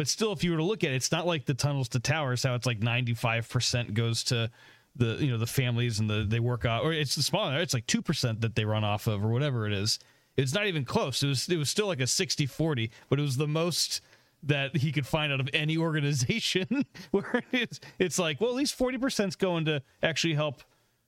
but 0.00 0.08
still 0.08 0.32
if 0.32 0.42
you 0.42 0.50
were 0.50 0.56
to 0.56 0.64
look 0.64 0.82
at 0.82 0.92
it 0.92 0.94
it's 0.94 1.12
not 1.12 1.26
like 1.26 1.44
the 1.44 1.52
tunnels 1.52 1.86
to 1.86 2.00
towers 2.00 2.42
how 2.42 2.54
it's 2.54 2.64
like 2.64 2.80
95% 2.80 3.92
goes 3.92 4.24
to 4.24 4.50
the 4.96 5.18
you 5.20 5.30
know 5.30 5.36
the 5.36 5.46
families 5.46 6.00
and 6.00 6.08
the 6.08 6.24
they 6.26 6.40
work 6.40 6.64
out 6.64 6.84
or 6.84 6.94
it's 6.94 7.16
the 7.16 7.22
smaller 7.22 7.60
it's 7.60 7.74
like 7.74 7.86
2% 7.86 8.40
that 8.40 8.54
they 8.54 8.64
run 8.64 8.82
off 8.82 9.06
of 9.06 9.22
or 9.22 9.28
whatever 9.28 9.66
it 9.66 9.74
is 9.74 9.98
it's 10.38 10.54
not 10.54 10.66
even 10.66 10.86
close 10.86 11.22
it 11.22 11.26
was 11.26 11.46
it 11.50 11.58
was 11.58 11.68
still 11.68 11.86
like 11.86 12.00
a 12.00 12.06
60 12.06 12.46
40 12.46 12.90
but 13.10 13.18
it 13.18 13.22
was 13.22 13.36
the 13.36 13.46
most 13.46 14.00
that 14.42 14.76
he 14.76 14.90
could 14.90 15.06
find 15.06 15.32
out 15.32 15.40
of 15.40 15.50
any 15.52 15.76
organization 15.76 16.84
where 17.10 17.42
it's 17.52 17.78
it's 17.98 18.18
like, 18.18 18.40
well, 18.40 18.50
at 18.50 18.56
least 18.56 18.78
40% 18.78 19.28
is 19.28 19.36
going 19.36 19.66
to 19.66 19.82
actually 20.02 20.34
help. 20.34 20.62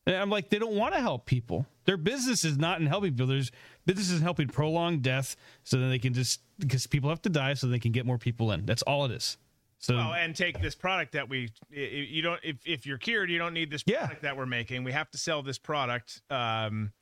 And 0.06 0.16
I'm 0.16 0.30
like, 0.30 0.50
they 0.50 0.58
don't 0.58 0.74
want 0.74 0.94
to 0.94 1.00
help 1.00 1.26
people. 1.26 1.66
Their 1.84 1.96
business 1.96 2.44
is 2.44 2.58
not 2.58 2.80
in 2.80 2.86
helping 2.86 3.12
people. 3.12 3.28
There's 3.28 3.52
business 3.86 4.10
is 4.10 4.20
helping 4.20 4.48
prolong 4.48 4.98
death 5.00 5.36
so 5.64 5.78
then 5.78 5.90
they 5.90 5.98
can 5.98 6.12
just 6.12 6.40
because 6.58 6.86
people 6.86 7.08
have 7.10 7.22
to 7.22 7.28
die 7.28 7.54
so 7.54 7.66
they 7.68 7.78
can 7.78 7.92
get 7.92 8.04
more 8.06 8.18
people 8.18 8.50
in. 8.52 8.66
That's 8.66 8.82
all 8.82 9.04
it 9.04 9.12
is. 9.12 9.36
So 9.78 9.96
Well, 9.96 10.14
and 10.14 10.34
take 10.34 10.60
this 10.60 10.74
product 10.76 11.12
that 11.12 11.28
we 11.28 11.50
you 11.70 12.22
don't 12.22 12.40
if 12.44 12.56
if 12.64 12.86
you're 12.86 12.98
cured, 12.98 13.30
you 13.30 13.38
don't 13.38 13.54
need 13.54 13.70
this 13.70 13.82
Yeah. 13.86 14.00
product 14.06 14.22
that 14.22 14.36
we're 14.36 14.46
making. 14.46 14.84
We 14.84 14.92
have 14.92 15.10
to 15.10 15.18
sell 15.18 15.42
this 15.42 15.58
product. 15.58 16.20
Um 16.30 16.92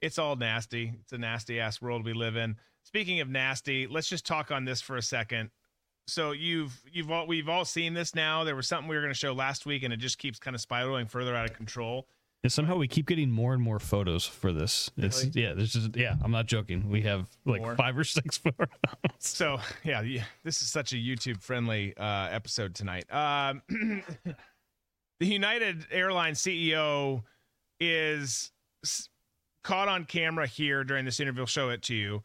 it's 0.00 0.18
all 0.18 0.36
nasty. 0.36 0.92
It's 1.02 1.12
a 1.12 1.18
nasty 1.18 1.58
ass 1.60 1.80
world 1.82 2.04
we 2.04 2.12
live 2.12 2.36
in. 2.36 2.56
Speaking 2.84 3.20
of 3.20 3.28
nasty, 3.28 3.86
let's 3.86 4.08
just 4.08 4.24
talk 4.24 4.50
on 4.50 4.64
this 4.64 4.80
for 4.80 4.96
a 4.96 5.02
second. 5.02 5.50
So 6.06 6.32
you've 6.32 6.80
you've 6.90 7.10
all 7.10 7.26
we've 7.26 7.48
all 7.48 7.64
seen 7.66 7.94
this 7.94 8.14
now. 8.14 8.44
There 8.44 8.56
was 8.56 8.68
something 8.68 8.88
we 8.88 8.96
were 8.96 9.02
going 9.02 9.12
to 9.12 9.18
show 9.18 9.32
last 9.32 9.66
week 9.66 9.82
and 9.82 9.92
it 9.92 9.98
just 9.98 10.18
keeps 10.18 10.38
kind 10.38 10.54
of 10.54 10.60
spiraling 10.60 11.06
further 11.06 11.34
out 11.34 11.48
of 11.50 11.56
control. 11.56 12.06
And 12.44 12.52
somehow 12.52 12.76
we 12.76 12.86
keep 12.86 13.06
getting 13.06 13.30
more 13.30 13.52
and 13.52 13.62
more 13.62 13.78
photos 13.80 14.24
for 14.24 14.52
this. 14.52 14.90
It's 14.96 15.24
yeah, 15.34 15.54
there's 15.54 15.72
just 15.72 15.96
yeah, 15.96 16.14
I'm 16.22 16.30
not 16.30 16.46
joking. 16.46 16.88
We 16.88 17.02
have 17.02 17.26
like 17.44 17.62
More? 17.62 17.74
five 17.74 17.98
or 17.98 18.04
six 18.04 18.36
photos. 18.38 18.68
So 19.18 19.58
yeah, 19.82 20.02
yeah, 20.02 20.24
this 20.44 20.62
is 20.62 20.68
such 20.68 20.92
a 20.92 20.96
YouTube 20.96 21.42
friendly 21.42 21.96
uh, 21.96 22.28
episode 22.30 22.74
tonight. 22.74 23.12
Um, 23.12 23.62
the 25.20 25.26
United 25.26 25.86
Airlines 25.90 26.40
CEO 26.40 27.24
is 27.80 28.52
caught 29.64 29.88
on 29.88 30.04
camera 30.04 30.46
here 30.46 30.84
during 30.84 31.04
this 31.04 31.18
interview. 31.18 31.42
I'll 31.42 31.46
show 31.46 31.70
it 31.70 31.82
to 31.82 31.94
you, 31.94 32.22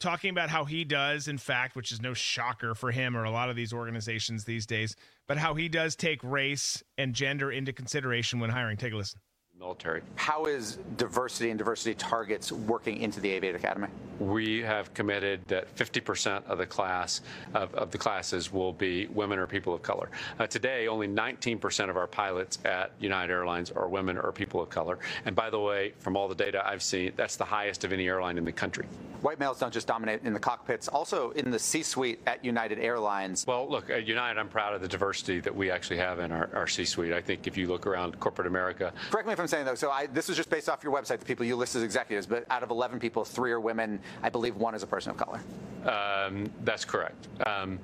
talking 0.00 0.30
about 0.30 0.50
how 0.50 0.64
he 0.64 0.84
does, 0.84 1.28
in 1.28 1.38
fact, 1.38 1.76
which 1.76 1.92
is 1.92 2.02
no 2.02 2.12
shocker 2.12 2.74
for 2.74 2.90
him 2.90 3.16
or 3.16 3.22
a 3.22 3.30
lot 3.30 3.50
of 3.50 3.56
these 3.56 3.72
organizations 3.72 4.44
these 4.44 4.66
days, 4.66 4.96
but 5.28 5.38
how 5.38 5.54
he 5.54 5.68
does 5.68 5.94
take 5.94 6.22
race 6.24 6.82
and 6.98 7.14
gender 7.14 7.52
into 7.52 7.72
consideration 7.72 8.40
when 8.40 8.50
hiring. 8.50 8.76
Take 8.76 8.92
a 8.92 8.96
listen. 8.96 9.20
Military. 9.58 10.02
How 10.16 10.44
is 10.44 10.78
diversity 10.96 11.50
and 11.50 11.58
diversity 11.58 11.94
targets 11.94 12.52
working 12.52 12.98
into 13.00 13.20
the 13.20 13.28
Aviate 13.28 13.54
Academy? 13.54 13.88
We 14.18 14.60
have 14.62 14.94
committed 14.94 15.46
that 15.48 15.74
50% 15.74 16.44
of 16.46 16.58
the 16.58 16.66
class 16.66 17.20
of, 17.54 17.74
of 17.74 17.90
the 17.90 17.98
classes 17.98 18.52
will 18.52 18.72
be 18.72 19.06
women 19.06 19.38
or 19.38 19.46
people 19.46 19.74
of 19.74 19.82
color. 19.82 20.10
Uh, 20.38 20.46
today, 20.46 20.86
only 20.86 21.08
19% 21.08 21.90
of 21.90 21.96
our 21.96 22.06
pilots 22.06 22.58
at 22.64 22.92
United 23.00 23.32
Airlines 23.32 23.70
are 23.72 23.88
women 23.88 24.16
or 24.16 24.30
people 24.30 24.62
of 24.62 24.70
color. 24.70 24.98
And 25.24 25.34
by 25.34 25.50
the 25.50 25.58
way, 25.58 25.94
from 25.98 26.16
all 26.16 26.28
the 26.28 26.34
data 26.34 26.64
I've 26.64 26.82
seen, 26.82 27.12
that's 27.16 27.36
the 27.36 27.44
highest 27.44 27.84
of 27.84 27.92
any 27.92 28.06
airline 28.06 28.38
in 28.38 28.44
the 28.44 28.52
country. 28.52 28.86
White 29.22 29.40
males 29.40 29.58
don't 29.58 29.72
just 29.72 29.86
dominate 29.86 30.22
in 30.22 30.32
the 30.32 30.38
cockpits, 30.38 30.86
also 30.86 31.30
in 31.30 31.50
the 31.50 31.58
C-suite 31.58 32.20
at 32.26 32.44
United 32.44 32.78
Airlines. 32.78 33.44
Well, 33.46 33.68
look, 33.68 33.90
at 33.90 34.06
United, 34.06 34.38
I'm 34.38 34.48
proud 34.48 34.74
of 34.74 34.82
the 34.82 34.88
diversity 34.88 35.40
that 35.40 35.54
we 35.54 35.70
actually 35.70 35.96
have 35.96 36.18
in 36.18 36.30
our, 36.30 36.50
our 36.54 36.66
C-suite. 36.66 37.12
I 37.12 37.22
think 37.22 37.46
if 37.46 37.56
you 37.56 37.66
look 37.66 37.86
around 37.86 38.20
corporate 38.20 38.46
America, 38.46 38.92
Correct 39.10 39.26
me 39.26 39.32
if 39.32 39.40
I'm 39.40 39.43
saying 39.48 39.64
though. 39.64 39.74
So 39.74 39.90
I, 39.90 40.06
this 40.06 40.28
was 40.28 40.36
just 40.36 40.50
based 40.50 40.68
off 40.68 40.82
your 40.84 40.92
website, 40.92 41.18
the 41.18 41.24
people 41.24 41.44
you 41.44 41.56
list 41.56 41.74
as 41.76 41.82
executives. 41.82 42.26
But 42.26 42.44
out 42.50 42.62
of 42.62 42.70
11 42.70 42.98
people, 43.00 43.24
three 43.24 43.52
are 43.52 43.60
women. 43.60 44.00
I 44.22 44.28
believe 44.28 44.56
one 44.56 44.74
is 44.74 44.82
a 44.82 44.86
person 44.86 45.10
of 45.10 45.16
color. 45.16 45.40
um, 45.86 46.50
that's 46.62 46.84
correct. 46.84 47.28
Um, 47.46 47.78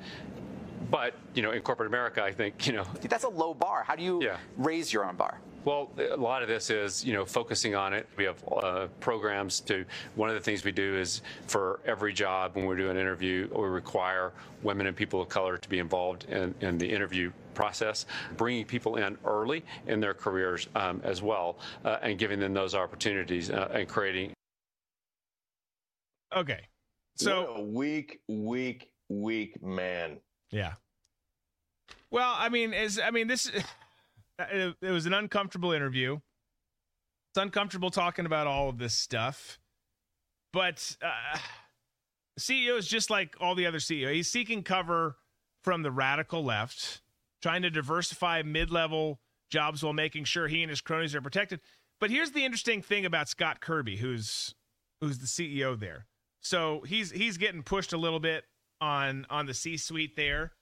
but 0.90 1.14
you 1.34 1.42
know, 1.42 1.50
in 1.52 1.62
corporate 1.62 1.88
America, 1.88 2.22
I 2.22 2.32
think 2.32 2.66
you 2.66 2.72
know 2.72 2.84
That's 3.02 3.24
a 3.24 3.28
low 3.28 3.54
bar. 3.54 3.84
How 3.84 3.96
do 3.96 4.02
you 4.02 4.22
Yeah. 4.22 4.38
raise 4.56 4.92
your 4.92 5.04
own 5.04 5.16
bar? 5.16 5.40
Well, 5.62 5.90
a 5.98 6.16
lot 6.16 6.40
of 6.40 6.48
this 6.48 6.70
is, 6.70 7.04
you 7.04 7.12
know, 7.12 7.26
focusing 7.26 7.74
on 7.74 7.92
it. 7.92 8.08
We 8.16 8.24
have 8.24 8.42
uh, 8.50 8.86
programs 8.98 9.60
to. 9.60 9.84
One 10.14 10.30
of 10.30 10.34
the 10.34 10.40
things 10.40 10.64
we 10.64 10.72
do 10.72 10.96
is 10.96 11.20
for 11.48 11.80
every 11.84 12.14
job 12.14 12.56
when 12.56 12.64
we 12.64 12.76
do 12.76 12.88
an 12.88 12.96
interview, 12.96 13.46
we 13.54 13.64
require 13.68 14.32
women 14.62 14.86
and 14.86 14.96
people 14.96 15.20
of 15.20 15.28
color 15.28 15.58
to 15.58 15.68
be 15.68 15.78
involved 15.78 16.24
in, 16.30 16.54
in 16.62 16.78
the 16.78 16.90
interview 16.90 17.30
process, 17.52 18.06
bringing 18.38 18.64
people 18.64 18.96
in 18.96 19.18
early 19.26 19.62
in 19.86 20.00
their 20.00 20.14
careers 20.14 20.66
um, 20.76 20.98
as 21.04 21.20
well, 21.20 21.58
uh, 21.84 21.98
and 22.00 22.18
giving 22.18 22.40
them 22.40 22.54
those 22.54 22.74
opportunities 22.74 23.50
uh, 23.50 23.68
and 23.74 23.86
creating 23.86 24.32
Okay, 26.34 26.60
so 27.16 27.40
What 27.52 27.60
a 27.60 27.62
weak, 27.64 28.20
weak, 28.28 28.92
weak 29.08 29.60
man. 29.62 30.18
Yeah. 30.50 30.74
Well, 32.10 32.34
I 32.36 32.48
mean, 32.48 32.72
is 32.72 33.00
I 33.02 33.10
mean 33.10 33.26
this 33.26 33.50
it, 34.38 34.74
it 34.80 34.90
was 34.90 35.06
an 35.06 35.14
uncomfortable 35.14 35.72
interview. 35.72 36.18
It's 37.30 37.42
uncomfortable 37.42 37.90
talking 37.90 38.26
about 38.26 38.46
all 38.46 38.68
of 38.68 38.78
this 38.78 38.94
stuff. 38.94 39.58
But 40.52 40.96
uh 41.02 41.38
CEO 42.38 42.78
is 42.78 42.88
just 42.88 43.10
like 43.10 43.36
all 43.40 43.54
the 43.54 43.66
other 43.66 43.78
CEO. 43.78 44.12
He's 44.12 44.30
seeking 44.30 44.62
cover 44.62 45.16
from 45.62 45.82
the 45.82 45.90
radical 45.90 46.42
left, 46.42 47.02
trying 47.42 47.62
to 47.62 47.70
diversify 47.70 48.42
mid-level 48.42 49.20
jobs 49.50 49.82
while 49.82 49.92
making 49.92 50.24
sure 50.24 50.48
he 50.48 50.62
and 50.62 50.70
his 50.70 50.80
cronies 50.80 51.14
are 51.14 51.20
protected. 51.20 51.60
But 52.00 52.10
here's 52.10 52.30
the 52.30 52.44
interesting 52.44 52.80
thing 52.80 53.04
about 53.04 53.28
Scott 53.28 53.60
Kirby, 53.60 53.96
who's 53.96 54.54
who's 55.00 55.18
the 55.18 55.26
CEO 55.26 55.78
there. 55.78 56.06
So 56.40 56.80
he's 56.86 57.10
he's 57.10 57.36
getting 57.36 57.62
pushed 57.62 57.92
a 57.92 57.98
little 57.98 58.20
bit 58.20 58.44
on 58.80 59.26
on 59.30 59.46
the 59.46 59.54
C-suite 59.54 60.16
there. 60.16 60.52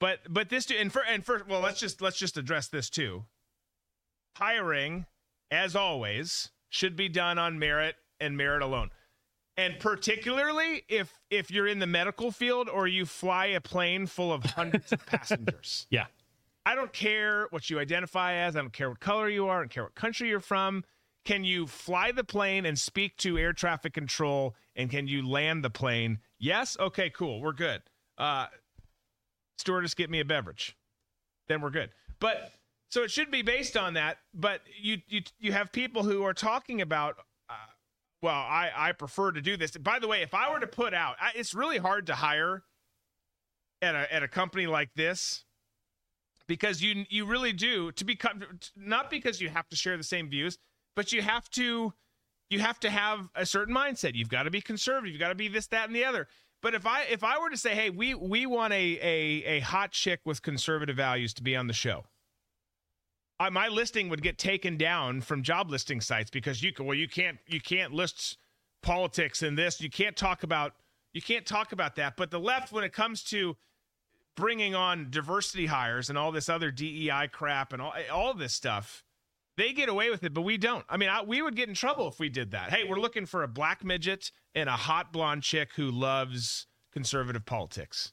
But 0.00 0.20
but 0.28 0.48
this 0.48 0.70
and 0.70 0.92
for 0.92 1.02
and 1.04 1.24
for 1.24 1.42
well, 1.48 1.60
let's 1.60 1.80
just 1.80 2.02
let's 2.02 2.18
just 2.18 2.36
address 2.36 2.68
this 2.68 2.90
too. 2.90 3.24
Hiring, 4.36 5.06
as 5.50 5.76
always, 5.76 6.50
should 6.68 6.96
be 6.96 7.08
done 7.08 7.38
on 7.38 7.58
merit 7.58 7.96
and 8.20 8.36
merit 8.36 8.62
alone. 8.62 8.90
And 9.56 9.78
particularly 9.78 10.82
if 10.88 11.20
if 11.30 11.50
you're 11.50 11.68
in 11.68 11.78
the 11.78 11.86
medical 11.86 12.32
field 12.32 12.68
or 12.68 12.88
you 12.88 13.06
fly 13.06 13.46
a 13.46 13.60
plane 13.60 14.06
full 14.06 14.32
of 14.32 14.44
hundreds 14.44 14.92
of 14.92 15.06
passengers. 15.06 15.86
Yeah. 15.90 16.06
I 16.66 16.74
don't 16.74 16.92
care 16.92 17.46
what 17.50 17.68
you 17.68 17.78
identify 17.78 18.34
as. 18.34 18.56
I 18.56 18.60
don't 18.60 18.72
care 18.72 18.88
what 18.88 18.98
color 18.98 19.28
you 19.28 19.48
are. 19.48 19.58
I 19.58 19.60
don't 19.60 19.70
care 19.70 19.82
what 19.84 19.94
country 19.94 20.28
you're 20.28 20.40
from. 20.40 20.84
Can 21.24 21.44
you 21.44 21.66
fly 21.66 22.10
the 22.10 22.24
plane 22.24 22.66
and 22.66 22.78
speak 22.78 23.16
to 23.18 23.38
air 23.38 23.52
traffic 23.52 23.92
control? 23.94 24.54
And 24.74 24.90
can 24.90 25.06
you 25.06 25.26
land 25.26 25.62
the 25.62 25.70
plane? 25.70 26.18
Yes. 26.44 26.76
Okay. 26.78 27.08
Cool. 27.08 27.40
We're 27.40 27.52
good. 27.52 27.80
Uh, 28.18 28.48
stewardess, 29.56 29.94
get 29.94 30.10
me 30.10 30.20
a 30.20 30.26
beverage. 30.26 30.76
Then 31.48 31.62
we're 31.62 31.70
good. 31.70 31.88
But 32.20 32.52
so 32.90 33.02
it 33.02 33.10
should 33.10 33.30
be 33.30 33.40
based 33.40 33.78
on 33.78 33.94
that. 33.94 34.18
But 34.34 34.60
you 34.78 34.98
you 35.08 35.22
you 35.38 35.52
have 35.52 35.72
people 35.72 36.02
who 36.04 36.22
are 36.22 36.34
talking 36.34 36.82
about. 36.82 37.16
Uh, 37.48 37.54
well, 38.22 38.34
I 38.34 38.70
I 38.76 38.92
prefer 38.92 39.32
to 39.32 39.40
do 39.40 39.56
this. 39.56 39.70
By 39.70 39.98
the 39.98 40.06
way, 40.06 40.20
if 40.20 40.34
I 40.34 40.52
were 40.52 40.60
to 40.60 40.66
put 40.66 40.92
out, 40.92 41.16
I, 41.18 41.30
it's 41.34 41.54
really 41.54 41.78
hard 41.78 42.06
to 42.08 42.14
hire 42.14 42.62
at 43.80 43.94
a 43.94 44.12
at 44.12 44.22
a 44.22 44.28
company 44.28 44.66
like 44.66 44.90
this 44.94 45.44
because 46.46 46.82
you 46.82 47.06
you 47.08 47.24
really 47.24 47.54
do 47.54 47.90
to 47.92 48.04
become 48.04 48.42
not 48.76 49.08
because 49.08 49.40
you 49.40 49.48
have 49.48 49.66
to 49.70 49.76
share 49.76 49.96
the 49.96 50.04
same 50.04 50.28
views, 50.28 50.58
but 50.94 51.10
you 51.10 51.22
have 51.22 51.48
to 51.52 51.94
you 52.50 52.60
have 52.60 52.78
to 52.80 52.90
have 52.90 53.28
a 53.34 53.46
certain 53.46 53.74
mindset. 53.74 54.14
You've 54.14 54.28
got 54.28 54.44
to 54.44 54.50
be 54.50 54.60
conservative. 54.60 55.12
You've 55.12 55.20
got 55.20 55.30
to 55.30 55.34
be 55.34 55.48
this, 55.48 55.66
that, 55.68 55.86
and 55.86 55.96
the 55.96 56.04
other. 56.04 56.28
But 56.62 56.74
if 56.74 56.86
I 56.86 57.02
if 57.02 57.22
I 57.22 57.38
were 57.38 57.50
to 57.50 57.56
say, 57.56 57.74
hey, 57.74 57.90
we 57.90 58.14
we 58.14 58.46
want 58.46 58.72
a 58.72 58.98
a, 59.02 59.44
a 59.44 59.60
hot 59.60 59.92
chick 59.92 60.20
with 60.24 60.40
conservative 60.40 60.96
values 60.96 61.34
to 61.34 61.42
be 61.42 61.54
on 61.56 61.66
the 61.66 61.74
show, 61.74 62.04
I, 63.38 63.50
my 63.50 63.68
listing 63.68 64.08
would 64.08 64.22
get 64.22 64.38
taken 64.38 64.78
down 64.78 65.20
from 65.20 65.42
job 65.42 65.70
listing 65.70 66.00
sites 66.00 66.30
because 66.30 66.62
you 66.62 66.72
can 66.72 66.86
well 66.86 66.96
you 66.96 67.08
can't 67.08 67.38
you 67.46 67.60
can't 67.60 67.92
list 67.92 68.38
politics 68.82 69.42
in 69.42 69.56
this. 69.56 69.80
You 69.80 69.90
can't 69.90 70.16
talk 70.16 70.42
about 70.42 70.74
you 71.12 71.20
can't 71.20 71.44
talk 71.44 71.72
about 71.72 71.96
that. 71.96 72.16
But 72.16 72.30
the 72.30 72.40
left, 72.40 72.72
when 72.72 72.84
it 72.84 72.92
comes 72.92 73.22
to 73.24 73.56
bringing 74.36 74.74
on 74.74 75.08
diversity 75.10 75.66
hires 75.66 76.08
and 76.08 76.18
all 76.18 76.32
this 76.32 76.48
other 76.48 76.70
DEI 76.70 77.28
crap 77.32 77.72
and 77.72 77.82
all 77.82 77.94
all 78.12 78.34
this 78.34 78.54
stuff, 78.54 79.04
they 79.56 79.72
get 79.72 79.88
away 79.88 80.10
with 80.10 80.24
it, 80.24 80.34
but 80.34 80.42
we 80.42 80.56
don't. 80.56 80.84
I 80.88 80.96
mean, 80.96 81.08
I, 81.08 81.22
we 81.22 81.42
would 81.42 81.54
get 81.56 81.68
in 81.68 81.74
trouble 81.74 82.08
if 82.08 82.18
we 82.18 82.28
did 82.28 82.50
that. 82.52 82.70
Hey, 82.70 82.84
we're 82.84 83.00
looking 83.00 83.26
for 83.26 83.42
a 83.42 83.48
black 83.48 83.84
midget 83.84 84.30
and 84.54 84.68
a 84.68 84.72
hot 84.72 85.12
blonde 85.12 85.42
chick 85.42 85.70
who 85.76 85.90
loves 85.90 86.66
conservative 86.92 87.44
politics. 87.44 88.12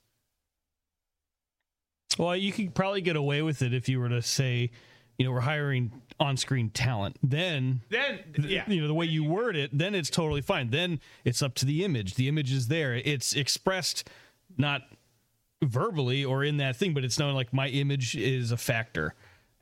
Well, 2.17 2.35
you 2.35 2.51
could 2.51 2.75
probably 2.75 3.01
get 3.01 3.15
away 3.15 3.41
with 3.41 3.61
it 3.61 3.73
if 3.73 3.87
you 3.87 3.99
were 3.99 4.09
to 4.09 4.21
say, 4.21 4.71
you 5.17 5.25
know, 5.25 5.31
we're 5.31 5.39
hiring 5.39 5.91
on-screen 6.19 6.69
talent. 6.71 7.17
Then, 7.23 7.81
then 7.89 8.19
yeah, 8.37 8.63
you 8.67 8.81
know, 8.81 8.87
the 8.87 8.93
way 8.93 9.05
you 9.05 9.23
word 9.23 9.55
it, 9.55 9.75
then 9.75 9.95
it's 9.95 10.09
totally 10.09 10.41
fine. 10.41 10.69
Then 10.69 10.99
it's 11.23 11.41
up 11.41 11.55
to 11.55 11.65
the 11.65 11.85
image. 11.85 12.15
The 12.15 12.27
image 12.27 12.51
is 12.51 12.67
there. 12.67 12.95
It's 12.95 13.33
expressed 13.33 14.09
not 14.57 14.81
verbally 15.63 16.25
or 16.25 16.43
in 16.43 16.57
that 16.57 16.75
thing, 16.75 16.93
but 16.93 17.05
it's 17.05 17.17
known 17.17 17.33
like 17.33 17.53
my 17.53 17.67
image 17.69 18.15
is 18.15 18.51
a 18.51 18.57
factor. 18.57 19.13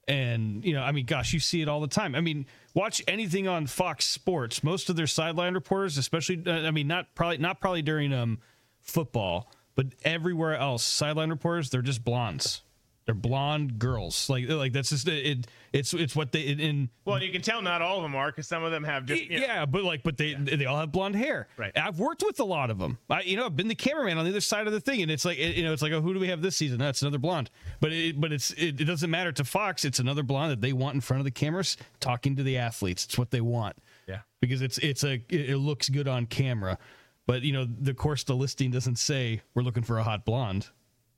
And, 0.09 0.65
you 0.65 0.73
know, 0.73 0.81
I 0.81 0.91
mean, 0.91 1.05
gosh, 1.05 1.33
you 1.33 1.39
see 1.39 1.61
it 1.61 1.69
all 1.69 1.81
the 1.81 1.87
time. 1.87 2.15
I 2.15 2.21
mean, 2.21 2.47
watch 2.73 2.99
anything 3.07 3.47
on 3.47 3.67
Fox 3.67 4.05
Sports. 4.07 4.63
Most 4.63 4.89
of 4.89 4.95
their 4.95 5.05
sideline 5.05 5.53
reporters, 5.53 5.99
especially, 5.99 6.41
uh, 6.47 6.67
I 6.67 6.71
mean, 6.71 6.87
not 6.87 7.13
probably, 7.13 7.37
not 7.37 7.61
probably 7.61 7.83
during 7.83 8.11
um, 8.11 8.39
football, 8.81 9.51
but 9.75 9.85
everywhere 10.03 10.55
else, 10.55 10.83
sideline 10.83 11.29
reporters, 11.29 11.69
they're 11.69 11.83
just 11.83 12.03
blondes. 12.03 12.63
They're 13.09 13.15
blonde 13.15 13.79
girls. 13.79 14.29
Like, 14.29 14.47
like 14.47 14.71
that's 14.71 14.89
just 14.89 15.07
it. 15.07 15.47
It's 15.73 15.95
it's 15.95 16.15
what 16.15 16.31
they 16.31 16.41
in. 16.41 16.91
Well, 17.05 17.23
you 17.23 17.31
can 17.31 17.41
tell 17.41 17.59
not 17.59 17.81
all 17.81 17.97
of 17.97 18.03
them 18.03 18.13
are 18.13 18.27
because 18.27 18.47
some 18.47 18.63
of 18.63 18.71
them 18.71 18.83
have 18.83 19.07
just 19.07 19.23
you 19.23 19.39
know. 19.39 19.47
yeah, 19.47 19.65
but 19.65 19.83
like, 19.83 20.03
but 20.03 20.15
they 20.15 20.35
they 20.35 20.67
all 20.67 20.77
have 20.77 20.91
blonde 20.91 21.15
hair. 21.15 21.47
Right. 21.57 21.75
I've 21.75 21.97
worked 21.97 22.21
with 22.23 22.39
a 22.39 22.43
lot 22.43 22.69
of 22.69 22.77
them. 22.77 22.99
I, 23.09 23.21
you 23.21 23.35
know, 23.35 23.47
I've 23.47 23.55
been 23.55 23.67
the 23.67 23.73
cameraman 23.73 24.19
on 24.19 24.25
the 24.25 24.29
other 24.29 24.41
side 24.41 24.67
of 24.67 24.73
the 24.73 24.79
thing, 24.79 25.01
and 25.01 25.09
it's 25.09 25.25
like, 25.25 25.39
you 25.39 25.63
know, 25.63 25.73
it's 25.73 25.81
like, 25.81 25.91
oh, 25.91 26.01
who 26.01 26.13
do 26.13 26.19
we 26.19 26.27
have 26.27 26.43
this 26.43 26.55
season? 26.55 26.77
That's 26.77 27.01
another 27.01 27.17
blonde. 27.17 27.49
But 27.79 27.93
it, 27.93 28.21
but 28.21 28.31
it's 28.31 28.51
it, 28.51 28.79
it 28.79 28.85
doesn't 28.85 29.09
matter 29.09 29.31
to 29.31 29.43
Fox. 29.43 29.85
It's 29.85 29.97
another 29.97 30.21
blonde 30.21 30.51
that 30.51 30.61
they 30.61 30.71
want 30.71 30.93
in 30.93 31.01
front 31.01 31.19
of 31.19 31.25
the 31.25 31.31
cameras, 31.31 31.77
talking 31.99 32.35
to 32.35 32.43
the 32.43 32.59
athletes. 32.59 33.05
It's 33.05 33.17
what 33.17 33.31
they 33.31 33.41
want. 33.41 33.75
Yeah. 34.07 34.19
Because 34.39 34.61
it's 34.61 34.77
it's 34.77 35.03
a 35.03 35.13
it, 35.13 35.49
it 35.49 35.57
looks 35.57 35.89
good 35.89 36.07
on 36.07 36.27
camera, 36.27 36.77
but 37.25 37.41
you 37.41 37.53
know, 37.53 37.65
the 37.65 37.95
course 37.95 38.23
the 38.23 38.35
listing 38.35 38.69
doesn't 38.69 38.99
say 38.99 39.41
we're 39.55 39.63
looking 39.63 39.81
for 39.81 39.97
a 39.97 40.03
hot 40.03 40.25
blonde. 40.25 40.67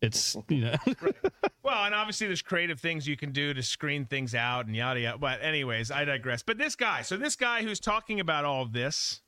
It's 0.01 0.35
you 0.49 0.61
know. 0.61 0.75
Well, 1.63 1.85
and 1.85 1.93
obviously 1.93 2.27
there's 2.27 2.41
creative 2.41 2.79
things 2.79 3.07
you 3.07 3.15
can 3.15 3.31
do 3.31 3.53
to 3.53 3.61
screen 3.61 4.05
things 4.05 4.33
out 4.33 4.65
and 4.65 4.75
yada 4.75 4.99
yada. 4.99 5.17
But 5.17 5.43
anyways, 5.43 5.91
I 5.91 6.05
digress. 6.05 6.41
But 6.43 6.57
this 6.57 6.75
guy, 6.75 7.03
so 7.03 7.17
this 7.17 7.35
guy 7.35 7.61
who's 7.61 7.79
talking 7.79 8.19
about 8.19 8.45
all 8.45 8.63
of 8.63 8.73
this 8.73 9.21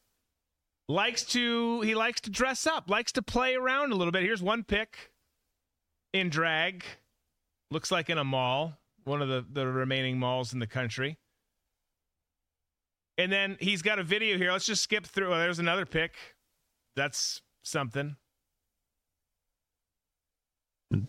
likes 0.89 1.23
to 1.25 1.81
he 1.81 1.95
likes 1.95 2.19
to 2.21 2.29
dress 2.29 2.65
up, 2.65 2.89
likes 2.89 3.11
to 3.13 3.21
play 3.21 3.55
around 3.55 3.91
a 3.91 3.95
little 3.95 4.11
bit. 4.11 4.23
Here's 4.23 4.41
one 4.41 4.63
pick 4.63 5.11
in 6.11 6.29
drag. 6.29 6.83
Looks 7.71 7.91
like 7.91 8.09
in 8.09 8.17
a 8.17 8.23
mall, 8.23 8.77
one 9.03 9.21
of 9.21 9.29
the, 9.29 9.45
the 9.49 9.67
remaining 9.67 10.19
malls 10.19 10.53
in 10.53 10.59
the 10.59 10.67
country. 10.67 11.17
And 13.17 13.31
then 13.31 13.57
he's 13.59 13.81
got 13.81 13.99
a 13.99 14.03
video 14.03 14.37
here. 14.37 14.51
Let's 14.51 14.65
just 14.65 14.83
skip 14.83 15.05
through. 15.05 15.33
Oh, 15.33 15.37
there's 15.37 15.59
another 15.59 15.85
pick. 15.85 16.15
That's 16.95 17.41
something. 17.63 18.15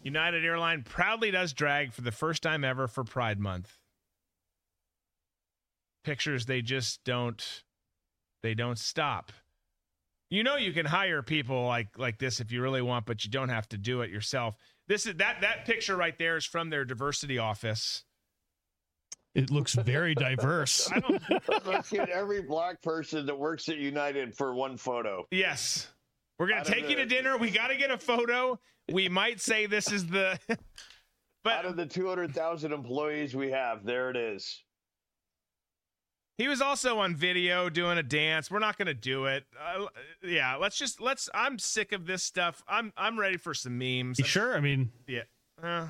United 0.03 0.45
Airline 0.45 0.83
proudly 0.83 1.31
does 1.31 1.53
drag 1.53 1.93
for 1.93 2.03
the 2.03 2.13
first 2.13 2.43
time 2.43 2.65
ever 2.65 2.89
for 2.89 3.05
Pride 3.05 3.39
Month. 3.39 3.79
Pictures 6.05 6.47
they 6.47 6.63
just 6.63 7.03
don't 7.05 7.63
they 8.43 8.55
don't 8.55 8.79
stop. 8.79 9.33
You 10.31 10.43
know 10.43 10.57
you 10.57 10.73
can 10.73 10.87
hire 10.87 11.23
people 11.23 11.67
like 11.67 11.99
like 11.99 12.19
this 12.19 12.41
if 12.41 12.53
you 12.53 12.61
really 12.63 12.83
want, 12.83 13.07
but 13.07 13.25
you 13.25 13.31
don't 13.31 13.49
have 13.49 13.69
to 13.71 13.79
do 13.79 14.03
it 14.03 14.11
yourself. 14.11 14.57
This 14.89 15.07
is 15.07 15.17
that 15.17 15.41
that 15.41 15.65
picture 15.65 15.97
right 15.97 16.17
there 16.19 16.37
is 16.37 16.45
from 16.45 16.71
their 16.71 16.85
diversity 16.85 17.39
office. 17.39 18.05
It 19.35 19.51
looks 19.51 19.75
very 19.75 20.15
diverse. 20.15 20.91
I 20.95 21.01
don't 21.01 21.23
Let's 21.67 21.91
get 21.91 22.09
every 22.09 22.43
black 22.43 22.81
person 22.83 23.27
that 23.27 23.39
works 23.39 23.69
at 23.69 23.79
United 23.79 24.37
for 24.37 24.55
one 24.55 24.77
photo. 24.77 25.27
Yes. 25.31 25.89
We're 26.39 26.49
gonna 26.49 26.61
Out 26.61 26.69
of 26.69 26.75
take 26.75 26.89
you 26.89 26.97
to 26.97 27.07
dinner. 27.07 27.37
We 27.39 27.51
gotta 27.51 27.77
get 27.77 27.91
a 27.91 27.99
photo. 27.99 28.59
We 28.91 29.09
might 29.09 29.41
say 29.41 29.67
this 29.67 29.91
is 29.93 30.07
the 30.07 30.39
but 31.45 31.53
Out 31.53 31.65
of 31.67 31.77
the 31.77 31.87
200,000 31.87 32.73
employees 32.73 33.35
we 33.35 33.51
have, 33.51 33.85
there 33.85 34.11
it 34.11 34.17
is. 34.17 34.63
He 36.37 36.49
was 36.49 36.61
also 36.61 36.99
on 36.99 37.15
video 37.15 37.69
doing 37.69 37.97
a 37.99 38.03
dance. 38.03 38.51
We're 38.51 38.59
not 38.59 38.77
going 38.77 38.87
to 38.87 38.95
do 38.95 39.27
it. 39.27 39.45
Uh, 39.57 39.87
yeah, 40.23 40.57
let's 40.57 40.77
just 40.77 41.01
let's. 41.01 41.29
I'm 41.33 41.61
sick 41.61 41.93
of 41.93 42.07
this 42.07 42.25
stuff. 42.25 42.63
I'm 42.67 42.93
I'm 42.97 43.19
ready 43.19 43.37
for 43.37 43.55
some 43.55 43.79
memes. 43.79 44.19
You 44.19 44.25
sure? 44.25 44.57
I 44.57 44.61
mean, 44.61 44.91
Yeah. 45.07 45.23
Uh, 45.63 45.89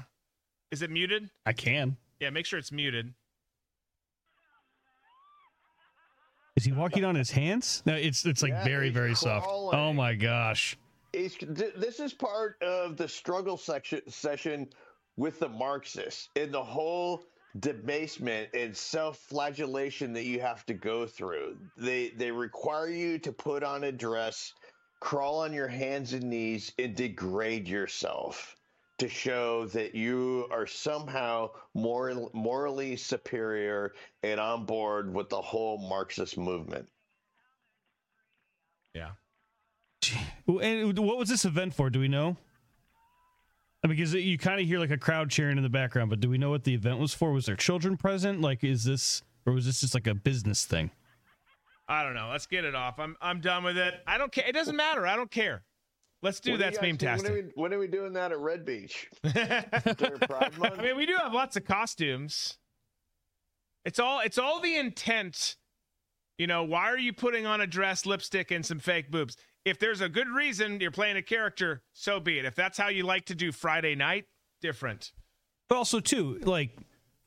is 0.70 0.82
it 0.82 0.90
muted? 0.90 1.30
I 1.46 1.54
can. 1.54 1.96
Yeah, 2.20 2.28
make 2.28 2.44
sure 2.44 2.58
it's 2.58 2.72
muted. 2.72 3.14
Is 6.56 6.64
he 6.64 6.72
walking 6.72 7.04
on 7.04 7.16
his 7.16 7.30
hands? 7.32 7.82
No, 7.84 7.94
it's 7.94 8.24
it's 8.24 8.42
like 8.42 8.52
Yeah, 8.52 8.64
very 8.64 8.90
very 8.90 9.14
soft. 9.14 9.46
Oh 9.46 9.70
crawling. 9.70 9.78
Oh 9.78 9.92
my 9.92 10.14
gosh. 10.14 10.76
Th- 11.12 11.74
this 11.76 12.00
is 12.00 12.12
part 12.12 12.60
of 12.62 12.96
the 12.96 13.08
struggle 13.08 13.56
section 13.56 14.00
session 14.08 14.68
with 15.16 15.40
the 15.40 15.48
Marxists 15.48 16.28
and 16.36 16.52
the 16.52 16.62
whole 16.62 17.24
debasement 17.60 18.48
and 18.52 18.76
self-flagellation 18.76 20.12
that 20.12 20.24
you 20.24 20.40
have 20.40 20.66
to 20.66 20.74
go 20.74 21.06
through. 21.06 21.56
They 21.76 22.10
they 22.10 22.30
require 22.30 22.88
you 22.88 23.18
to 23.18 23.32
put 23.32 23.64
on 23.64 23.84
a 23.84 23.92
dress, 23.92 24.54
crawl 25.00 25.40
on 25.40 25.52
your 25.52 25.68
hands 25.68 26.12
and 26.12 26.24
knees, 26.24 26.72
and 26.78 26.94
degrade 26.94 27.66
yourself 27.66 28.56
to 28.98 29.08
show 29.08 29.66
that 29.66 29.94
you 29.94 30.46
are 30.50 30.66
somehow 30.66 31.50
more 31.74 32.30
morally 32.32 32.96
superior 32.96 33.94
and 34.22 34.38
on 34.38 34.64
board 34.64 35.12
with 35.12 35.28
the 35.28 35.40
whole 35.40 35.78
Marxist 35.78 36.38
movement. 36.38 36.88
Yeah. 38.94 39.10
And 40.46 40.96
what 40.98 41.18
was 41.18 41.28
this 41.28 41.44
event 41.44 41.74
for? 41.74 41.90
Do 41.90 41.98
we 41.98 42.08
know? 42.08 42.36
I 43.82 43.86
mean, 43.86 43.96
because 43.96 44.14
you 44.14 44.38
kind 44.38 44.60
of 44.60 44.66
hear 44.66 44.78
like 44.78 44.90
a 44.90 44.98
crowd 44.98 45.30
cheering 45.30 45.56
in 45.56 45.62
the 45.62 45.68
background, 45.68 46.08
but 46.08 46.20
do 46.20 46.30
we 46.30 46.38
know 46.38 46.50
what 46.50 46.64
the 46.64 46.74
event 46.74 46.98
was 46.98 47.12
for? 47.12 47.32
Was 47.32 47.46
there 47.46 47.56
children 47.56 47.96
present? 47.96 48.40
Like, 48.40 48.64
is 48.64 48.84
this 48.84 49.22
or 49.44 49.52
was 49.52 49.66
this 49.66 49.80
just 49.80 49.94
like 49.94 50.06
a 50.06 50.14
business 50.14 50.64
thing? 50.64 50.90
I 51.88 52.02
don't 52.02 52.14
know. 52.14 52.30
Let's 52.30 52.46
get 52.46 52.64
it 52.64 52.74
off. 52.74 52.98
I'm 52.98 53.16
I'm 53.20 53.40
done 53.40 53.64
with 53.64 53.76
it. 53.76 53.94
I 54.06 54.16
don't 54.16 54.32
care. 54.32 54.46
It 54.46 54.52
doesn't 54.52 54.76
matter. 54.76 55.06
I 55.06 55.16
don't 55.16 55.30
care. 55.30 55.64
Let's 56.24 56.40
do 56.40 56.52
When 56.52 56.60
are 56.62 56.64
that's 56.64 56.76
you 56.78 56.88
meme 56.88 56.96
doing- 56.96 57.16
When 57.18 57.26
are, 57.26 57.34
we, 57.34 57.42
when 57.54 57.74
are 57.74 57.78
we 57.78 57.86
doing 57.86 58.12
that 58.14 58.32
at 58.32 58.38
Red 58.38 58.64
Beach? 58.64 59.10
Pride 59.22 60.58
Month? 60.58 60.78
I 60.78 60.82
mean, 60.82 60.96
we 60.96 61.04
do 61.04 61.14
have 61.16 61.34
lots 61.34 61.54
of 61.56 61.66
costumes. 61.66 62.56
It's 63.84 63.98
all 63.98 64.20
it's 64.20 64.38
all 64.38 64.58
the 64.58 64.74
intent. 64.74 65.56
You 66.38 66.46
know, 66.46 66.64
why 66.64 66.84
are 66.84 66.98
you 66.98 67.12
putting 67.12 67.44
on 67.44 67.60
a 67.60 67.66
dress, 67.66 68.06
lipstick, 68.06 68.50
and 68.50 68.64
some 68.64 68.78
fake 68.78 69.10
boobs? 69.10 69.36
If 69.66 69.78
there's 69.78 70.00
a 70.00 70.08
good 70.08 70.28
reason 70.28 70.80
you're 70.80 70.90
playing 70.90 71.18
a 71.18 71.22
character, 71.22 71.82
so 71.92 72.20
be 72.20 72.38
it. 72.38 72.46
If 72.46 72.54
that's 72.54 72.78
how 72.78 72.88
you 72.88 73.02
like 73.04 73.26
to 73.26 73.34
do 73.34 73.52
Friday 73.52 73.94
night, 73.94 74.24
different. 74.62 75.12
But 75.68 75.76
also 75.76 76.00
too, 76.00 76.38
like 76.42 76.70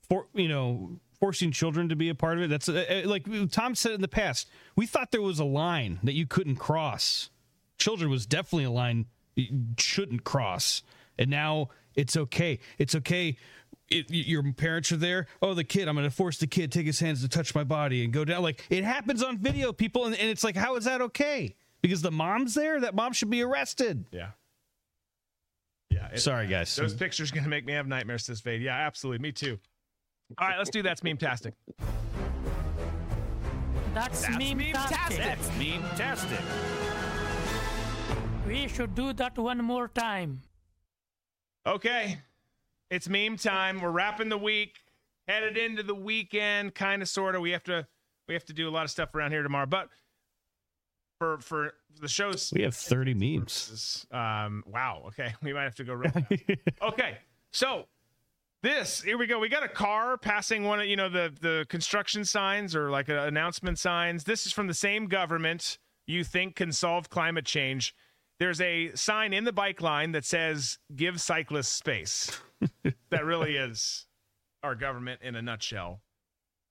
for 0.09 0.25
you 0.33 0.47
know, 0.47 0.99
forcing 1.19 1.51
children 1.51 1.89
to 1.89 1.95
be 1.95 2.09
a 2.09 2.15
part 2.15 2.39
of 2.39 2.45
it. 2.45 2.49
That's 2.49 2.67
uh, 2.67 3.03
uh, 3.05 3.07
like 3.07 3.27
Tom 3.51 3.75
said 3.75 3.91
in 3.91 4.01
the 4.01 4.07
past. 4.07 4.49
We 4.75 4.87
thought 4.87 5.11
there 5.11 5.21
was 5.21 5.37
a 5.37 5.45
line 5.45 5.99
that 6.03 6.13
you 6.13 6.25
couldn't 6.25 6.55
cross. 6.55 7.29
Children 7.77 8.09
was 8.09 8.25
definitely 8.25 8.65
a 8.65 8.71
line 8.71 9.05
you 9.35 9.65
shouldn't 9.77 10.23
cross, 10.23 10.81
and 11.17 11.29
now 11.29 11.69
it's 11.95 12.17
okay. 12.17 12.59
It's 12.77 12.95
okay. 12.95 13.37
It, 13.89 14.09
your 14.09 14.43
parents 14.53 14.91
are 14.91 14.97
there. 14.97 15.27
Oh, 15.41 15.53
the 15.53 15.63
kid! 15.63 15.87
I'm 15.87 15.95
going 15.95 16.09
to 16.09 16.15
force 16.15 16.37
the 16.39 16.47
kid 16.47 16.71
take 16.71 16.85
his 16.85 16.99
hands 16.99 17.21
to 17.21 17.29
touch 17.29 17.55
my 17.55 17.63
body 17.63 18.03
and 18.03 18.11
go 18.11 18.25
down. 18.25 18.41
Like 18.41 18.65
it 18.69 18.83
happens 18.83 19.23
on 19.23 19.37
video, 19.37 19.71
people, 19.71 20.05
and, 20.05 20.15
and 20.15 20.29
it's 20.29 20.43
like, 20.43 20.55
how 20.55 20.75
is 20.75 20.85
that 20.85 21.01
okay? 21.01 21.55
Because 21.81 22.01
the 22.01 22.11
mom's 22.11 22.53
there. 22.55 22.81
That 22.81 22.95
mom 22.95 23.13
should 23.13 23.29
be 23.29 23.43
arrested. 23.43 24.05
Yeah. 24.11 24.31
Yeah. 25.89 26.07
it- 26.13 26.19
Sorry, 26.19 26.47
uh, 26.47 26.49
guys. 26.49 26.75
Those 26.75 26.95
pictures 26.95 27.31
going 27.31 27.43
to 27.43 27.49
make 27.49 27.65
me 27.65 27.73
have 27.73 27.87
nightmares 27.87 28.25
this 28.25 28.41
fade. 28.41 28.61
Yeah, 28.61 28.75
absolutely. 28.75 29.19
Me 29.19 29.31
too. 29.31 29.59
All 30.37 30.47
right, 30.47 30.57
let's 30.57 30.69
do 30.71 30.81
that's 30.81 31.03
meme-tastic. 31.03 31.53
That's, 33.93 34.27
meme-tastic. 34.29 35.17
That's 35.17 35.49
meme-tastic. 35.57 36.39
We 38.47 38.69
should 38.69 38.95
do 38.95 39.11
that 39.11 39.37
one 39.37 39.57
more 39.57 39.89
time. 39.89 40.41
Okay. 41.65 42.19
It's 42.89 43.09
meme 43.09 43.35
time. 43.35 43.81
We're 43.81 43.91
wrapping 43.91 44.29
the 44.29 44.37
week, 44.37 44.77
headed 45.27 45.57
into 45.57 45.83
the 45.83 45.93
weekend, 45.93 46.73
kind 46.73 47.01
of 47.01 47.09
sorta. 47.09 47.41
We 47.41 47.51
have 47.51 47.63
to 47.63 47.85
we 48.29 48.33
have 48.33 48.45
to 48.45 48.53
do 48.53 48.69
a 48.69 48.71
lot 48.71 48.85
of 48.85 48.89
stuff 48.91 49.13
around 49.13 49.31
here 49.31 49.43
tomorrow. 49.43 49.65
But 49.65 49.89
for 51.19 51.39
for 51.39 51.73
the 51.99 52.07
show's 52.07 52.53
We 52.55 52.61
have 52.61 52.73
30 52.73 53.15
memes. 53.15 54.05
um 54.11 54.63
wow, 54.65 55.03
okay. 55.07 55.33
We 55.41 55.51
might 55.51 55.63
have 55.63 55.75
to 55.75 55.83
go 55.83 55.93
real 55.93 56.11
fast. 56.11 56.31
Okay. 56.81 57.17
So 57.51 57.87
this 58.63 59.01
here 59.01 59.17
we 59.17 59.27
go. 59.27 59.39
We 59.39 59.49
got 59.49 59.63
a 59.63 59.67
car 59.69 60.17
passing 60.17 60.63
one 60.63 60.79
of 60.79 60.85
you 60.85 60.95
know 60.95 61.09
the 61.09 61.33
the 61.41 61.65
construction 61.67 62.23
signs 62.23 62.77
or 62.77 62.89
like 62.91 63.09
uh, 63.09 63.23
announcement 63.23 63.77
signs. 63.77 64.23
This 64.23 64.45
is 64.45 64.53
from 64.53 64.67
the 64.67 64.73
same 64.73 65.07
government 65.07 65.79
you 66.05 66.23
think 66.23 66.55
can 66.55 66.71
solve 66.71 67.09
climate 67.09 67.43
change. 67.45 67.93
There's 68.39 68.61
a 68.61 68.91
sign 68.95 69.33
in 69.33 69.43
the 69.43 69.53
bike 69.53 69.81
line 69.81 70.11
that 70.11 70.25
says 70.25 70.77
"Give 70.95 71.19
cyclists 71.19 71.69
space." 71.69 72.39
that 73.09 73.25
really 73.25 73.55
is 73.55 74.05
our 74.63 74.75
government 74.75 75.21
in 75.23 75.35
a 75.35 75.41
nutshell. 75.41 76.01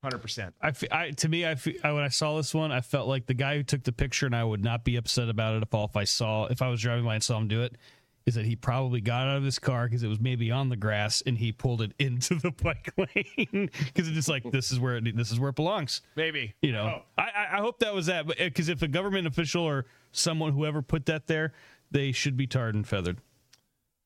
Hundred 0.03 0.19
percent. 0.19 0.55
I, 0.61 0.73
fe- 0.73 0.89
I 0.93 1.11
to 1.11 1.29
me, 1.29 1.45
I, 1.45 1.57
I 1.83 1.93
when 1.93 2.05
I 2.05 2.09
saw 2.09 2.37
this 2.37 2.55
one, 2.55 2.71
I 2.71 2.81
felt 2.81 3.09
like 3.09 3.27
the 3.27 3.35
guy 3.35 3.57
who 3.57 3.63
took 3.63 3.83
the 3.83 3.93
picture, 3.93 4.27
and 4.27 4.37
I 4.37 4.45
would 4.45 4.63
not 4.63 4.85
be 4.85 4.97
upset 4.97 5.29
about 5.29 5.57
it 5.57 5.63
if 5.63 5.75
all 5.75 5.87
if 5.87 5.97
I 5.97 6.05
saw 6.05 6.47
if 6.47 6.63
I 6.63 6.69
was 6.69 6.81
driving 6.81 7.05
by 7.05 7.15
and 7.15 7.25
saw 7.25 7.39
him 7.39 7.49
do 7.49 7.63
it. 7.63 7.77
Is 8.27 8.35
that 8.35 8.45
he 8.45 8.57
probably 8.57 9.01
got 9.01 9.29
out 9.29 9.37
of 9.37 9.45
his 9.45 9.61
car 9.61 9.87
because 9.87 10.03
it 10.03 10.09
was 10.09 10.19
maybe 10.19 10.51
on 10.51 10.69
the 10.69 10.77
grass 10.77 11.23
and 11.27 11.39
he 11.39 11.53
pulled 11.53 11.81
it 11.81 11.93
into 12.01 12.35
the 12.35 12.51
bike 12.51 12.93
lane 12.97 13.71
because 13.73 14.09
it's 14.09 14.17
just 14.17 14.29
like 14.29 14.43
this 14.51 14.73
is 14.73 14.81
where 14.81 14.97
it, 14.97 15.17
this 15.17 15.31
is 15.31 15.39
where 15.39 15.51
it 15.51 15.55
belongs. 15.57 16.03
Maybe 16.17 16.55
You 16.61 16.73
know, 16.73 16.87
Oh. 16.87 17.03
I 17.17 17.23
I- 17.23 17.57
I 17.57 17.61
hope 17.61 17.79
that 17.79 17.95
was 17.95 18.07
that 18.07 18.27
because 18.27 18.69
uh, 18.69 18.73
if 18.73 18.83
a 18.83 18.89
government 18.89 19.27
official 19.29 19.63
or 19.63 19.87
someone 20.11 20.53
whoever 20.53 20.83
put 20.83 21.07
that 21.07 21.29
there, 21.29 21.53
they 21.93 22.11
should 22.11 22.37
be 22.37 22.47
tarred 22.49 22.75
and 22.75 22.87
feathered. 22.87 23.19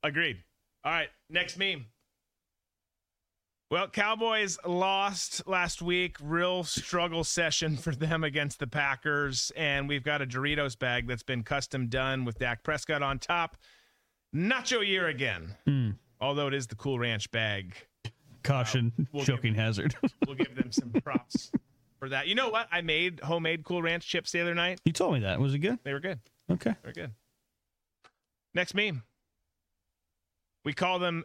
Agreed. 0.03 0.43
All 0.85 0.93
right, 0.93 1.09
next 1.31 1.57
meme. 1.57 1.87
Well, 3.71 3.87
Cowboys 3.89 4.59
lost 4.67 5.47
last 5.47 5.81
week. 5.81 6.17
Real 6.21 6.65
struggle 6.65 7.23
session 7.23 7.77
for 7.77 7.95
them 7.95 8.25
against 8.25 8.59
the 8.59 8.67
Packers. 8.67 9.53
And 9.57 9.89
we've 9.89 10.03
got 10.03 10.21
a 10.21 10.27
Doritos 10.27 10.77
bag 10.77 11.07
that's 11.07 11.23
been 11.23 11.45
custom 11.45 11.87
done 11.87 12.25
with 12.25 12.39
Dak 12.41 12.65
Prescott 12.65 13.03
on 13.03 13.21
top. 13.21 13.57
Nacho 14.35 14.87
year 14.87 15.09
again. 15.09 15.57
Hmm. 15.67 15.91
Although 16.21 16.49
it 16.49 16.55
is 16.55 16.67
the 16.67 16.75
Cool 16.77 16.99
Ranch 16.99 17.31
bag. 17.31 17.75
Caution, 18.43 18.93
we'll 19.13 19.25
choking 19.25 19.55
hazard. 19.55 19.95
We'll 20.27 20.37
give 20.37 20.55
them 20.55 20.73
some 20.73 20.91
props 21.03 21.51
for 21.99 22.09
that. 22.09 22.27
You 22.27 22.35
know 22.35 22.49
what? 22.49 22.69
I 22.73 22.81
made 22.81 23.21
homemade 23.21 23.65
Cool 23.65 23.83
Ranch 23.83 24.07
chips 24.07 24.33
the 24.33 24.41
other 24.41 24.55
night. 24.55 24.81
you 24.85 24.93
told 24.93 25.15
me 25.15 25.21
that 25.21 25.41
was 25.41 25.55
it 25.55 25.59
good? 25.59 25.79
They 25.83 25.93
were 25.93 26.01
good. 26.01 26.21
Okay. 26.51 26.75
Very 26.83 26.95
good. 26.95 27.11
Next 28.55 28.75
meme. 28.75 29.03
We 30.65 30.73
call 30.73 30.99
them 30.99 31.25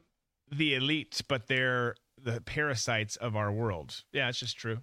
the 0.52 0.76
elite, 0.76 1.22
but 1.28 1.48
they're 1.48 1.96
the 2.22 2.42
parasites 2.42 3.16
of 3.16 3.36
our 3.36 3.52
world. 3.52 4.04
Yeah, 4.12 4.28
it's 4.30 4.40
just 4.40 4.58
true. 4.58 4.80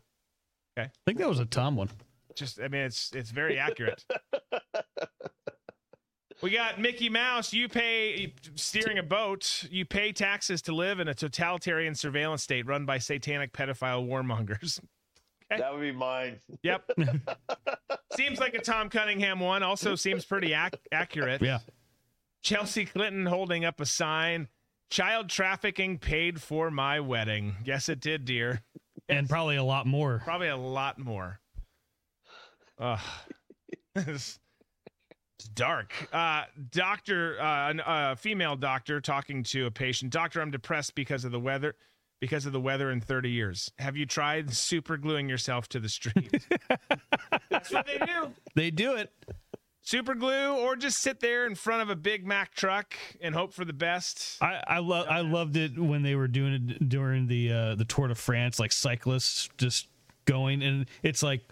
Okay. 0.78 0.88
I 0.88 0.90
think 1.06 1.18
that 1.18 1.28
was 1.28 1.38
a 1.38 1.44
Tom 1.46 1.76
one. 1.76 1.90
Just, 2.34 2.60
I 2.60 2.68
mean, 2.68 2.82
it's 2.82 3.10
it's 3.14 3.30
very 3.30 3.58
accurate. 3.58 4.04
we 6.42 6.50
got 6.50 6.80
Mickey 6.80 7.08
Mouse. 7.08 7.52
You 7.52 7.68
pay 7.68 8.34
steering 8.54 8.98
a 8.98 9.02
boat. 9.02 9.64
You 9.70 9.84
pay 9.84 10.12
taxes 10.12 10.60
to 10.62 10.74
live 10.74 11.00
in 11.00 11.08
a 11.08 11.14
totalitarian 11.14 11.94
surveillance 11.94 12.42
state 12.42 12.66
run 12.66 12.84
by 12.84 12.98
satanic 12.98 13.52
pedophile 13.52 14.06
warmongers. 14.06 14.80
That 15.58 15.70
would 15.74 15.82
be 15.82 15.92
mine. 15.92 16.40
Yep. 16.62 16.92
seems 18.16 18.38
like 18.40 18.54
a 18.54 18.60
Tom 18.62 18.88
Cunningham 18.88 19.38
one. 19.38 19.62
Also 19.62 19.94
seems 19.96 20.24
pretty 20.24 20.54
ac- 20.54 20.80
accurate. 20.90 21.42
Yeah. 21.42 21.58
Chelsea 22.40 22.86
Clinton 22.86 23.26
holding 23.26 23.66
up 23.66 23.78
a 23.78 23.84
sign. 23.84 24.48
Child 24.88 25.28
trafficking 25.28 25.98
paid 25.98 26.40
for 26.40 26.70
my 26.70 27.00
wedding. 27.00 27.56
Yes, 27.66 27.90
it 27.90 28.00
did, 28.00 28.24
dear. 28.24 28.62
And 29.10 29.28
probably 29.28 29.56
a 29.56 29.64
lot 29.64 29.86
more. 29.86 30.22
Probably 30.24 30.48
a 30.48 30.56
lot 30.56 30.98
more. 30.98 31.38
Ugh. 32.78 33.00
it's 35.42 35.48
it's 35.48 35.54
dark. 35.54 35.92
Uh, 36.12 36.44
doctor, 36.70 37.40
uh, 37.40 37.74
a 37.86 38.16
female 38.16 38.56
doctor 38.56 39.00
talking 39.00 39.42
to 39.44 39.66
a 39.66 39.70
patient. 39.70 40.12
Doctor, 40.12 40.40
I'm 40.40 40.50
depressed 40.50 40.94
because 40.94 41.24
of 41.24 41.32
the 41.32 41.40
weather. 41.40 41.74
Because 42.20 42.46
of 42.46 42.52
the 42.52 42.60
weather 42.60 42.92
in 42.92 43.00
30 43.00 43.30
years. 43.30 43.72
Have 43.80 43.96
you 43.96 44.06
tried 44.06 44.54
super 44.54 44.96
gluing 44.96 45.28
yourself 45.28 45.66
to 45.70 45.80
the 45.80 45.88
street? 45.88 46.46
That's 47.50 47.72
what 47.72 47.84
they 47.84 47.98
do. 47.98 48.32
They 48.54 48.70
do 48.70 48.94
it. 48.94 49.10
Super 49.84 50.14
glue, 50.14 50.56
or 50.56 50.76
just 50.76 50.98
sit 50.98 51.18
there 51.18 51.44
in 51.48 51.56
front 51.56 51.82
of 51.82 51.90
a 51.90 51.96
Big 51.96 52.24
Mac 52.24 52.54
truck 52.54 52.94
and 53.20 53.34
hope 53.34 53.52
for 53.52 53.64
the 53.64 53.72
best. 53.72 54.40
I 54.40 54.62
I 54.64 54.78
love 54.78 55.08
I 55.10 55.22
loved 55.22 55.56
it 55.56 55.76
when 55.76 56.04
they 56.04 56.14
were 56.14 56.28
doing 56.28 56.52
it 56.52 56.88
during 56.88 57.26
the 57.26 57.52
uh, 57.52 57.74
the 57.74 57.84
Tour 57.84 58.06
de 58.06 58.14
France, 58.14 58.60
like 58.60 58.70
cyclists 58.70 59.48
just 59.58 59.88
going, 60.24 60.62
and 60.62 60.86
it's 61.02 61.24
like, 61.24 61.42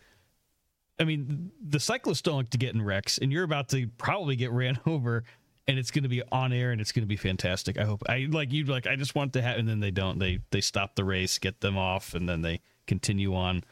I 1.00 1.04
mean, 1.04 1.50
the 1.66 1.80
cyclists 1.80 2.22
don't 2.22 2.36
like 2.36 2.50
to 2.50 2.58
get 2.58 2.74
in 2.74 2.82
wrecks, 2.82 3.18
and 3.18 3.32
you're 3.32 3.44
about 3.44 3.68
to 3.70 3.88
probably 3.98 4.36
get 4.36 4.52
ran 4.52 4.78
over, 4.86 5.24
and 5.66 5.78
it's 5.78 5.90
going 5.90 6.02
to 6.04 6.08
be 6.08 6.22
on 6.30 6.52
air, 6.52 6.70
and 6.72 6.80
it's 6.80 6.92
going 6.92 7.02
to 7.02 7.08
be 7.08 7.16
fantastic. 7.16 7.78
I 7.78 7.84
hope 7.84 8.02
I 8.08 8.28
like 8.30 8.52
you 8.52 8.64
like 8.64 8.86
I 8.86 8.96
just 8.96 9.14
want 9.14 9.32
to 9.32 9.42
have, 9.42 9.56
and 9.58 9.66
then 9.68 9.80
they 9.80 9.90
don't. 9.90 10.18
They 10.18 10.40
they 10.50 10.60
stop 10.60 10.94
the 10.96 11.04
race, 11.04 11.38
get 11.38 11.60
them 11.60 11.76
off, 11.78 12.14
and 12.14 12.28
then 12.28 12.42
they 12.42 12.60
continue 12.86 13.34
on. 13.34 13.64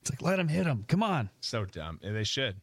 It's 0.00 0.10
like 0.10 0.22
let 0.22 0.36
them 0.36 0.48
hit 0.48 0.64
them. 0.64 0.84
Come 0.86 1.02
on. 1.02 1.30
So 1.40 1.64
dumb. 1.64 1.98
And 2.02 2.14
They 2.14 2.24
should. 2.24 2.56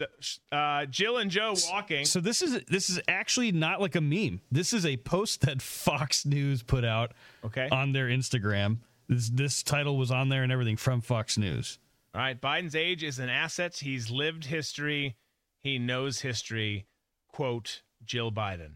The- 0.00 0.08
Uh, 0.50 0.86
Jill 0.86 1.18
and 1.18 1.30
Joe 1.30 1.54
walking. 1.70 2.04
So 2.06 2.20
this 2.20 2.42
is 2.42 2.64
this 2.64 2.90
is 2.90 3.00
actually 3.06 3.52
not 3.52 3.80
like 3.80 3.94
a 3.94 4.00
meme. 4.00 4.40
This 4.50 4.72
is 4.72 4.84
a 4.84 4.96
post 4.96 5.42
that 5.42 5.60
Fox 5.86 6.26
News 6.26 6.62
put 6.62 6.84
out 6.84 7.12
Okay. 7.44 7.68
on 7.70 7.92
their 7.92 8.08
Instagram. 8.08 8.78
This 9.08 9.28
this 9.28 9.62
title 9.62 9.96
was 9.98 10.10
on 10.10 10.28
there 10.30 10.42
and 10.42 10.50
everything 10.50 10.76
from 10.76 11.00
Fox 11.02 11.36
News. 11.38 11.78
All 12.14 12.20
right. 12.20 12.40
Biden's 12.40 12.74
age 12.74 13.02
is 13.04 13.18
an 13.18 13.28
asset. 13.28 13.76
He's 13.76 14.10
lived 14.10 14.44
history. 14.46 15.16
He 15.62 15.78
knows 15.78 16.20
history. 16.20 16.86
Quote 17.28 17.82
Jill 18.04 18.32
Biden. 18.32 18.74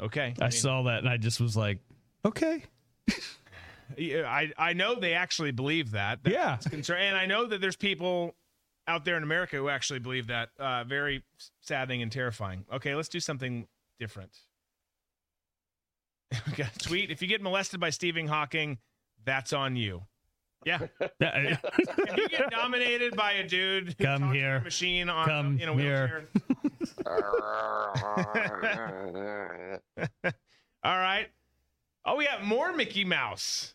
Okay. 0.00 0.34
I, 0.40 0.44
mean, 0.44 0.50
saw 0.52 0.82
that 0.84 0.98
and 1.00 1.08
I 1.08 1.16
just 1.16 1.40
was 1.40 1.56
like, 1.56 1.78
okay, 2.24 2.62
I 3.98 4.52
I 4.56 4.72
know 4.74 4.94
they 4.94 5.14
actually 5.14 5.50
believe 5.50 5.92
that. 5.92 6.20
That's 6.22 6.34
Yeah. 6.34 6.56
concern, 6.70 7.00
and 7.00 7.16
I 7.16 7.26
know 7.26 7.46
that 7.46 7.60
there's 7.60 7.74
people 7.76 8.36
out 8.86 9.04
there 9.04 9.16
in 9.16 9.22
America 9.22 9.56
who 9.56 9.68
actually 9.68 9.98
believe 9.98 10.28
that. 10.28 10.50
Uh, 10.58 10.84
very 10.84 11.24
saddening 11.62 12.02
and 12.02 12.12
terrifying. 12.12 12.64
Okay, 12.72 12.94
let's 12.94 13.08
do 13.08 13.18
something 13.20 13.66
different. 13.98 14.30
we 16.46 16.52
got 16.52 16.74
a 16.76 16.78
tweet. 16.78 17.10
If 17.10 17.22
you 17.22 17.28
get 17.28 17.42
molested 17.42 17.80
by 17.80 17.90
Stephen 17.90 18.26
Hawking, 18.28 18.78
that's 19.24 19.52
on 19.52 19.74
you. 19.76 20.02
Yeah. 20.64 20.78
Yeah, 21.20 21.28
uh, 21.28 21.56
If 21.88 22.16
you 22.16 22.28
get 22.28 22.50
dominated 22.50 23.16
by 23.16 23.32
a 23.32 23.46
dude 23.46 23.88
who 23.98 24.04
Come 24.04 24.20
talks 24.20 24.32
to 24.32 24.38
here. 24.38 24.56
a 24.56 24.60
machine 24.62 25.08
on 25.08 25.26
Come 25.26 25.58
in 25.60 25.68
a 25.68 25.74
here. 25.74 26.24
wheelchair. 27.06 29.80
All 30.84 30.96
right. 30.98 31.26
Oh, 32.04 32.16
we 32.16 32.24
got 32.24 32.44
more 32.44 32.72
Mickey 32.72 33.04
Mouse. 33.04 33.74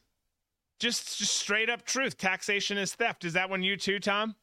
Just, 0.79 1.17
just 1.17 1.37
straight 1.37 1.69
up 1.69 1.85
truth. 1.85 2.17
Taxation 2.17 2.77
is 2.77 2.93
theft. 2.95 3.25
Is 3.25 3.33
that 3.33 3.49
one 3.49 3.63
you 3.63 3.77
too, 3.77 3.99
Tom? 3.99 4.35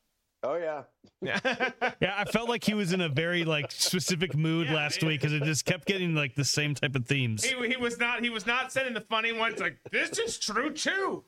Oh 0.42 0.56
yeah. 0.56 0.84
Yeah. 1.20 1.38
yeah. 2.00 2.14
I 2.16 2.24
felt 2.24 2.48
like 2.48 2.64
he 2.64 2.72
was 2.72 2.94
in 2.94 3.02
a 3.02 3.10
very 3.10 3.44
like 3.44 3.70
specific 3.70 4.34
mood 4.34 4.68
Yeah, 4.68 4.74
last 4.74 5.02
yeah. 5.02 5.08
week 5.08 5.20
because 5.20 5.34
it 5.34 5.42
just 5.42 5.66
kept 5.66 5.86
getting 5.86 6.14
like 6.14 6.34
the 6.34 6.46
same 6.46 6.74
type 6.74 6.96
of 6.96 7.04
themes. 7.06 7.44
he, 7.44 7.54
he 7.68 7.76
was 7.76 7.98
not. 7.98 8.22
He 8.22 8.30
was 8.30 8.46
not 8.46 8.72
sending 8.72 8.94
the 8.94 9.02
funny 9.02 9.32
ones. 9.32 9.60
Like 9.60 9.76
this 9.92 10.18
is 10.18 10.38
true 10.38 10.72
too. 10.72 11.24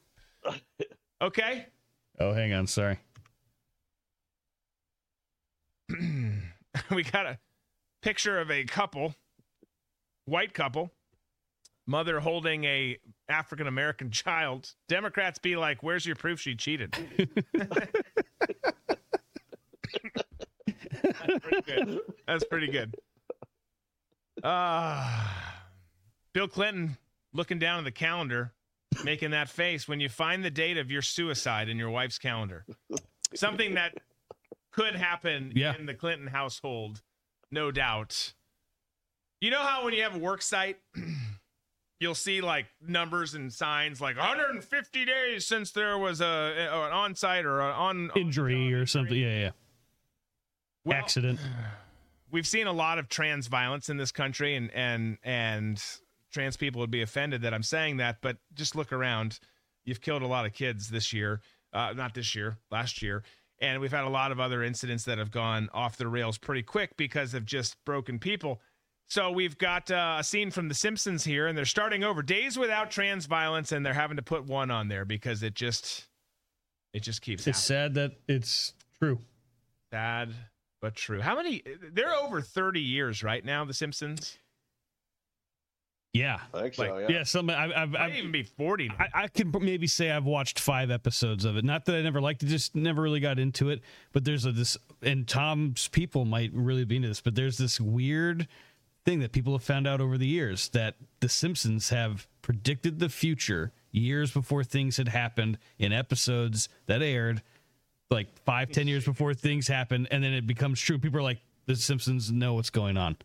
Okay. 1.22 1.66
Oh, 2.18 2.32
hang 2.32 2.52
on, 2.52 2.66
sorry. 2.66 2.98
we 5.88 7.04
got 7.04 7.26
a 7.26 7.38
picture 8.02 8.40
of 8.40 8.50
a 8.50 8.64
couple, 8.64 9.14
white 10.24 10.52
couple, 10.52 10.90
mother 11.86 12.18
holding 12.18 12.64
a 12.64 12.98
African 13.28 13.68
American 13.68 14.10
child. 14.12 14.74
Democrats 14.88 15.38
be 15.38 15.54
like, 15.54 15.84
"Where's 15.84 16.04
your 16.04 16.16
proof 16.16 16.40
she 16.40 16.56
cheated?" 16.56 16.92
That's 21.02 21.38
pretty 21.40 21.62
good. 21.62 22.00
That's 22.26 22.44
pretty 22.44 22.68
good. 22.68 22.96
Uh, 24.42 25.28
Bill 26.32 26.48
Clinton 26.48 26.96
looking 27.32 27.60
down 27.60 27.78
at 27.78 27.84
the 27.84 27.92
calendar, 27.92 28.52
making 29.04 29.30
that 29.30 29.48
face 29.48 29.86
when 29.88 30.00
you 30.00 30.08
find 30.08 30.44
the 30.44 30.50
date 30.50 30.76
of 30.78 30.90
your 30.90 31.02
suicide 31.02 31.68
in 31.68 31.76
your 31.78 31.90
wife's 31.90 32.18
calendar. 32.18 32.64
Something 33.34 33.74
that 33.74 33.94
could 34.72 34.94
happen 34.94 35.52
Yeah. 35.54 35.74
in 35.78 35.86
the 35.86 35.94
Clinton 35.94 36.26
household, 36.28 37.02
no 37.50 37.70
doubt. 37.70 38.34
You 39.40 39.50
know 39.50 39.62
how 39.62 39.84
when 39.84 39.94
you 39.94 40.02
have 40.02 40.14
a 40.14 40.18
work 40.18 40.40
site, 40.42 40.78
you'll 42.00 42.14
see 42.14 42.40
like 42.40 42.66
numbers 42.86 43.34
and 43.34 43.52
signs 43.52 44.00
like 44.00 44.16
150 44.16 45.04
days 45.04 45.46
since 45.46 45.72
there 45.72 45.98
was 45.98 46.20
a, 46.20 46.54
an 46.72 46.92
on-site 46.92 47.44
or 47.44 47.60
an 47.60 47.70
on 47.74 48.10
Injury 48.16 48.72
or 48.74 48.86
something. 48.86 49.16
Yeah, 49.16 49.38
yeah. 49.38 49.50
Well, 50.84 50.96
Accident. 50.98 51.38
we've 52.30 52.46
seen 52.46 52.66
a 52.66 52.72
lot 52.72 52.98
of 52.98 53.08
trans 53.08 53.46
violence 53.46 53.88
in 53.88 53.96
this 53.98 54.10
country 54.12 54.54
and 54.56 54.70
and 54.72 55.18
and 55.22 55.82
trans 56.32 56.56
people 56.56 56.80
would 56.80 56.90
be 56.90 57.02
offended 57.02 57.42
that 57.42 57.54
I'm 57.54 57.62
saying 57.62 57.98
that 57.98 58.18
but 58.20 58.38
just 58.54 58.74
look 58.74 58.92
around 58.92 59.38
you've 59.84 60.00
killed 60.00 60.22
a 60.22 60.26
lot 60.26 60.46
of 60.46 60.52
kids 60.52 60.88
this 60.88 61.12
year 61.12 61.40
uh, 61.72 61.92
not 61.96 62.14
this 62.14 62.34
year 62.34 62.58
last 62.70 63.02
year 63.02 63.22
and 63.60 63.80
we've 63.80 63.92
had 63.92 64.04
a 64.04 64.08
lot 64.08 64.32
of 64.32 64.40
other 64.40 64.62
incidents 64.62 65.04
that 65.04 65.18
have 65.18 65.30
gone 65.30 65.68
off 65.72 65.96
the 65.96 66.08
rails 66.08 66.38
pretty 66.38 66.62
quick 66.62 66.96
because 66.96 67.34
of 67.34 67.44
just 67.44 67.76
broken 67.84 68.18
people 68.18 68.60
so 69.08 69.30
we've 69.30 69.58
got 69.58 69.90
uh, 69.90 70.16
a 70.20 70.24
scene 70.24 70.50
from 70.50 70.68
the 70.68 70.74
simpsons 70.74 71.22
here 71.24 71.46
and 71.46 71.56
they're 71.58 71.64
starting 71.66 72.02
over 72.02 72.22
days 72.22 72.58
without 72.58 72.90
trans 72.90 73.26
violence 73.26 73.70
and 73.72 73.84
they're 73.84 73.92
having 73.92 74.16
to 74.16 74.22
put 74.22 74.44
one 74.46 74.70
on 74.70 74.88
there 74.88 75.04
because 75.04 75.42
it 75.42 75.54
just 75.54 76.08
it 76.94 77.02
just 77.02 77.20
keeps 77.22 77.46
It's 77.46 77.68
happening. 77.68 77.84
sad 77.86 77.94
that 77.94 78.12
it's 78.28 78.74
true. 78.98 79.18
Sad 79.90 80.34
but 80.80 80.94
true. 80.94 81.20
How 81.20 81.36
many? 81.36 81.62
They're 81.92 82.14
over 82.14 82.40
thirty 82.40 82.80
years 82.80 83.22
right 83.22 83.44
now. 83.44 83.64
The 83.64 83.72
Simpsons 83.74 84.36
Yeah. 86.12 86.40
I 86.52 86.60
think 86.62 86.74
so. 86.74 86.98
Yeah. 86.98 87.06
Yeah, 87.08 87.22
some 87.22 87.48
I've, 87.48 87.72
I've, 87.74 87.96
I've 87.96 88.14
even 88.14 88.32
be 88.32 88.42
forty. 88.42 88.88
now. 88.88 88.96
I, 88.98 89.22
I 89.24 89.28
can 89.28 89.50
maybe 89.60 89.86
say 89.86 90.10
I've 90.10 90.26
watched 90.26 90.60
five 90.60 90.90
episodes 90.90 91.44
of 91.44 91.56
it. 91.56 91.64
Not 91.64 91.86
that 91.86 91.94
I 91.94 92.02
never 92.02 92.20
liked 92.20 92.42
it, 92.42 92.46
just 92.46 92.74
never 92.74 93.00
really 93.00 93.20
got 93.20 93.38
into 93.38 93.70
it. 93.70 93.80
But 94.12 94.24
there's 94.24 94.44
a, 94.44 94.52
this, 94.52 94.76
and 95.00 95.26
Tom's 95.26 95.88
people 95.88 96.24
might 96.24 96.50
really 96.52 96.84
be 96.84 96.96
into 96.96 97.08
this, 97.08 97.20
but 97.22 97.34
there's 97.34 97.56
this 97.56 97.80
weird 97.80 98.46
thing 99.04 99.20
that 99.20 99.32
people 99.32 99.52
have 99.54 99.64
found 99.64 99.86
out 99.86 100.00
over 100.00 100.18
the 100.18 100.26
years 100.26 100.68
that 100.68 100.96
The 101.20 101.28
Simpsons 101.28 101.88
have 101.88 102.28
predicted 102.42 102.98
the 102.98 103.08
future 103.08 103.72
years 103.90 104.30
before 104.30 104.64
things 104.64 104.96
had 104.96 105.08
happened 105.08 105.58
in 105.78 105.92
episodes 105.92 106.68
that 106.86 107.02
aired, 107.02 107.42
like 108.10 108.28
five, 108.44 108.70
ten 108.70 108.86
years 108.86 109.04
before 109.04 109.34
things 109.34 109.66
happened, 109.66 110.08
and 110.10 110.22
then 110.22 110.34
it 110.34 110.46
becomes 110.46 110.80
true. 110.80 110.98
People 110.98 111.18
are 111.18 111.22
like, 111.22 111.40
The 111.66 111.74
Simpsons 111.74 112.30
know 112.30 112.54
what's 112.54 112.70
going 112.70 112.96
on, 112.96 113.16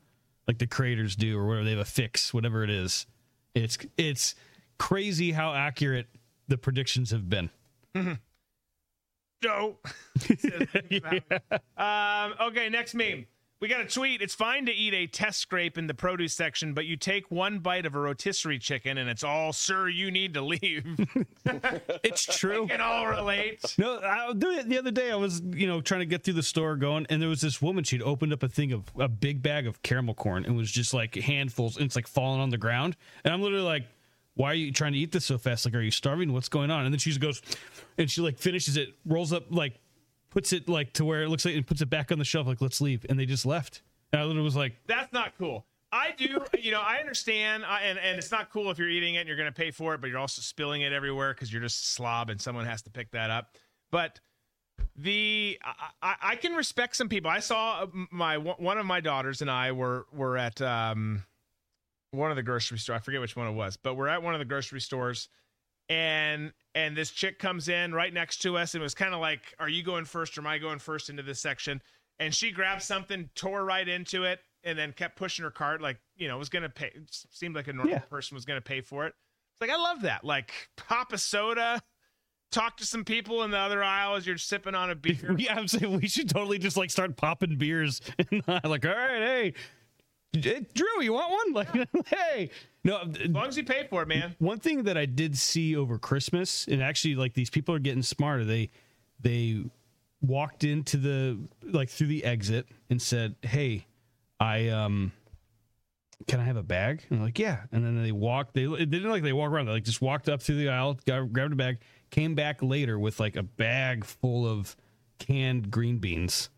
like 0.47 0.59
the 0.59 0.67
creators 0.67 1.15
do, 1.15 1.37
or 1.37 1.47
whatever. 1.47 1.65
They 1.65 1.71
have 1.71 1.79
a 1.79 1.85
fix, 1.85 2.33
whatever 2.33 2.63
it 2.63 2.69
is. 2.69 3.05
It's 3.53 3.77
it's 3.97 4.35
crazy 4.77 5.31
how 5.31 5.53
accurate 5.53 6.07
the 6.47 6.57
predictions 6.57 7.11
have 7.11 7.29
been. 7.29 7.49
Joe. 9.43 9.77
um, 11.77 12.33
okay, 12.41 12.69
next 12.69 12.95
meme. 12.95 13.25
We 13.59 13.67
got 13.67 13.81
a 13.81 13.85
tweet. 13.85 14.21
It's 14.21 14.35
fine 14.35 14.67
to 14.67 14.71
eat 14.71 14.93
a 14.93 15.07
test 15.07 15.39
scrape 15.39 15.79
in 15.79 15.87
the 15.87 15.95
produce 15.95 16.35
section, 16.35 16.73
but 16.75 16.85
you 16.85 16.95
take 16.95 17.31
one 17.31 17.57
bite 17.57 17.87
of 17.87 17.95
a 17.95 17.99
rotisserie 17.99 18.59
chicken 18.59 18.99
and 18.99 19.09
it's 19.09 19.23
all, 19.23 19.51
sir, 19.51 19.87
you 19.87 20.11
need 20.11 20.35
to 20.35 20.41
leave. 20.41 20.85
It's 22.03 22.23
true. 22.25 22.63
we 22.63 22.67
can 22.69 22.81
all 22.81 23.07
relate. 23.07 23.75
No, 23.77 23.99
I, 23.99 24.31
the 24.33 24.63
the 24.65 24.77
other 24.77 24.91
day 24.91 25.11
I 25.11 25.15
was, 25.15 25.41
you 25.53 25.65
know, 25.65 25.81
trying 25.81 26.01
to 26.01 26.05
get 26.05 26.23
through 26.23 26.35
the 26.35 26.43
store 26.43 26.75
going, 26.75 27.05
and 27.09 27.21
there 27.21 27.29
was 27.29 27.41
this 27.41 27.61
woman. 27.61 27.83
She'd 27.83 28.01
opened 28.01 28.33
up 28.33 28.43
a 28.43 28.47
thing 28.49 28.71
of 28.73 28.83
a 28.99 29.07
big 29.07 29.41
bag 29.41 29.65
of 29.65 29.81
caramel 29.81 30.13
corn, 30.13 30.45
and 30.45 30.55
was 30.55 30.71
just 30.71 30.93
like 30.93 31.15
handfuls, 31.15 31.77
and 31.77 31.85
it's 31.85 31.95
like 31.95 32.07
falling 32.07 32.41
on 32.41 32.49
the 32.49 32.57
ground. 32.57 32.95
And 33.23 33.33
I'm 33.33 33.41
literally 33.41 33.63
like, 33.63 33.83
"Why 34.35 34.51
are 34.51 34.55
you 34.55 34.71
trying 34.71 34.93
to 34.93 34.99
eat 34.99 35.11
this 35.11 35.25
so 35.25 35.37
fast? 35.37 35.65
Like, 35.65 35.73
are 35.73 35.81
you 35.81 35.91
starving? 35.91 36.33
What's 36.33 36.49
going 36.49 36.69
on?" 36.69 36.85
And 36.85 36.93
then 36.93 36.99
she 36.99 37.09
just 37.09 37.21
goes, 37.21 37.41
and 37.97 38.09
she 38.11 38.21
like 38.21 38.37
finishes 38.37 38.77
it, 38.77 38.89
rolls 39.05 39.31
up, 39.33 39.45
like 39.49 39.79
puts 40.37 40.53
it 40.53 40.69
like 40.69 40.93
to 40.93 41.03
where 41.03 41.23
it 41.23 41.29
looks 41.29 41.45
like, 41.45 41.55
and 41.55 41.65
puts 41.65 41.81
it 41.81 41.89
back 41.89 42.11
on 42.11 42.19
the 42.19 42.23
shelf, 42.23 42.45
like, 42.45 42.61
"Let's 42.61 42.79
leave." 42.79 43.03
And 43.09 43.19
they 43.19 43.25
just 43.25 43.43
left. 43.43 43.81
And 44.11 44.21
I 44.21 44.23
literally 44.23 44.45
was 44.45 44.55
like, 44.55 44.75
That's 44.85 45.11
not 45.11 45.33
cool. 45.39 45.65
I 45.91 46.11
do, 46.15 46.43
you 46.59 46.71
know, 46.71 46.79
I 46.79 46.97
understand, 46.97 47.65
I, 47.65 47.81
and 47.81 47.97
and 47.97 48.19
it's 48.19 48.29
not 48.29 48.51
cool 48.51 48.69
if 48.69 48.77
you're 48.77 48.87
eating 48.87 49.15
it 49.15 49.21
and 49.21 49.27
you're 49.27 49.37
going 49.37 49.51
to 49.51 49.57
pay 49.57 49.71
for 49.71 49.95
it, 49.95 50.01
but 50.01 50.11
you're 50.11 50.19
also 50.19 50.43
spilling 50.43 50.83
it 50.83 50.93
everywhere 50.93 51.33
because 51.33 51.51
you're 51.51 51.61
just 51.61 51.83
a 51.83 51.87
slob 51.87 52.29
and 52.29 52.39
someone 52.39 52.65
has 52.65 52.83
to 52.83 52.91
pick 52.91 53.09
that 53.11 53.31
up. 53.31 53.55
But 53.89 54.19
the 54.95 55.57
I, 56.03 56.15
I, 56.21 56.35
can 56.35 56.53
respect 56.53 56.95
some 56.97 57.09
people. 57.09 57.31
I 57.31 57.39
saw 57.39 57.83
uh, 57.83 57.87
my 58.11 58.37
one 58.37 58.77
of 58.77 58.85
my 58.85 58.99
daughters 58.99 59.41
and 59.41 59.49
I 59.49 59.71
were 59.71 60.05
were 60.13 60.37
at 60.37 60.61
um 60.61 61.23
one 62.11 62.29
of 62.29 62.35
the 62.35 62.43
grocery 62.43 62.77
store. 62.77 62.95
I 62.95 62.99
forget 62.99 63.21
which 63.21 63.35
one 63.35 63.47
it 63.47 63.53
was, 63.53 63.75
but 63.75 63.95
we're 63.95 64.07
at 64.07 64.21
one 64.21 64.35
of 64.35 64.39
the 64.39 64.45
grocery 64.45 64.81
stores, 64.81 65.29
and 65.89 66.51
and 66.75 66.95
this 66.95 67.11
chick 67.11 67.39
comes 67.39 67.69
in 67.69 67.93
right 67.93 68.13
next 68.13 68.37
to 68.43 68.57
us 68.57 68.73
and 68.73 68.83
was 68.83 68.93
kind 68.93 69.13
of 69.13 69.19
like, 69.19 69.53
"Are 69.59 69.69
you 69.69 69.83
going 69.83 70.05
first 70.05 70.37
or 70.37 70.41
am 70.41 70.47
I 70.47 70.57
going 70.57 70.79
first 70.79 71.09
into 71.09 71.23
this 71.23 71.39
section?" 71.39 71.81
And 72.19 72.33
she 72.33 72.51
grabbed 72.51 72.81
something, 72.83 73.29
tore 73.35 73.63
right 73.63 73.87
into 73.87 74.23
it, 74.23 74.39
and 74.63 74.77
then 74.77 74.91
kept 74.91 75.15
pushing 75.17 75.43
her 75.43 75.51
cart 75.51 75.81
like 75.81 75.97
you 76.15 76.27
know 76.27 76.37
was 76.37 76.49
gonna 76.49 76.69
pay. 76.69 76.91
Seemed 77.11 77.55
like 77.55 77.67
a 77.67 77.73
normal 77.73 77.93
Yeah. 77.93 77.99
person 77.99 78.35
was 78.35 78.45
gonna 78.45 78.61
pay 78.61 78.81
for 78.81 79.05
it. 79.05 79.13
It's 79.53 79.61
like 79.61 79.69
I 79.69 79.77
love 79.81 80.01
that. 80.01 80.23
Like 80.23 80.51
pop 80.75 81.13
a 81.13 81.17
soda, 81.17 81.81
talk 82.51 82.77
to 82.77 82.85
some 82.85 83.03
people 83.05 83.43
in 83.43 83.51
the 83.51 83.57
other 83.57 83.83
aisle 83.83 84.15
as 84.15 84.27
you're 84.27 84.37
sipping 84.37 84.75
on 84.75 84.89
a 84.89 84.95
beer. 84.95 85.35
"Yeah, 85.37 85.55
I'm 85.57 85.67
saying 85.67 85.99
we 85.99 86.07
should 86.07 86.29
totally 86.29 86.59
just 86.59 86.75
like 86.77 86.91
start 86.91 87.15
popping 87.17 87.57
beers." 87.57 88.01
And 88.31 88.43
uh, 88.47 88.59
like, 88.65 88.85
"All 88.85 88.91
right, 88.91 89.21
hey." 89.21 89.53
Drew, 90.33 91.01
you 91.01 91.13
want 91.13 91.31
one? 91.31 91.53
Like, 91.53 91.89
hey, 92.07 92.49
no. 92.87 92.99
As 92.99 93.29
long 93.29 93.47
as 93.47 93.57
you 93.57 93.65
pay 93.65 93.85
for 93.89 94.01
it, 94.01 94.07
man. 94.07 94.33
One 94.39 94.59
thing 94.59 94.83
that 94.83 94.97
I 94.97 95.05
did 95.05 95.37
see 95.37 95.75
over 95.75 95.99
Christmas, 95.99 96.65
and 96.67 96.81
actually, 96.81 97.15
like 97.15 97.33
these 97.33 97.49
people 97.49 97.75
are 97.75 97.79
getting 97.79 98.01
smarter. 98.01 98.45
They 98.45 98.69
they 99.19 99.63
walked 100.21 100.63
into 100.63 100.95
the 100.97 101.37
like 101.61 101.89
through 101.89 102.07
the 102.07 102.23
exit 102.23 102.67
and 102.89 103.01
said, 103.01 103.35
"Hey, 103.41 103.85
I 104.39 104.69
um, 104.69 105.11
can 106.27 106.39
I 106.39 106.45
have 106.45 106.55
a 106.55 106.63
bag?" 106.63 107.03
And 107.09 107.21
like, 107.21 107.37
"Yeah." 107.37 107.63
And 107.73 107.85
then 107.85 108.01
they 108.01 108.13
walked. 108.13 108.53
They, 108.53 108.65
they 108.65 108.85
didn't 108.85 109.09
like 109.09 109.21
they 109.21 109.33
walk 109.33 109.51
around. 109.51 109.65
They 109.65 109.73
like 109.73 109.83
just 109.83 110.01
walked 110.01 110.29
up 110.29 110.41
through 110.41 110.57
the 110.57 110.69
aisle, 110.69 110.97
got, 111.05 111.33
grabbed 111.33 111.53
a 111.53 111.57
bag, 111.57 111.79
came 112.09 112.35
back 112.35 112.63
later 112.63 112.97
with 112.97 113.19
like 113.19 113.35
a 113.35 113.43
bag 113.43 114.05
full 114.05 114.47
of 114.47 114.77
canned 115.19 115.69
green 115.69 115.97
beans, 115.97 116.49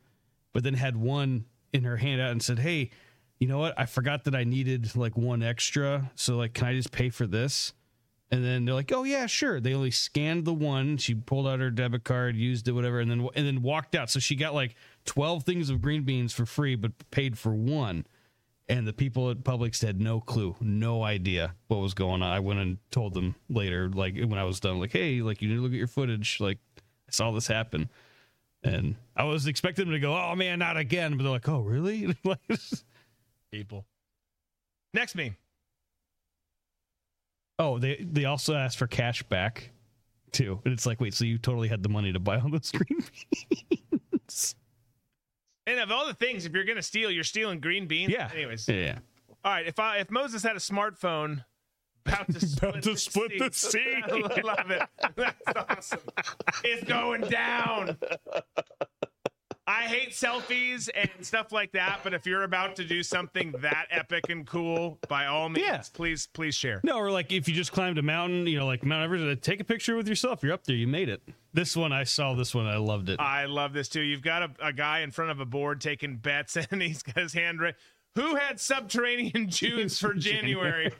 but 0.53 0.63
then 0.63 0.75
had 0.75 0.95
one 0.95 1.45
in 1.73 1.85
her 1.85 1.97
hand 1.97 2.21
out 2.21 2.31
and 2.31 2.43
said, 2.43 2.59
"Hey." 2.59 2.91
You 3.39 3.47
know 3.47 3.57
what? 3.57 3.73
I 3.77 3.85
forgot 3.85 4.25
that 4.25 4.35
I 4.35 4.43
needed 4.43 4.95
like 4.95 5.17
one 5.17 5.41
extra. 5.41 6.11
So 6.15 6.35
like, 6.35 6.53
can 6.53 6.67
I 6.67 6.73
just 6.73 6.91
pay 6.91 7.09
for 7.09 7.25
this? 7.25 7.73
And 8.31 8.45
then 8.45 8.65
they're 8.65 8.75
like, 8.75 8.91
"Oh 8.91 9.03
yeah, 9.03 9.25
sure." 9.25 9.59
They 9.59 9.73
only 9.73 9.91
scanned 9.91 10.45
the 10.45 10.53
one. 10.53 10.97
She 10.97 11.15
pulled 11.15 11.47
out 11.47 11.59
her 11.59 11.71
debit 11.71 12.03
card, 12.03 12.35
used 12.35 12.67
it, 12.67 12.73
whatever, 12.73 12.99
and 12.99 13.09
then 13.09 13.27
and 13.33 13.47
then 13.47 13.61
walked 13.63 13.95
out. 13.95 14.11
So 14.11 14.19
she 14.19 14.35
got 14.35 14.53
like 14.53 14.75
twelve 15.05 15.43
things 15.45 15.69
of 15.69 15.81
green 15.81 16.03
beans 16.03 16.31
for 16.31 16.45
free, 16.45 16.75
but 16.75 16.91
paid 17.09 17.37
for 17.39 17.53
one. 17.53 18.05
And 18.67 18.87
the 18.87 18.93
people 18.93 19.31
at 19.31 19.37
Publix 19.37 19.83
had 19.83 19.99
no 19.99 20.19
clue, 20.19 20.55
no 20.61 21.01
idea 21.01 21.55
what 21.69 21.79
was 21.79 21.95
going 21.95 22.21
on. 22.21 22.31
I 22.31 22.39
went 22.39 22.59
and 22.59 22.77
told 22.91 23.15
them 23.15 23.33
later, 23.49 23.89
like 23.89 24.15
when 24.15 24.37
I 24.37 24.43
was 24.43 24.59
done, 24.59 24.79
like, 24.79 24.91
"Hey, 24.91 25.21
like 25.21 25.41
you 25.41 25.49
need 25.49 25.55
to 25.55 25.61
look 25.61 25.71
at 25.71 25.77
your 25.77 25.87
footage. 25.87 26.39
Like 26.39 26.59
I 26.77 27.11
saw 27.11 27.31
this 27.31 27.47
happen." 27.47 27.89
And 28.63 28.95
I 29.15 29.23
was 29.23 29.47
expecting 29.47 29.85
them 29.85 29.93
to 29.93 29.99
go, 29.99 30.15
"Oh 30.15 30.35
man, 30.35 30.59
not 30.59 30.77
again!" 30.77 31.17
But 31.17 31.23
they're 31.23 31.31
like, 31.31 31.49
"Oh 31.49 31.61
really?" 31.61 32.15
like, 32.23 32.37
People. 33.51 33.85
Next 34.93 35.15
meme. 35.15 35.35
Oh, 37.57 37.77
they 37.77 37.97
they 38.09 38.25
also 38.25 38.55
asked 38.55 38.77
for 38.77 38.87
cash 38.87 39.21
back 39.23 39.71
too. 40.31 40.59
And 40.63 40.73
it's 40.73 40.85
like, 40.85 41.01
wait, 41.01 41.13
so 41.13 41.25
you 41.25 41.37
totally 41.37 41.67
had 41.67 41.83
the 41.83 41.89
money 41.89 42.13
to 42.13 42.19
buy 42.19 42.39
all 42.39 42.49
those 42.49 42.71
green 42.71 43.03
beans? 43.69 44.55
And 45.67 45.79
of 45.79 45.91
all 45.91 46.07
the 46.07 46.13
things, 46.13 46.45
if 46.45 46.53
you're 46.53 46.63
gonna 46.63 46.81
steal, 46.81 47.11
you're 47.11 47.23
stealing 47.23 47.59
green 47.59 47.87
beans. 47.87 48.11
Yeah. 48.11 48.29
Anyways. 48.33 48.67
Yeah. 48.67 48.99
All 49.43 49.51
right. 49.51 49.67
If 49.67 49.79
I 49.79 49.97
if 49.97 50.09
Moses 50.09 50.41
had 50.41 50.55
a 50.55 50.59
smartphone, 50.59 51.43
about 52.05 52.31
to 52.33 52.39
split, 52.45 52.83
to 52.83 52.97
split 52.97 53.31
the 53.37 53.49
sea. 53.51 54.01
I 54.05 54.41
love 54.41 54.71
it. 54.71 54.81
That's 55.15 55.41
awesome. 55.69 55.99
It's 56.63 56.83
going 56.85 57.21
down. 57.21 57.97
I 59.69 59.83
hate 59.83 60.11
selfies 60.11 60.89
and 60.95 61.09
stuff 61.23 61.51
like 61.51 61.71
that, 61.73 61.99
but 62.03 62.15
if 62.15 62.25
you're 62.25 62.41
about 62.41 62.75
to 62.77 62.83
do 62.83 63.03
something 63.03 63.53
that 63.59 63.85
epic 63.91 64.27
and 64.29 64.45
cool, 64.47 64.97
by 65.07 65.27
all 65.27 65.47
means, 65.47 65.65
Yeah. 65.67 65.83
please 65.93 66.27
please 66.33 66.55
share. 66.55 66.81
No, 66.83 66.97
or 66.97 67.11
like 67.11 67.31
if 67.31 67.47
you 67.47 67.53
just 67.53 67.71
climbed 67.71 67.99
a 67.99 68.01
mountain, 68.01 68.47
you 68.47 68.57
know, 68.57 68.65
like 68.65 68.83
Mount 68.83 69.03
Everest, 69.03 69.23
uh, 69.25 69.39
take 69.39 69.59
a 69.59 69.63
picture 69.63 69.95
with 69.95 70.07
yourself. 70.07 70.41
You're 70.41 70.53
up 70.53 70.63
there. 70.63 70.75
You 70.75 70.87
made 70.87 71.07
it. 71.07 71.21
This 71.53 71.77
one, 71.77 71.93
I 71.93 72.03
saw 72.03 72.33
this 72.33 72.55
one. 72.55 72.65
I 72.65 72.77
loved 72.77 73.09
it. 73.09 73.19
I 73.19 73.45
love 73.45 73.73
this 73.73 73.89
too. 73.89 74.01
You've 74.01 74.23
got 74.23 74.41
a, 74.41 74.51
a 74.67 74.73
guy 74.73 75.01
in 75.01 75.11
front 75.11 75.29
of 75.29 75.39
a 75.39 75.45
board 75.45 75.81
taking 75.81 76.17
bets, 76.17 76.57
and 76.71 76.81
he's 76.81 77.03
got 77.03 77.17
his 77.17 77.33
hand 77.33 77.61
right. 77.61 77.75
Who 78.15 78.35
had 78.35 78.59
subterranean 78.59 79.49
Jews 79.51 79.99
for 79.99 80.13
January? 80.15 80.91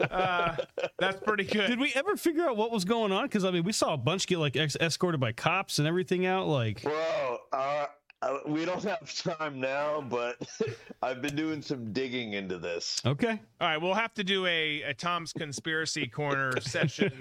Uh, 0.00 0.54
that's 0.96 1.20
pretty 1.20 1.42
good. 1.44 1.66
Did 1.66 1.80
we 1.80 1.92
ever 1.94 2.16
figure 2.16 2.44
out 2.44 2.56
what 2.56 2.70
was 2.70 2.84
going 2.84 3.10
on? 3.10 3.24
Because 3.24 3.44
I 3.44 3.50
mean, 3.50 3.64
we 3.64 3.72
saw 3.72 3.94
a 3.94 3.98
bunch 3.98 4.28
get 4.28 4.38
like 4.38 4.56
ex- 4.56 4.76
escorted 4.80 5.20
by 5.20 5.32
cops 5.32 5.80
and 5.80 5.88
everything 5.88 6.24
out. 6.24 6.46
Like, 6.46 6.82
Bro, 6.82 7.38
uh, 7.52 7.86
uh, 8.22 8.38
we 8.46 8.64
don't 8.64 8.82
have 8.84 9.12
time 9.22 9.60
now, 9.60 10.00
but 10.00 10.36
I've 11.02 11.20
been 11.20 11.36
doing 11.36 11.60
some 11.62 11.92
digging 11.92 12.32
into 12.34 12.58
this. 12.58 13.00
okay, 13.04 13.40
All 13.60 13.68
right, 13.68 13.78
we'll 13.78 13.94
have 13.94 14.14
to 14.14 14.24
do 14.24 14.46
a, 14.46 14.82
a 14.82 14.94
Tom's 14.94 15.32
conspiracy 15.32 16.06
corner 16.06 16.52
session 16.60 17.12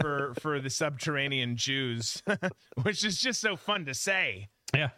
for 0.00 0.34
for 0.40 0.60
the 0.60 0.70
subterranean 0.70 1.56
Jews, 1.56 2.22
which 2.82 3.04
is 3.04 3.20
just 3.20 3.40
so 3.40 3.56
fun 3.56 3.84
to 3.86 3.94
say. 3.94 4.48
yeah. 4.74 4.90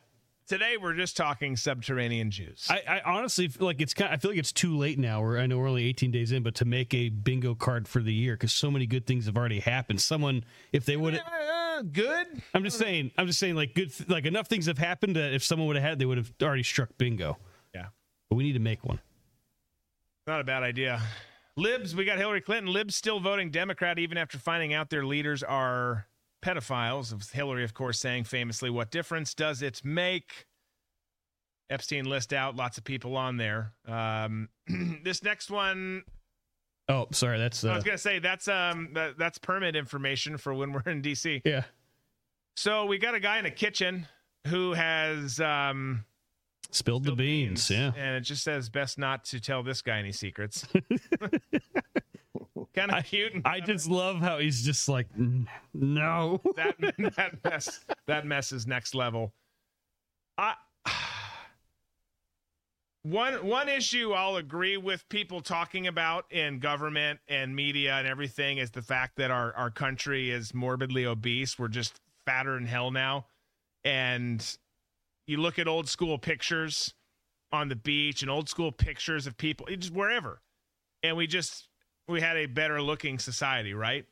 Today 0.46 0.76
we're 0.80 0.94
just 0.94 1.14
talking 1.14 1.56
subterranean 1.56 2.30
Jews. 2.30 2.66
I, 2.70 2.80
I 2.88 3.00
honestly 3.04 3.48
feel 3.48 3.66
like 3.66 3.82
it's 3.82 3.92
kind. 3.92 4.10
I 4.10 4.16
feel 4.16 4.30
like 4.30 4.38
it's 4.40 4.50
too 4.50 4.78
late 4.78 4.98
now. 4.98 5.20
Where 5.20 5.38
I 5.38 5.46
know 5.46 5.58
we're 5.58 5.68
only 5.68 5.84
18 5.84 6.10
days 6.10 6.32
in, 6.32 6.42
but 6.42 6.54
to 6.54 6.64
make 6.64 6.94
a 6.94 7.10
bingo 7.10 7.54
card 7.54 7.86
for 7.86 8.00
the 8.00 8.14
year 8.14 8.32
because 8.32 8.52
so 8.52 8.70
many 8.70 8.86
good 8.86 9.06
things 9.06 9.26
have 9.26 9.36
already 9.36 9.60
happened. 9.60 10.00
Someone, 10.00 10.44
if 10.72 10.86
they 10.86 10.96
would, 10.96 11.20
Uh, 11.78 11.82
good. 11.82 12.26
I'm 12.54 12.64
just 12.64 12.78
saying. 12.78 13.12
I'm 13.16 13.26
just 13.26 13.38
saying, 13.38 13.54
like 13.54 13.74
good, 13.74 13.94
th- 13.94 14.08
like 14.08 14.26
enough 14.26 14.48
things 14.48 14.66
have 14.66 14.78
happened 14.78 15.16
that 15.16 15.32
if 15.32 15.44
someone 15.44 15.68
would 15.68 15.76
have 15.76 15.84
had, 15.84 15.98
they 15.98 16.06
would 16.06 16.18
have 16.18 16.32
already 16.42 16.62
struck 16.62 16.90
bingo. 16.98 17.38
Yeah. 17.74 17.86
But 18.28 18.36
we 18.36 18.44
need 18.44 18.54
to 18.54 18.58
make 18.58 18.84
one. 18.84 19.00
Not 20.26 20.40
a 20.40 20.44
bad 20.44 20.62
idea. 20.62 21.00
Libs, 21.56 21.94
we 21.94 22.04
got 22.04 22.18
Hillary 22.18 22.40
Clinton. 22.40 22.72
Libs 22.72 22.94
still 22.96 23.20
voting 23.20 23.50
Democrat 23.50 23.98
even 23.98 24.18
after 24.18 24.38
finding 24.38 24.74
out 24.74 24.90
their 24.90 25.04
leaders 25.04 25.42
are 25.42 26.06
pedophiles. 26.44 27.30
Hillary, 27.32 27.64
of 27.64 27.74
course, 27.74 27.98
saying 28.00 28.24
famously, 28.24 28.70
"What 28.70 28.90
difference 28.90 29.34
does 29.34 29.62
it 29.62 29.84
make?" 29.84 30.46
Epstein 31.70 32.06
list 32.06 32.32
out, 32.32 32.56
lots 32.56 32.78
of 32.78 32.84
people 32.84 33.16
on 33.16 33.36
there. 33.36 33.74
Um, 33.86 34.48
this 35.04 35.22
next 35.22 35.50
one, 35.50 36.02
Oh, 36.88 37.06
sorry. 37.12 37.38
That's 37.38 37.64
I 37.64 37.72
uh, 37.72 37.74
was 37.74 37.84
gonna 37.84 37.98
say 37.98 38.18
that's 38.18 38.48
um 38.48 38.90
that, 38.94 39.18
that's 39.18 39.38
permit 39.38 39.76
information 39.76 40.38
for 40.38 40.54
when 40.54 40.72
we're 40.72 40.82
in 40.86 41.02
DC. 41.02 41.42
yeah. 41.44 41.64
So 42.56 42.86
we 42.86 42.98
got 42.98 43.14
a 43.14 43.20
guy 43.20 43.38
in 43.38 43.46
a 43.46 43.50
kitchen 43.50 44.06
who 44.46 44.72
has 44.72 45.40
um 45.40 46.04
Spilled 46.70 47.04
the 47.04 47.08
spilled 47.08 47.18
beans. 47.18 47.70
Yeah. 47.70 47.92
and 47.96 48.16
it 48.16 48.20
just 48.20 48.42
says 48.44 48.68
best 48.68 48.98
not 48.98 49.24
to 49.26 49.40
tell 49.40 49.62
this 49.62 49.80
guy 49.80 49.98
any 49.98 50.12
secrets. 50.12 50.66
kind 52.74 52.90
of 52.90 53.04
cute. 53.04 53.34
and 53.34 53.46
I 53.46 53.60
just 53.60 53.88
love 53.88 54.20
how 54.20 54.38
he's 54.38 54.62
just 54.64 54.88
like, 54.88 55.06
no. 55.74 56.40
that 56.56 56.76
that 57.16 57.44
mess 57.44 57.84
that 58.06 58.26
mess 58.26 58.52
is 58.52 58.66
next 58.66 58.94
level. 58.94 59.32
I 60.36 60.54
one 63.10 63.46
one 63.46 63.68
issue 63.68 64.12
I'll 64.12 64.36
agree 64.36 64.76
with 64.76 65.08
people 65.08 65.40
talking 65.40 65.86
about 65.86 66.30
in 66.30 66.58
government 66.58 67.20
and 67.28 67.54
media 67.54 67.94
and 67.94 68.06
everything 68.06 68.58
is 68.58 68.70
the 68.70 68.82
fact 68.82 69.16
that 69.16 69.30
our 69.30 69.54
our 69.54 69.70
country 69.70 70.30
is 70.30 70.54
morbidly 70.54 71.06
obese. 71.06 71.58
We're 71.58 71.68
just 71.68 72.00
fatter 72.24 72.54
than 72.54 72.66
hell 72.66 72.90
now, 72.90 73.26
and 73.84 74.44
you 75.26 75.38
look 75.38 75.58
at 75.58 75.68
old 75.68 75.88
school 75.88 76.18
pictures 76.18 76.94
on 77.52 77.68
the 77.68 77.76
beach 77.76 78.22
and 78.22 78.30
old 78.30 78.48
school 78.48 78.72
pictures 78.72 79.26
of 79.26 79.36
people 79.36 79.66
just 79.78 79.92
wherever, 79.92 80.40
and 81.02 81.16
we 81.16 81.26
just 81.26 81.68
we 82.08 82.20
had 82.20 82.36
a 82.36 82.46
better 82.46 82.82
looking 82.82 83.18
society, 83.18 83.74
right? 83.74 84.06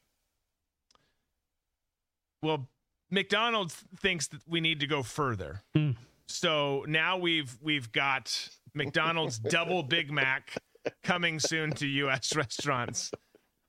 Well, 2.42 2.68
McDonald's 3.10 3.84
thinks 4.00 4.28
that 4.28 4.40
we 4.46 4.60
need 4.60 4.80
to 4.80 4.86
go 4.86 5.02
further. 5.02 5.62
Hmm. 5.74 5.92
So 6.28 6.84
now 6.88 7.18
we've 7.18 7.56
we've 7.62 7.90
got 7.92 8.48
McDonald's 8.76 9.38
double 9.38 9.82
Big 9.82 10.10
Mac 10.12 10.54
coming 11.02 11.40
soon 11.40 11.72
to 11.72 11.86
US 11.86 12.36
restaurants. 12.36 13.10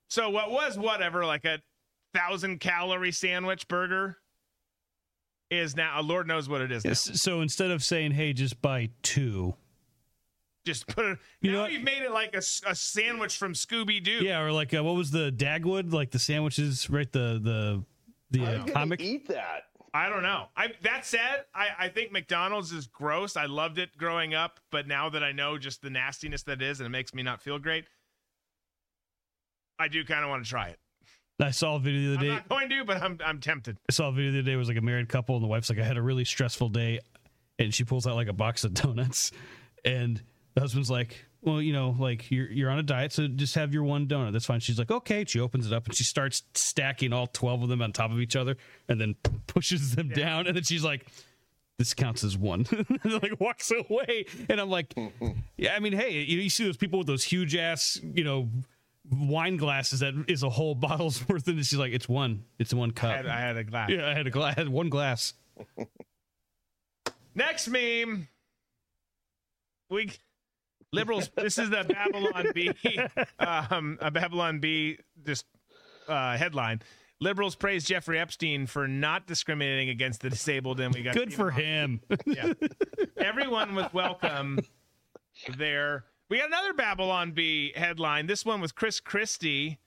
So 0.09 0.29
what 0.29 0.51
was 0.51 0.77
whatever 0.77 1.25
like 1.25 1.45
a 1.45 1.59
thousand 2.13 2.59
calorie 2.59 3.11
sandwich 3.11 3.67
burger 3.67 4.17
is 5.49 5.75
now 5.75 6.01
Lord 6.01 6.27
knows 6.27 6.49
what 6.49 6.61
it 6.61 6.71
is. 6.71 6.83
now. 6.85 6.93
So 6.93 7.41
instead 7.41 7.71
of 7.71 7.83
saying, 7.83 8.11
"Hey, 8.11 8.33
just 8.33 8.61
buy 8.61 8.89
two, 9.01 9.55
Just 10.65 10.87
put 10.87 11.05
it. 11.05 11.17
You 11.41 11.51
now 11.51 11.57
know 11.57 11.63
what? 11.63 11.71
you've 11.71 11.83
made 11.83 12.03
it 12.03 12.11
like 12.11 12.33
a, 12.35 12.39
a 12.69 12.75
sandwich 12.75 13.37
from 13.37 13.53
Scooby 13.53 14.03
Doo. 14.03 14.19
yeah, 14.23 14.41
or 14.41 14.51
like 14.51 14.73
uh, 14.73 14.83
what 14.83 14.95
was 14.95 15.11
the 15.11 15.31
Dagwood, 15.31 15.93
like 15.93 16.11
the 16.11 16.19
sandwiches, 16.19 16.89
right? 16.89 17.09
The 17.11 17.39
the 17.41 17.83
the 18.31 18.45
I'm 18.45 18.61
uh, 18.61 18.65
comic. 18.73 19.01
eat 19.01 19.27
that. 19.29 19.66
I 19.97 20.09
don't 20.09 20.21
know. 20.21 20.45
I 20.55 20.67
that 20.83 21.05
said, 21.07 21.45
I, 21.55 21.69
I 21.79 21.89
think 21.89 22.11
McDonald's 22.11 22.71
is 22.71 22.85
gross. 22.85 23.35
I 23.35 23.47
loved 23.47 23.79
it 23.79 23.97
growing 23.97 24.35
up, 24.35 24.59
but 24.71 24.87
now 24.87 25.09
that 25.09 25.23
I 25.23 25.31
know 25.31 25.57
just 25.57 25.81
the 25.81 25.89
nastiness 25.89 26.43
that 26.43 26.61
it 26.61 26.61
is 26.61 26.79
and 26.79 26.85
it 26.85 26.91
makes 26.91 27.15
me 27.15 27.23
not 27.23 27.41
feel 27.41 27.57
great, 27.57 27.85
I 29.79 29.87
do 29.87 30.05
kind 30.05 30.23
of 30.23 30.29
want 30.29 30.43
to 30.43 30.49
try 30.49 30.67
it. 30.67 30.79
I 31.39 31.49
saw 31.49 31.75
a 31.75 31.79
video 31.79 32.11
the 32.11 32.13
I'm 32.13 32.17
other 32.17 32.27
day. 32.27 32.33
not 32.33 32.49
going 32.49 32.69
to, 32.69 32.85
but 32.85 33.01
I'm 33.01 33.19
I'm 33.25 33.39
tempted. 33.39 33.77
I 33.89 33.93
saw 33.93 34.09
a 34.09 34.11
video 34.11 34.31
the 34.33 34.39
other 34.39 34.45
day. 34.45 34.53
It 34.53 34.57
was 34.57 34.67
like 34.67 34.77
a 34.77 34.81
married 34.81 35.09
couple, 35.09 35.35
and 35.35 35.43
the 35.43 35.47
wife's 35.47 35.69
like, 35.69 35.79
"I 35.79 35.83
had 35.83 35.97
a 35.97 36.01
really 36.01 36.25
stressful 36.25 36.69
day," 36.69 36.99
and 37.57 37.73
she 37.73 37.83
pulls 37.83 38.05
out 38.05 38.15
like 38.15 38.27
a 38.27 38.33
box 38.33 38.63
of 38.63 38.73
donuts, 38.75 39.31
and 39.83 40.21
the 40.53 40.61
husband's 40.61 40.91
like, 40.91 41.25
"Well, 41.47 41.61
you 41.61 41.73
know, 41.73 41.95
like 41.97 42.29
you're 42.29 42.51
you're 42.51 42.69
on 42.69 42.77
a 42.77 42.83
diet, 42.83 43.13
so 43.13 43.27
just 43.27 43.55
have 43.55 43.73
your 43.73 43.83
one 43.83 44.05
donut. 44.07 44.33
That's 44.33 44.45
fine." 44.45 44.59
She's 44.59 44.77
like, 44.77 44.91
"Okay." 44.91 45.25
She 45.25 45.39
opens 45.39 45.65
it 45.65 45.73
up 45.73 45.87
and 45.87 45.95
she 45.95 46.03
starts 46.03 46.43
stacking 46.53 47.13
all 47.13 47.25
twelve 47.25 47.63
of 47.63 47.69
them 47.69 47.81
on 47.81 47.91
top 47.93 48.11
of 48.11 48.19
each 48.19 48.35
other, 48.35 48.57
and 48.87 49.01
then 49.01 49.15
pushes 49.47 49.95
them 49.95 50.09
down, 50.09 50.45
and 50.47 50.55
then 50.55 50.63
she's 50.63 50.83
like. 50.83 51.07
This 51.79 51.93
counts 51.93 52.23
as 52.23 52.35
one, 52.35 52.65
and 52.71 52.99
then 53.03 53.19
like 53.21 53.39
walks 53.39 53.69
away, 53.71 54.25
and 54.49 54.59
I'm 54.59 54.67
like, 54.67 54.95
yeah. 55.57 55.75
I 55.75 55.79
mean, 55.79 55.93
hey, 55.93 56.23
you, 56.23 56.39
you 56.39 56.49
see 56.49 56.63
those 56.63 56.75
people 56.75 56.97
with 56.97 57.05
those 57.05 57.23
huge 57.23 57.55
ass, 57.55 57.99
you 58.01 58.23
know, 58.23 58.49
wine 59.11 59.57
glasses 59.57 59.99
that 60.01 60.13
is 60.27 60.43
a 60.43 60.49
whole 60.49 60.75
bottle's 60.87 61.27
worth, 61.29 61.47
and 61.47 61.57
she's 61.65 61.77
like, 61.77 61.93
it's 61.93 62.09
one, 62.09 62.45
it's 62.59 62.73
one 62.73 62.91
cup. 62.91 63.11
I 63.11 63.15
had, 63.17 63.27
I 63.27 63.39
had 63.39 63.57
a 63.57 63.63
glass. 63.63 63.89
Yeah, 63.89 64.07
I 64.07 64.13
had 64.13 64.27
a 64.27 64.31
glass. 64.31 64.55
I 64.57 64.61
had 64.61 64.69
one 64.69 64.89
glass. 64.89 65.33
Next 67.35 67.67
meme. 67.67 68.27
We 69.89 70.09
liberals. 70.91 71.29
this 71.35 71.57
is 71.57 71.69
the 71.69 71.83
Babylon 71.83 72.47
Bee. 72.53 72.71
Um, 73.39 73.97
a 74.01 74.11
Babylon 74.11 74.59
Bee. 74.59 74.99
Just 75.25 75.45
uh, 76.07 76.37
headline. 76.37 76.81
Liberals 77.19 77.55
praise 77.55 77.83
Jeffrey 77.83 78.19
Epstein 78.19 78.67
for 78.67 78.87
not 78.87 79.25
discriminating 79.25 79.89
against 79.89 80.21
the 80.21 80.29
disabled, 80.29 80.79
and 80.79 80.93
we 80.93 81.01
got 81.01 81.15
Good 81.15 81.33
for 81.33 81.49
him. 81.49 82.01
yeah. 82.25 82.53
Everyone 83.17 83.73
was 83.73 83.91
welcome 83.91 84.59
there. 85.57 86.05
We 86.29 86.37
got 86.37 86.47
another 86.47 86.73
Babylon 86.73 87.31
Bee 87.31 87.73
headline. 87.75 88.27
This 88.27 88.45
one 88.45 88.61
with 88.61 88.75
Chris 88.75 88.99
Christie. 88.99 89.79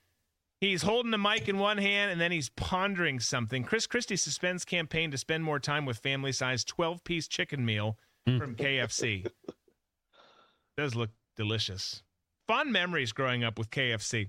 He's 0.60 0.82
holding 0.82 1.10
the 1.10 1.18
mic 1.18 1.48
in 1.48 1.58
one 1.58 1.78
hand 1.78 2.10
and 2.10 2.20
then 2.20 2.32
he's 2.32 2.50
pondering 2.50 3.18
something. 3.18 3.62
Chris 3.64 3.86
Christie 3.86 4.16
suspends 4.16 4.64
campaign 4.64 5.10
to 5.10 5.16
spend 5.16 5.42
more 5.42 5.58
time 5.58 5.86
with 5.86 5.98
family 5.98 6.32
sized 6.32 6.68
12 6.68 7.02
piece 7.02 7.28
chicken 7.28 7.64
meal 7.64 7.96
from 8.26 8.54
KFC. 8.56 9.26
Does 10.80 10.94
look 10.94 11.10
delicious. 11.36 12.02
Fun 12.48 12.72
memories 12.72 13.12
growing 13.12 13.44
up 13.44 13.58
with 13.58 13.68
KFC. 13.68 14.28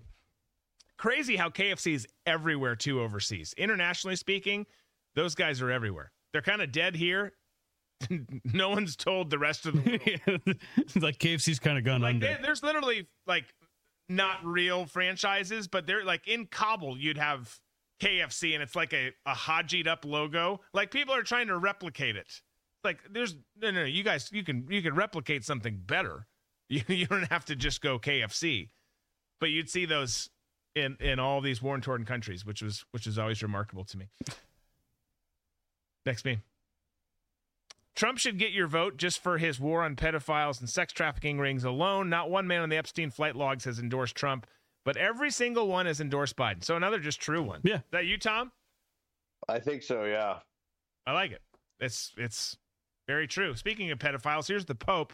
Crazy 0.98 1.38
how 1.38 1.48
KFC 1.49 1.94
is 1.94 2.06
everywhere 2.26 2.76
too 2.76 2.99
overseas. 2.99 3.53
Internationally 3.57 4.18
speaking, 4.18 4.65
those 5.15 5.34
guys 5.34 5.61
are 5.61 5.72
everywhere. 5.72 6.11
They're 6.34 6.41
kind 6.41 6.61
of 6.61 6.73
dead 6.73 6.98
here. 6.98 7.32
no 8.44 8.68
one's 8.69 8.98
told 8.98 9.30
the 9.30 9.40
rest 9.40 9.65
of 9.65 9.76
the 9.76 9.80
world. 10.28 10.41
like 11.02 11.19
KFC's 11.19 11.60
kind 11.60 11.78
of 11.78 11.86
gone 11.86 12.02
like 12.02 12.15
under. 12.15 12.28
there- 12.28 12.40
there's 12.41 12.64
literally 12.64 13.07
like 13.26 13.45
not 14.10 14.44
real 14.44 14.86
franchises, 14.86 15.69
but 15.69 15.88
they're 15.88 16.03
like 16.03 16.28
in 16.28 16.48
Kabul, 16.48 16.98
you'd 16.98 17.18
have 17.18 17.61
KFC 18.02 18.56
and 18.56 18.61
it's 18.61 18.76
like 18.76 18.91
a, 18.91 19.11
a 19.26 19.34
hajied 19.34 19.88
up 19.88 20.03
logo. 20.03 20.60
Like 20.73 20.91
people 20.91 21.15
are 21.15 21.23
trying 21.23 21.48
to 21.48 21.57
replicate 21.57 22.18
it. 22.18 22.41
Like 22.84 22.99
there's 23.10 23.36
no, 23.56 23.72
no, 23.72 23.80
no, 23.80 23.86
you 23.86 24.03
guys, 24.03 24.30
you 24.34 24.44
can, 24.44 24.68
you 24.69 24.82
can 24.82 24.95
replicate 24.95 25.45
something 25.45 25.80
better. 25.86 26.28
You, 26.77 26.84
you 26.88 27.06
don't 27.06 27.30
have 27.30 27.43
to 27.45 27.56
just 27.57 27.81
go 27.81 27.99
KFC, 27.99 28.69
but 29.41 29.49
you'd 29.49 29.69
see 29.69 29.84
those 29.84 30.30
in, 30.73 30.95
in 31.02 31.19
all 31.19 31.41
these 31.41 31.61
war 31.61 31.77
torn 31.80 32.06
countries, 32.06 32.45
which 32.45 32.61
was, 32.61 32.85
which 32.91 33.07
is 33.07 33.19
always 33.19 33.43
remarkable 33.43 33.84
to 33.84 33.98
me. 33.98 34.07
Next 36.06 36.23
meme. 36.23 36.43
Trump 37.93 38.19
should 38.19 38.39
get 38.39 38.53
your 38.53 38.68
vote 38.68 38.95
just 38.95 39.22
for 39.22 39.38
his 39.38 39.60
war 39.60 39.84
on 39.84 39.98
pedophiles 39.98 40.61
and 40.61 40.69
sex 40.69 40.93
trafficking 40.93 41.39
rings 41.39 41.65
alone. 41.65 42.10
Not 42.10 42.30
one 42.30 42.48
man 42.48 42.61
on 42.61 42.69
the 42.69 42.77
Epstein 42.77 43.11
flight 43.11 43.35
logs 43.35 43.65
has 43.65 43.77
endorsed 43.77 44.15
Trump, 44.15 44.48
but 44.85 44.95
every 44.95 45.30
single 45.30 45.68
one 45.68 45.88
has 45.88 45.99
endorsed 45.99 46.38
Biden. 46.38 46.64
So 46.64 46.77
another 46.77 46.99
just 46.99 47.19
true 47.19 47.43
one. 47.43 47.60
Yeah. 47.64 47.76
Is 47.76 47.81
that 47.91 48.06
you, 48.06 48.18
Tom? 48.18 48.53
I 49.49 49.60
think 49.60 49.84
so. 49.84 50.06
Yeah. 50.06 50.38
I 51.06 51.11
like 51.11 51.31
it. 51.31 51.41
It's 51.81 52.14
it's 52.18 52.57
very 53.07 53.27
true. 53.27 53.56
Speaking 53.56 53.91
of 53.91 53.99
pedophiles, 53.99 54.48
here's 54.48 54.65
the 54.65 54.76
Pope. 54.76 55.14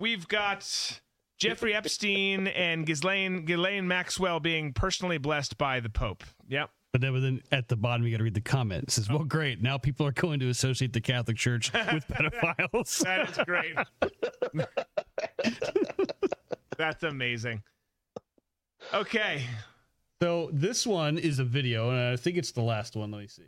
We've 0.00 0.28
got 0.28 1.00
Jeffrey 1.38 1.74
Epstein 1.74 2.46
and 2.48 2.86
Ghislaine 2.86 3.44
Ghislaine 3.44 3.88
Maxwell 3.88 4.40
being 4.40 4.72
personally 4.72 5.18
blessed 5.18 5.58
by 5.58 5.80
the 5.80 5.88
Pope. 5.88 6.24
Yep. 6.48 6.70
But 6.92 7.02
then, 7.02 7.42
at 7.52 7.68
the 7.68 7.76
bottom, 7.76 8.06
you 8.06 8.12
got 8.12 8.18
to 8.18 8.24
read 8.24 8.34
the 8.34 8.40
comment. 8.40 8.84
It 8.84 8.90
says, 8.90 9.08
"Well, 9.10 9.24
great. 9.24 9.60
Now 9.60 9.76
people 9.76 10.06
are 10.06 10.12
going 10.12 10.40
to 10.40 10.48
associate 10.48 10.92
the 10.92 11.00
Catholic 11.00 11.36
Church 11.36 11.72
with 11.72 12.06
pedophiles." 12.08 13.04
That 13.04 13.30
is 13.30 13.38
great. 13.44 14.66
That's 16.78 17.02
amazing. 17.02 17.62
Okay. 18.94 19.42
So 20.22 20.50
this 20.52 20.86
one 20.86 21.18
is 21.18 21.38
a 21.38 21.44
video, 21.44 21.90
and 21.90 21.98
I 21.98 22.16
think 22.16 22.36
it's 22.36 22.52
the 22.52 22.62
last 22.62 22.96
one. 22.96 23.10
Let 23.10 23.20
me 23.20 23.26
see. 23.28 23.42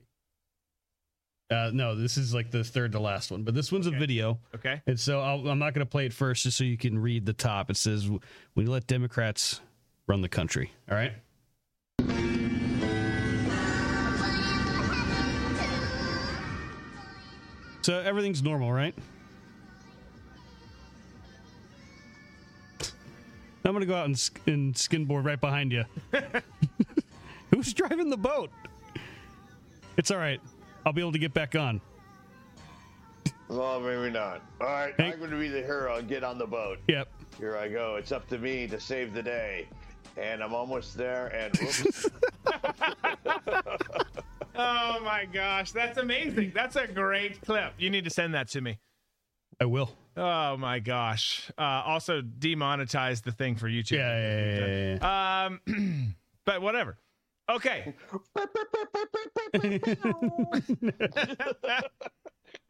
Uh, 1.51 1.70
no, 1.74 1.97
this 1.97 2.16
is 2.16 2.32
like 2.32 2.51
the 2.52 2.62
third 2.62 2.93
to 2.93 3.01
last 3.01 3.32
one, 3.32 3.43
but 3.43 3.55
this 3.55 3.72
one's 3.72 3.89
Okay. 3.89 3.97
a 3.97 3.98
video. 3.98 4.39
Okay. 4.55 4.81
And 4.86 4.98
so 4.98 5.20
I'll, 5.20 5.48
I'm 5.48 5.59
not 5.59 5.74
going 5.74 5.85
to 5.85 5.90
play 5.90 6.06
it 6.06 6.12
first, 6.12 6.44
just 6.44 6.56
so 6.56 6.62
you 6.62 6.77
can 6.77 6.97
read 6.98 7.27
the 7.27 7.32
top. 7.32 7.70
It 7.70 7.77
says, 7.77 8.09
"We 8.55 8.66
let 8.66 8.86
Democrats 8.86 9.60
run 10.06 10.20
the 10.22 10.28
country." 10.28 10.70
All 10.89 10.97
right. 10.97 11.12
So 17.82 17.98
everything's 17.98 18.43
normal, 18.43 18.72
right? 18.72 18.94
I'm 23.64 23.72
going 23.72 23.81
to 23.81 23.86
go 23.86 23.94
out 23.94 24.06
and, 24.06 24.18
sk- 24.18 24.40
and 24.47 24.74
skinboard 24.74 25.24
right 25.24 25.40
behind 25.40 25.72
you. 25.72 25.85
Who's 27.55 27.72
driving 27.72 28.10
the 28.10 28.16
boat? 28.16 28.51
It's 29.97 30.10
all 30.10 30.18
right. 30.18 30.40
I'll 30.86 30.93
be 30.93 31.01
able 31.01 31.12
to 31.12 31.19
get 31.19 31.35
back 31.35 31.55
on. 31.55 31.81
Well, 33.48 33.81
maybe 33.81 34.11
not. 34.11 34.43
All 34.61 34.66
right, 34.69 34.94
Hey. 34.97 35.12
I'm 35.12 35.19
going 35.19 35.31
to 35.31 35.39
be 35.39 35.48
the 35.48 35.62
hero 35.62 35.97
and 35.97 36.09
get 36.09 36.23
on 36.23 36.39
the 36.39 36.47
boat. 36.47 36.78
Yep. 36.89 37.09
Here 37.39 37.57
I 37.57 37.69
go. 37.69 37.97
It's 37.97 38.12
up 38.12 38.28
to 38.28 38.39
me 38.39 38.66
to 38.69 38.78
save 38.78 39.12
the 39.12 39.23
day. 39.23 39.66
And 40.16 40.43
I'm 40.43 40.55
almost 40.55 40.97
there. 40.97 41.28
And 41.28 41.57
whoops. 41.57 42.07
Oh 44.62 45.01
my 45.02 45.24
gosh, 45.24 45.73
that's 45.73 45.97
amazing. 45.97 46.52
That's 46.55 46.77
a 46.77 46.86
great 46.86 47.40
clip. 47.40 47.73
You 47.78 47.89
need 47.89 48.05
to 48.05 48.11
send 48.11 48.35
that 48.35 48.48
to 48.48 48.61
me. 48.61 48.78
I 49.59 49.65
will. 49.65 49.90
Oh 50.19 50.59
my 50.59 50.81
gosh. 50.81 51.51
Uh, 51.57 51.62
also 51.62 52.20
demonetize 52.20 53.23
the 53.23 53.32
thing 53.32 53.57
for 53.57 53.69
YouTube. 53.70 53.93
Yeah, 53.93 54.19
yeah, 54.19 54.59
yeah, 54.59 54.98
yeah, 55.01 55.47
yeah. 55.47 55.47
Um, 55.74 56.15
but 56.44 56.61
whatever. 56.61 56.98
Okay. 57.51 57.94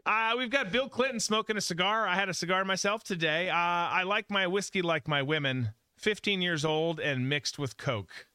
uh, 0.07 0.35
we've 0.39 0.51
got 0.51 0.73
Bill 0.73 0.89
Clinton 0.89 1.20
smoking 1.20 1.59
a 1.59 1.61
cigar. 1.61 2.09
I 2.09 2.15
had 2.15 2.31
a 2.31 2.35
cigar 2.35 2.65
myself 2.65 3.05
today. 3.05 3.51
Uh, 3.51 3.55
I 3.55 4.05
like 4.05 4.31
my 4.31 4.47
whiskey 4.47 4.81
like 4.81 5.07
my 5.07 5.23
women. 5.23 5.70
15 5.98 6.40
years 6.40 6.65
old 6.65 6.98
and 6.98 7.28
mixed 7.28 7.59
with 7.59 7.77
Coke. 7.77 8.27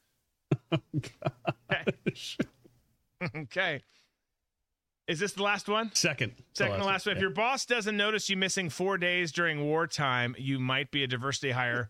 okay. 0.72 1.84
okay. 3.35 3.81
Is 5.07 5.19
this 5.19 5.34
the 5.34 5.41
last 5.43 5.67
one? 5.67 5.91
Second. 5.95 6.34
Second 6.53 6.80
to 6.80 6.85
last 6.85 7.07
one. 7.07 7.15
If 7.15 7.22
your 7.22 7.31
boss 7.31 7.65
doesn't 7.65 7.97
notice 7.97 8.30
you 8.30 8.38
missing 8.38 8.69
four 8.69 8.97
days 8.99 9.31
during 9.31 9.63
wartime, 9.63 10.35
you 10.38 10.59
might 10.59 10.91
be 10.91 11.03
a 11.03 11.07
diversity 11.07 11.51
hire. 11.51 11.89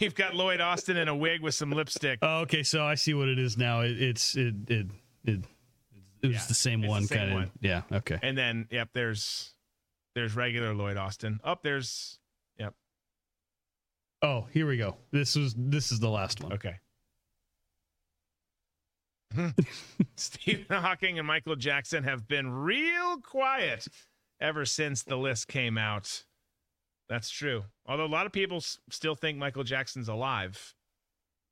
We've 0.00 0.14
got 0.14 0.34
Lloyd 0.34 0.60
Austin 0.60 0.96
in 0.96 1.08
a 1.08 1.14
wig 1.14 1.42
with 1.42 1.54
some 1.54 1.70
lipstick. 1.70 2.18
Oh, 2.22 2.40
okay, 2.40 2.62
so 2.62 2.84
I 2.84 2.94
see 2.94 3.14
what 3.14 3.28
it 3.28 3.38
is 3.38 3.58
now. 3.58 3.80
It, 3.82 4.00
it's 4.00 4.34
it 4.36 4.54
it 4.68 4.86
it, 5.24 5.40
it 6.22 6.26
was 6.28 6.36
Yeah, 6.36 6.42
the 6.48 6.54
same 6.54 6.86
one 6.86 7.06
kind 7.06 7.32
of. 7.32 7.50
Yeah. 7.60 7.82
Okay. 7.92 8.18
And 8.22 8.36
then, 8.38 8.68
yep, 8.70 8.88
there's 8.94 9.54
there's 10.14 10.34
regular 10.34 10.74
Lloyd 10.74 10.96
Austin. 10.96 11.40
Up 11.44 11.62
there's 11.62 12.18
yep. 12.58 12.74
Oh, 14.22 14.46
here 14.52 14.66
we 14.66 14.78
go. 14.78 14.96
This 15.12 15.36
was 15.36 15.54
this 15.58 15.92
is 15.92 16.00
the 16.00 16.08
last 16.10 16.42
one. 16.42 16.54
Okay. 16.54 16.76
Stephen 20.16 20.64
Hawking 20.70 21.18
and 21.18 21.26
Michael 21.26 21.56
Jackson 21.56 22.04
have 22.04 22.26
been 22.26 22.50
real 22.50 23.18
quiet 23.18 23.86
ever 24.40 24.64
since 24.64 25.02
the 25.02 25.16
list 25.16 25.48
came 25.48 25.76
out. 25.76 26.24
That's 27.08 27.30
true. 27.30 27.64
Although 27.86 28.06
a 28.06 28.08
lot 28.08 28.26
of 28.26 28.32
people 28.32 28.56
s- 28.58 28.78
still 28.90 29.14
think 29.14 29.38
Michael 29.38 29.64
Jackson's 29.64 30.08
alive, 30.08 30.74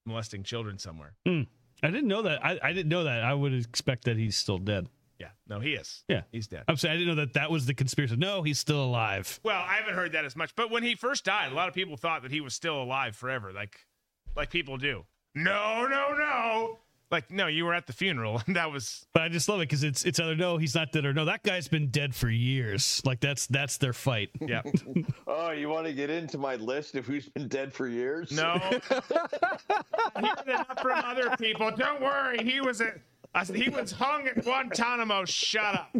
molesting 0.06 0.42
children 0.42 0.78
somewhere. 0.78 1.14
Hmm. 1.26 1.42
I 1.82 1.90
didn't 1.90 2.08
know 2.08 2.22
that. 2.22 2.44
I, 2.44 2.58
I 2.62 2.72
didn't 2.72 2.88
know 2.88 3.04
that. 3.04 3.22
I 3.22 3.34
would 3.34 3.52
expect 3.54 4.04
that 4.04 4.16
he's 4.16 4.36
still 4.36 4.58
dead. 4.58 4.88
Yeah, 5.20 5.28
no, 5.48 5.60
he 5.60 5.74
is. 5.74 6.02
Yeah. 6.08 6.22
he's 6.32 6.46
dead. 6.48 6.64
I'm 6.66 6.76
saying 6.76 6.94
I 6.94 6.96
didn't 6.98 7.14
know 7.16 7.24
that 7.24 7.34
that 7.34 7.50
was 7.50 7.66
the 7.66 7.74
conspiracy. 7.74 8.16
No, 8.16 8.42
he's 8.42 8.58
still 8.58 8.82
alive. 8.82 9.38
Well, 9.44 9.62
I 9.64 9.74
haven't 9.76 9.94
heard 9.94 10.12
that 10.12 10.24
as 10.24 10.34
much, 10.34 10.54
but 10.56 10.70
when 10.70 10.82
he 10.82 10.94
first 10.96 11.24
died, 11.24 11.52
a 11.52 11.54
lot 11.54 11.68
of 11.68 11.74
people 11.74 11.96
thought 11.96 12.22
that 12.22 12.32
he 12.32 12.40
was 12.40 12.54
still 12.54 12.82
alive 12.82 13.14
forever, 13.14 13.52
like 13.52 13.86
like 14.36 14.50
people 14.50 14.76
do. 14.76 15.04
No, 15.36 15.86
no, 15.88 16.14
no. 16.16 16.78
Like, 17.14 17.30
no, 17.30 17.46
you 17.46 17.64
were 17.64 17.74
at 17.74 17.86
the 17.86 17.92
funeral, 17.92 18.42
and 18.44 18.56
that 18.56 18.72
was 18.72 19.06
But 19.12 19.22
I 19.22 19.28
just 19.28 19.48
love 19.48 19.60
it 19.60 19.68
because 19.68 19.84
it's 19.84 20.04
it's 20.04 20.18
either 20.18 20.34
no, 20.34 20.56
he's 20.56 20.74
not 20.74 20.90
dead, 20.90 21.04
or 21.04 21.14
no, 21.14 21.24
that 21.26 21.44
guy's 21.44 21.68
been 21.68 21.86
dead 21.86 22.12
for 22.12 22.28
years. 22.28 23.00
Like 23.04 23.20
that's 23.20 23.46
that's 23.46 23.76
their 23.76 23.92
fight. 23.92 24.30
yeah. 24.40 24.62
oh, 25.28 25.52
you 25.52 25.68
want 25.68 25.86
to 25.86 25.92
get 25.92 26.10
into 26.10 26.38
my 26.38 26.56
list 26.56 26.96
of 26.96 27.06
who's 27.06 27.28
been 27.28 27.46
dead 27.46 27.72
for 27.72 27.86
years? 27.86 28.32
No. 28.32 28.58
Hearing 30.18 30.64
from 30.82 31.04
other 31.04 31.36
people. 31.36 31.70
Don't 31.70 32.00
worry. 32.00 32.42
He 32.42 32.60
was 32.60 32.80
at 32.80 32.98
uh, 33.32 33.44
he 33.44 33.68
was 33.68 33.92
hung 33.92 34.26
at 34.26 34.42
Guantanamo. 34.42 35.24
Shut 35.24 35.74
up. 35.76 35.90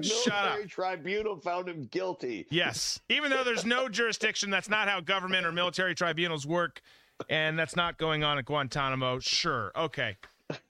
Shut 0.00 0.32
up. 0.32 0.44
Military 0.44 0.66
tribunal 0.68 1.36
found 1.36 1.68
him 1.68 1.86
guilty. 1.90 2.46
Yes. 2.48 2.98
Even 3.10 3.30
though 3.30 3.44
there's 3.44 3.66
no 3.66 3.90
jurisdiction, 3.90 4.48
that's 4.48 4.70
not 4.70 4.88
how 4.88 5.00
government 5.00 5.44
or 5.44 5.52
military 5.52 5.94
tribunals 5.94 6.46
work, 6.46 6.80
and 7.28 7.58
that's 7.58 7.76
not 7.76 7.98
going 7.98 8.24
on 8.24 8.38
at 8.38 8.44
Guantanamo. 8.44 9.18
Sure. 9.18 9.72
Okay. 9.76 10.16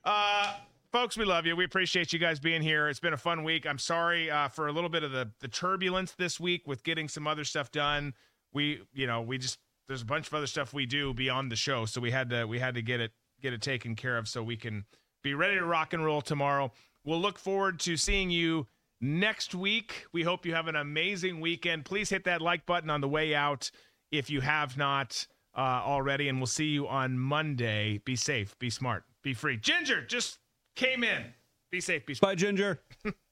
Uh 0.05 0.55
folks, 0.95 1.17
we 1.17 1.25
love 1.25 1.45
you. 1.45 1.57
We 1.57 1.65
appreciate 1.65 2.13
you 2.13 2.21
guys 2.21 2.39
being 2.39 2.63
here. 2.63 2.89
It's 2.89 3.01
been 3.01 3.15
a 3.15 3.17
fun 3.17 3.43
week. 3.43 3.67
I'm 3.67 3.79
sorry 3.79 4.31
uh, 4.31 4.47
for 4.47 4.69
a 4.69 4.73
little 4.73 4.89
bit 4.89 5.03
of 5.03 5.11
the 5.11 5.29
the 5.41 5.49
turbulence 5.49 6.13
this 6.13 6.39
week 6.39 6.69
with 6.69 6.85
getting 6.85 7.09
some 7.09 7.27
other 7.27 7.43
stuff 7.43 7.73
done. 7.73 8.15
We, 8.53 8.83
you 8.93 9.09
know, 9.09 9.21
we 9.21 9.37
just 9.37 9.59
there's 9.89 10.03
a 10.03 10.07
bunch 10.07 10.29
of 10.29 10.35
other 10.35 10.47
stuff 10.47 10.73
we 10.73 10.87
do 10.87 11.13
beyond 11.13 11.51
the 11.51 11.57
show, 11.57 11.85
so 11.85 12.01
we 12.01 12.13
had 12.13 12.31
to 12.31 12.45
we 12.45 12.61
had 12.61 12.77
to 12.77 12.83
get 12.83 13.01
it 13.01 13.11
get 13.43 13.53
it 13.53 13.61
taken 13.61 13.97
care 13.97 14.17
of 14.17 14.29
so 14.29 14.41
we 14.43 14.57
can 14.57 14.85
be 15.25 15.35
ready 15.35 15.57
to 15.57 15.65
rock 15.65 15.93
and 15.95 16.05
roll 16.05 16.23
tomorrow. 16.23 16.71
We'll 17.05 17.21
look 17.21 17.41
forward 17.41 17.81
to 17.81 17.97
seeing 17.97 18.31
you 18.31 18.69
next 19.01 19.53
week. 19.53 20.07
We 20.13 20.23
hope 20.23 20.47
you 20.47 20.55
have 20.55 20.69
an 20.69 20.77
amazing 20.77 21.41
weekend. 21.41 21.85
Please 21.85 22.09
hit 22.09 22.23
that 22.25 22.41
like 22.41 22.67
button 22.67 22.89
on 22.89 23.01
the 23.01 23.09
way 23.09 23.35
out 23.35 23.69
if 24.13 24.31
you 24.31 24.41
have 24.43 24.77
not 24.77 25.27
uh, 25.57 25.83
already, 25.85 26.29
and 26.29 26.39
we'll 26.39 26.47
see 26.47 26.67
you 26.67 26.89
on 26.89 27.19
Monday. 27.19 28.01
Be 28.05 28.17
safe, 28.17 28.59
be 28.59 28.71
smart, 28.71 29.05
be 29.23 29.35
free. 29.35 29.57
Ginger 29.57 30.05
just 30.05 30.39
came 30.77 31.05
in. 31.05 31.25
Be 31.71 31.81
safe, 31.81 32.07
be 32.07 32.15
smart. 32.15 32.33
Bye, 32.33 32.35
Ginger. 32.37 32.81